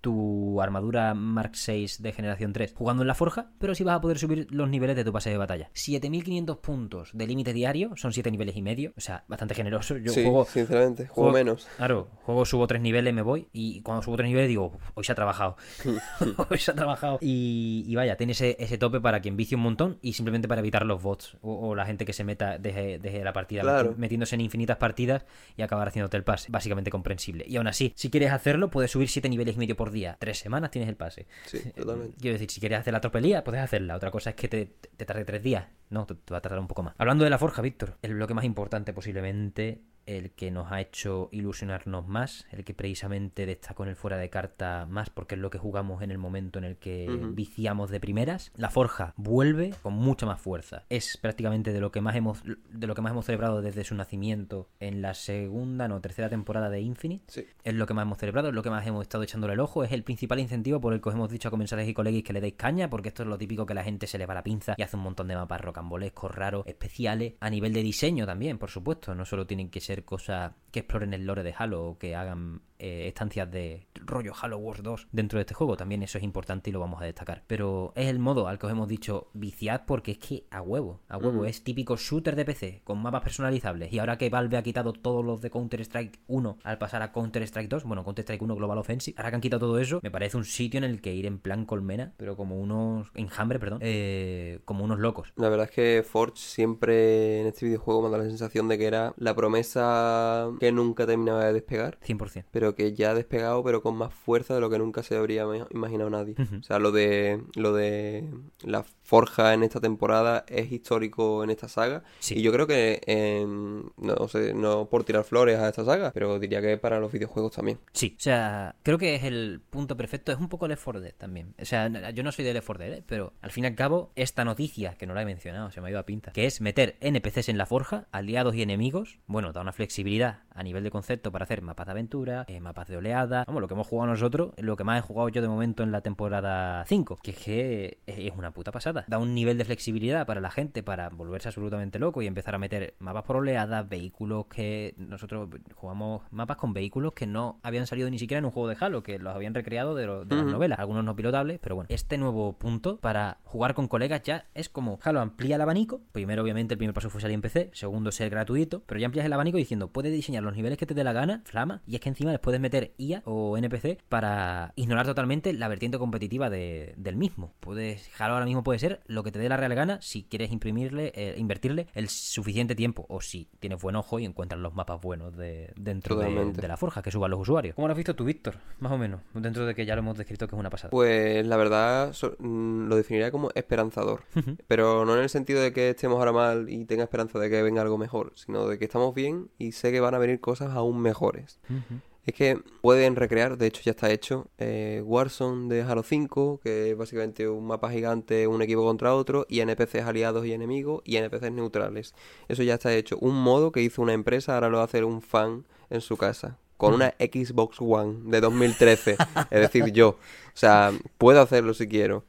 tu 0.00 0.60
armadura 0.60 1.14
Mark 1.14 1.52
6 1.54 2.02
de 2.02 2.12
generación 2.12 2.52
3 2.52 2.74
jugando 2.76 3.02
en 3.02 3.08
la 3.08 3.14
forja, 3.14 3.50
pero 3.58 3.74
sí 3.74 3.84
vas 3.84 3.96
a 3.96 4.00
poder 4.00 4.18
subir 4.18 4.46
los 4.50 4.68
niveles 4.68 4.96
de 4.96 5.04
tu 5.04 5.12
pase 5.12 5.30
de 5.30 5.36
batalla. 5.36 5.70
7500 5.74 6.58
puntos 6.58 7.10
de 7.12 7.26
límite 7.26 7.52
diario, 7.52 7.92
son 7.96 8.12
7 8.12 8.30
niveles 8.30 8.56
y 8.56 8.62
medio, 8.62 8.92
o 8.96 9.00
sea, 9.00 9.24
bastante 9.28 9.54
generoso. 9.54 9.96
Yo 9.98 10.12
sí, 10.12 10.22
juego, 10.22 10.44
sinceramente, 10.44 11.06
juego, 11.06 11.32
menos. 11.32 11.68
Claro, 11.76 12.08
juego, 12.22 12.44
subo 12.44 12.66
3 12.66 12.80
niveles, 12.80 13.12
me 13.14 13.22
voy, 13.22 13.48
y 13.52 13.82
cuando 13.82 14.02
subo 14.02 14.16
3 14.16 14.28
niveles 14.28 14.48
digo, 14.48 14.78
hoy 14.94 15.04
se 15.04 15.12
ha 15.12 15.14
trabajado. 15.14 15.56
hoy 16.50 16.58
se 16.58 16.70
ha 16.70 16.74
trabajado. 16.74 17.18
Y, 17.20 17.84
y 17.86 17.94
vaya, 17.94 18.16
tiene 18.16 18.32
ese, 18.32 18.56
ese, 18.58 18.78
tope 18.78 19.00
para 19.00 19.20
quien 19.20 19.36
vicie 19.36 19.56
un 19.56 19.62
montón 19.62 19.98
y 20.02 20.14
simplemente 20.14 20.48
para 20.48 20.60
evitar 20.60 20.86
los 20.86 21.02
bots 21.02 21.36
o, 21.42 21.68
o 21.68 21.74
la 21.74 21.84
gente 21.86 22.04
que 22.04 22.12
se 22.12 22.24
meta 22.24 22.58
desde, 22.58 22.98
desde 22.98 23.22
la 23.24 23.32
partida, 23.32 23.62
Claro. 23.62 23.94
metiéndose 23.96 24.34
en 24.34 24.40
infinitas 24.40 24.78
partidas 24.78 25.26
y 25.56 25.62
acabar 25.62 25.88
haciéndote 25.88 26.16
el 26.16 26.24
pase. 26.24 26.48
Básicamente 26.50 26.90
comprensible. 26.90 27.44
Y 27.46 27.56
aún 27.56 27.66
así, 27.66 27.92
si 27.96 28.10
quieres 28.10 28.32
hacerlo, 28.32 28.70
puedes 28.70 28.90
subir 28.90 29.08
7 29.08 29.28
niveles 29.28 29.56
y 29.56 29.58
medio 29.58 29.76
por 29.76 29.89
día. 29.90 30.16
Tres 30.18 30.38
semanas 30.38 30.70
tienes 30.70 30.88
el 30.88 30.96
pase. 30.96 31.26
Sí, 31.46 31.58
totalmente. 31.76 32.16
Quiero 32.20 32.34
decir, 32.34 32.50
si 32.50 32.60
quieres 32.60 32.78
hacer 32.78 32.92
la 32.92 33.00
tropelía, 33.00 33.44
puedes 33.44 33.60
hacerla. 33.60 33.96
Otra 33.96 34.10
cosa 34.10 34.30
es 34.30 34.36
que 34.36 34.48
te, 34.48 34.66
te 34.66 35.04
tarde 35.04 35.24
tres 35.24 35.42
días. 35.42 35.66
No, 35.90 36.06
te, 36.06 36.14
te 36.14 36.32
va 36.32 36.38
a 36.38 36.40
tardar 36.40 36.60
un 36.60 36.68
poco 36.68 36.82
más. 36.82 36.94
Hablando 36.98 37.24
de 37.24 37.30
la 37.30 37.38
forja, 37.38 37.62
Víctor, 37.62 37.96
el 38.02 38.14
bloque 38.14 38.34
más 38.34 38.44
importante 38.44 38.92
posiblemente 38.92 39.82
el 40.10 40.32
que 40.32 40.50
nos 40.50 40.72
ha 40.72 40.80
hecho 40.80 41.28
ilusionarnos 41.30 42.06
más, 42.08 42.46
el 42.50 42.64
que 42.64 42.74
precisamente 42.74 43.46
destacó 43.46 43.84
en 43.84 43.90
el 43.90 43.96
fuera 43.96 44.16
de 44.16 44.28
carta 44.28 44.86
más 44.88 45.08
porque 45.08 45.36
es 45.36 45.40
lo 45.40 45.50
que 45.50 45.58
jugamos 45.58 46.02
en 46.02 46.10
el 46.10 46.18
momento 46.18 46.58
en 46.58 46.64
el 46.64 46.76
que 46.76 47.06
viciamos 47.32 47.90
de 47.90 48.00
primeras. 48.00 48.50
La 48.56 48.70
forja 48.70 49.14
vuelve 49.16 49.72
con 49.82 49.94
mucha 49.94 50.26
más 50.26 50.40
fuerza. 50.40 50.84
Es 50.88 51.16
prácticamente 51.16 51.72
de 51.72 51.80
lo 51.80 51.92
que 51.92 52.00
más 52.00 52.16
hemos 52.16 52.42
de 52.44 52.86
lo 52.86 52.94
que 52.94 53.02
más 53.02 53.12
hemos 53.12 53.26
celebrado 53.26 53.62
desde 53.62 53.84
su 53.84 53.94
nacimiento 53.94 54.68
en 54.80 55.00
la 55.00 55.14
segunda, 55.14 55.86
no, 55.86 56.00
tercera 56.00 56.28
temporada 56.28 56.70
de 56.70 56.80
Infinite. 56.80 57.24
Sí. 57.28 57.46
Es 57.62 57.74
lo 57.74 57.86
que 57.86 57.94
más 57.94 58.02
hemos 58.02 58.18
celebrado, 58.18 58.48
es 58.48 58.54
lo 58.54 58.62
que 58.62 58.70
más 58.70 58.86
hemos 58.86 59.02
estado 59.02 59.22
echándole 59.22 59.54
el 59.54 59.60
ojo, 59.60 59.84
es 59.84 59.92
el 59.92 60.02
principal 60.02 60.40
incentivo 60.40 60.80
por 60.80 60.92
el 60.92 61.00
que 61.00 61.08
os 61.08 61.14
hemos 61.14 61.30
dicho 61.30 61.48
a 61.48 61.50
comensales 61.50 61.88
y 61.88 61.94
colegis 61.94 62.24
que 62.24 62.32
le 62.32 62.40
deis 62.40 62.54
caña, 62.54 62.90
porque 62.90 63.08
esto 63.08 63.22
es 63.22 63.28
lo 63.28 63.38
típico 63.38 63.64
que 63.66 63.74
la 63.74 63.84
gente 63.84 64.06
se 64.06 64.18
le 64.18 64.26
va 64.26 64.34
la 64.34 64.42
pinza 64.42 64.74
y 64.76 64.82
hace 64.82 64.96
un 64.96 65.02
montón 65.02 65.28
de 65.28 65.36
mapas 65.36 65.60
rocambolescos, 65.60 66.34
raros, 66.34 66.66
especiales, 66.66 67.34
a 67.40 67.48
nivel 67.48 67.72
de 67.72 67.82
diseño 67.82 68.26
también, 68.26 68.58
por 68.58 68.70
supuesto. 68.70 69.14
No 69.14 69.24
solo 69.24 69.46
tienen 69.46 69.70
que 69.70 69.80
ser 69.80 69.99
cosas 70.04 70.52
que 70.72 70.80
exploren 70.80 71.14
el 71.14 71.26
lore 71.26 71.42
de 71.42 71.54
Halo 71.56 71.84
o 71.84 71.98
que 71.98 72.16
hagan 72.16 72.62
eh, 72.80 73.08
estancias 73.08 73.50
de 73.50 73.86
rollo 73.94 74.32
Halo 74.40 74.58
Wars 74.58 74.82
2 74.82 75.08
dentro 75.12 75.38
de 75.38 75.42
este 75.42 75.54
juego, 75.54 75.76
también 75.76 76.02
eso 76.02 76.18
es 76.18 76.24
importante 76.24 76.70
y 76.70 76.72
lo 76.72 76.80
vamos 76.80 77.00
a 77.00 77.04
destacar. 77.04 77.44
Pero 77.46 77.92
es 77.94 78.08
el 78.08 78.18
modo 78.18 78.48
al 78.48 78.58
que 78.58 78.66
os 78.66 78.72
hemos 78.72 78.88
dicho 78.88 79.28
viciad 79.34 79.82
porque 79.86 80.12
es 80.12 80.18
que 80.18 80.44
a 80.50 80.62
huevo, 80.62 81.00
a 81.08 81.18
huevo, 81.18 81.44
es 81.44 81.62
típico 81.62 81.96
shooter 81.96 82.36
de 82.36 82.44
PC 82.44 82.82
con 82.84 83.00
mapas 83.00 83.22
personalizables 83.22 83.92
y 83.92 83.98
ahora 83.98 84.18
que 84.18 84.30
Valve 84.30 84.56
ha 84.56 84.62
quitado 84.62 84.92
todos 84.92 85.24
los 85.24 85.40
de 85.40 85.50
Counter-Strike 85.50 86.20
1 86.26 86.58
al 86.62 86.78
pasar 86.78 87.02
a 87.02 87.12
Counter-Strike 87.12 87.68
2, 87.68 87.84
bueno, 87.84 88.04
Counter-Strike 88.04 88.42
1 88.42 88.56
Global 88.56 88.78
Offensive, 88.78 89.14
ahora 89.18 89.30
que 89.30 89.34
han 89.36 89.40
quitado 89.40 89.66
todo 89.66 89.78
eso, 89.78 90.00
me 90.02 90.10
parece 90.10 90.36
un 90.36 90.44
sitio 90.44 90.78
en 90.78 90.84
el 90.84 91.00
que 91.00 91.14
ir 91.14 91.26
en 91.26 91.38
plan 91.38 91.64
colmena, 91.64 92.14
pero 92.16 92.36
como 92.36 92.58
unos 92.58 93.08
enjambre, 93.14 93.58
perdón, 93.58 93.80
eh, 93.82 94.60
como 94.64 94.84
unos 94.84 94.98
locos. 94.98 95.32
La 95.36 95.48
verdad 95.48 95.66
es 95.66 95.72
que 95.72 96.04
Forge 96.06 96.36
siempre 96.36 97.40
en 97.40 97.46
este 97.46 97.66
videojuego 97.66 98.02
me 98.02 98.10
da 98.10 98.18
la 98.18 98.24
sensación 98.24 98.68
de 98.68 98.78
que 98.78 98.86
era 98.86 99.14
la 99.16 99.34
promesa 99.34 100.48
que 100.58 100.72
nunca 100.72 101.06
terminaba 101.06 101.44
de 101.44 101.52
despegar. 101.52 101.98
100%. 102.00 102.44
pero 102.50 102.69
que 102.74 102.92
ya 102.94 103.10
ha 103.10 103.14
despegado, 103.14 103.62
pero 103.64 103.82
con 103.82 103.96
más 103.96 104.12
fuerza 104.14 104.54
de 104.54 104.60
lo 104.60 104.70
que 104.70 104.78
nunca 104.78 105.02
se 105.02 105.16
habría 105.16 105.44
ima- 105.44 105.66
imaginado 105.70 106.10
nadie. 106.10 106.34
O 106.58 106.62
sea, 106.62 106.78
lo 106.78 106.92
de 106.92 107.42
lo 107.56 107.72
de 107.74 108.28
la 108.62 108.82
forja 109.02 109.54
en 109.54 109.62
esta 109.62 109.80
temporada 109.80 110.44
es 110.48 110.70
histórico 110.72 111.42
en 111.44 111.50
esta 111.50 111.68
saga. 111.68 112.02
Sí. 112.20 112.38
Y 112.38 112.42
yo 112.42 112.52
creo 112.52 112.66
que, 112.66 113.00
en- 113.06 113.92
no 113.96 114.28
sé, 114.28 114.54
no 114.54 114.88
por 114.88 115.04
tirar 115.04 115.24
flores 115.24 115.58
a 115.58 115.68
esta 115.68 115.84
saga, 115.84 116.10
pero 116.12 116.38
diría 116.38 116.60
que 116.60 116.76
para 116.78 117.00
los 117.00 117.12
videojuegos 117.12 117.52
también. 117.52 117.78
Sí, 117.92 118.14
o 118.18 118.20
sea, 118.22 118.76
creo 118.82 118.98
que 118.98 119.14
es 119.14 119.24
el 119.24 119.60
punto 119.70 119.96
perfecto. 119.96 120.32
Es 120.32 120.38
un 120.38 120.48
poco 120.48 120.68
Left 120.68 120.82
4 120.84 121.00
Dead 121.00 121.14
también. 121.16 121.54
O 121.60 121.64
sea, 121.64 121.88
yo 122.12 122.22
no 122.22 122.32
soy 122.32 122.44
de 122.44 122.54
Left 122.54 122.66
4 122.66 122.84
Dead, 122.84 122.92
¿eh? 122.98 123.04
pero 123.06 123.32
al 123.42 123.50
fin 123.50 123.64
y 123.64 123.66
al 123.66 123.74
cabo, 123.74 124.12
esta 124.16 124.44
noticia, 124.44 124.94
que 124.94 125.06
no 125.06 125.14
la 125.14 125.22
he 125.22 125.26
mencionado, 125.26 125.70
se 125.70 125.80
me 125.80 125.88
ha 125.88 125.90
ido 125.90 125.98
a 125.98 126.06
pinta, 126.06 126.32
que 126.32 126.46
es 126.46 126.60
meter 126.60 126.96
NPCs 127.00 127.48
en 127.48 127.58
la 127.58 127.66
forja, 127.66 128.06
aliados 128.12 128.54
y 128.54 128.62
enemigos, 128.62 129.18
bueno, 129.26 129.52
da 129.52 129.60
una 129.60 129.72
flexibilidad 129.72 130.40
a 130.54 130.62
nivel 130.62 130.84
de 130.84 130.90
concepto 130.90 131.32
para 131.32 131.44
hacer 131.44 131.62
mapas 131.62 131.86
de 131.86 131.92
aventura, 131.92 132.44
eh, 132.48 132.59
mapas 132.60 132.88
de 132.88 132.96
oleada, 132.96 133.44
vamos, 133.46 133.60
lo 133.60 133.68
que 133.68 133.74
hemos 133.74 133.86
jugado 133.86 134.10
nosotros, 134.10 134.52
lo 134.58 134.76
que 134.76 134.84
más 134.84 134.98
he 134.98 135.02
jugado 135.02 135.28
yo 135.28 135.42
de 135.42 135.48
momento 135.48 135.82
en 135.82 135.92
la 135.92 136.00
temporada 136.00 136.84
5, 136.86 137.18
que 137.22 137.30
es 137.32 137.38
que 137.38 137.98
es 138.06 138.32
una 138.36 138.50
puta 138.52 138.70
pasada. 138.72 139.04
Da 139.08 139.18
un 139.18 139.34
nivel 139.34 139.58
de 139.58 139.64
flexibilidad 139.64 140.26
para 140.26 140.40
la 140.40 140.50
gente 140.50 140.82
para 140.82 141.08
volverse 141.08 141.48
absolutamente 141.48 141.98
loco 141.98 142.22
y 142.22 142.26
empezar 142.26 142.54
a 142.54 142.58
meter 142.58 142.94
mapas 142.98 143.24
por 143.24 143.36
oleadas, 143.36 143.88
vehículos 143.88 144.46
que 144.46 144.94
nosotros 144.98 145.48
jugamos 145.74 146.22
mapas 146.30 146.56
con 146.56 146.72
vehículos 146.72 147.12
que 147.14 147.26
no 147.26 147.58
habían 147.62 147.86
salido 147.86 148.10
ni 148.10 148.18
siquiera 148.18 148.38
en 148.38 148.44
un 148.44 148.50
juego 148.50 148.68
de 148.68 148.76
Halo, 148.78 149.02
que 149.02 149.18
los 149.18 149.34
habían 149.34 149.54
recreado 149.54 149.94
de, 149.94 150.06
lo- 150.06 150.24
de 150.24 150.36
las 150.36 150.44
novelas, 150.46 150.78
algunos 150.78 151.04
no 151.04 151.16
pilotables, 151.16 151.58
pero 151.60 151.74
bueno, 151.74 151.86
este 151.90 152.18
nuevo 152.18 152.52
punto 152.58 152.98
para 152.98 153.38
jugar 153.44 153.74
con 153.74 153.88
colegas 153.88 154.22
ya 154.22 154.46
es 154.54 154.68
como 154.68 154.98
Halo 155.02 155.20
amplía 155.20 155.56
el 155.56 155.62
abanico, 155.62 156.00
primero 156.12 156.42
obviamente 156.42 156.74
el 156.74 156.78
primer 156.78 156.94
paso 156.94 157.10
fue 157.10 157.20
salir 157.20 157.34
en 157.34 157.42
PC, 157.42 157.70
segundo 157.72 158.12
ser 158.12 158.30
gratuito, 158.30 158.82
pero 158.86 159.00
ya 159.00 159.06
amplías 159.06 159.26
el 159.26 159.32
abanico 159.32 159.56
diciendo, 159.58 159.88
puedes 159.88 160.12
diseñar 160.12 160.42
los 160.42 160.54
niveles 160.54 160.78
que 160.78 160.86
te 160.86 160.94
dé 160.94 161.04
la 161.04 161.12
gana, 161.12 161.42
flama, 161.44 161.82
y 161.86 161.94
es 161.94 162.00
que 162.00 162.08
encima 162.08 162.30
les 162.30 162.40
puedes 162.50 162.60
meter 162.60 162.92
IA 162.98 163.22
o 163.26 163.56
NPC 163.56 163.98
para 164.08 164.72
ignorar 164.74 165.06
totalmente 165.06 165.52
la 165.52 165.68
vertiente 165.68 165.98
competitiva 165.98 166.50
de- 166.50 166.94
del 166.96 167.14
mismo. 167.16 167.52
Puedes, 167.60 168.10
Halo 168.18 168.34
ahora 168.34 168.44
mismo 168.46 168.64
puede 168.64 168.80
ser 168.80 169.00
lo 169.06 169.22
que 169.22 169.30
te 169.30 169.38
dé 169.38 169.48
la 169.48 169.56
real 169.56 169.72
gana 169.76 170.00
si 170.02 170.24
quieres 170.24 170.50
imprimirle, 170.50 171.12
eh, 171.14 171.34
invertirle 171.38 171.86
el 171.94 172.08
suficiente 172.08 172.74
tiempo, 172.74 173.06
o 173.08 173.20
si 173.20 173.46
tienes 173.60 173.80
buen 173.80 173.94
ojo 173.94 174.18
y 174.18 174.24
encuentras 174.24 174.60
los 174.60 174.74
mapas 174.74 175.00
buenos 175.00 175.36
de, 175.36 175.72
dentro 175.76 176.16
de, 176.16 176.24
de 176.62 176.68
la 176.68 176.76
forja 176.76 177.02
que 177.02 177.12
suban 177.12 177.30
los 177.30 177.38
usuarios. 177.40 177.76
¿Cómo 177.76 177.86
lo 177.86 177.92
has 177.92 177.96
visto 177.96 178.16
tú, 178.16 178.24
Víctor? 178.24 178.56
Más 178.80 178.90
o 178.90 178.98
menos, 178.98 179.20
dentro 179.32 179.64
de 179.64 179.74
que 179.76 179.86
ya 179.86 179.94
lo 179.94 180.00
hemos 180.00 180.18
descrito 180.18 180.48
que 180.48 180.56
es 180.56 180.58
una 180.60 180.70
pasada. 180.70 180.90
Pues 180.90 181.46
la 181.46 181.56
verdad 181.56 182.12
so- 182.14 182.34
mm, 182.40 182.88
lo 182.88 182.96
definiría 182.96 183.30
como 183.30 183.50
esperanzador. 183.54 184.24
Pero 184.66 185.04
no 185.04 185.14
en 185.16 185.22
el 185.22 185.28
sentido 185.28 185.60
de 185.62 185.72
que 185.72 185.90
estemos 185.90 186.18
ahora 186.18 186.32
mal 186.32 186.68
y 186.68 186.84
tenga 186.84 187.04
esperanza 187.04 187.38
de 187.38 187.48
que 187.48 187.62
venga 187.62 187.80
algo 187.82 187.96
mejor, 187.96 188.32
sino 188.34 188.66
de 188.66 188.76
que 188.78 188.86
estamos 188.86 189.14
bien 189.14 189.50
y 189.58 189.70
sé 189.72 189.92
que 189.92 190.00
van 190.00 190.14
a 190.16 190.18
venir 190.18 190.40
cosas 190.40 190.70
aún 190.70 191.00
mejores. 191.00 191.60
Ujú. 191.68 192.00
Es 192.26 192.34
que 192.34 192.58
pueden 192.82 193.16
recrear, 193.16 193.56
de 193.56 193.66
hecho 193.66 193.80
ya 193.82 193.92
está 193.92 194.10
hecho, 194.10 194.48
eh, 194.58 195.02
Warzone 195.04 195.74
de 195.74 195.82
Halo 195.82 196.02
5, 196.02 196.60
que 196.62 196.90
es 196.90 196.96
básicamente 196.96 197.48
un 197.48 197.66
mapa 197.66 197.90
gigante, 197.90 198.46
un 198.46 198.60
equipo 198.60 198.84
contra 198.84 199.14
otro, 199.14 199.46
y 199.48 199.60
NPCs 199.60 200.04
aliados 200.04 200.44
y 200.46 200.52
enemigos, 200.52 201.00
y 201.04 201.16
NPCs 201.16 201.52
neutrales. 201.52 202.14
Eso 202.48 202.62
ya 202.62 202.74
está 202.74 202.94
hecho. 202.94 203.16
Un 203.20 203.42
modo 203.42 203.72
que 203.72 203.82
hizo 203.82 204.02
una 204.02 204.12
empresa, 204.12 204.54
ahora 204.54 204.68
lo 204.68 204.76
va 204.76 204.82
a 204.82 204.86
hacer 204.86 205.04
un 205.04 205.22
fan 205.22 205.64
en 205.88 206.02
su 206.02 206.16
casa. 206.16 206.58
Con 206.76 206.94
una 206.94 207.14
Xbox 207.18 207.76
One 207.80 208.30
de 208.30 208.40
2013. 208.40 209.16
es 209.50 209.60
decir, 209.60 209.92
yo. 209.92 210.08
O 210.10 210.16
sea, 210.54 210.92
puedo 211.18 211.42
hacerlo 211.42 211.74
si 211.74 211.86
quiero. 211.88 212.24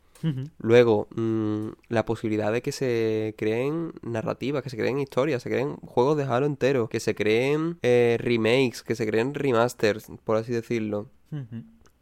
Luego, 0.60 1.08
mm, 1.16 1.70
la 1.90 2.06
posibilidad 2.06 2.52
de 2.52 2.62
que 2.62 2.72
se 2.72 3.34
creen 3.38 3.94
narrativas, 4.02 4.64
que 4.64 4.70
se 4.70 4.78
creen 4.78 5.00
historias, 5.00 5.44
se 5.44 5.50
creen 5.50 5.78
juegos 5.78 6.18
de 6.18 6.24
Halo 6.24 6.46
enteros, 6.46 6.90
que 6.90 7.00
se 7.00 7.16
creen 7.16 7.80
eh, 7.82 8.18
remakes, 8.20 8.84
que 8.84 8.96
se 8.96 9.08
creen 9.08 9.34
remasters, 9.34 10.08
por 10.24 10.38
así 10.38 10.52
decirlo. 10.52 11.10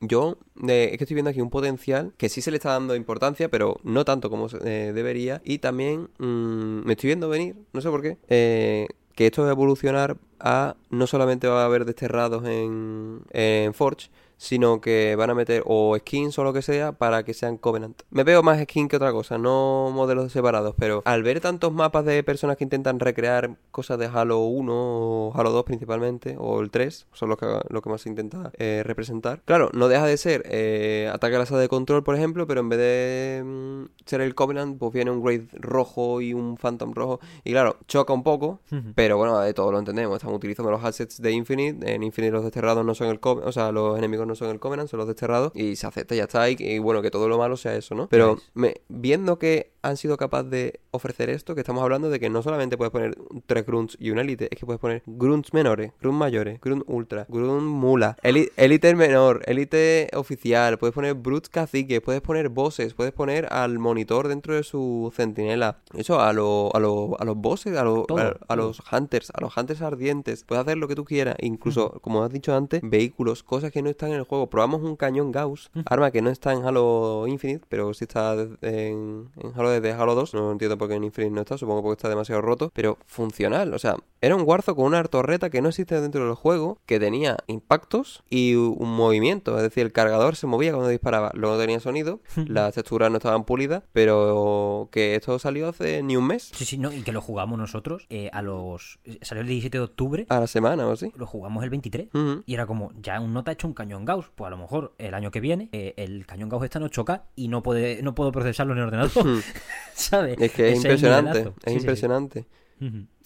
Yo 0.02 0.38
eh, 0.68 0.90
es 0.92 0.98
que 0.98 1.04
estoy 1.04 1.16
viendo 1.16 1.30
aquí 1.30 1.42
un 1.42 1.50
potencial 1.50 2.14
que 2.18 2.30
sí 2.30 2.42
se 2.42 2.52
le 2.52 2.58
está 2.58 2.72
dando 2.72 2.96
importancia, 2.96 3.50
pero 3.50 3.80
no 3.84 4.06
tanto 4.06 4.30
como 4.30 4.48
eh, 4.64 4.92
debería. 4.94 5.42
Y 5.44 5.60
también 5.60 6.10
mm, 6.20 6.86
me 6.86 6.94
estoy 6.94 7.10
viendo 7.10 7.30
venir, 7.30 7.56
no 7.74 7.82
sé 7.82 7.90
por 7.90 8.02
qué, 8.02 8.18
eh, 8.30 8.88
que 9.16 9.26
esto 9.28 9.42
va 9.44 9.50
a 9.50 9.52
evolucionar 9.52 10.18
a 10.40 10.78
no 10.90 11.06
solamente 11.08 11.48
va 11.48 11.64
a 11.64 11.66
haber 11.66 11.84
desterrados 11.84 12.46
en, 12.48 13.24
en 13.32 13.74
Forge, 13.74 14.10
sino 14.40 14.80
que 14.80 15.16
van 15.18 15.30
a 15.30 15.36
meter 15.36 15.62
o 15.66 15.96
skins 16.00 16.40
o 16.40 16.44
lo 16.44 16.54
que 16.54 16.62
sea 16.62 16.94
para 16.94 17.24
que 17.24 17.34
sean 17.34 17.58
Covenant. 17.58 18.02
Me 18.10 18.24
veo 18.24 18.42
más 18.42 18.60
skin 18.64 18.88
que 18.88 18.96
otra 18.96 19.12
cosa, 19.12 19.38
no 19.38 19.92
modelos 19.94 20.32
separados, 20.32 20.74
pero 20.80 21.02
al 21.06 21.24
ver 21.24 21.42
tantos 21.42 21.74
mapas 21.74 22.06
de 22.06 22.24
personas 22.24 22.56
que 22.56 22.64
intentan 22.64 23.00
recrear 23.00 23.58
cosas 23.72 24.00
de 24.00 24.08
Halo 24.08 24.40
1 24.40 24.74
o 24.74 25.34
Halo 25.36 25.52
2 25.52 25.64
principalmente, 25.66 26.38
o 26.40 26.62
el 26.62 26.72
3, 26.72 27.08
son 27.12 27.30
los 27.30 27.38
que, 27.38 27.46
lo 27.70 27.82
que 27.82 27.90
más 27.90 28.02
se 28.02 28.10
intenta 28.10 28.52
eh, 28.58 28.82
representar. 28.86 29.42
Claro, 29.44 29.70
no 29.74 29.90
deja 29.90 30.06
de 30.06 30.16
ser 30.16 30.44
eh, 30.46 31.10
ataque 31.14 31.36
a 31.36 31.40
la 31.40 31.46
sala 31.46 31.60
de 31.60 31.68
control, 31.68 32.04
por 32.04 32.16
ejemplo, 32.16 32.48
pero 32.48 32.62
en 32.62 32.70
vez 32.70 32.80
de 32.80 33.44
mm, 33.44 33.86
ser 34.06 34.22
el 34.22 34.36
Covenant, 34.36 34.80
pues 34.80 34.94
viene 34.94 35.12
un 35.12 35.22
Wraith 35.22 35.54
rojo 35.56 36.22
y 36.22 36.34
un 36.34 36.56
Phantom 36.56 36.94
rojo. 36.94 37.20
Y 37.44 37.52
claro, 37.52 37.76
choca 37.88 38.14
un 38.14 38.24
poco, 38.24 38.62
pero 38.96 39.18
bueno, 39.18 39.38
de 39.40 39.54
todo 39.54 39.74
lo 39.74 39.80
entendemos. 39.80 40.16
Están 40.16 40.34
utilizando 40.34 40.72
los 40.72 40.84
assets 40.84 41.22
de 41.22 41.32
Infinite. 41.32 41.94
En 41.94 42.04
Infinite 42.04 42.32
los 42.32 42.44
desterrados 42.44 42.86
no 42.86 42.96
son 42.96 43.08
el 43.08 43.20
Covenant, 43.20 43.50
o 43.50 43.52
sea, 43.52 43.72
los 43.74 43.98
enemigos 43.98 44.29
no 44.30 44.36
son 44.36 44.50
el 44.50 44.60
Covenant, 44.60 44.90
son 44.90 45.00
los 45.00 45.08
desterrados. 45.08 45.52
Y 45.56 45.76
se 45.76 45.86
acepta, 45.88 46.16
ya 46.16 46.24
está. 46.24 46.50
Y, 46.50 46.56
y 46.60 46.80
bueno, 46.80 47.02
que 47.02 47.12
todo 47.12 47.28
lo 47.28 47.38
malo 47.38 47.58
sea 47.58 47.76
eso, 47.76 47.96
¿no? 47.96 48.08
Pero 48.08 48.36
Nice. 48.36 48.46
me, 48.54 48.76
viendo 48.88 49.38
que 49.38 49.72
han 49.82 49.96
sido 49.98 50.18
capaces 50.18 50.50
de 50.52 50.80
ofrecer 50.92 51.30
esto, 51.30 51.56
que 51.56 51.62
estamos 51.62 51.82
hablando 51.84 52.10
de 52.10 52.20
que 52.20 52.30
no 52.30 52.42
solamente 52.44 52.78
puedes 52.78 52.92
poner 52.92 53.18
tres 53.46 53.66
grunts 53.66 53.96
y 54.00 54.12
una 54.12 54.22
élite, 54.22 54.50
es 54.52 54.60
que 54.60 54.66
puedes 54.66 54.80
poner 54.80 55.04
grunts 55.06 55.54
menores, 55.54 55.94
grunts 56.02 56.20
mayores, 56.20 56.60
grunt 56.62 56.84
ultra, 56.88 57.26
grunt 57.30 57.64
mula, 57.64 58.18
élite 58.24 58.96
menor, 58.96 59.42
élite 59.46 60.10
oficial, 60.14 60.78
puedes 60.78 60.94
poner 60.94 61.14
brutes 61.14 61.50
caciques, 61.50 62.02
puedes 62.02 62.22
poner 62.22 62.50
bosses, 62.50 62.94
puedes 62.94 63.14
poner 63.14 63.48
al 63.54 63.80
monitor 63.80 64.28
dentro 64.28 64.54
de 64.54 64.64
su 64.64 65.12
centinela. 65.16 65.80
Eso, 65.96 66.20
a, 66.20 66.34
lo- 66.34 66.76
a, 66.76 66.80
lo- 66.80 67.16
a 67.20 67.24
los 67.24 67.38
bosses, 67.38 67.78
a, 67.78 67.84
lo- 67.84 68.06
a- 68.18 68.36
a 68.48 68.56
los 68.58 68.82
hunters, 68.92 69.32
a 69.34 69.40
los 69.42 69.56
hunters 69.56 69.82
ardientes, 69.82 70.44
puedes 70.44 70.62
hacer 70.66 70.78
lo 70.78 70.88
que 70.90 70.96
tú 70.96 71.06
quieras, 71.06 71.36
incluso, 71.40 72.00
como 72.02 72.24
has 72.24 72.32
dicho 72.32 72.54
antes, 72.56 72.82
vehículos, 72.84 73.44
cosas 73.44 73.72
que 73.72 73.82
no 73.82 73.90
están 73.90 74.12
en 74.12 74.19
el 74.20 74.26
juego 74.26 74.50
probamos 74.50 74.82
un 74.82 74.96
cañón 74.96 75.32
Gauss, 75.32 75.72
arma 75.86 76.12
que 76.12 76.22
no 76.22 76.30
está 76.30 76.54
en 76.54 76.64
Halo 76.66 77.26
Infinite, 77.28 77.66
pero 77.70 77.94
sí 77.94 78.06
está 78.06 78.34
en, 78.34 79.30
en 79.38 79.52
Halo 79.56 79.70
desde 79.70 79.92
Halo 79.94 80.16
2. 80.16 80.34
No 80.34 80.52
entiendo 80.52 80.78
por 80.78 80.88
qué 80.88 80.96
en 80.96 81.04
Infinite 81.04 81.34
no 81.34 81.42
está, 81.42 81.58
supongo 81.58 81.82
porque 81.82 81.98
está 81.98 82.10
demasiado 82.10 82.42
roto, 82.42 82.72
pero 82.74 82.98
funcional. 83.06 83.74
O 83.74 83.80
sea, 83.80 83.96
era 84.22 84.36
un 84.36 84.44
Warzone 84.46 84.76
con 84.76 84.86
una 84.86 85.04
torreta 85.04 85.50
que 85.50 85.62
no 85.62 85.70
existe 85.70 86.00
dentro 86.00 86.26
del 86.26 86.36
juego, 86.36 86.78
que 86.86 87.00
tenía 87.00 87.38
impactos 87.48 88.24
y 88.30 88.56
un 88.56 88.94
movimiento. 88.96 89.56
Es 89.58 89.64
decir, 89.64 89.84
el 89.86 89.92
cargador 89.92 90.36
se 90.36 90.48
movía 90.48 90.72
cuando 90.72 90.90
disparaba. 90.90 91.32
Luego 91.34 91.56
no 91.56 91.62
tenía 91.62 91.80
sonido, 91.80 92.20
las 92.48 92.74
texturas 92.76 93.10
no 93.12 93.18
estaban 93.18 93.44
pulidas, 93.46 93.84
pero 93.94 94.90
que 94.92 95.16
esto 95.16 95.38
salió 95.40 95.70
hace 95.70 96.04
ni 96.04 96.16
un 96.18 96.28
mes, 96.28 96.52
Sí, 96.54 96.66
sí, 96.66 96.78
no, 96.78 96.92
y 96.92 97.02
que 97.04 97.12
lo 97.12 97.22
jugamos 97.22 97.58
nosotros 97.58 98.06
eh, 98.10 98.30
a 98.34 98.42
los... 98.42 99.00
Salió 99.22 99.42
el 99.42 99.48
17 99.48 99.78
de 99.78 99.84
octubre, 99.84 100.26
a 100.30 100.40
la 100.40 100.48
semana 100.48 100.88
o 100.88 100.92
así. 100.92 101.12
lo 101.16 101.26
jugamos 101.26 101.64
el 101.64 101.70
23. 101.70 102.08
Ujú. 102.14 102.44
Y 102.46 102.54
era 102.54 102.66
como, 102.66 102.92
ya 103.02 103.20
un 103.20 103.34
nota 103.34 103.52
ha 103.52 103.54
hecho 103.54 103.68
un 103.68 103.74
cañón 103.74 104.06
Gauss. 104.10 104.32
Pues 104.36 104.48
a 104.48 104.50
lo 104.52 104.58
mejor 104.58 104.94
el 104.98 105.14
año 105.14 105.30
que 105.32 105.40
viene 105.40 105.70
eh, 105.72 105.94
el 105.98 106.26
cañón 106.26 106.50
Gauss 106.50 106.64
está 106.64 106.80
en 106.80 106.86
8K 106.86 107.24
y 107.36 107.48
no 107.48 107.62
puede 107.64 108.02
no 108.02 108.16
puedo 108.16 108.32
procesarlo 108.32 108.74
en 108.74 108.80
el 108.80 108.86
ordenador. 108.86 109.12
¿Sabes? 109.94 110.38
Es 110.40 110.52
que 110.52 110.70
es 110.72 110.80
Ese 110.80 110.88
impresionante, 110.88 111.40
es 111.40 111.46
Sí, 111.46 111.52
sí, 111.54 111.70
sí. 111.72 111.76
impresionante. 111.78 112.46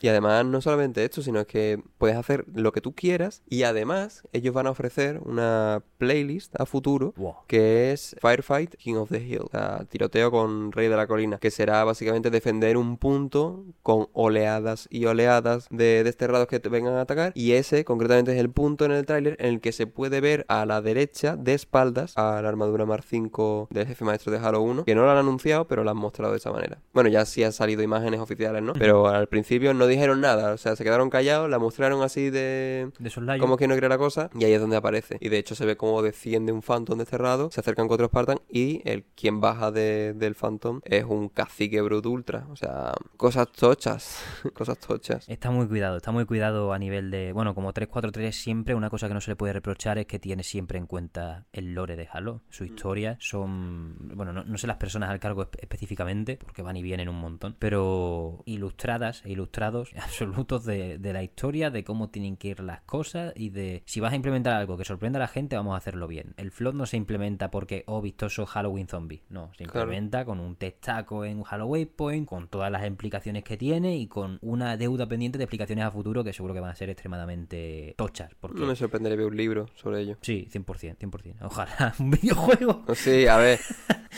Y 0.04 0.10
además, 0.10 0.46
no 0.46 0.60
solamente 0.60 1.04
esto, 1.06 1.22
sino 1.22 1.48
que 1.48 1.82
puedes 1.98 2.18
hacer 2.18 2.44
lo 2.54 2.74
que 2.74 2.82
tú 2.82 2.94
quieras. 2.94 3.42
Y 3.48 3.64
además, 3.64 4.24
ellos 4.34 4.54
van 4.54 4.68
a 4.68 4.72
ofrecer 4.72 5.22
una 5.24 5.82
playlist 5.98 6.60
a 6.60 6.66
futuro 6.66 7.14
Wow. 7.16 7.36
que 7.48 7.94
es 7.94 8.14
Firefight 8.20 8.76
King 8.76 8.96
of 8.96 9.10
the 9.10 9.20
Hill. 9.26 9.44
O 9.46 9.50
sea, 9.50 9.86
tiroteo 9.90 10.30
con 10.30 10.74
Rey 10.74 10.90
de 10.90 10.98
la 10.98 11.08
Colina. 11.08 11.38
Que 11.38 11.52
será 11.52 11.86
básicamente 11.86 12.30
defender 12.32 12.76
un 12.76 12.98
punto 12.98 13.64
con 13.82 14.08
oleadas 14.12 14.90
y 14.92 15.06
oleadas 15.06 15.68
de 15.72 16.04
desterrados 16.04 16.48
que 16.48 16.60
te 16.60 16.68
vengan 16.68 16.96
a 16.96 17.02
atacar. 17.02 17.32
Y 17.34 17.54
ese, 17.54 17.86
concretamente, 17.86 18.34
es 18.34 18.40
el 18.40 18.50
punto 18.50 18.84
en 18.84 18.92
el 18.92 19.06
tráiler 19.06 19.38
en 19.40 19.54
el 19.54 19.62
que 19.62 19.72
se 19.72 19.88
puede 19.88 20.20
ver 20.20 20.46
a 20.50 20.66
la 20.66 20.82
derecha, 20.82 21.38
de 21.38 21.54
espaldas, 21.54 22.12
a 22.18 22.42
la 22.42 22.50
armadura 22.50 22.86
Mar 22.86 23.04
5 23.04 23.70
del 23.72 23.88
jefe 23.88 24.04
maestro 24.04 24.34
de 24.34 24.40
Halo 24.40 24.60
1. 24.64 24.84
Que 24.84 24.96
no 24.96 25.04
lo 25.06 25.12
han 25.12 25.18
anunciado, 25.18 25.66
pero 25.66 25.86
lo 25.86 25.92
han 25.92 25.98
mostrado 25.98 26.34
de 26.34 26.40
esa 26.40 26.52
manera. 26.52 26.80
Bueno, 26.94 27.08
ya 27.10 27.24
sí 27.24 27.42
han 27.42 27.54
salido 27.54 27.82
imágenes 27.84 28.20
oficiales, 28.20 28.62
¿no? 28.62 28.74
Pero 28.74 29.08
al 29.08 29.28
principio 29.28 29.74
no 29.74 29.88
dijeron 29.94 30.22
nada. 30.22 30.54
O 30.54 30.58
sea, 30.58 30.76
se 30.76 30.84
quedaron 30.84 31.10
callados, 31.10 31.50
la 31.50 31.60
mostraron 31.60 32.02
así 32.04 32.30
de... 32.30 32.92
De 33.00 33.10
soslayo. 33.10 33.42
Como 33.42 33.58
que 33.58 33.68
no 33.68 33.76
cree 33.76 33.90
la 33.90 33.98
cosa, 33.98 34.30
y 34.38 34.44
ahí 34.44 34.54
es 34.54 34.60
donde 34.62 34.76
aparece. 34.76 35.18
Y 35.22 35.30
de 35.30 35.38
hecho 35.38 35.56
se 35.56 35.66
ve 35.66 35.78
como 35.78 36.02
desciende 36.02 36.52
un 36.52 36.62
Phantom 36.62 36.98
desterrado, 37.00 37.50
se 37.52 37.60
acercan 37.60 37.88
con 37.88 37.96
otros 37.96 38.10
Spartan, 38.10 38.40
y 38.50 38.82
el 38.86 39.04
quien 39.16 39.40
baja 39.42 39.72
de- 39.72 40.14
del 40.14 40.36
Phantom 40.36 40.82
es 40.84 41.04
un 41.06 41.30
cacique 41.30 41.82
Brut 41.82 42.06
Ultra. 42.06 42.46
O 42.52 42.56
sea, 42.56 42.94
cosas 43.18 43.52
tochas, 43.52 44.24
cosas 44.54 44.78
tochas. 44.80 45.28
Está 45.30 45.50
muy 45.52 45.68
cuidado, 45.68 45.98
está 45.98 46.12
muy 46.12 46.26
cuidado 46.26 46.74
a 46.74 46.80
nivel 46.80 47.12
de... 47.12 47.32
Bueno, 47.34 47.56
como 47.56 47.74
343 47.74 48.36
siempre, 48.36 48.76
una 48.76 48.90
cosa 48.90 49.08
que 49.08 49.14
no 49.14 49.22
se 49.22 49.32
le 49.32 49.36
puede 49.36 49.54
reprochar 49.54 49.98
es 49.98 50.06
que 50.06 50.20
tiene 50.20 50.44
siempre 50.44 50.78
en 50.78 50.86
cuenta 50.88 51.46
el 51.54 51.74
lore 51.74 51.96
de 51.96 52.08
Halo. 52.12 52.42
Su 52.50 52.64
historia 52.66 53.18
son... 53.20 53.96
Bueno, 54.16 54.34
no, 54.34 54.44
no 54.44 54.58
sé 54.58 54.68
las 54.68 54.78
personas 54.78 55.10
al 55.10 55.20
cargo 55.20 55.44
espe- 55.44 55.60
específicamente, 55.62 56.38
porque 56.38 56.62
van 56.62 56.78
y 56.78 56.82
vienen 56.82 57.10
un 57.10 57.16
montón, 57.20 57.56
pero 57.60 58.42
ilustradas 58.46 59.22
e 59.26 59.32
absolutos 60.02 60.66
de, 60.66 60.98
de 60.98 61.14
la 61.14 61.24
historia, 61.24 61.70
de 61.72 61.84
cómo 61.84 62.10
tienen 62.10 62.38
que 62.38 62.50
ir 62.50 62.60
las 62.60 62.82
cosas 62.82 63.34
y 63.36 63.50
de... 63.50 63.84
Si 63.86 64.00
vas 64.00 64.14
a 64.14 64.16
implementar 64.16 64.54
algo 64.56 64.78
que 64.78 64.86
sorprenda 64.86 65.18
a 65.20 65.22
la 65.22 65.28
gente, 65.28 65.56
vamos 65.56 65.74
a 65.74 65.78
hacerlo 65.78 66.08
bien. 66.08 66.34
El 66.38 66.52
flood 66.52 66.74
no 66.74 66.86
se 66.86 66.98
implementa 66.98 67.50
porque, 67.52 67.84
oh, 67.88 68.02
vistoso 68.02 68.46
Halloween 68.46 68.88
zombie. 68.88 69.24
No, 69.30 69.52
se 69.58 69.66
Claro. 69.66 69.82
implementa 69.88 70.26
con 70.26 70.40
un 70.40 70.56
testaco 70.56 71.26
en 71.26 71.44
Halloween 71.44 71.90
Point, 71.96 72.28
con 72.28 72.48
todas 72.48 72.72
las 72.72 72.86
implicaciones 72.86 73.44
que 73.44 73.58
tiene 73.58 73.98
y 73.98 74.08
con 74.08 74.38
una 74.42 74.78
deuda 74.78 75.08
pendiente 75.08 75.38
de 75.38 75.46
explicaciones 75.46 75.86
a 75.86 75.92
futuro 75.92 76.24
que 76.24 76.34
seguro 76.34 76.54
que 76.54 76.60
van 76.60 76.72
a 76.72 76.76
ser 76.76 76.90
extremadamente 76.90 77.94
tochas. 77.98 78.34
Porque... 78.40 78.60
No 78.60 78.68
me 78.68 78.76
sorprendería 78.76 79.18
ver 79.18 79.28
un 79.28 79.38
libro 79.38 79.66
sobre 79.76 80.02
ello. 80.02 80.18
Sí, 80.22 80.48
100%, 80.52 80.98
100%. 80.98 81.36
Ojalá 81.42 81.94
un 82.00 82.12
videojuego. 82.12 82.84
Sí, 82.96 83.28
a 83.28 83.38
ver. 83.38 83.60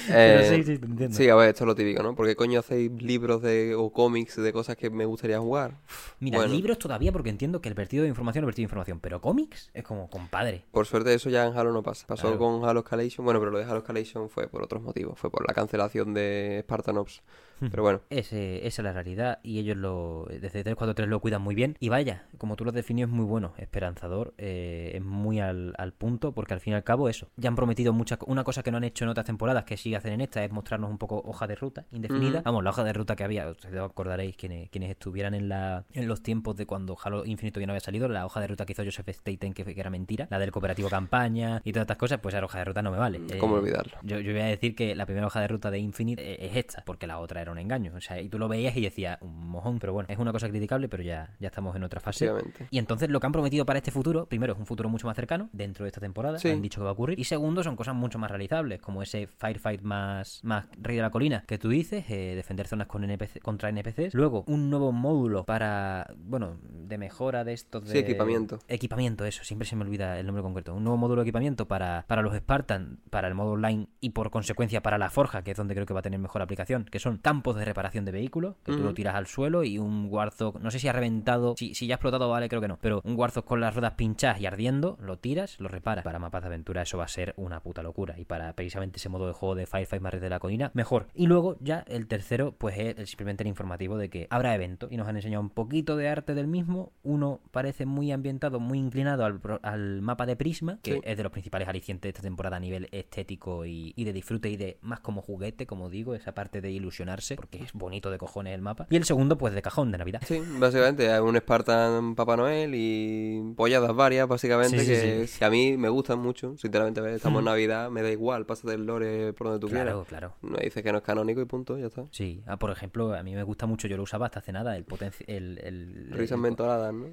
Eh, 0.10 0.48
sí, 0.50 0.64
sí, 0.64 0.78
te 0.78 0.86
entiendo. 0.88 1.16
Sí, 1.16 1.30
a 1.30 1.36
ver, 1.36 1.50
esto 1.52 1.64
es 1.64 1.68
lo 1.68 1.74
típico, 1.74 2.04
¿no? 2.04 2.16
¿Por 2.16 2.28
qué 2.28 2.36
coño 2.36 2.60
hacéis 2.60 2.92
libros 3.02 3.42
de, 3.42 3.76
o 3.76 3.92
cómics 3.94 4.36
de 4.36 4.52
cosas 4.52 4.76
que 4.76 4.90
me 4.90 5.06
gustaría 5.06 5.40
jugar? 5.46 5.78
Mira, 6.20 6.38
bueno. 6.40 6.54
libros 6.54 6.78
todavía 6.80 7.12
porque 7.12 7.30
entiendo 7.30 7.62
que 7.62 7.70
el 7.70 7.76
vertido 7.76 8.04
de 8.04 8.10
información 8.10 8.42
es 8.42 8.44
el 8.44 8.48
vertido 8.48 8.64
de 8.64 8.68
información, 8.68 9.00
pero 9.00 9.22
cómics 9.22 9.70
es 9.74 9.84
como 9.84 10.10
compadre. 10.10 10.66
Por 10.72 10.86
suerte 10.86 11.14
eso 11.14 11.30
ya 11.30 11.46
en 11.46 11.58
Halo 11.58 11.72
no 11.72 11.84
pasa. 11.84 12.06
Pasó 12.08 12.24
Claro. 12.24 12.38
con 12.38 12.66
Halo 12.66 12.80
Escalation. 12.82 13.24
Bueno, 13.26 13.40
pero 13.40 13.52
lo 13.52 13.58
de 13.60 13.66
Halo 13.66 13.78
Escalation 13.78 14.30
fue 14.30 14.48
por 14.48 14.64
otros 14.64 14.82
motivos. 14.82 15.18
Fue 15.20 15.30
por 15.30 15.48
la 15.48 15.54
cancelación 15.54 16.14
de 16.14 16.60
Spartan 16.64 16.98
Ops. 16.98 17.22
Pero 17.60 17.84
bueno. 17.84 18.02
Ese, 18.10 18.68
esa 18.68 18.82
es 18.82 18.84
la 18.84 18.94
realidad 18.94 19.40
y 19.44 19.60
ellos 19.60 19.78
lo 19.78 20.26
desde 20.30 20.64
343 20.64 21.10
lo 21.10 21.20
cuidan 21.20 21.42
muy 21.42 21.56
bien. 21.56 21.78
Y 21.80 21.90
vaya, 21.90 22.26
como 22.38 22.56
tú 22.56 22.64
lo 22.64 22.70
has 22.72 22.76
definido, 22.76 23.08
es 23.08 23.14
muy 23.14 23.26
bueno, 23.26 23.54
esperanzador, 23.58 24.34
eh, 24.38 24.92
es 24.96 25.02
muy 25.02 25.40
al, 25.40 25.74
al 25.78 25.94
punto 25.94 26.34
porque 26.34 26.54
al 26.54 26.60
fin 26.60 26.74
y 26.74 26.76
al 26.76 26.84
cabo 26.84 27.10
eso. 27.10 27.30
Ya 27.38 27.50
han 27.50 27.56
prometido 27.56 27.94
muchas 27.94 28.20
Una 28.28 28.44
cosa 28.44 28.64
que 28.64 28.72
no 28.72 28.78
han 28.78 28.84
hecho 28.84 29.06
en 29.06 29.10
otras 29.10 29.26
temporadas, 29.26 29.64
que 29.66 29.78
sí 29.78 29.94
hacen 29.96 30.14
en 30.14 30.22
esta, 30.22 30.44
es 30.44 30.52
mostrarnos 30.52 30.90
un 30.90 30.98
poco 30.98 31.22
hoja 31.26 31.48
de 31.48 31.56
ruta 31.56 31.86
indefinida. 31.92 32.42
Vamos, 32.44 32.64
la 32.64 32.70
hoja 32.72 32.84
de 32.84 32.94
ruta 32.94 33.16
que 33.16 33.24
había, 33.24 33.48
os 33.48 33.66
acordaréis 33.66 34.36
quienes, 34.36 34.70
quienes 34.70 34.92
estuvieran 34.92 35.34
en 35.34 35.50
la 35.50 35.86
en 35.94 36.08
los 36.08 36.22
tiempos 36.22 36.56
de 36.56 36.66
cuando 36.66 36.98
Halo 37.02 37.26
Infinite 37.26 37.52
todavía 37.54 37.68
no 37.68 37.74
había 37.74 37.80
salido, 37.82 38.08
la 38.08 38.26
hoja 38.26 38.40
de 38.42 38.48
ruta 38.48 38.66
que 38.66 38.74
hizo 38.74 38.84
Joseph 38.84 39.08
Staten, 39.10 39.54
que, 39.54 39.64
que 39.64 39.80
era 39.80 39.90
mentira, 39.90 40.28
la 40.30 40.40
del 40.40 40.52
cooperativo 40.52 40.90
campaña 40.90 41.62
y 41.64 41.72
todas 41.72 41.84
estas 41.84 41.98
cosas, 41.98 42.20
pues 42.20 42.34
esa 42.36 42.44
hoja 42.44 42.60
de 42.60 42.66
ruta 42.66 42.82
no 42.82 42.92
me 42.92 42.98
vale. 42.98 43.22
¿Cómo 43.40 43.56
Eh, 43.58 43.60
olvidarlo? 43.60 43.98
yo, 44.04 44.20
yo 44.20 44.32
voy 44.32 44.42
a 44.42 44.46
decir 44.46 44.76
que 44.76 44.96
la 44.96 45.06
primera 45.06 45.28
hoja 45.28 45.40
de 45.42 45.48
ruta 45.48 45.72
de 45.72 45.80
Infinite 45.80 46.22
eh, 46.24 46.46
es 46.48 46.56
esta, 46.58 46.84
porque 46.86 47.08
la 47.08 47.20
otra 47.20 47.42
era 47.46 47.52
un 47.52 47.60
engaño. 47.60 47.94
O 47.96 48.02
sea, 48.02 48.20
y 48.22 48.30
tú 48.30 48.38
lo 48.38 48.48
veías 48.48 48.76
y 48.76 48.82
decías, 48.82 49.18
un 49.22 49.48
mojón, 49.50 49.80
pero 49.80 49.94
bueno, 49.94 50.08
es 50.12 50.18
una 50.18 50.32
cosa 50.32 50.50
criticable, 50.50 50.90
pero 50.90 51.04
ya, 51.04 51.30
ya 51.40 51.48
estamos 51.48 51.76
en 51.76 51.84
otra 51.84 52.00
fase. 52.00 52.32
Y 52.72 52.78
entonces 52.78 53.10
lo 53.10 53.20
que 53.20 53.26
han 53.28 53.32
prometido 53.32 53.66
para 53.66 53.78
este 53.80 53.92
futuro, 53.92 54.26
primero 54.26 54.54
es 54.54 54.60
un 54.60 54.66
futuro 54.66 54.90
mucho 54.90 55.08
más 55.08 55.16
cercano, 55.16 55.50
dentro 55.54 55.86
de 55.86 55.90
esta 55.90 56.02
temporada, 56.02 56.40
Sí. 56.40 56.50
han 56.50 56.62
dicho 56.62 56.82
que 56.82 56.84
va 56.86 56.90
a 56.90 56.94
ocurrir. 56.94 57.20
Y 57.20 57.24
segundo, 57.24 57.64
son 57.64 57.76
cosas 57.76 57.96
mucho 57.96 58.20
más 58.20 58.30
realizables, 58.30 58.82
como 58.82 59.02
ese 59.02 59.28
firefight 59.28 59.82
más, 59.82 60.40
más 60.44 60.66
rey 60.82 60.96
de 60.98 61.02
la 61.02 61.10
colina 61.12 61.44
que 61.48 61.58
tú 61.58 61.70
dices, 61.70 62.06
eh, 62.10 62.34
defender 62.36 62.68
zonas 62.68 62.88
con 62.88 63.04
NPC, 63.04 63.40
contra 63.42 63.70
NPCs. 63.70 64.14
Luego, 64.14 64.44
un 64.48 64.70
nuevo 64.70 64.92
módulo 64.92 65.44
para, 65.46 66.12
bueno, 66.18 66.58
de 66.88 66.98
mejora 66.98 67.44
de 67.44 67.54
estos 67.54 67.86
de... 67.86 67.92
Sí, 67.92 67.98
equipamiento. 68.00 68.60
Equipamiento, 68.68 69.26
eso, 69.26 69.44
siempre 69.44 69.68
se 69.68 69.76
me 69.76 69.84
olvida 69.84 70.20
el 70.20 70.26
nombre 70.26 70.44
concreto. 70.44 70.74
Un 70.74 70.84
nuevo 70.84 70.98
módulo 70.98 71.22
de 71.22 71.28
equipamiento 71.28 71.68
para, 71.68 72.06
para 72.08 72.22
los 72.22 72.36
Spartan, 72.36 73.00
para 73.10 73.28
el 73.28 73.36
modo 73.36 73.52
online 73.52 73.88
y 74.02 74.12
por 74.12 74.32
consecuencia 74.32 74.82
para 74.82 74.98
la 74.98 75.10
Forja, 75.10 75.44
que 75.44 75.52
es 75.52 75.58
donde 75.58 75.74
creo 75.74 75.86
que 75.86 75.94
va 75.94 76.00
a 76.00 76.04
tener 76.04 76.20
mejor 76.20 76.42
aplicación, 76.42 76.86
que 76.86 77.00
son 77.00 77.18
campos 77.18 77.56
de 77.56 77.66
reparación 77.66 78.06
de 78.06 78.12
vehículos, 78.12 78.56
que 78.64 78.72
tú 78.72 78.80
Ujú. 78.80 78.88
lo 78.88 78.94
tiras 78.94 79.16
al 79.16 79.28
suelo 79.28 79.64
y 79.64 79.78
un 79.78 80.08
Warthog, 80.10 80.60
no 80.62 80.72
sé 80.72 80.80
si 80.80 80.88
ha 80.88 80.94
reventado, 80.94 81.56
si, 81.58 81.74
si 81.74 81.88
ya 81.88 81.96
ha 81.96 81.98
explotado, 81.98 82.30
vale, 82.30 82.50
creo 82.50 82.62
que 82.62 82.68
no, 82.68 82.78
pero 82.82 83.02
un 83.04 83.16
Warthog 83.18 83.46
con 83.46 83.62
las 83.62 83.74
ruedas 83.74 83.94
pinchadas 83.94 84.40
y 84.40 84.46
ardiendo, 84.46 84.98
lo 85.02 85.18
tiras, 85.18 85.60
lo 85.60 85.68
reparas. 85.68 86.04
Para 86.04 86.20
mapas 86.20 86.42
de 86.42 86.48
aventura 86.48 86.82
eso 86.82 86.98
va 86.98 87.06
a 87.06 87.08
ser 87.08 87.34
una 87.38 87.62
puta 87.62 87.82
locura 87.84 88.16
y 88.18 88.26
para 88.26 88.54
precisamente 88.54 88.98
ese 88.98 89.10
modo 89.10 89.28
de 89.28 89.34
juego 89.34 89.56
de 89.56 89.66
Firefight 89.66 90.02
más 90.02 90.14
Red 90.14 90.22
de 90.22 90.30
la 90.30 90.40
colina, 90.40 90.72
mejor. 90.74 91.08
Y 91.14 91.28
luego 91.28 91.58
ya 91.60 91.84
el 91.88 92.08
tercero, 92.08 92.54
pues 92.58 92.78
es 92.78 93.10
simplemente 93.10 93.44
el 93.44 93.48
informativo 93.48 93.98
de 93.98 94.10
que 94.10 94.28
habrá 94.30 94.54
evento 94.54 94.88
y 94.92 94.98
nos 94.98 95.08
han 95.08 95.16
enseñado 95.16 95.42
un 95.42 95.50
poquito 95.50 95.96
de 95.96 96.10
arte 96.10 96.36
del 96.36 96.48
mismo. 96.48 96.75
Uno 97.04 97.40
parece 97.52 97.86
muy 97.86 98.12
ambientado, 98.12 98.60
muy 98.60 98.80
inclinado 98.80 99.26
al, 99.26 99.40
al 99.62 100.02
mapa 100.02 100.26
de 100.26 100.36
Prisma, 100.36 100.80
que 100.82 100.94
Sí. 100.96 101.02
es 101.04 101.18
de 101.18 101.24
los 101.24 101.32
principales 101.32 101.68
alicientes 101.68 102.04
de 102.04 102.10
esta 102.10 102.22
temporada 102.22 102.58
a 102.58 102.60
nivel 102.60 102.88
estético 102.92 103.66
y, 103.66 103.94
y 103.96 104.04
de 104.04 104.14
disfrute 104.14 104.50
y 104.50 104.58
de 104.58 104.78
más 104.82 105.00
como 105.00 105.22
juguete, 105.22 105.66
como 105.66 105.90
digo, 105.90 106.16
esa 106.16 106.34
parte 106.34 106.62
de 106.62 106.72
ilusionarse, 106.72 107.36
porque 107.36 107.60
es 107.64 107.74
bonito 107.74 108.10
de 108.12 108.18
cojones 108.18 108.54
el 108.56 108.62
mapa. 108.62 108.88
Y 108.90 108.96
el 108.96 109.04
segundo, 109.06 109.38
pues 109.38 109.54
de 109.54 109.62
cajón 109.62 109.92
de 109.92 109.98
Navidad. 109.98 110.22
Sí, 110.26 110.42
básicamente 110.60 111.12
hay 111.12 111.20
un 111.22 111.36
Spartan 111.38 112.16
Papá 112.16 112.38
Noel 112.38 112.72
y 112.76 113.54
polladas 113.56 113.96
varias, 113.96 114.28
básicamente, 114.28 114.80
Sí, 114.80 114.86
que, 114.88 115.28
sí. 115.28 115.40
que 115.40 115.46
a 115.46 115.50
mí 115.50 115.78
me 115.78 115.90
gustan 115.90 116.20
mucho. 116.20 116.58
Sinceramente, 116.58 117.02
estamos 117.16 117.40
en 117.40 117.46
Navidad, 117.46 117.90
me 117.90 118.02
da 118.02 118.12
igual, 118.12 118.46
pásate 118.46 118.74
el 118.76 118.86
lore 118.86 119.34
por 119.34 119.48
donde 119.48 119.60
tú 119.60 119.68
Claro, 119.68 120.04
quieras. 120.04 120.08
claro. 120.08 120.34
No 120.42 120.58
dices 120.58 120.84
que 120.84 120.92
no 120.92 120.98
es 121.00 121.04
canónico 121.04 121.42
y 121.42 121.46
punto, 121.46 121.78
ya 121.78 121.88
está. 121.88 122.06
Sí, 122.12 122.42
ah, 122.48 122.58
por 122.58 122.72
ejemplo, 122.72 123.14
a 123.14 123.24
mí 123.24 123.36
me 123.36 123.44
gusta 123.44 123.66
mucho, 123.66 123.88
yo 123.88 123.98
lo 123.98 124.04
usaba 124.04 124.26
hasta 124.28 124.40
hace 124.40 124.52
nada, 124.52 124.76
el 124.78 124.84
potencial. 124.86 125.26
El, 125.28 125.58
el, 125.60 126.08
el- 126.12 126.18
mentoladas, 126.66 126.94
¿no? 126.94 127.06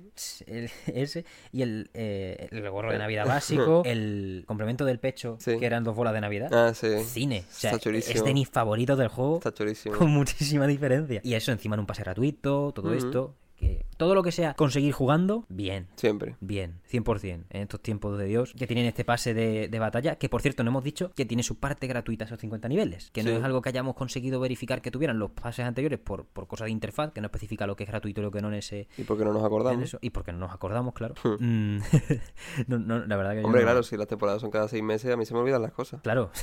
el- 0.46 0.70
ese 0.94 1.24
y 1.53 1.62
el, 1.62 1.90
eh, 1.94 2.48
el 2.50 2.68
gorro 2.70 2.92
de 2.92 2.98
Navidad 2.98 3.26
básico, 3.28 3.82
el 3.84 4.44
complemento 4.46 4.84
del 4.84 4.98
pecho, 4.98 5.36
Sí. 5.40 5.59
que 5.59 5.66
eran 5.66 5.84
dos 5.84 5.94
bolas 5.94 6.14
de 6.14 6.20
Navidad. 6.20 6.48
Ah, 6.53 6.72
sí. 6.74 6.88
Cine, 7.05 7.44
o 7.48 7.53
sea, 7.53 7.72
es 7.72 8.24
de 8.24 8.34
mis 8.34 8.48
favoritos 8.48 8.98
del 8.98 9.09
juego 9.09 9.36
Está 9.36 9.53
chulísimo. 9.53 9.96
con 9.96 10.11
muchísima 10.11 10.66
diferencia. 10.66 11.20
Y 11.24 11.34
eso 11.34 11.53
encima 11.53 11.74
en 11.76 11.80
un 11.80 11.86
pase 11.86 12.03
gratuito, 12.03 12.72
todo 12.74 12.92
esto, 12.94 13.34
que 13.57 13.84
todo 14.03 14.16
lo 14.16 14.22
que 14.24 14.32
sea 14.32 14.55
conseguir 14.55 14.92
jugando, 14.92 15.44
bien. 15.48 15.86
Siempre. 15.94 16.34
Bien, 16.40 16.80
100%, 16.90 17.44
en 17.50 17.62
estos 17.62 17.80
tiempos 17.80 18.18
de 18.18 18.24
Dios, 18.24 18.53
que 18.59 18.66
tienen 18.66 18.86
este 18.86 19.05
pase 19.05 19.32
de, 19.32 19.68
de 19.68 19.78
batalla, 19.78 20.16
que 20.16 20.28
por 20.28 20.42
cierto 20.42 20.64
no 20.64 20.70
hemos 20.70 20.82
dicho 20.82 21.12
que 21.14 21.24
tiene 21.24 21.44
su 21.44 21.61
parte 21.61 21.86
gratuita 21.86 22.24
esos 22.24 22.40
50 22.40 22.68
niveles, 22.68 23.11
que 23.12 23.22
no 23.22 23.30
es 23.30 23.44
algo 23.44 23.62
que 23.62 23.68
hayamos 23.68 23.94
conseguido 23.94 24.40
verificar 24.40 24.82
que 24.82 24.90
tuvieran 24.90 25.20
los 25.20 25.30
pases 25.30 25.64
anteriores 25.64 26.00
por, 26.00 26.26
por 26.26 26.48
cosa 26.48 26.64
de 26.64 26.72
interfaz, 26.72 27.12
que 27.12 27.20
no 27.20 27.26
especifica 27.26 27.64
lo 27.66 27.76
que 27.76 27.84
es 27.84 27.90
gratuito 27.90 28.20
y 28.20 28.24
lo 28.24 28.30
que 28.32 28.40
no 28.40 28.48
en 28.48 28.55
ese... 28.55 28.88
¿Y 28.98 29.05
por 29.05 29.16
qué 29.16 29.24
no 29.24 29.32
nos 29.32 29.44
acordamos? 29.44 29.84
eso, 29.84 29.98
y 30.00 30.11
porque 30.11 30.32
no 30.32 30.38
nos 30.38 30.53
acordamos, 30.53 30.94
claro. 30.94 31.14
Mm, 31.38 31.78
no, 32.66 32.78
no, 32.80 33.07
la 33.07 33.16
verdad 33.16 33.34
que 33.34 33.40
yo 33.42 33.46
Hombre, 33.46 33.61
no- 33.61 33.66
claro, 33.66 33.82
si 33.84 33.96
las 33.96 34.09
temporadas 34.09 34.40
son 34.40 34.50
cada 34.50 34.66
seis 34.66 34.82
meses, 34.82 35.12
a 35.12 35.16
mí 35.16 35.24
se 35.24 35.34
me 35.34 35.40
olvidan 35.40 35.62
las 35.62 35.72
cosas. 35.72 36.00
Claro. 36.03 36.32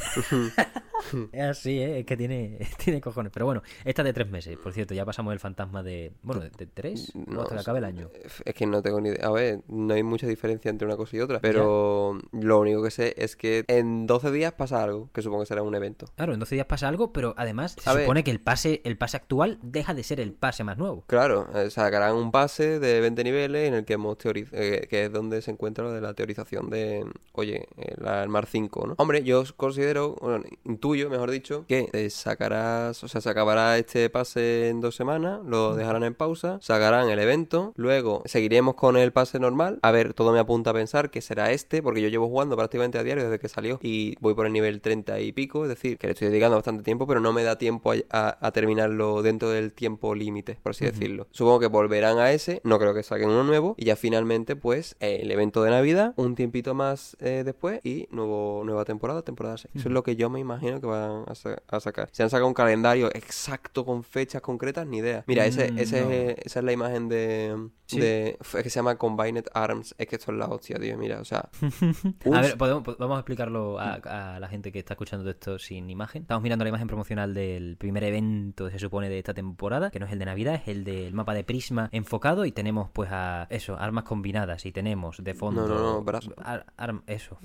es 1.32 1.44
así, 1.44 1.80
¿eh? 1.80 2.00
es 2.00 2.06
que 2.06 2.18
tiene, 2.18 2.60
tiene 2.84 3.02
cojones. 3.02 3.32
Pero 3.34 3.46
bueno, 3.46 3.62
esta 3.84 4.04
de 4.04 4.14
tres 4.14 4.30
meses, 4.30 4.58
por 4.58 4.74
cierto, 4.74 4.94
ya 4.94 5.06
pasamos 5.06 5.34
el 5.34 5.40
fantasma 5.40 5.84
de. 5.84 6.14
Bueno, 6.24 6.42
de, 6.42 6.50
de 6.52 6.66
tres. 6.66 7.14
No, 7.16 7.46
hasta 7.50 7.56
que 7.56 7.62
acabe 7.62 7.80
el 7.80 7.86
año. 7.86 8.10
Es 8.46 8.54
que 8.54 8.66
no 8.66 8.82
tengo 8.82 9.02
ni 9.02 9.10
idea. 9.10 9.28
A 9.28 9.32
ver, 9.32 9.62
no 9.68 9.94
hay 9.94 10.04
mucha 10.04 10.28
diferencia 10.28 10.70
entre 10.70 10.86
una 10.88 10.98
cosa 10.98 11.18
y 11.18 11.22
otra. 11.22 11.40
Pero 11.40 12.18
lo 12.32 12.60
único 12.60 12.84
que 12.84 12.92
sé 12.92 13.14
es 13.18 13.36
que 13.36 13.66
en 13.68 14.08
12 14.08 14.32
días 14.32 14.54
pasa 14.54 14.84
algo, 14.84 15.10
que 15.14 15.22
supongo 15.22 15.44
que 15.44 15.48
será 15.48 15.64
un 15.64 15.76
evento. 15.76 16.08
Claro, 16.16 16.34
en 16.34 16.40
12 16.40 16.56
días 16.56 16.68
pasa 16.68 16.88
algo, 16.88 17.14
pero 17.14 17.34
además 17.38 17.76
se 17.80 18.02
supone 18.02 18.24
que 18.24 18.32
el 18.32 18.40
pase, 18.40 18.82
el 18.84 18.98
pase 18.98 19.18
actual 19.18 19.60
deja 19.62 19.94
de 19.94 20.04
ser 20.04 20.20
el 20.20 20.34
pase 20.34 20.64
más 20.64 20.78
nuevo. 20.78 21.04
Claro, 21.08 21.48
eh, 21.56 21.70
sacarán 21.70 22.16
un 22.16 22.32
pase 22.32 22.80
de 22.80 23.02
20 23.02 23.24
niveles 23.24 23.68
en 23.68 23.74
el 23.74 23.86
que 23.86 23.94
hemos 23.94 24.18
teorizado, 24.18 24.62
eh, 24.62 24.88
que 24.90 25.06
es 25.06 25.12
donde 25.12 25.42
se 25.42 25.52
encuentra 25.52 25.84
lo 25.84 25.92
de 25.92 26.02
la 26.02 26.14
teorización 26.14 26.70
de, 26.70 27.06
oye, 27.34 27.68
el 27.78 28.30
Mar 28.30 28.46
5, 28.46 28.88
¿no? 28.88 28.96
Hombre, 28.98 29.24
yo 29.24 29.44
considero, 29.56 30.16
bueno, 30.22 30.44
intuyo, 30.66 31.10
mejor 31.10 31.32
dicho, 31.32 31.66
que 31.68 31.90
eh, 31.94 32.10
sacarás, 32.10 33.04
o 33.04 33.08
sea, 33.08 33.22
se 33.22 33.30
acabará 33.30 33.78
este 33.78 34.10
pase 34.10 34.70
en 34.70 34.82
dos 34.82 34.96
semanas, 34.96 35.42
lo 35.46 35.76
dejarán 35.76 36.04
en 36.04 36.16
pausa, 36.16 36.60
sacarán 36.62 37.10
el 37.10 37.20
evento, 37.20 37.39
luego 37.76 38.24
seguiremos 38.26 38.76
con 38.76 38.98
el 38.98 39.12
pase 39.12 39.40
normal. 39.40 39.80
A 39.82 39.92
ver, 39.92 40.14
todo 40.14 40.32
me 40.32 40.40
apunta 40.40 40.72
a 40.72 40.74
pensar 40.74 41.10
que 41.10 41.22
será 41.22 41.52
este, 41.52 41.82
porque 41.82 42.02
yo 42.02 42.10
llevo 42.10 42.28
jugando 42.28 42.56
prácticamente 42.56 42.98
a 42.98 43.04
diario 43.04 43.24
desde 43.24 43.40
que 43.40 43.50
salió 43.50 43.80
y 43.82 44.16
voy 44.20 44.34
por 44.34 44.46
el 44.46 44.54
nivel 44.54 44.82
30 44.82 45.20
y 45.20 45.32
pico, 45.32 45.64
es 45.64 45.70
decir, 45.70 45.98
que 45.98 46.08
le 46.08 46.14
estoy 46.14 46.30
dedicando 46.30 46.56
bastante 46.58 46.84
tiempo, 46.84 47.08
pero 47.08 47.20
no 47.20 47.34
me 47.34 47.44
da 47.44 47.58
tiempo 47.58 47.94
a, 48.10 48.52
terminarlo 48.52 49.22
dentro 49.22 49.50
del 49.50 49.74
tiempo 49.74 50.16
límite, 50.16 50.58
por 50.62 50.72
así 50.72 50.86
decirlo. 50.86 51.28
Supongo 51.32 51.60
que 51.60 51.68
volverán 51.68 52.18
a 52.18 52.32
ese, 52.32 52.62
no 52.64 52.80
creo 52.80 52.94
que 52.94 53.04
saquen 53.04 53.30
uno 53.30 53.44
nuevo, 53.44 53.76
y 53.78 53.86
ya 53.86 53.96
finalmente, 53.96 54.56
pues, 54.56 54.96
el 55.00 55.32
evento 55.32 55.64
de 55.64 55.70
Navidad, 55.70 56.14
un 56.16 56.36
tiempito 56.36 56.74
más 56.74 57.16
eh, 57.20 57.44
después, 57.46 57.80
y 57.84 58.08
nuevo, 58.12 58.64
nueva 58.66 58.86
temporada, 58.86 59.22
temporada 59.22 59.58
6. 59.58 59.76
Eso 59.76 59.88
es 59.90 59.94
lo 59.94 60.04
que 60.04 60.16
yo 60.16 60.30
me 60.30 60.40
imagino 60.40 60.82
que 60.82 60.88
van 60.88 61.26
a, 61.28 61.80
sacar. 61.80 62.10
Si 62.12 62.24
han 62.24 62.30
sacado 62.30 62.48
un 62.48 62.54
calendario 62.54 63.08
exacto 63.14 63.86
con 63.86 64.04
fechas 64.04 64.42
concretas, 64.42 64.88
ni 64.88 64.98
idea. 64.98 65.24
Mira, 65.28 65.46
ese, 65.46 65.72
mm, 65.72 65.80
ese, 65.80 66.36
esa 66.44 66.60
es 66.60 66.66
la 66.66 66.72
imagen 66.72 67.08
de, 67.08 67.19
de, 67.20 68.38
es 68.40 68.64
que 68.64 68.70
se 68.70 68.80
llama 68.80 68.96
Combined 68.96 69.46
Arms. 69.54 69.96
Es 69.98 70.08
que 70.08 70.16
esto 70.16 70.32
es 70.32 70.38
la 70.38 70.48
hostia, 70.48 70.80
tío. 70.80 70.98
Mira, 70.98 71.20
o 71.20 71.26
sea. 71.26 71.50
a 72.34 72.42
ver, 72.42 72.56
vamos 72.58 73.16
a 73.16 73.20
explicarlo 73.20 73.80
a, 73.80 74.38
la 74.40 74.48
gente 74.48 74.72
que 74.72 74.80
está 74.80 74.94
escuchando 74.94 75.30
esto 75.30 75.60
sin 75.60 75.90
imagen. 75.90 76.24
Estamos 76.24 76.44
mirando 76.44 76.66
la 76.66 76.70
imagen 76.70 76.88
promocional 76.88 77.34
del 77.34 77.78
primer 77.78 78.04
evento, 78.04 78.70
se 78.70 78.80
supone, 78.80 79.10
de 79.10 79.20
esta 79.20 79.34
temporada, 79.34 79.92
que 79.92 80.00
no 80.00 80.06
es 80.06 80.12
el 80.12 80.20
de 80.20 80.26
Navidad, 80.26 80.56
es 80.56 80.68
el 80.68 80.84
del 80.84 81.14
mapa 81.14 81.34
de 81.34 81.44
Prisma 81.44 81.90
enfocado. 81.92 82.46
Y 82.46 82.52
tenemos, 82.52 82.90
pues, 82.92 83.10
a 83.12 83.48
eso, 83.50 83.78
armas 83.78 84.04
combinadas. 84.04 84.66
Y 84.66 84.72
tenemos 84.72 85.24
de 85.24 85.34
fondo. 85.34 85.68
No, 85.68 86.04
no, 86.04 86.04
no, 86.04 87.04
eso. 87.08 87.38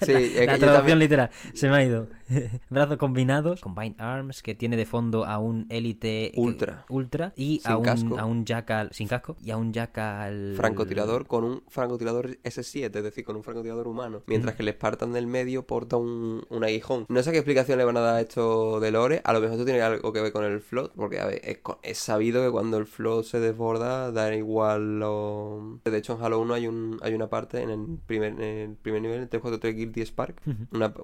Sí, 0.00 0.34
la, 0.46 0.58
traducción 0.58 0.98
literal 0.98 1.30
se 1.54 1.68
me 1.68 1.76
ha 1.76 1.84
ido. 1.84 2.08
Brazos 2.70 2.96
combinados, 2.96 3.60
Combined 3.60 4.00
Arms, 4.00 4.42
que 4.42 4.54
tiene 4.54 4.76
de 4.76 4.86
fondo 4.86 5.24
a 5.24 5.38
un 5.38 5.66
Elite 5.68 6.32
Ultra, 6.36 6.84
ultra 6.88 7.32
y 7.36 7.60
a 7.64 7.76
un, 7.76 8.18
a 8.18 8.24
un 8.24 8.44
Jackal 8.44 8.90
sin 8.92 9.08
casco 9.08 9.36
y 9.42 9.50
a 9.50 9.56
un 9.56 9.72
Jackal 9.72 10.54
francotirador 10.56 11.26
con 11.26 11.44
un 11.44 11.62
francotirador 11.68 12.38
S7, 12.42 12.96
es 12.96 13.04
decir, 13.04 13.24
con 13.24 13.36
un 13.36 13.44
francotirador 13.44 13.86
humano, 13.86 14.22
mientras 14.26 14.56
que 14.56 14.62
el 14.62 14.70
Spartan 14.70 15.12
del 15.12 15.26
medio 15.26 15.66
porta 15.66 15.96
un, 15.96 16.44
un 16.48 16.64
aguijón. 16.64 17.06
No 17.08 17.22
sé 17.22 17.30
qué 17.30 17.38
explicación 17.38 17.78
le 17.78 17.84
van 17.84 17.96
a 17.96 18.00
dar 18.00 18.16
a 18.16 18.20
esto 18.20 18.80
de 18.80 18.90
Lore, 18.90 19.20
a 19.24 19.32
lo 19.32 19.40
mejor 19.40 19.54
esto 19.54 19.64
tiene 19.64 19.80
algo 19.80 20.12
que 20.12 20.20
ver 20.20 20.32
con 20.32 20.44
el 20.44 20.60
float, 20.60 20.92
porque 20.94 21.20
a 21.20 21.26
ver, 21.26 21.40
es, 21.82 21.98
sabido 21.98 22.44
que 22.44 22.50
cuando 22.50 22.78
el 22.78 22.86
float 22.86 23.24
se 23.24 23.40
desborda 23.40 24.10
da 24.12 24.34
igual 24.34 24.98
lo... 24.98 25.80
De 25.84 25.96
hecho 25.96 26.14
en 26.14 26.22
Halo 26.22 26.40
1 26.40 26.54
hay 26.54 26.66
un 26.66 26.98
hay 27.02 27.14
una 27.14 27.28
parte 27.28 27.62
en 27.62 27.70
el 27.70 27.98
primer, 28.06 28.32
en 28.32 28.70
el 28.70 28.76
primer 28.76 29.02
nivel, 29.02 29.22
en 29.22 29.28
343 29.28 30.08
Spark, 30.08 30.42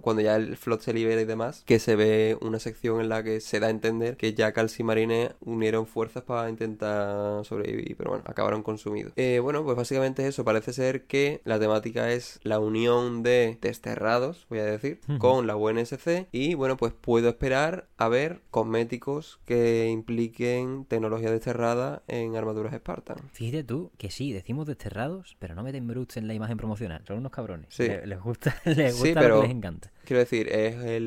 cuando 0.02 0.22
ya 0.22 0.36
el 0.36 0.56
flot 0.56 0.80
se 0.80 0.92
libera 0.92 1.11
y 1.20 1.24
demás, 1.24 1.62
que 1.66 1.78
se 1.78 1.96
ve 1.96 2.38
una 2.40 2.58
sección 2.58 3.00
en 3.00 3.08
la 3.08 3.22
que 3.22 3.40
se 3.40 3.60
da 3.60 3.66
a 3.68 3.70
entender 3.70 4.16
que 4.16 4.34
ya 4.34 4.52
y 4.78 4.82
Marine 4.82 5.32
unieron 5.40 5.86
fuerzas 5.86 6.22
para 6.22 6.48
intentar 6.48 7.44
sobrevivir, 7.44 7.96
pero 7.96 8.10
bueno, 8.10 8.24
acabaron 8.26 8.62
consumidos. 8.62 9.12
Eh, 9.16 9.40
bueno, 9.42 9.64
pues 9.64 9.76
básicamente 9.76 10.26
eso, 10.26 10.44
parece 10.44 10.72
ser 10.72 11.04
que 11.06 11.40
la 11.44 11.58
temática 11.58 12.12
es 12.12 12.38
la 12.42 12.58
unión 12.58 13.22
de 13.22 13.58
desterrados, 13.60 14.46
voy 14.48 14.60
a 14.60 14.64
decir, 14.64 15.00
con 15.18 15.46
la 15.46 15.56
UNSC 15.56 16.28
y 16.32 16.54
bueno, 16.54 16.76
pues 16.76 16.92
puedo 16.92 17.28
esperar 17.28 17.88
a 17.96 18.08
ver 18.08 18.40
cosméticos 18.50 19.40
que 19.44 19.88
impliquen 19.88 20.84
tecnología 20.84 21.30
desterrada 21.30 22.02
en 22.08 22.36
armaduras 22.36 22.74
Spartan. 22.74 23.18
Fíjate 23.32 23.64
tú 23.64 23.90
que 23.98 24.10
sí, 24.10 24.32
decimos 24.32 24.66
desterrados, 24.66 25.36
pero 25.38 25.54
no 25.54 25.62
meten 25.62 25.86
brutes 25.86 26.16
en 26.16 26.28
la 26.28 26.34
imagen 26.34 26.56
promocional, 26.56 27.02
son 27.06 27.18
unos 27.18 27.32
cabrones. 27.32 27.66
Sí. 27.70 27.88
les 28.04 28.20
gusta 28.20 28.54
sí, 28.64 29.12
pero, 29.14 29.42
les 29.42 29.50
encanta. 29.50 29.90
Quiero 30.04 30.20
decir, 30.20 30.48
es 30.48 30.76
el. 30.84 31.01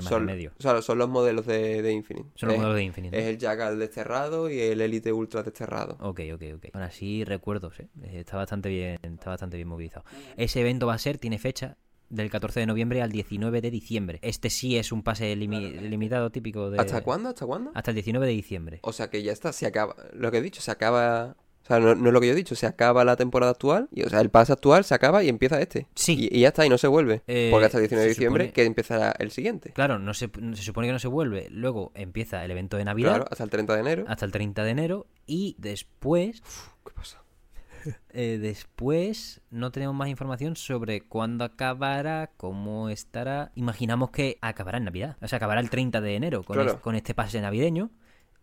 Son, 0.00 0.24
medio. 0.24 0.52
O 0.58 0.62
sea, 0.62 0.80
son 0.82 0.98
los 0.98 1.08
modelos 1.08 1.46
de, 1.46 1.82
de 1.82 1.92
Infinite. 1.92 2.28
Son 2.34 2.48
los 2.48 2.58
modelos 2.58 2.76
de 2.76 2.84
Infinite. 2.84 3.18
Es 3.18 3.26
el 3.26 3.38
Jackal 3.38 3.78
desterrado 3.78 4.50
y 4.50 4.60
el 4.60 4.80
Elite 4.80 5.12
Ultra 5.12 5.42
desterrado. 5.42 5.96
Ok, 6.00 6.20
ok, 6.34 6.42
ok. 6.56 6.66
Bueno, 6.72 6.86
así 6.86 7.24
recuerdos, 7.24 7.80
¿eh? 7.80 7.88
Está 8.12 8.36
bastante 8.36 8.68
bien, 8.68 8.98
está 9.02 9.30
bastante 9.30 9.56
bien 9.56 9.68
movilizado. 9.68 10.04
Ese 10.36 10.60
evento 10.60 10.86
va 10.86 10.94
a 10.94 10.98
ser, 10.98 11.18
tiene 11.18 11.38
fecha, 11.38 11.76
del 12.10 12.30
14 12.30 12.60
de 12.60 12.66
noviembre 12.66 13.02
al 13.02 13.12
19 13.12 13.60
de 13.60 13.70
diciembre. 13.70 14.18
Este 14.22 14.50
sí 14.50 14.76
es 14.76 14.92
un 14.92 15.02
pase 15.02 15.34
limitado 15.36 16.30
típico 16.30 16.70
de... 16.70 16.78
¿Hasta 16.78 17.02
cuándo? 17.02 17.28
¿Hasta 17.28 17.46
cuándo? 17.46 17.70
Hasta 17.74 17.90
el 17.90 17.96
19 17.96 18.26
de 18.26 18.32
diciembre. 18.32 18.78
O 18.82 18.92
sea 18.92 19.10
que 19.10 19.22
ya 19.22 19.32
está, 19.32 19.52
se 19.52 19.66
acaba... 19.66 19.96
Lo 20.14 20.30
que 20.30 20.38
he 20.38 20.42
dicho, 20.42 20.60
se 20.60 20.70
acaba 20.70 21.36
o 21.68 21.74
sea, 21.76 21.80
no, 21.80 21.92
es 21.92 21.98
lo 21.98 22.20
que 22.20 22.26
yo 22.26 22.32
he 22.32 22.36
dicho, 22.36 22.54
se 22.54 22.66
acaba 22.66 23.04
la 23.04 23.16
temporada 23.16 23.52
actual, 23.52 23.88
y, 23.92 24.02
o 24.02 24.08
sea, 24.08 24.22
el 24.22 24.30
pase 24.30 24.54
actual 24.54 24.84
se 24.84 24.94
acaba 24.94 25.22
y 25.22 25.28
empieza 25.28 25.60
este. 25.60 25.86
Sí. 25.94 26.30
Y, 26.32 26.40
ya 26.40 26.48
está, 26.48 26.64
y 26.64 26.70
no 26.70 26.78
se 26.78 26.88
vuelve. 26.88 27.20
Eh, 27.26 27.48
porque 27.50 27.66
hasta 27.66 27.76
el 27.76 27.82
19 27.82 28.02
de 28.04 28.08
diciembre 28.08 28.52
que 28.52 28.64
empezará 28.64 29.14
el 29.18 29.30
siguiente. 29.30 29.72
Claro, 29.74 29.98
no 29.98 30.14
se, 30.14 30.30
se 30.54 30.62
supone 30.62 30.86
que 30.86 30.94
no 30.94 30.98
se 30.98 31.08
vuelve. 31.08 31.48
Luego 31.50 31.92
empieza 31.94 32.42
el 32.42 32.50
evento 32.52 32.78
de 32.78 32.86
Navidad. 32.86 33.16
Claro, 33.16 33.26
hasta 33.30 33.44
el 33.44 33.50
30 33.50 33.74
de 33.74 33.80
enero. 33.80 34.04
Hasta 34.08 34.24
el 34.24 34.32
30 34.32 34.64
de 34.64 34.70
enero. 34.70 35.06
Y 35.26 35.56
después... 35.58 36.42
¿Qué 36.86 36.92
pasa? 36.94 37.22
Eh, 38.10 38.38
después 38.40 39.40
no 39.50 39.70
tenemos 39.70 39.94
más 39.94 40.08
información 40.08 40.56
sobre 40.56 41.02
cuándo 41.02 41.44
acabará, 41.44 42.30
cómo 42.36 42.88
estará. 42.88 43.52
Imaginamos 43.54 44.10
que 44.10 44.38
acabará 44.40 44.78
en 44.78 44.84
Navidad. 44.84 45.16
O 45.20 45.28
sea, 45.28 45.36
acabará 45.36 45.60
el 45.60 45.70
30 45.70 46.00
de 46.00 46.16
enero 46.16 46.42
con, 46.42 46.78
con 46.78 46.94
este 46.96 47.14
pase 47.14 47.40
navideño 47.40 47.90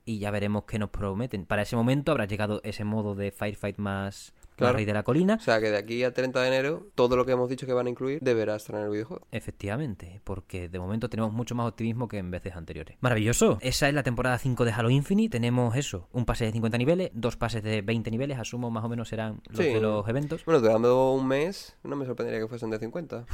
y 0.06 0.20
ya 0.20 0.32
veremos 0.32 0.66
qué 0.66 0.80
nos 0.80 0.90
prometen. 0.92 1.46
Para 1.46 1.64
ese 1.64 1.76
momento 1.76 2.12
habrá 2.12 2.26
llegado 2.26 2.62
ese 2.64 2.84
modo 2.84 3.16
de 3.16 3.32
Firefight 3.32 3.78
más 3.78 4.34
claro. 4.56 4.76
Rey 4.76 4.86
de 4.86 4.94
la 4.94 5.04
Colina. 5.04 5.36
O 5.36 5.40
sea 5.40 5.60
que 5.60 5.70
de 5.72 5.78
aquí 5.78 6.04
al 6.04 6.14
30 6.14 6.42
de 6.42 6.48
enero, 6.48 6.88
todo 6.96 7.16
lo 7.16 7.26
que 7.26 7.32
hemos 7.32 7.50
dicho 7.50 7.66
que 7.66 7.74
van 7.74 7.88
a 7.88 7.90
incluir 7.90 8.20
deberá 8.22 8.56
estar 8.56 8.76
en 8.76 8.84
el 8.84 8.90
videojuego. 8.90 9.28
Efectivamente, 9.32 10.22
porque 10.24 10.70
de 10.70 10.80
momento 10.80 11.10
tenemos 11.10 11.34
mucho 11.34 11.56
más 11.56 11.68
optimismo 11.68 12.08
que 12.08 12.18
en 12.18 12.32
veces 12.32 12.56
anteriores. 12.56 12.98
Maravilloso. 13.02 13.58
Esa 13.62 13.88
es 13.88 13.94
la 13.94 14.04
temporada 14.04 14.38
5 14.38 14.66
de 14.66 14.72
Halo 14.72 14.90
Infinite. 14.90 15.32
Tenemos 15.32 15.76
eso, 15.76 16.08
un 16.14 16.26
pase 16.26 16.46
de 16.46 16.52
50 16.52 16.78
niveles, 16.78 17.12
dos 17.14 17.36
pases 17.36 17.64
de 17.64 17.82
20 17.82 18.12
niveles, 18.12 18.38
asumo 18.38 18.70
más 18.70 18.84
o 18.84 18.90
menos 18.90 19.10
serán 19.10 19.42
los 19.50 19.58
de 19.58 19.82
los 19.82 20.08
eventos. 20.08 20.46
Bueno, 20.46 20.62
dando 20.62 21.12
un 21.12 21.28
mes, 21.28 21.76
no 21.84 21.96
me 21.96 22.06
sorprendería 22.06 22.42
que 22.42 22.48
fuesen 22.48 22.70
de 22.70 22.80
50. 22.80 23.26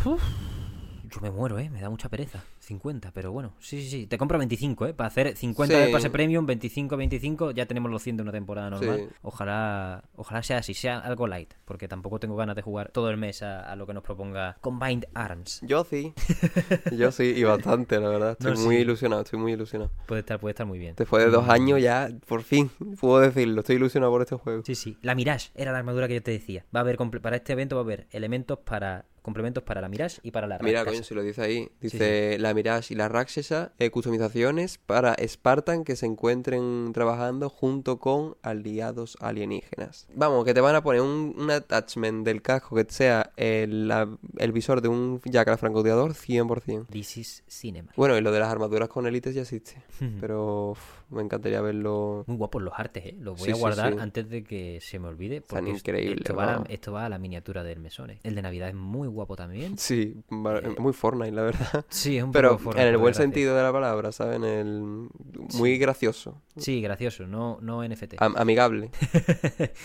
Yo 1.11 1.19
me 1.21 1.29
muero, 1.29 1.59
¿eh? 1.59 1.69
Me 1.69 1.81
da 1.81 1.89
mucha 1.89 2.07
pereza. 2.09 2.43
50, 2.59 3.11
pero 3.11 3.31
bueno. 3.31 3.53
Sí, 3.59 3.81
sí, 3.81 3.89
sí. 3.89 4.07
Te 4.07 4.17
compro 4.17 4.37
25, 4.37 4.87
¿eh? 4.87 4.93
Para 4.93 5.07
hacer 5.07 5.35
50 5.35 5.77
de 5.77 5.91
pase 5.91 6.09
premium, 6.09 6.45
25, 6.45 6.95
25, 6.95 7.51
ya 7.51 7.65
tenemos 7.65 7.91
los 7.91 8.01
100 8.01 8.17
de 8.17 8.23
una 8.23 8.31
temporada 8.31 8.69
normal. 8.69 9.09
Ojalá 9.21 10.03
ojalá 10.15 10.43
sea 10.43 10.59
así, 10.59 10.73
sea 10.73 10.99
algo 10.99 11.27
light, 11.27 11.53
porque 11.65 11.87
tampoco 11.87 12.19
tengo 12.19 12.35
ganas 12.35 12.55
de 12.55 12.61
jugar 12.61 12.91
todo 12.91 13.09
el 13.09 13.17
mes 13.17 13.41
a, 13.43 13.75
lo 13.75 13.85
que 13.85 13.93
nos 13.93 14.03
proponga 14.03 14.57
Combined 14.61 15.05
Arms. 15.13 15.61
Yo 15.63 15.83
sí. 15.83 16.13
Yo 16.97 17.11
sí, 17.11 17.33
y 17.35 17.43
bastante, 17.43 17.99
la 17.99 18.09
verdad. 18.09 18.37
Estoy 18.39 18.57
muy 18.57 18.77
ilusionado, 18.77 19.23
estoy 19.23 19.39
muy 19.39 19.53
ilusionado. 19.53 19.91
Puede 20.05 20.21
estar, 20.21 20.39
puede 20.39 20.51
estar 20.51 20.65
muy 20.65 20.79
bien. 20.79 20.95
Después 20.97 21.25
de 21.25 21.31
dos 21.31 21.49
años 21.49 21.81
ya, 21.81 22.09
por 22.27 22.43
fin, 22.43 22.69
puedo 22.99 23.19
decirlo. 23.19 23.61
Estoy 23.61 23.75
ilusionado 23.75 24.11
por 24.11 24.21
este 24.21 24.35
juego. 24.35 24.63
Sí, 24.65 24.75
sí. 24.75 24.97
La 25.01 25.15
Mirage 25.15 25.49
era 25.55 25.71
la 25.71 25.79
armadura 25.79 26.07
que 26.07 26.15
yo 26.15 26.23
te 26.23 26.31
decía. 26.31 26.65
Va 26.73 26.79
a 26.79 26.83
haber, 26.83 26.97
para 27.21 27.35
este 27.35 27.53
evento 27.53 27.75
va 27.75 27.81
a 27.81 27.85
haber 27.85 28.07
elementos 28.11 28.59
para 28.59 29.05
complementos 29.21 29.63
para 29.63 29.81
la 29.81 29.89
Mirage 29.89 30.19
y 30.23 30.31
para 30.31 30.47
la 30.47 30.57
Rakshasa. 30.57 30.79
Mira, 30.79 30.85
coño, 30.85 31.03
si 31.03 31.13
lo 31.13 31.23
dice 31.23 31.41
ahí. 31.41 31.69
Dice 31.79 32.37
la 32.39 32.53
Mirage 32.53 32.93
y 32.93 32.97
la 32.97 33.09
Rakshasa, 33.09 33.73
eh, 33.79 33.89
customizaciones 33.89 34.77
para 34.77 35.15
Spartan 35.25 35.83
que 35.83 35.95
se 35.95 36.05
encuentren 36.05 36.91
trabajando 36.93 37.49
junto 37.49 37.99
con 37.99 38.35
aliados 38.41 39.17
alienígenas. 39.19 40.07
Vamos, 40.15 40.45
que 40.45 40.53
te 40.53 40.61
van 40.61 40.75
a 40.75 40.83
poner 40.83 41.01
un, 41.01 41.51
attachment 41.51 42.25
del 42.25 42.41
casco 42.41 42.75
que 42.75 42.85
sea 42.87 43.31
el, 43.35 43.91
el 44.37 44.51
visor 44.51 44.81
de 44.81 44.87
un 44.87 45.21
Jackal 45.25 45.57
francotirador 45.57 46.13
100%. 46.13 46.87
This 46.87 47.17
is 47.17 47.43
cinema. 47.47 47.91
Bueno, 47.95 48.17
y 48.17 48.21
lo 48.21 48.31
de 48.31 48.39
las 48.39 48.49
armaduras 48.49 48.89
con 48.89 49.05
élites 49.05 49.35
ya 49.35 49.41
existe. 49.41 49.81
pero 50.21 50.75
me 51.11 51.21
encantaría 51.21 51.61
verlo. 51.61 52.23
Muy 52.27 52.37
guapos 52.37 52.61
los 52.61 52.73
artes, 52.75 53.05
¿eh? 53.05 53.15
Los 53.19 53.39
voy 53.39 53.51
a 53.51 53.55
guardar 53.55 53.99
antes 53.99 54.29
de 54.29 54.43
que 54.43 54.79
se 54.81 54.99
me 54.99 55.07
olvide. 55.07 55.37
Esto, 55.37 56.35
va 56.35 56.55
a, 56.55 56.63
esto 56.69 56.91
va 56.91 57.05
a 57.05 57.09
la 57.09 57.19
miniatura 57.19 57.63
del 57.63 57.79
mesón. 57.79 58.11
El 58.23 58.35
de 58.35 58.41
Navidad 58.41 58.69
es 58.69 58.75
muy 58.75 59.07
guapo 59.07 59.35
también. 59.35 59.77
Sí, 59.77 60.15
eh, 60.29 60.75
muy 60.79 60.93
Fortnite, 60.93 61.31
la 61.31 61.43
verdad. 61.43 61.85
Sí, 61.89 62.17
es 62.17 62.23
un 62.23 62.31
Pero 62.31 62.57
poco 62.57 62.75
en 62.77 62.87
el 62.87 62.97
buen 62.97 63.13
sentido 63.13 63.55
de 63.55 63.63
la 63.63 63.71
palabra, 63.71 64.11
¿saben? 64.11 64.43
El... 64.43 65.09
Muy 65.53 65.77
gracioso. 65.77 66.41
Sí, 66.57 66.81
gracioso, 66.81 67.27
no, 67.27 67.59
no 67.61 67.87
NFT. 67.87 68.15
amigable. 68.19 68.91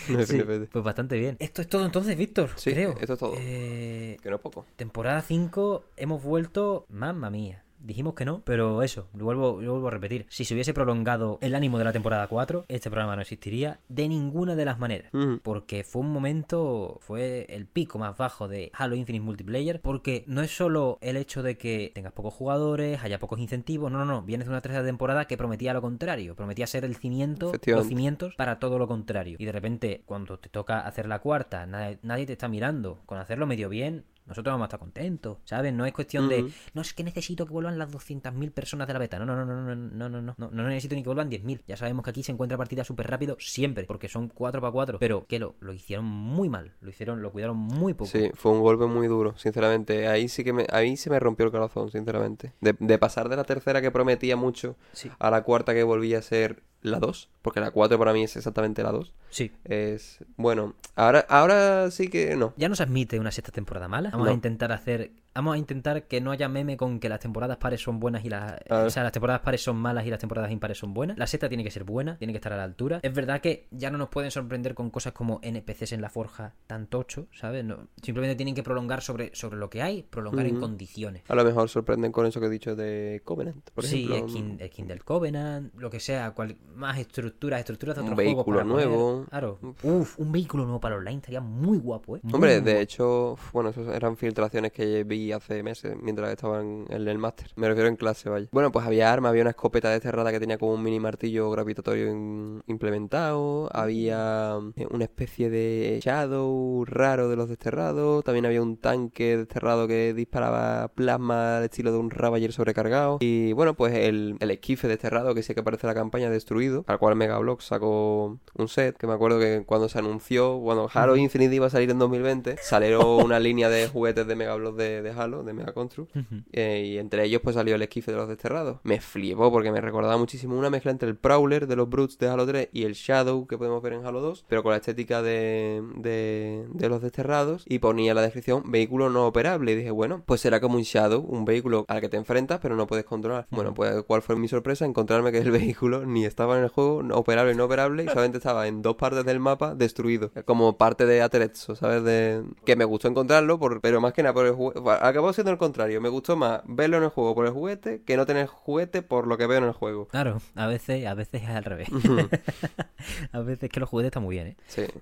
Pues 0.07 0.83
bastante 0.83 1.17
bien. 1.17 1.35
Esto 1.39 1.61
es 1.61 1.67
todo 1.67 1.85
entonces, 1.85 2.17
Víctor, 2.17 2.49
sí, 2.55 2.71
creo. 2.71 2.95
esto 2.99 3.13
es 3.13 3.19
todo. 3.19 3.33
Eh, 3.37 4.17
que 4.21 4.29
no 4.29 4.37
es 4.37 4.41
poco. 4.41 4.65
Temporada 4.75 5.21
5, 5.21 5.83
hemos 5.97 6.23
vuelto, 6.23 6.85
mamma 6.89 7.29
mía 7.29 7.63
dijimos 7.79 8.13
que 8.13 8.25
no, 8.25 8.41
pero 8.43 8.81
eso, 8.83 9.07
lo 9.13 9.25
vuelvo, 9.25 9.61
lo 9.61 9.71
vuelvo 9.71 9.87
a 9.87 9.91
repetir. 9.91 10.25
Si 10.29 10.45
se 10.45 10.53
hubiese 10.53 10.73
prolongado 10.73 11.37
el 11.41 11.55
ánimo 11.55 11.77
de 11.77 11.85
la 11.85 11.93
temporada 11.93 12.27
4, 12.27 12.65
este 12.67 12.89
programa 12.89 13.15
no 13.15 13.21
existiría 13.21 13.79
de 13.87 14.07
ninguna 14.07 14.55
de 14.55 14.65
las 14.65 14.79
maneras. 14.79 15.11
Porque 15.43 15.83
fue 15.83 16.01
un 16.01 16.11
momento, 16.11 16.99
fue 17.01 17.45
el 17.49 17.65
pico 17.65 17.99
más 17.99 18.17
bajo 18.17 18.47
de 18.47 18.71
Halo 18.73 18.95
Infinite 18.95 19.23
Multiplayer. 19.23 19.81
Porque 19.81 20.23
no 20.27 20.41
es 20.41 20.55
solo 20.55 20.97
el 21.01 21.17
hecho 21.17 21.43
de 21.43 21.57
que 21.57 21.91
tengas 21.93 22.13
pocos 22.13 22.33
jugadores, 22.33 23.03
haya 23.03 23.19
pocos 23.19 23.39
incentivos. 23.39 23.91
No, 23.91 23.99
no, 23.99 24.05
no. 24.05 24.21
Vienes 24.21 24.47
de 24.47 24.51
una 24.51 24.61
tercera 24.61 24.85
temporada 24.85 25.25
que 25.25 25.37
prometía 25.37 25.73
lo 25.73 25.81
contrario. 25.81 26.35
Prometía 26.35 26.67
ser 26.67 26.85
el 26.85 26.95
cimiento, 26.95 27.51
los 27.65 27.87
cimientos 27.87 28.35
para 28.35 28.59
todo 28.59 28.77
lo 28.79 28.87
contrario. 28.87 29.37
Y 29.39 29.45
de 29.45 29.51
repente, 29.51 30.03
cuando 30.05 30.37
te 30.39 30.49
toca 30.49 30.79
hacer 30.79 31.07
la 31.07 31.19
cuarta, 31.19 31.65
nadie, 31.65 31.99
nadie 32.01 32.25
te 32.25 32.33
está 32.33 32.47
mirando. 32.47 32.99
Con 33.05 33.17
hacerlo 33.17 33.47
medio 33.47 33.69
bien, 33.69 34.05
nosotros 34.27 34.53
vamos 34.53 34.65
a 34.65 34.67
estar 34.67 34.79
contentos, 34.79 35.37
¿sabes? 35.45 35.73
No 35.73 35.85
es 35.85 35.93
cuestión 35.93 36.27
de, 36.29 36.51
no 36.73 36.81
es 36.81 36.93
que 36.93 37.03
necesito 37.03 37.45
que 37.45 37.53
vuelvan 37.53 37.77
las 37.77 37.89
200.000 37.91 38.51
personas 38.51 38.87
de 38.87 38.93
la 38.93 38.99
beta. 38.99 39.17
No, 39.19 39.25
no, 39.25 39.35
no, 39.35 39.45
no, 39.45 39.61
no, 39.63 39.75
no, 39.75 40.09
no, 40.09 40.21
no, 40.21 40.35
no, 40.37 40.49
no 40.51 40.67
necesito 40.67 40.95
ni 40.95 41.03
que 41.03 41.09
vuelvan 41.09 41.29
10.000. 41.29 41.61
Ya 41.67 41.77
sabemos 41.77 42.03
que 42.03 42.09
aquí 42.11 42.23
se 42.23 42.31
encuentra 42.31 42.57
partida 42.57 42.83
súper 42.83 43.07
rápido 43.09 43.37
siempre, 43.39 43.85
porque 43.85 44.09
son 44.09 44.27
4 44.27 44.61
para 44.61 44.71
4. 44.71 44.99
Pero 44.99 45.25
que 45.27 45.39
lo, 45.39 45.55
lo 45.59 45.73
hicieron 45.73 46.05
muy 46.05 46.49
mal, 46.49 46.73
lo 46.81 46.89
hicieron, 46.89 47.21
lo 47.21 47.31
cuidaron 47.31 47.57
muy 47.57 47.93
poco. 47.93 48.09
Sí, 48.11 48.29
fue 48.33 48.51
un 48.51 48.61
golpe 48.61 48.85
muy 48.85 49.07
duro, 49.07 49.37
sinceramente. 49.37 50.07
Ahí 50.07 50.27
sí 50.27 50.43
que 50.43 50.53
me, 50.53 50.67
ahí 50.71 50.97
se 50.97 51.09
me 51.09 51.19
rompió 51.19 51.45
el 51.45 51.51
corazón, 51.51 51.89
sinceramente. 51.91 52.53
De, 52.61 52.75
de 52.79 52.97
pasar 52.97 53.29
de 53.29 53.35
la 53.37 53.43
tercera 53.43 53.81
que 53.81 53.91
prometía 53.91 54.35
mucho 54.35 54.75
Sí. 54.91 55.09
a 55.19 55.31
la 55.31 55.43
cuarta 55.43 55.73
que 55.73 55.83
volvía 55.83 56.19
a 56.19 56.21
ser 56.21 56.63
la 56.81 56.99
2, 56.99 57.29
porque 57.41 57.59
la 57.59 57.71
4 57.71 57.97
para 57.97 58.13
mí 58.13 58.23
es 58.23 58.35
exactamente 58.35 58.83
la 58.83 58.91
2. 58.91 59.13
Sí. 59.29 59.51
Es, 59.65 60.19
bueno, 60.37 60.75
ahora, 60.95 61.25
ahora 61.29 61.91
sí 61.91 62.07
que 62.09 62.35
no. 62.35 62.53
Ya 62.57 62.69
no 62.69 62.75
se 62.75 62.83
admite 62.83 63.19
una 63.19 63.31
sexta 63.31 63.51
temporada 63.51 63.87
mala. 63.87 64.09
Vamos 64.11 64.27
a 64.27 64.29
No. 64.29 64.35
intentar 64.35 64.71
hacer. 64.71 65.11
Vamos 65.37 65.53
a 65.53 65.57
intentar 65.59 66.07
que 66.07 66.19
no 66.19 66.31
haya 66.31 66.49
meme 66.49 66.77
con 66.77 66.99
que 66.99 67.09
las 67.09 67.19
temporadas 67.19 67.57
pares 67.57 67.79
son 67.79 67.99
buenas 67.99 68.25
y 68.25 68.29
las. 68.29 68.55
O 68.71 68.89
sea, 68.89 69.03
las 69.03 69.11
temporadas 69.11 69.41
pares 69.41 69.61
son 69.61 69.75
malas 69.77 70.03
y 70.05 70.09
las 70.09 70.17
temporadas 70.19 70.51
impares 70.51 70.79
son 70.79 70.95
buenas. 70.95 71.15
La 71.15 71.27
sexta 71.27 71.47
tiene 71.47 71.63
que 71.63 71.69
ser 71.69 71.83
buena, 71.83 72.17
tiene 72.17 72.33
que 72.33 72.37
estar 72.37 72.51
a 72.53 72.57
la 72.57 72.63
altura. 72.63 72.99
Es 73.03 73.13
verdad 73.13 73.39
que 73.39 73.67
ya 73.69 73.91
no 73.91 73.99
nos 73.99 74.09
pueden 74.09 74.31
sorprender 74.31 74.73
con 74.73 74.89
cosas 74.89 75.13
como 75.13 75.39
NPCs 75.43 75.91
en 75.91 76.01
la 76.01 76.09
forja 76.09 76.55
tan 76.65 76.87
tocho, 76.87 77.27
¿sabes? 77.31 77.63
No, 77.63 77.87
simplemente 78.01 78.35
tienen 78.35 78.55
que 78.55 78.63
prolongar 78.63 79.01
sobre, 79.03 79.29
sobre 79.35 79.57
lo 79.57 79.69
que 79.69 79.83
hay, 79.83 80.01
prolongar 80.01 80.47
en 80.47 80.59
condiciones. 80.59 81.21
A 81.27 81.35
lo 81.35 81.45
mejor 81.45 81.69
sorprenden 81.69 82.11
con 82.11 82.25
eso 82.25 82.39
que 82.39 82.47
he 82.47 82.49
dicho 82.49 82.75
de 82.75 83.21
Covenant, 83.23 83.69
por 83.75 83.83
sí, 83.83 84.05
ejemplo. 84.05 84.29
skin, 84.29 84.59
skin 84.67 84.87
del 84.87 85.03
Covenant, 85.03 85.71
lo 85.75 85.91
que 85.91 85.99
sea, 85.99 86.31
cual- 86.31 86.57
más 86.75 86.97
estructuras, 86.97 87.59
estructuras 87.59 87.95
de 87.95 88.01
Un 88.01 88.07
otros 88.07 88.15
juegos 88.25 88.35
vehículo 88.45 88.57
para 88.57 88.69
poner. 88.71 88.87
nuevo. 88.87 89.25
Claro. 89.29 89.59
Uf, 89.83 90.19
un 90.19 90.31
vehículo 90.31 90.63
nuevo 90.63 90.79
para 90.79 90.95
online 90.95 91.17
estaría 91.17 91.41
muy 91.41 91.77
guapo, 91.77 92.17
¿eh? 92.17 92.21
Muy, 92.23 92.33
Hombre, 92.33 92.55
muy 92.55 92.65
de 92.65 92.71
guapo. 92.71 92.81
hecho, 92.81 93.37
bueno, 93.53 93.69
esas 93.69 93.87
eran 93.95 94.17
filtraciones 94.17 94.71
que 94.71 95.03
vi 95.03 95.26
hace 95.31 95.63
meses 95.63 95.95
mientras 96.01 96.29
estaba 96.31 96.61
en, 96.61 96.85
el 96.89 97.17
máster. 97.17 97.47
Me 97.55 97.67
refiero 97.67 97.89
en 97.89 97.95
clase, 97.95 98.29
vaya. 98.29 98.47
Bueno, 98.51 98.71
pues 98.71 98.85
había 98.85 99.11
armas, 99.11 99.29
había 99.29 99.41
una 99.43 99.51
escopeta 99.51 99.89
desterrada 99.89 100.31
que 100.31 100.39
tenía 100.39 100.57
como 100.57 100.73
un 100.73 100.83
mini 100.83 100.99
martillo 100.99 101.49
gravitatorio 101.51 102.11
in- 102.11 102.61
implementado. 102.67 103.69
Había 103.73 104.57
eh, 104.75 104.87
una 104.89 105.03
especie 105.05 105.49
de 105.49 105.99
shadow 106.03 106.83
raro 106.85 107.29
de 107.29 107.35
los 107.35 107.49
desterrados. 107.49 108.23
También 108.23 108.45
había 108.45 108.61
un 108.61 108.77
tanque 108.77 109.37
desterrado 109.37 109.87
que 109.87 110.13
disparaba 110.13 110.89
plasma 110.89 111.57
al 111.57 111.63
estilo 111.65 111.91
de 111.91 111.97
un 111.97 112.09
Ravager 112.09 112.51
sobrecargado. 112.51 113.17
Y 113.21 113.53
bueno, 113.53 113.75
pues 113.75 113.93
el, 113.93 114.37
el 114.39 114.51
esquife 114.51 114.87
desterrado 114.87 115.33
que 115.35 115.43
sí 115.43 115.53
que 115.53 115.61
aparece 115.61 115.87
en 115.87 115.89
la 115.89 115.95
campaña 115.95 116.29
destruido, 116.29 116.83
al 116.87 116.99
cual 116.99 117.15
Megablock 117.15 117.61
sacó 117.61 118.39
un 118.55 118.67
set, 118.67 118.97
que 118.97 119.07
me 119.07 119.13
acuerdo 119.13 119.39
que 119.39 119.63
cuando 119.65 119.89
se 119.89 119.99
anunció, 119.99 120.59
cuando 120.59 120.89
Halo 120.93 121.15
Infinite 121.15 121.55
iba 121.55 121.67
a 121.67 121.69
salir 121.69 121.89
en 121.91 121.99
2020, 121.99 122.57
salieron 122.61 123.05
una 123.05 123.39
línea 123.39 123.69
de 123.69 123.87
juguetes 123.87 124.27
de 124.27 124.35
Megablock 124.35 124.75
de, 124.77 125.01
de 125.01 125.13
Halo, 125.17 125.43
de 125.43 125.53
Mega 125.53 125.73
Construct, 125.73 126.15
eh, 126.51 126.83
y 126.85 126.97
entre 126.97 127.25
ellos 127.25 127.41
pues 127.43 127.55
salió 127.55 127.75
el 127.75 127.81
esquife 127.81 128.11
de 128.11 128.17
los 128.17 128.27
desterrados. 128.27 128.79
Me 128.83 128.99
flipó 128.99 129.51
porque 129.51 129.71
me 129.71 129.81
recordaba 129.81 130.17
muchísimo 130.17 130.57
una 130.57 130.69
mezcla 130.69 130.91
entre 130.91 131.09
el 131.09 131.15
Prowler 131.15 131.67
de 131.67 131.75
los 131.75 131.89
Brutes 131.89 132.17
de 132.17 132.27
Halo 132.27 132.45
3 132.45 132.69
y 132.71 132.83
el 132.83 132.93
Shadow 132.93 133.47
que 133.47 133.57
podemos 133.57 133.81
ver 133.81 133.93
en 133.93 134.05
Halo 134.05 134.21
2, 134.21 134.45
pero 134.47 134.63
con 134.63 134.71
la 134.71 134.77
estética 134.77 135.21
de, 135.21 135.83
de, 135.95 136.65
de 136.73 136.89
los 136.89 137.01
desterrados 137.01 137.65
y 137.67 137.79
ponía 137.79 138.11
en 138.11 138.15
la 138.15 138.21
descripción 138.21 138.63
vehículo 138.71 139.09
no 139.09 139.27
operable 139.27 139.71
y 139.71 139.75
dije, 139.75 139.91
bueno, 139.91 140.23
pues 140.25 140.41
será 140.41 140.59
como 140.59 140.75
un 140.75 140.83
Shadow, 140.83 141.21
un 141.21 141.45
vehículo 141.45 141.85
al 141.87 142.01
que 142.01 142.09
te 142.09 142.17
enfrentas 142.17 142.59
pero 142.61 142.75
no 142.75 142.87
puedes 142.87 143.05
controlar. 143.05 143.47
Bueno, 143.49 143.73
pues 143.73 144.03
cuál 144.03 144.21
fue 144.21 144.35
mi 144.35 144.47
sorpresa 144.47 144.85
encontrarme 144.85 145.31
que 145.31 145.39
el 145.39 145.51
vehículo 145.57 146.05
ni 146.05 146.25
estaba 146.25 146.57
en 146.57 146.63
el 146.63 146.69
juego, 146.69 147.03
no 147.03 147.15
operable, 147.15 147.55
no 147.55 147.65
operable 147.65 148.03
y 148.03 148.07
solamente 148.07 148.37
estaba 148.37 148.67
en 148.67 148.81
dos 148.81 148.95
partes 148.95 149.25
del 149.25 149.39
mapa 149.39 149.75
destruido, 149.75 150.31
como 150.45 150.77
parte 150.77 151.05
de 151.05 151.21
Aterezzo, 151.21 151.75
¿sabes? 151.75 152.03
De... 152.03 152.43
Que 152.65 152.75
me 152.75 152.85
gustó 152.85 153.07
encontrarlo, 153.07 153.59
por... 153.59 153.81
pero 153.81 154.01
más 154.01 154.13
que 154.13 154.23
nada 154.23 154.33
por 154.33 154.45
el 154.45 154.53
juguete. 154.53 154.79
Acabó 155.07 155.31
siendo 155.33 155.51
el 155.51 155.57
contrario, 155.57 156.01
me 156.01 156.09
gustó 156.09 156.35
más 156.35 156.61
verlo 156.65 156.97
en 156.97 157.03
el 157.03 157.09
juego 157.09 157.33
por 157.35 157.45
el 157.45 157.51
juguete 157.53 158.03
que 158.03 158.17
no 158.17 158.25
tener 158.25 158.47
juguete 158.47 159.01
por 159.01 159.27
lo 159.27 159.37
que 159.37 159.47
veo 159.47 159.57
en 159.59 159.63
el 159.65 159.71
juego. 159.71 160.07
Claro, 160.07 160.41
a 160.55 160.67
veces, 160.67 161.05
a 161.05 161.13
veces 161.13 161.43
es 161.43 161.49
al 161.49 161.63
revés. 161.63 161.89
a 163.31 163.39
veces 163.39 163.69
que 163.69 163.79
los 163.79 163.89
juguetes 163.89 164.07
están 164.09 164.23
muy 164.23 164.35
bien, 164.35 164.47
¿eh? 164.47 164.57
Sí, 164.67 164.83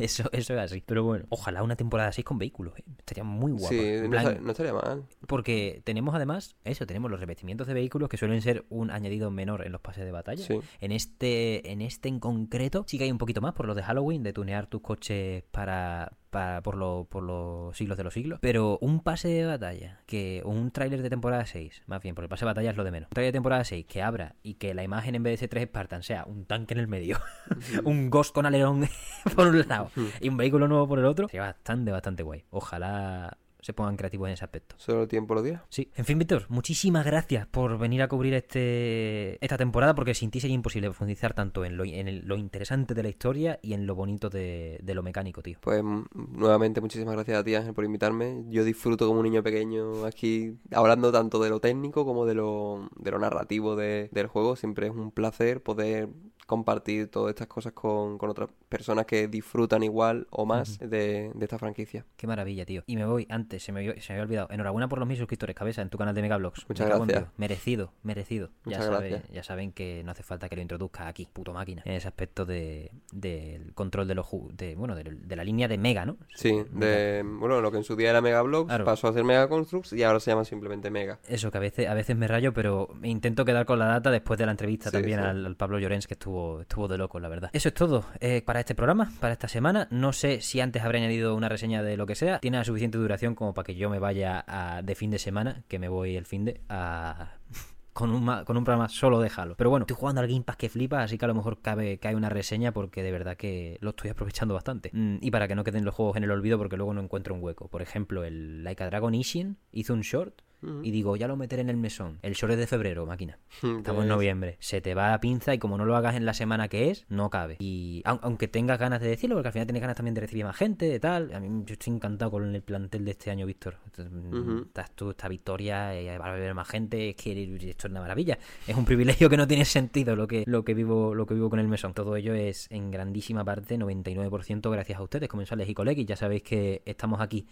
Eso, 0.00 0.30
eso 0.32 0.54
es 0.54 0.60
así. 0.60 0.82
Pero 0.86 1.04
bueno, 1.04 1.26
ojalá 1.28 1.62
una 1.62 1.76
temporada 1.76 2.08
así 2.08 2.22
con 2.22 2.38
vehículos, 2.38 2.72
¿eh? 2.78 2.84
Estaría 3.00 3.22
muy 3.22 3.52
guapa. 3.52 3.68
sí, 3.68 3.96
no, 4.02 4.08
plan, 4.08 4.22
estaría- 4.22 4.40
no 4.40 4.50
estaría 4.52 4.72
mal. 4.72 5.04
Porque 5.26 5.82
tenemos 5.84 6.14
además, 6.14 6.56
eso, 6.64 6.86
tenemos 6.86 7.10
los 7.10 7.20
revestimientos 7.20 7.66
de 7.66 7.74
vehículos 7.74 8.08
que 8.08 8.16
suelen 8.16 8.40
ser 8.40 8.64
un 8.70 8.90
añadido 8.90 9.30
menor 9.30 9.66
en 9.66 9.72
los 9.72 9.82
pases 9.82 10.06
de 10.06 10.10
batalla. 10.10 10.42
Sí. 10.42 10.58
En 10.80 10.92
este, 10.92 11.70
en 11.70 11.82
este 11.82 12.08
en 12.08 12.18
concreto, 12.18 12.84
sí 12.88 12.96
que 12.96 13.04
hay 13.04 13.12
un 13.12 13.18
poquito 13.18 13.42
más 13.42 13.52
por 13.52 13.66
lo 13.66 13.74
de 13.74 13.82
Halloween, 13.82 14.22
de 14.22 14.32
tunear 14.32 14.68
tus 14.68 14.80
coches 14.80 15.44
para, 15.50 16.12
para 16.30 16.62
por, 16.62 16.76
lo- 16.76 17.06
por 17.10 17.22
los 17.22 17.76
siglos 17.76 17.96
de 17.98 18.04
los 18.04 18.14
siglos. 18.14 18.38
Pero 18.40 18.78
un 18.80 19.00
pase 19.00 19.28
de 19.28 19.44
batalla, 19.46 20.00
que 20.06 20.42
o 20.44 20.50
un 20.50 20.70
tráiler 20.70 21.02
de 21.02 21.10
temporada 21.10 21.44
6, 21.46 21.82
más 21.86 22.00
bien, 22.02 22.14
porque 22.14 22.26
el 22.26 22.28
pase 22.30 22.44
de 22.44 22.50
batalla 22.50 22.70
es 22.70 22.76
lo 22.76 22.84
de 22.84 22.90
menos. 22.92 23.08
Un 23.10 23.14
tráiler 23.14 23.32
de 23.32 23.36
temporada 23.36 23.64
6 23.64 23.84
que 23.86 24.02
abra 24.02 24.34
y 24.42 24.54
que 24.54 24.72
la 24.74 24.82
imagen 24.82 25.14
en 25.14 25.22
vez 25.22 25.32
de 25.32 25.36
ser 25.38 25.48
tres 25.48 25.64
Spartan 25.66 26.02
sea 26.02 26.24
un 26.24 26.44
tanque 26.46 26.74
en 26.74 26.80
el 26.80 26.88
medio, 26.88 27.18
un 27.84 28.10
Ghost 28.10 28.34
con 28.34 28.46
alerón 28.46 28.88
por 29.36 29.48
un 29.48 29.66
lado 29.68 29.90
y 30.20 30.28
un 30.28 30.36
vehículo 30.36 30.68
nuevo 30.68 30.86
por 30.88 30.98
el 30.98 31.04
otro, 31.04 31.28
sería 31.28 31.42
bastante, 31.42 31.90
bastante 31.90 32.22
guay. 32.22 32.44
Ojalá 32.50 33.36
se 33.62 33.72
pongan 33.72 33.96
creativos 33.96 34.28
en 34.28 34.34
ese 34.34 34.44
aspecto. 34.44 34.74
Solo 34.78 35.02
el 35.02 35.08
tiempo 35.08 35.34
lo 35.34 35.42
dirá. 35.42 35.64
Sí. 35.68 35.90
En 35.96 36.04
fin, 36.04 36.18
Víctor, 36.18 36.46
muchísimas 36.48 37.04
gracias 37.04 37.46
por 37.46 37.78
venir 37.78 38.02
a 38.02 38.08
cubrir 38.08 38.34
este 38.34 39.42
esta 39.44 39.56
temporada 39.56 39.94
porque 39.94 40.14
sin 40.14 40.30
ti 40.30 40.40
sería 40.40 40.54
imposible 40.54 40.88
profundizar 40.88 41.34
tanto 41.34 41.64
en 41.64 41.76
lo, 41.76 41.84
en 41.84 42.08
el- 42.08 42.22
lo 42.26 42.36
interesante 42.36 42.94
de 42.94 43.02
la 43.02 43.08
historia 43.08 43.58
y 43.62 43.72
en 43.74 43.86
lo 43.86 43.94
bonito 43.94 44.30
de, 44.30 44.78
de 44.82 44.94
lo 44.94 45.02
mecánico, 45.02 45.42
tío. 45.42 45.58
Pues 45.60 45.82
mm, 45.82 46.04
nuevamente 46.32 46.80
muchísimas 46.80 47.14
gracias 47.14 47.38
a 47.38 47.44
ti 47.44 47.54
Ángel 47.54 47.74
por 47.74 47.84
invitarme. 47.84 48.44
Yo 48.48 48.64
disfruto 48.64 49.06
como 49.06 49.20
un 49.20 49.24
niño 49.24 49.42
pequeño 49.42 50.04
aquí 50.04 50.54
hablando 50.72 51.12
tanto 51.12 51.38
de 51.42 51.50
lo 51.50 51.60
técnico 51.60 52.04
como 52.04 52.26
de 52.26 52.34
lo, 52.34 52.88
de 52.96 53.10
lo 53.10 53.18
narrativo 53.18 53.76
de- 53.76 54.08
del 54.12 54.26
juego. 54.26 54.56
Siempre 54.56 54.86
es 54.88 54.92
un 54.94 55.10
placer 55.10 55.62
poder 55.62 56.08
compartir 56.50 57.08
todas 57.10 57.30
estas 57.30 57.46
cosas 57.46 57.72
con, 57.72 58.18
con 58.18 58.28
otras 58.28 58.48
personas 58.68 59.06
que 59.06 59.28
disfrutan 59.28 59.82
igual 59.84 60.26
o 60.30 60.44
más 60.44 60.78
de, 60.80 61.30
de 61.34 61.44
esta 61.44 61.58
franquicia. 61.58 62.04
Qué 62.16 62.26
maravilla, 62.26 62.66
tío. 62.66 62.82
Y 62.86 62.96
me 62.96 63.04
voy 63.06 63.26
antes, 63.30 63.62
se 63.62 63.70
me, 63.72 63.80
había- 63.80 64.00
se 64.00 64.12
me 64.12 64.14
había 64.18 64.24
olvidado. 64.24 64.48
Enhorabuena 64.50 64.88
por 64.88 64.98
los 64.98 65.06
mil 65.06 65.16
suscriptores, 65.16 65.54
cabeza, 65.54 65.80
en 65.82 65.88
tu 65.90 65.96
canal 65.98 66.14
de 66.14 66.22
Megablogs. 66.22 66.66
Muchas 66.68 66.88
Me 66.88 66.94
gracias. 66.96 67.28
Merecido, 67.36 67.92
merecido. 68.02 68.50
Muchas 68.64 68.84
ya, 68.84 68.92
sabe- 68.92 69.08
gracias. 69.10 69.30
ya 69.32 69.42
saben 69.44 69.72
que 69.72 70.02
no 70.04 70.10
hace 70.10 70.22
falta 70.24 70.48
que 70.48 70.56
lo 70.56 70.62
introduzca 70.62 71.06
aquí, 71.06 71.28
puto 71.32 71.52
máquina. 71.52 71.82
En 71.84 71.92
ese 71.94 72.08
aspecto 72.08 72.44
de, 72.44 72.90
del 73.12 73.72
control 73.74 74.08
de 74.08 74.14
los 74.16 74.26
de, 74.56 74.74
bueno, 74.74 74.96
de, 74.96 75.04
de 75.04 75.36
la 75.36 75.44
línea 75.44 75.68
de 75.68 75.78
Mega, 75.78 76.04
¿no? 76.04 76.16
Sí, 76.34 76.52
de, 76.72 77.22
bueno, 77.24 77.60
lo 77.60 77.70
que 77.70 77.78
en 77.78 77.84
su 77.84 77.94
día 77.96 78.10
era 78.10 78.20
Mega 78.20 78.42
Bloks 78.42 78.68
Claro. 78.68 78.84
pasó 78.84 79.06
a 79.08 79.12
ser 79.12 79.24
Mega 79.24 79.48
Constructs 79.48 79.92
y 79.92 80.02
ahora 80.02 80.20
se 80.20 80.30
llama 80.30 80.44
simplemente 80.44 80.90
Mega. 80.90 81.18
Eso, 81.28 81.50
que 81.50 81.58
a 81.58 81.60
veces, 81.60 81.88
a 81.88 81.94
veces 81.94 82.16
me 82.16 82.26
rayo, 82.28 82.52
pero 82.52 82.88
intento 83.02 83.44
quedar 83.44 83.66
con 83.66 83.78
la 83.78 83.86
data 83.86 84.10
después 84.10 84.38
de 84.38 84.46
la 84.46 84.52
entrevista 84.52 84.90
Sí, 84.90 84.96
también 84.96 85.20
sí. 85.20 85.26
Al, 85.26 85.46
al 85.46 85.56
Pablo 85.56 85.78
Llorens, 85.78 86.06
que 86.06 86.14
estuvo, 86.14 86.39
estuvo 86.60 86.88
de 86.88 86.98
loco, 86.98 87.20
la 87.20 87.28
verdad. 87.28 87.50
Eso 87.52 87.68
es 87.68 87.74
todo 87.74 88.04
eh, 88.20 88.42
para 88.44 88.60
este 88.60 88.74
programa, 88.74 89.12
para 89.20 89.32
esta 89.32 89.48
semana. 89.48 89.88
No 89.90 90.12
sé 90.12 90.40
si 90.40 90.60
antes 90.60 90.82
habré 90.82 90.98
añadido 90.98 91.34
una 91.34 91.48
reseña 91.48 91.82
de 91.82 91.96
lo 91.96 92.06
que 92.06 92.14
sea. 92.14 92.38
Tiene 92.40 92.58
la 92.58 92.64
suficiente 92.64 92.98
duración 92.98 93.34
como 93.34 93.54
para 93.54 93.64
que 93.66 93.74
yo 93.74 93.90
me 93.90 93.98
vaya 93.98 94.44
a- 94.46 94.82
de 94.82 94.94
fin 94.94 95.10
de 95.10 95.18
semana, 95.18 95.62
que 95.68 95.78
me 95.78 95.88
voy 95.88 96.16
el 96.16 96.26
fin 96.26 96.44
de, 96.44 96.60
a... 96.68 97.34
Con 97.92 98.12
un, 98.12 98.24
con 98.44 98.56
un 98.56 98.64
programa 98.64 98.88
solo 98.88 99.20
de. 99.20 99.30
Pero 99.56 99.68
bueno, 99.68 99.82
estoy 99.82 99.96
jugando 99.96 100.20
al 100.20 100.28
Game 100.28 100.42
Pass 100.42 100.56
que 100.56 100.68
flipa, 100.68 101.02
así 101.02 101.18
que 101.18 101.24
a 101.24 101.28
lo 101.28 101.34
mejor 101.34 101.60
cabe, 101.60 101.98
cae 101.98 102.14
una 102.14 102.28
reseña 102.28 102.72
porque 102.72 103.02
de 103.02 103.10
verdad 103.10 103.36
que 103.36 103.78
lo 103.80 103.90
estoy 103.90 104.10
aprovechando 104.10 104.54
bastante. 104.54 104.90
Mm, 104.92 105.16
y 105.20 105.30
para 105.32 105.48
que 105.48 105.56
no 105.56 105.64
queden 105.64 105.84
los 105.84 105.94
juegos 105.94 106.16
en 106.16 106.22
el 106.22 106.30
olvido 106.30 106.56
porque 106.56 106.76
luego 106.76 106.94
no 106.94 107.00
encuentro 107.02 107.34
un 107.34 107.42
hueco. 107.42 107.66
Por 107.68 107.82
ejemplo, 107.82 108.22
el 108.24 108.62
Like 108.62 108.84
a 108.84 108.86
Dragon 108.86 109.12
Ishin 109.12 109.58
hizo 109.72 109.92
un 109.92 110.02
short 110.02 110.40
Y 110.82 110.90
digo, 110.90 111.16
ya 111.16 111.26
lo 111.26 111.36
meteré 111.36 111.62
en 111.62 111.70
el 111.70 111.76
mesón. 111.76 112.18
El 112.22 112.34
short 112.34 112.52
es 112.52 112.58
de 112.58 112.66
febrero, 112.66 113.06
máquina. 113.06 113.38
Estamos 113.62 114.02
en 114.02 114.08
noviembre. 114.08 114.56
Se 114.60 114.80
te 114.80 114.94
va 114.94 115.08
la 115.10 115.20
pinza 115.20 115.54
y 115.54 115.58
como 115.58 115.78
no 115.78 115.84
lo 115.86 115.96
hagas 115.96 116.16
en 116.16 116.24
la 116.26 116.34
semana 116.34 116.68
que 116.68 116.90
es, 116.90 117.06
no 117.08 117.30
cabe. 117.30 117.56
Y 117.60 118.02
au- 118.04 118.18
aunque 118.22 118.46
tengas 118.48 118.78
ganas 118.78 119.00
de 119.00 119.08
decirlo, 119.08 119.36
porque 119.36 119.48
al 119.48 119.52
final 119.52 119.66
tienes 119.66 119.80
ganas 119.80 119.96
también 119.96 120.14
de 120.14 120.20
recibir 120.20 120.44
más 120.44 120.56
gente, 120.56 120.86
de 120.86 121.00
tal. 121.00 121.32
A 121.32 121.40
mí 121.40 121.62
yo 121.64 121.72
estoy 121.72 121.94
encantado 121.94 122.30
con 122.32 122.54
el 122.54 122.62
plantel 122.62 123.04
de 123.04 123.10
este 123.12 123.30
año, 123.30 123.46
Víctor. 123.46 123.76
Mm. 123.98 124.58
Estás 124.66 124.90
tú, 124.94 125.10
esta 125.10 125.28
victoria, 125.28 125.94
eh, 125.94 126.18
va 126.18 126.26
a 126.26 126.32
haber 126.32 126.52
más 126.54 126.68
gente. 126.68 127.10
Es 127.10 127.16
que 127.16 127.42
esto 127.70 127.86
es 127.86 127.90
una 127.90 128.00
maravilla. 128.00 128.38
Es 128.66 128.76
un 128.76 128.84
privilegio 128.84 129.30
que 129.30 129.36
no 129.36 129.46
tiene 129.46 129.64
sentido 129.64 130.14
lo 130.16 130.26
que, 130.26 130.44
lo 130.46 130.64
que 130.64 130.74
vivo, 130.74 131.14
lo 131.14 131.26
que 131.26 131.34
vivo 131.34 131.48
con 131.50 131.58
el 131.60 131.68
mesón. 131.68 131.94
Todo 131.94 132.16
ello 132.16 132.34
es 132.34 132.66
en 132.70 132.90
grandísima 132.90 133.44
parte, 133.44 133.78
99% 133.78 134.70
gracias 134.70 134.98
a 134.98 135.02
ustedes, 135.02 135.28
comensales 135.28 135.68
y 135.68 135.74
colegas. 135.74 136.04
Ya 136.06 136.16
sabéis 136.16 136.42
que 136.42 136.82
estamos 136.84 137.20
aquí 137.20 137.46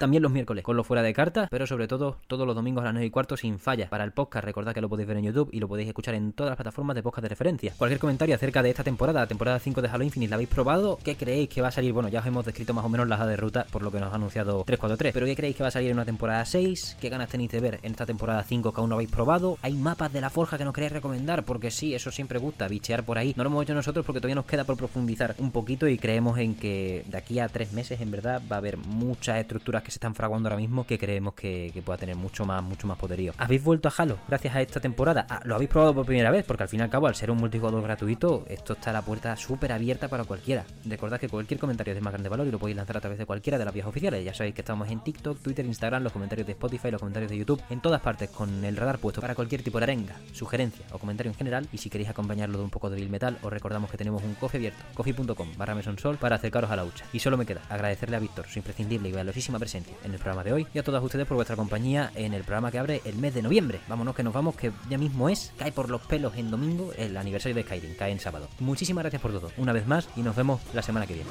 también 0.00 0.22
los 0.22 0.32
miércoles 0.32 0.64
con 0.64 0.78
los 0.78 0.86
fuera 0.86 1.02
de 1.02 1.12
cartas, 1.12 1.48
pero 1.50 1.66
sobre 1.66 1.86
todo 1.86 2.16
todos 2.26 2.46
los 2.46 2.56
domingos 2.56 2.80
a 2.82 2.86
las 2.86 2.94
9 2.94 3.06
y 3.06 3.10
cuarto 3.10 3.36
sin 3.36 3.58
falla. 3.58 3.90
Para 3.90 4.02
el 4.02 4.12
podcast, 4.12 4.44
recordad 4.44 4.72
que 4.72 4.80
lo 4.80 4.88
podéis 4.88 5.06
ver 5.06 5.18
en 5.18 5.24
YouTube 5.24 5.50
y 5.52 5.60
lo 5.60 5.68
podéis 5.68 5.88
escuchar 5.88 6.14
en 6.14 6.32
todas 6.32 6.52
las 6.52 6.56
plataformas 6.56 6.96
de 6.96 7.02
podcast 7.02 7.22
de 7.22 7.28
referencia. 7.28 7.74
Cualquier 7.76 8.00
comentario 8.00 8.34
acerca 8.34 8.62
de 8.62 8.70
esta 8.70 8.82
temporada, 8.82 9.26
temporada 9.26 9.58
5 9.58 9.82
de 9.82 9.88
Halo 9.88 10.02
Infinite, 10.02 10.30
¿la 10.30 10.36
habéis 10.36 10.48
probado? 10.48 10.98
¿Qué 11.04 11.16
creéis 11.16 11.50
que 11.50 11.60
va 11.60 11.68
a 11.68 11.70
salir? 11.70 11.92
Bueno, 11.92 12.08
ya 12.08 12.20
os 12.20 12.26
hemos 12.26 12.46
descrito 12.46 12.72
más 12.72 12.84
o 12.84 12.88
menos 12.88 13.06
la 13.06 13.26
de 13.26 13.36
ruta 13.36 13.66
por 13.70 13.82
lo 13.82 13.92
que 13.92 14.00
nos 14.00 14.10
ha 14.10 14.16
anunciado 14.16 14.64
343, 14.64 15.12
pero 15.12 15.26
¿qué 15.26 15.36
creéis 15.36 15.56
que 15.56 15.62
va 15.62 15.68
a 15.68 15.72
salir 15.72 15.90
en 15.90 15.96
una 15.96 16.06
temporada 16.06 16.46
6? 16.46 16.96
¿Qué 16.98 17.08
ganas 17.10 17.28
tenéis 17.28 17.50
de 17.50 17.60
ver 17.60 17.78
en 17.82 17.90
esta 17.90 18.06
temporada 18.06 18.42
5 18.42 18.72
que 18.72 18.80
aún 18.80 18.88
no 18.88 18.94
habéis 18.94 19.10
probado? 19.10 19.58
¿Hay 19.60 19.74
mapas 19.74 20.10
de 20.14 20.22
la 20.22 20.30
forja 20.30 20.56
que 20.56 20.64
nos 20.64 20.72
queréis 20.72 20.92
recomendar? 20.92 21.44
Porque 21.44 21.70
sí, 21.70 21.94
eso 21.94 22.10
siempre 22.10 22.38
gusta, 22.38 22.68
bichear 22.68 23.04
por 23.04 23.18
ahí. 23.18 23.34
No 23.36 23.44
lo 23.44 23.50
hemos 23.50 23.64
hecho 23.64 23.74
nosotros 23.74 24.06
porque 24.06 24.20
todavía 24.20 24.36
nos 24.36 24.46
queda 24.46 24.64
por 24.64 24.78
profundizar 24.78 25.34
un 25.36 25.50
poquito 25.50 25.86
y 25.86 25.98
creemos 25.98 26.38
en 26.38 26.54
que 26.54 27.04
de 27.06 27.18
aquí 27.18 27.38
a 27.38 27.48
tres 27.48 27.74
meses 27.74 28.00
en 28.00 28.10
verdad 28.10 28.40
va 28.50 28.56
a 28.56 28.60
haber 28.60 28.78
muchas 28.78 29.36
estructuras 29.36 29.82
que 29.82 29.89
se 29.90 29.96
están 29.96 30.14
fraguando 30.14 30.48
ahora 30.48 30.60
mismo 30.60 30.86
que 30.86 30.98
creemos 30.98 31.34
que, 31.34 31.72
pueda 31.84 31.98
tener 31.98 32.16
mucho 32.16 32.44
más, 32.44 32.62
mucho 32.62 32.86
más 32.86 32.98
poderío. 32.98 33.32
¿Habéis 33.38 33.64
vuelto 33.64 33.88
a 33.88 33.92
Halo 33.96 34.18
gracias 34.28 34.54
a 34.54 34.60
esta 34.60 34.80
temporada? 34.80 35.26
Ah, 35.28 35.40
¿Lo 35.44 35.54
habéis 35.54 35.70
probado 35.70 35.94
por 35.94 36.06
primera 36.06 36.30
vez? 36.30 36.44
Porque 36.44 36.62
al 36.62 36.68
fin 36.68 36.80
y 36.80 36.82
al 36.82 36.90
cabo, 36.90 37.06
al 37.06 37.14
ser 37.14 37.30
un 37.30 37.38
multijugador 37.38 37.82
gratuito, 37.82 38.44
esto 38.48 38.74
está 38.74 38.92
la 38.92 39.02
puerta 39.02 39.36
súper 39.36 39.72
abierta 39.72 40.08
para 40.08 40.24
cualquiera. 40.24 40.64
Recordad 40.84 41.18
que 41.18 41.28
cualquier 41.28 41.58
comentario 41.58 41.92
es 41.92 41.96
de 41.96 42.02
más 42.02 42.12
grande 42.12 42.28
valor 42.28 42.46
y 42.46 42.50
lo 42.50 42.58
podéis 42.58 42.76
lanzar 42.76 42.98
a 42.98 43.00
través 43.00 43.18
de 43.18 43.26
cualquiera 43.26 43.58
de 43.58 43.64
las 43.64 43.74
vías 43.74 43.86
oficiales. 43.86 44.24
Ya 44.24 44.34
sabéis 44.34 44.54
que 44.54 44.60
estamos 44.60 44.88
en 44.90 45.00
TikTok, 45.00 45.40
Twitter, 45.40 45.64
Instagram, 45.64 46.02
los 46.02 46.12
comentarios 46.12 46.46
de 46.46 46.52
Spotify, 46.52 46.90
los 46.90 47.00
comentarios 47.00 47.30
de 47.30 47.38
YouTube, 47.38 47.62
en 47.70 47.80
todas 47.80 48.00
partes 48.00 48.30
con 48.30 48.64
el 48.64 48.76
radar 48.76 48.98
puesto 48.98 49.20
para 49.20 49.34
cualquier 49.34 49.62
tipo 49.62 49.78
de 49.78 49.84
arenga, 49.84 50.16
sugerencia 50.32 50.84
o 50.92 50.98
comentario 50.98 51.32
en 51.32 51.36
general. 51.36 51.66
Y 51.72 51.78
si 51.78 51.90
queréis 51.90 52.10
acompañarlo 52.10 52.58
de 52.58 52.64
un 52.64 52.70
poco 52.70 52.90
de 52.90 52.96
Bill 52.96 53.10
Metal, 53.10 53.38
os 53.42 53.52
recordamos 53.52 53.90
que 53.90 53.96
tenemos 53.96 54.22
un 54.22 54.34
coffee 54.34 54.58
abierto, 54.58 54.82
coffee.com 54.94 55.48
barra 55.56 55.74
mesonsol 55.74 56.16
para 56.16 56.36
acercaros 56.36 56.70
a 56.70 56.76
la 56.76 56.84
hucha. 56.84 57.04
Y 57.12 57.18
solo 57.18 57.36
me 57.36 57.46
queda 57.46 57.62
agradecerle 57.68 58.16
a 58.16 58.20
Víctor 58.20 58.46
su 58.48 58.58
imprescindible 58.58 59.08
y 59.08 59.12
valiosísima 59.12 59.58
presencia 59.58 59.79
en 60.04 60.12
el 60.12 60.18
programa 60.18 60.44
de 60.44 60.52
hoy 60.52 60.66
y 60.72 60.78
a 60.78 60.82
todas 60.82 61.02
ustedes 61.02 61.26
por 61.26 61.36
vuestra 61.36 61.56
compañía 61.56 62.10
en 62.14 62.34
el 62.34 62.42
programa 62.42 62.70
que 62.70 62.78
abre 62.78 63.02
el 63.04 63.16
mes 63.16 63.34
de 63.34 63.42
noviembre. 63.42 63.80
Vámonos 63.88 64.14
que 64.14 64.22
nos 64.22 64.34
vamos, 64.34 64.56
que 64.56 64.72
ya 64.88 64.98
mismo 64.98 65.28
es, 65.28 65.52
cae 65.58 65.72
por 65.72 65.90
los 65.90 66.00
pelos 66.02 66.36
en 66.36 66.50
domingo 66.50 66.92
el 66.96 67.16
aniversario 67.16 67.54
de 67.54 67.62
Skyrim, 67.62 67.94
cae 67.96 68.12
en 68.12 68.20
sábado. 68.20 68.48
Muchísimas 68.58 69.02
gracias 69.02 69.22
por 69.22 69.32
todo, 69.32 69.50
una 69.56 69.72
vez 69.72 69.86
más, 69.86 70.08
y 70.16 70.22
nos 70.22 70.36
vemos 70.36 70.60
la 70.72 70.82
semana 70.82 71.06
que 71.06 71.14
viene. 71.14 71.30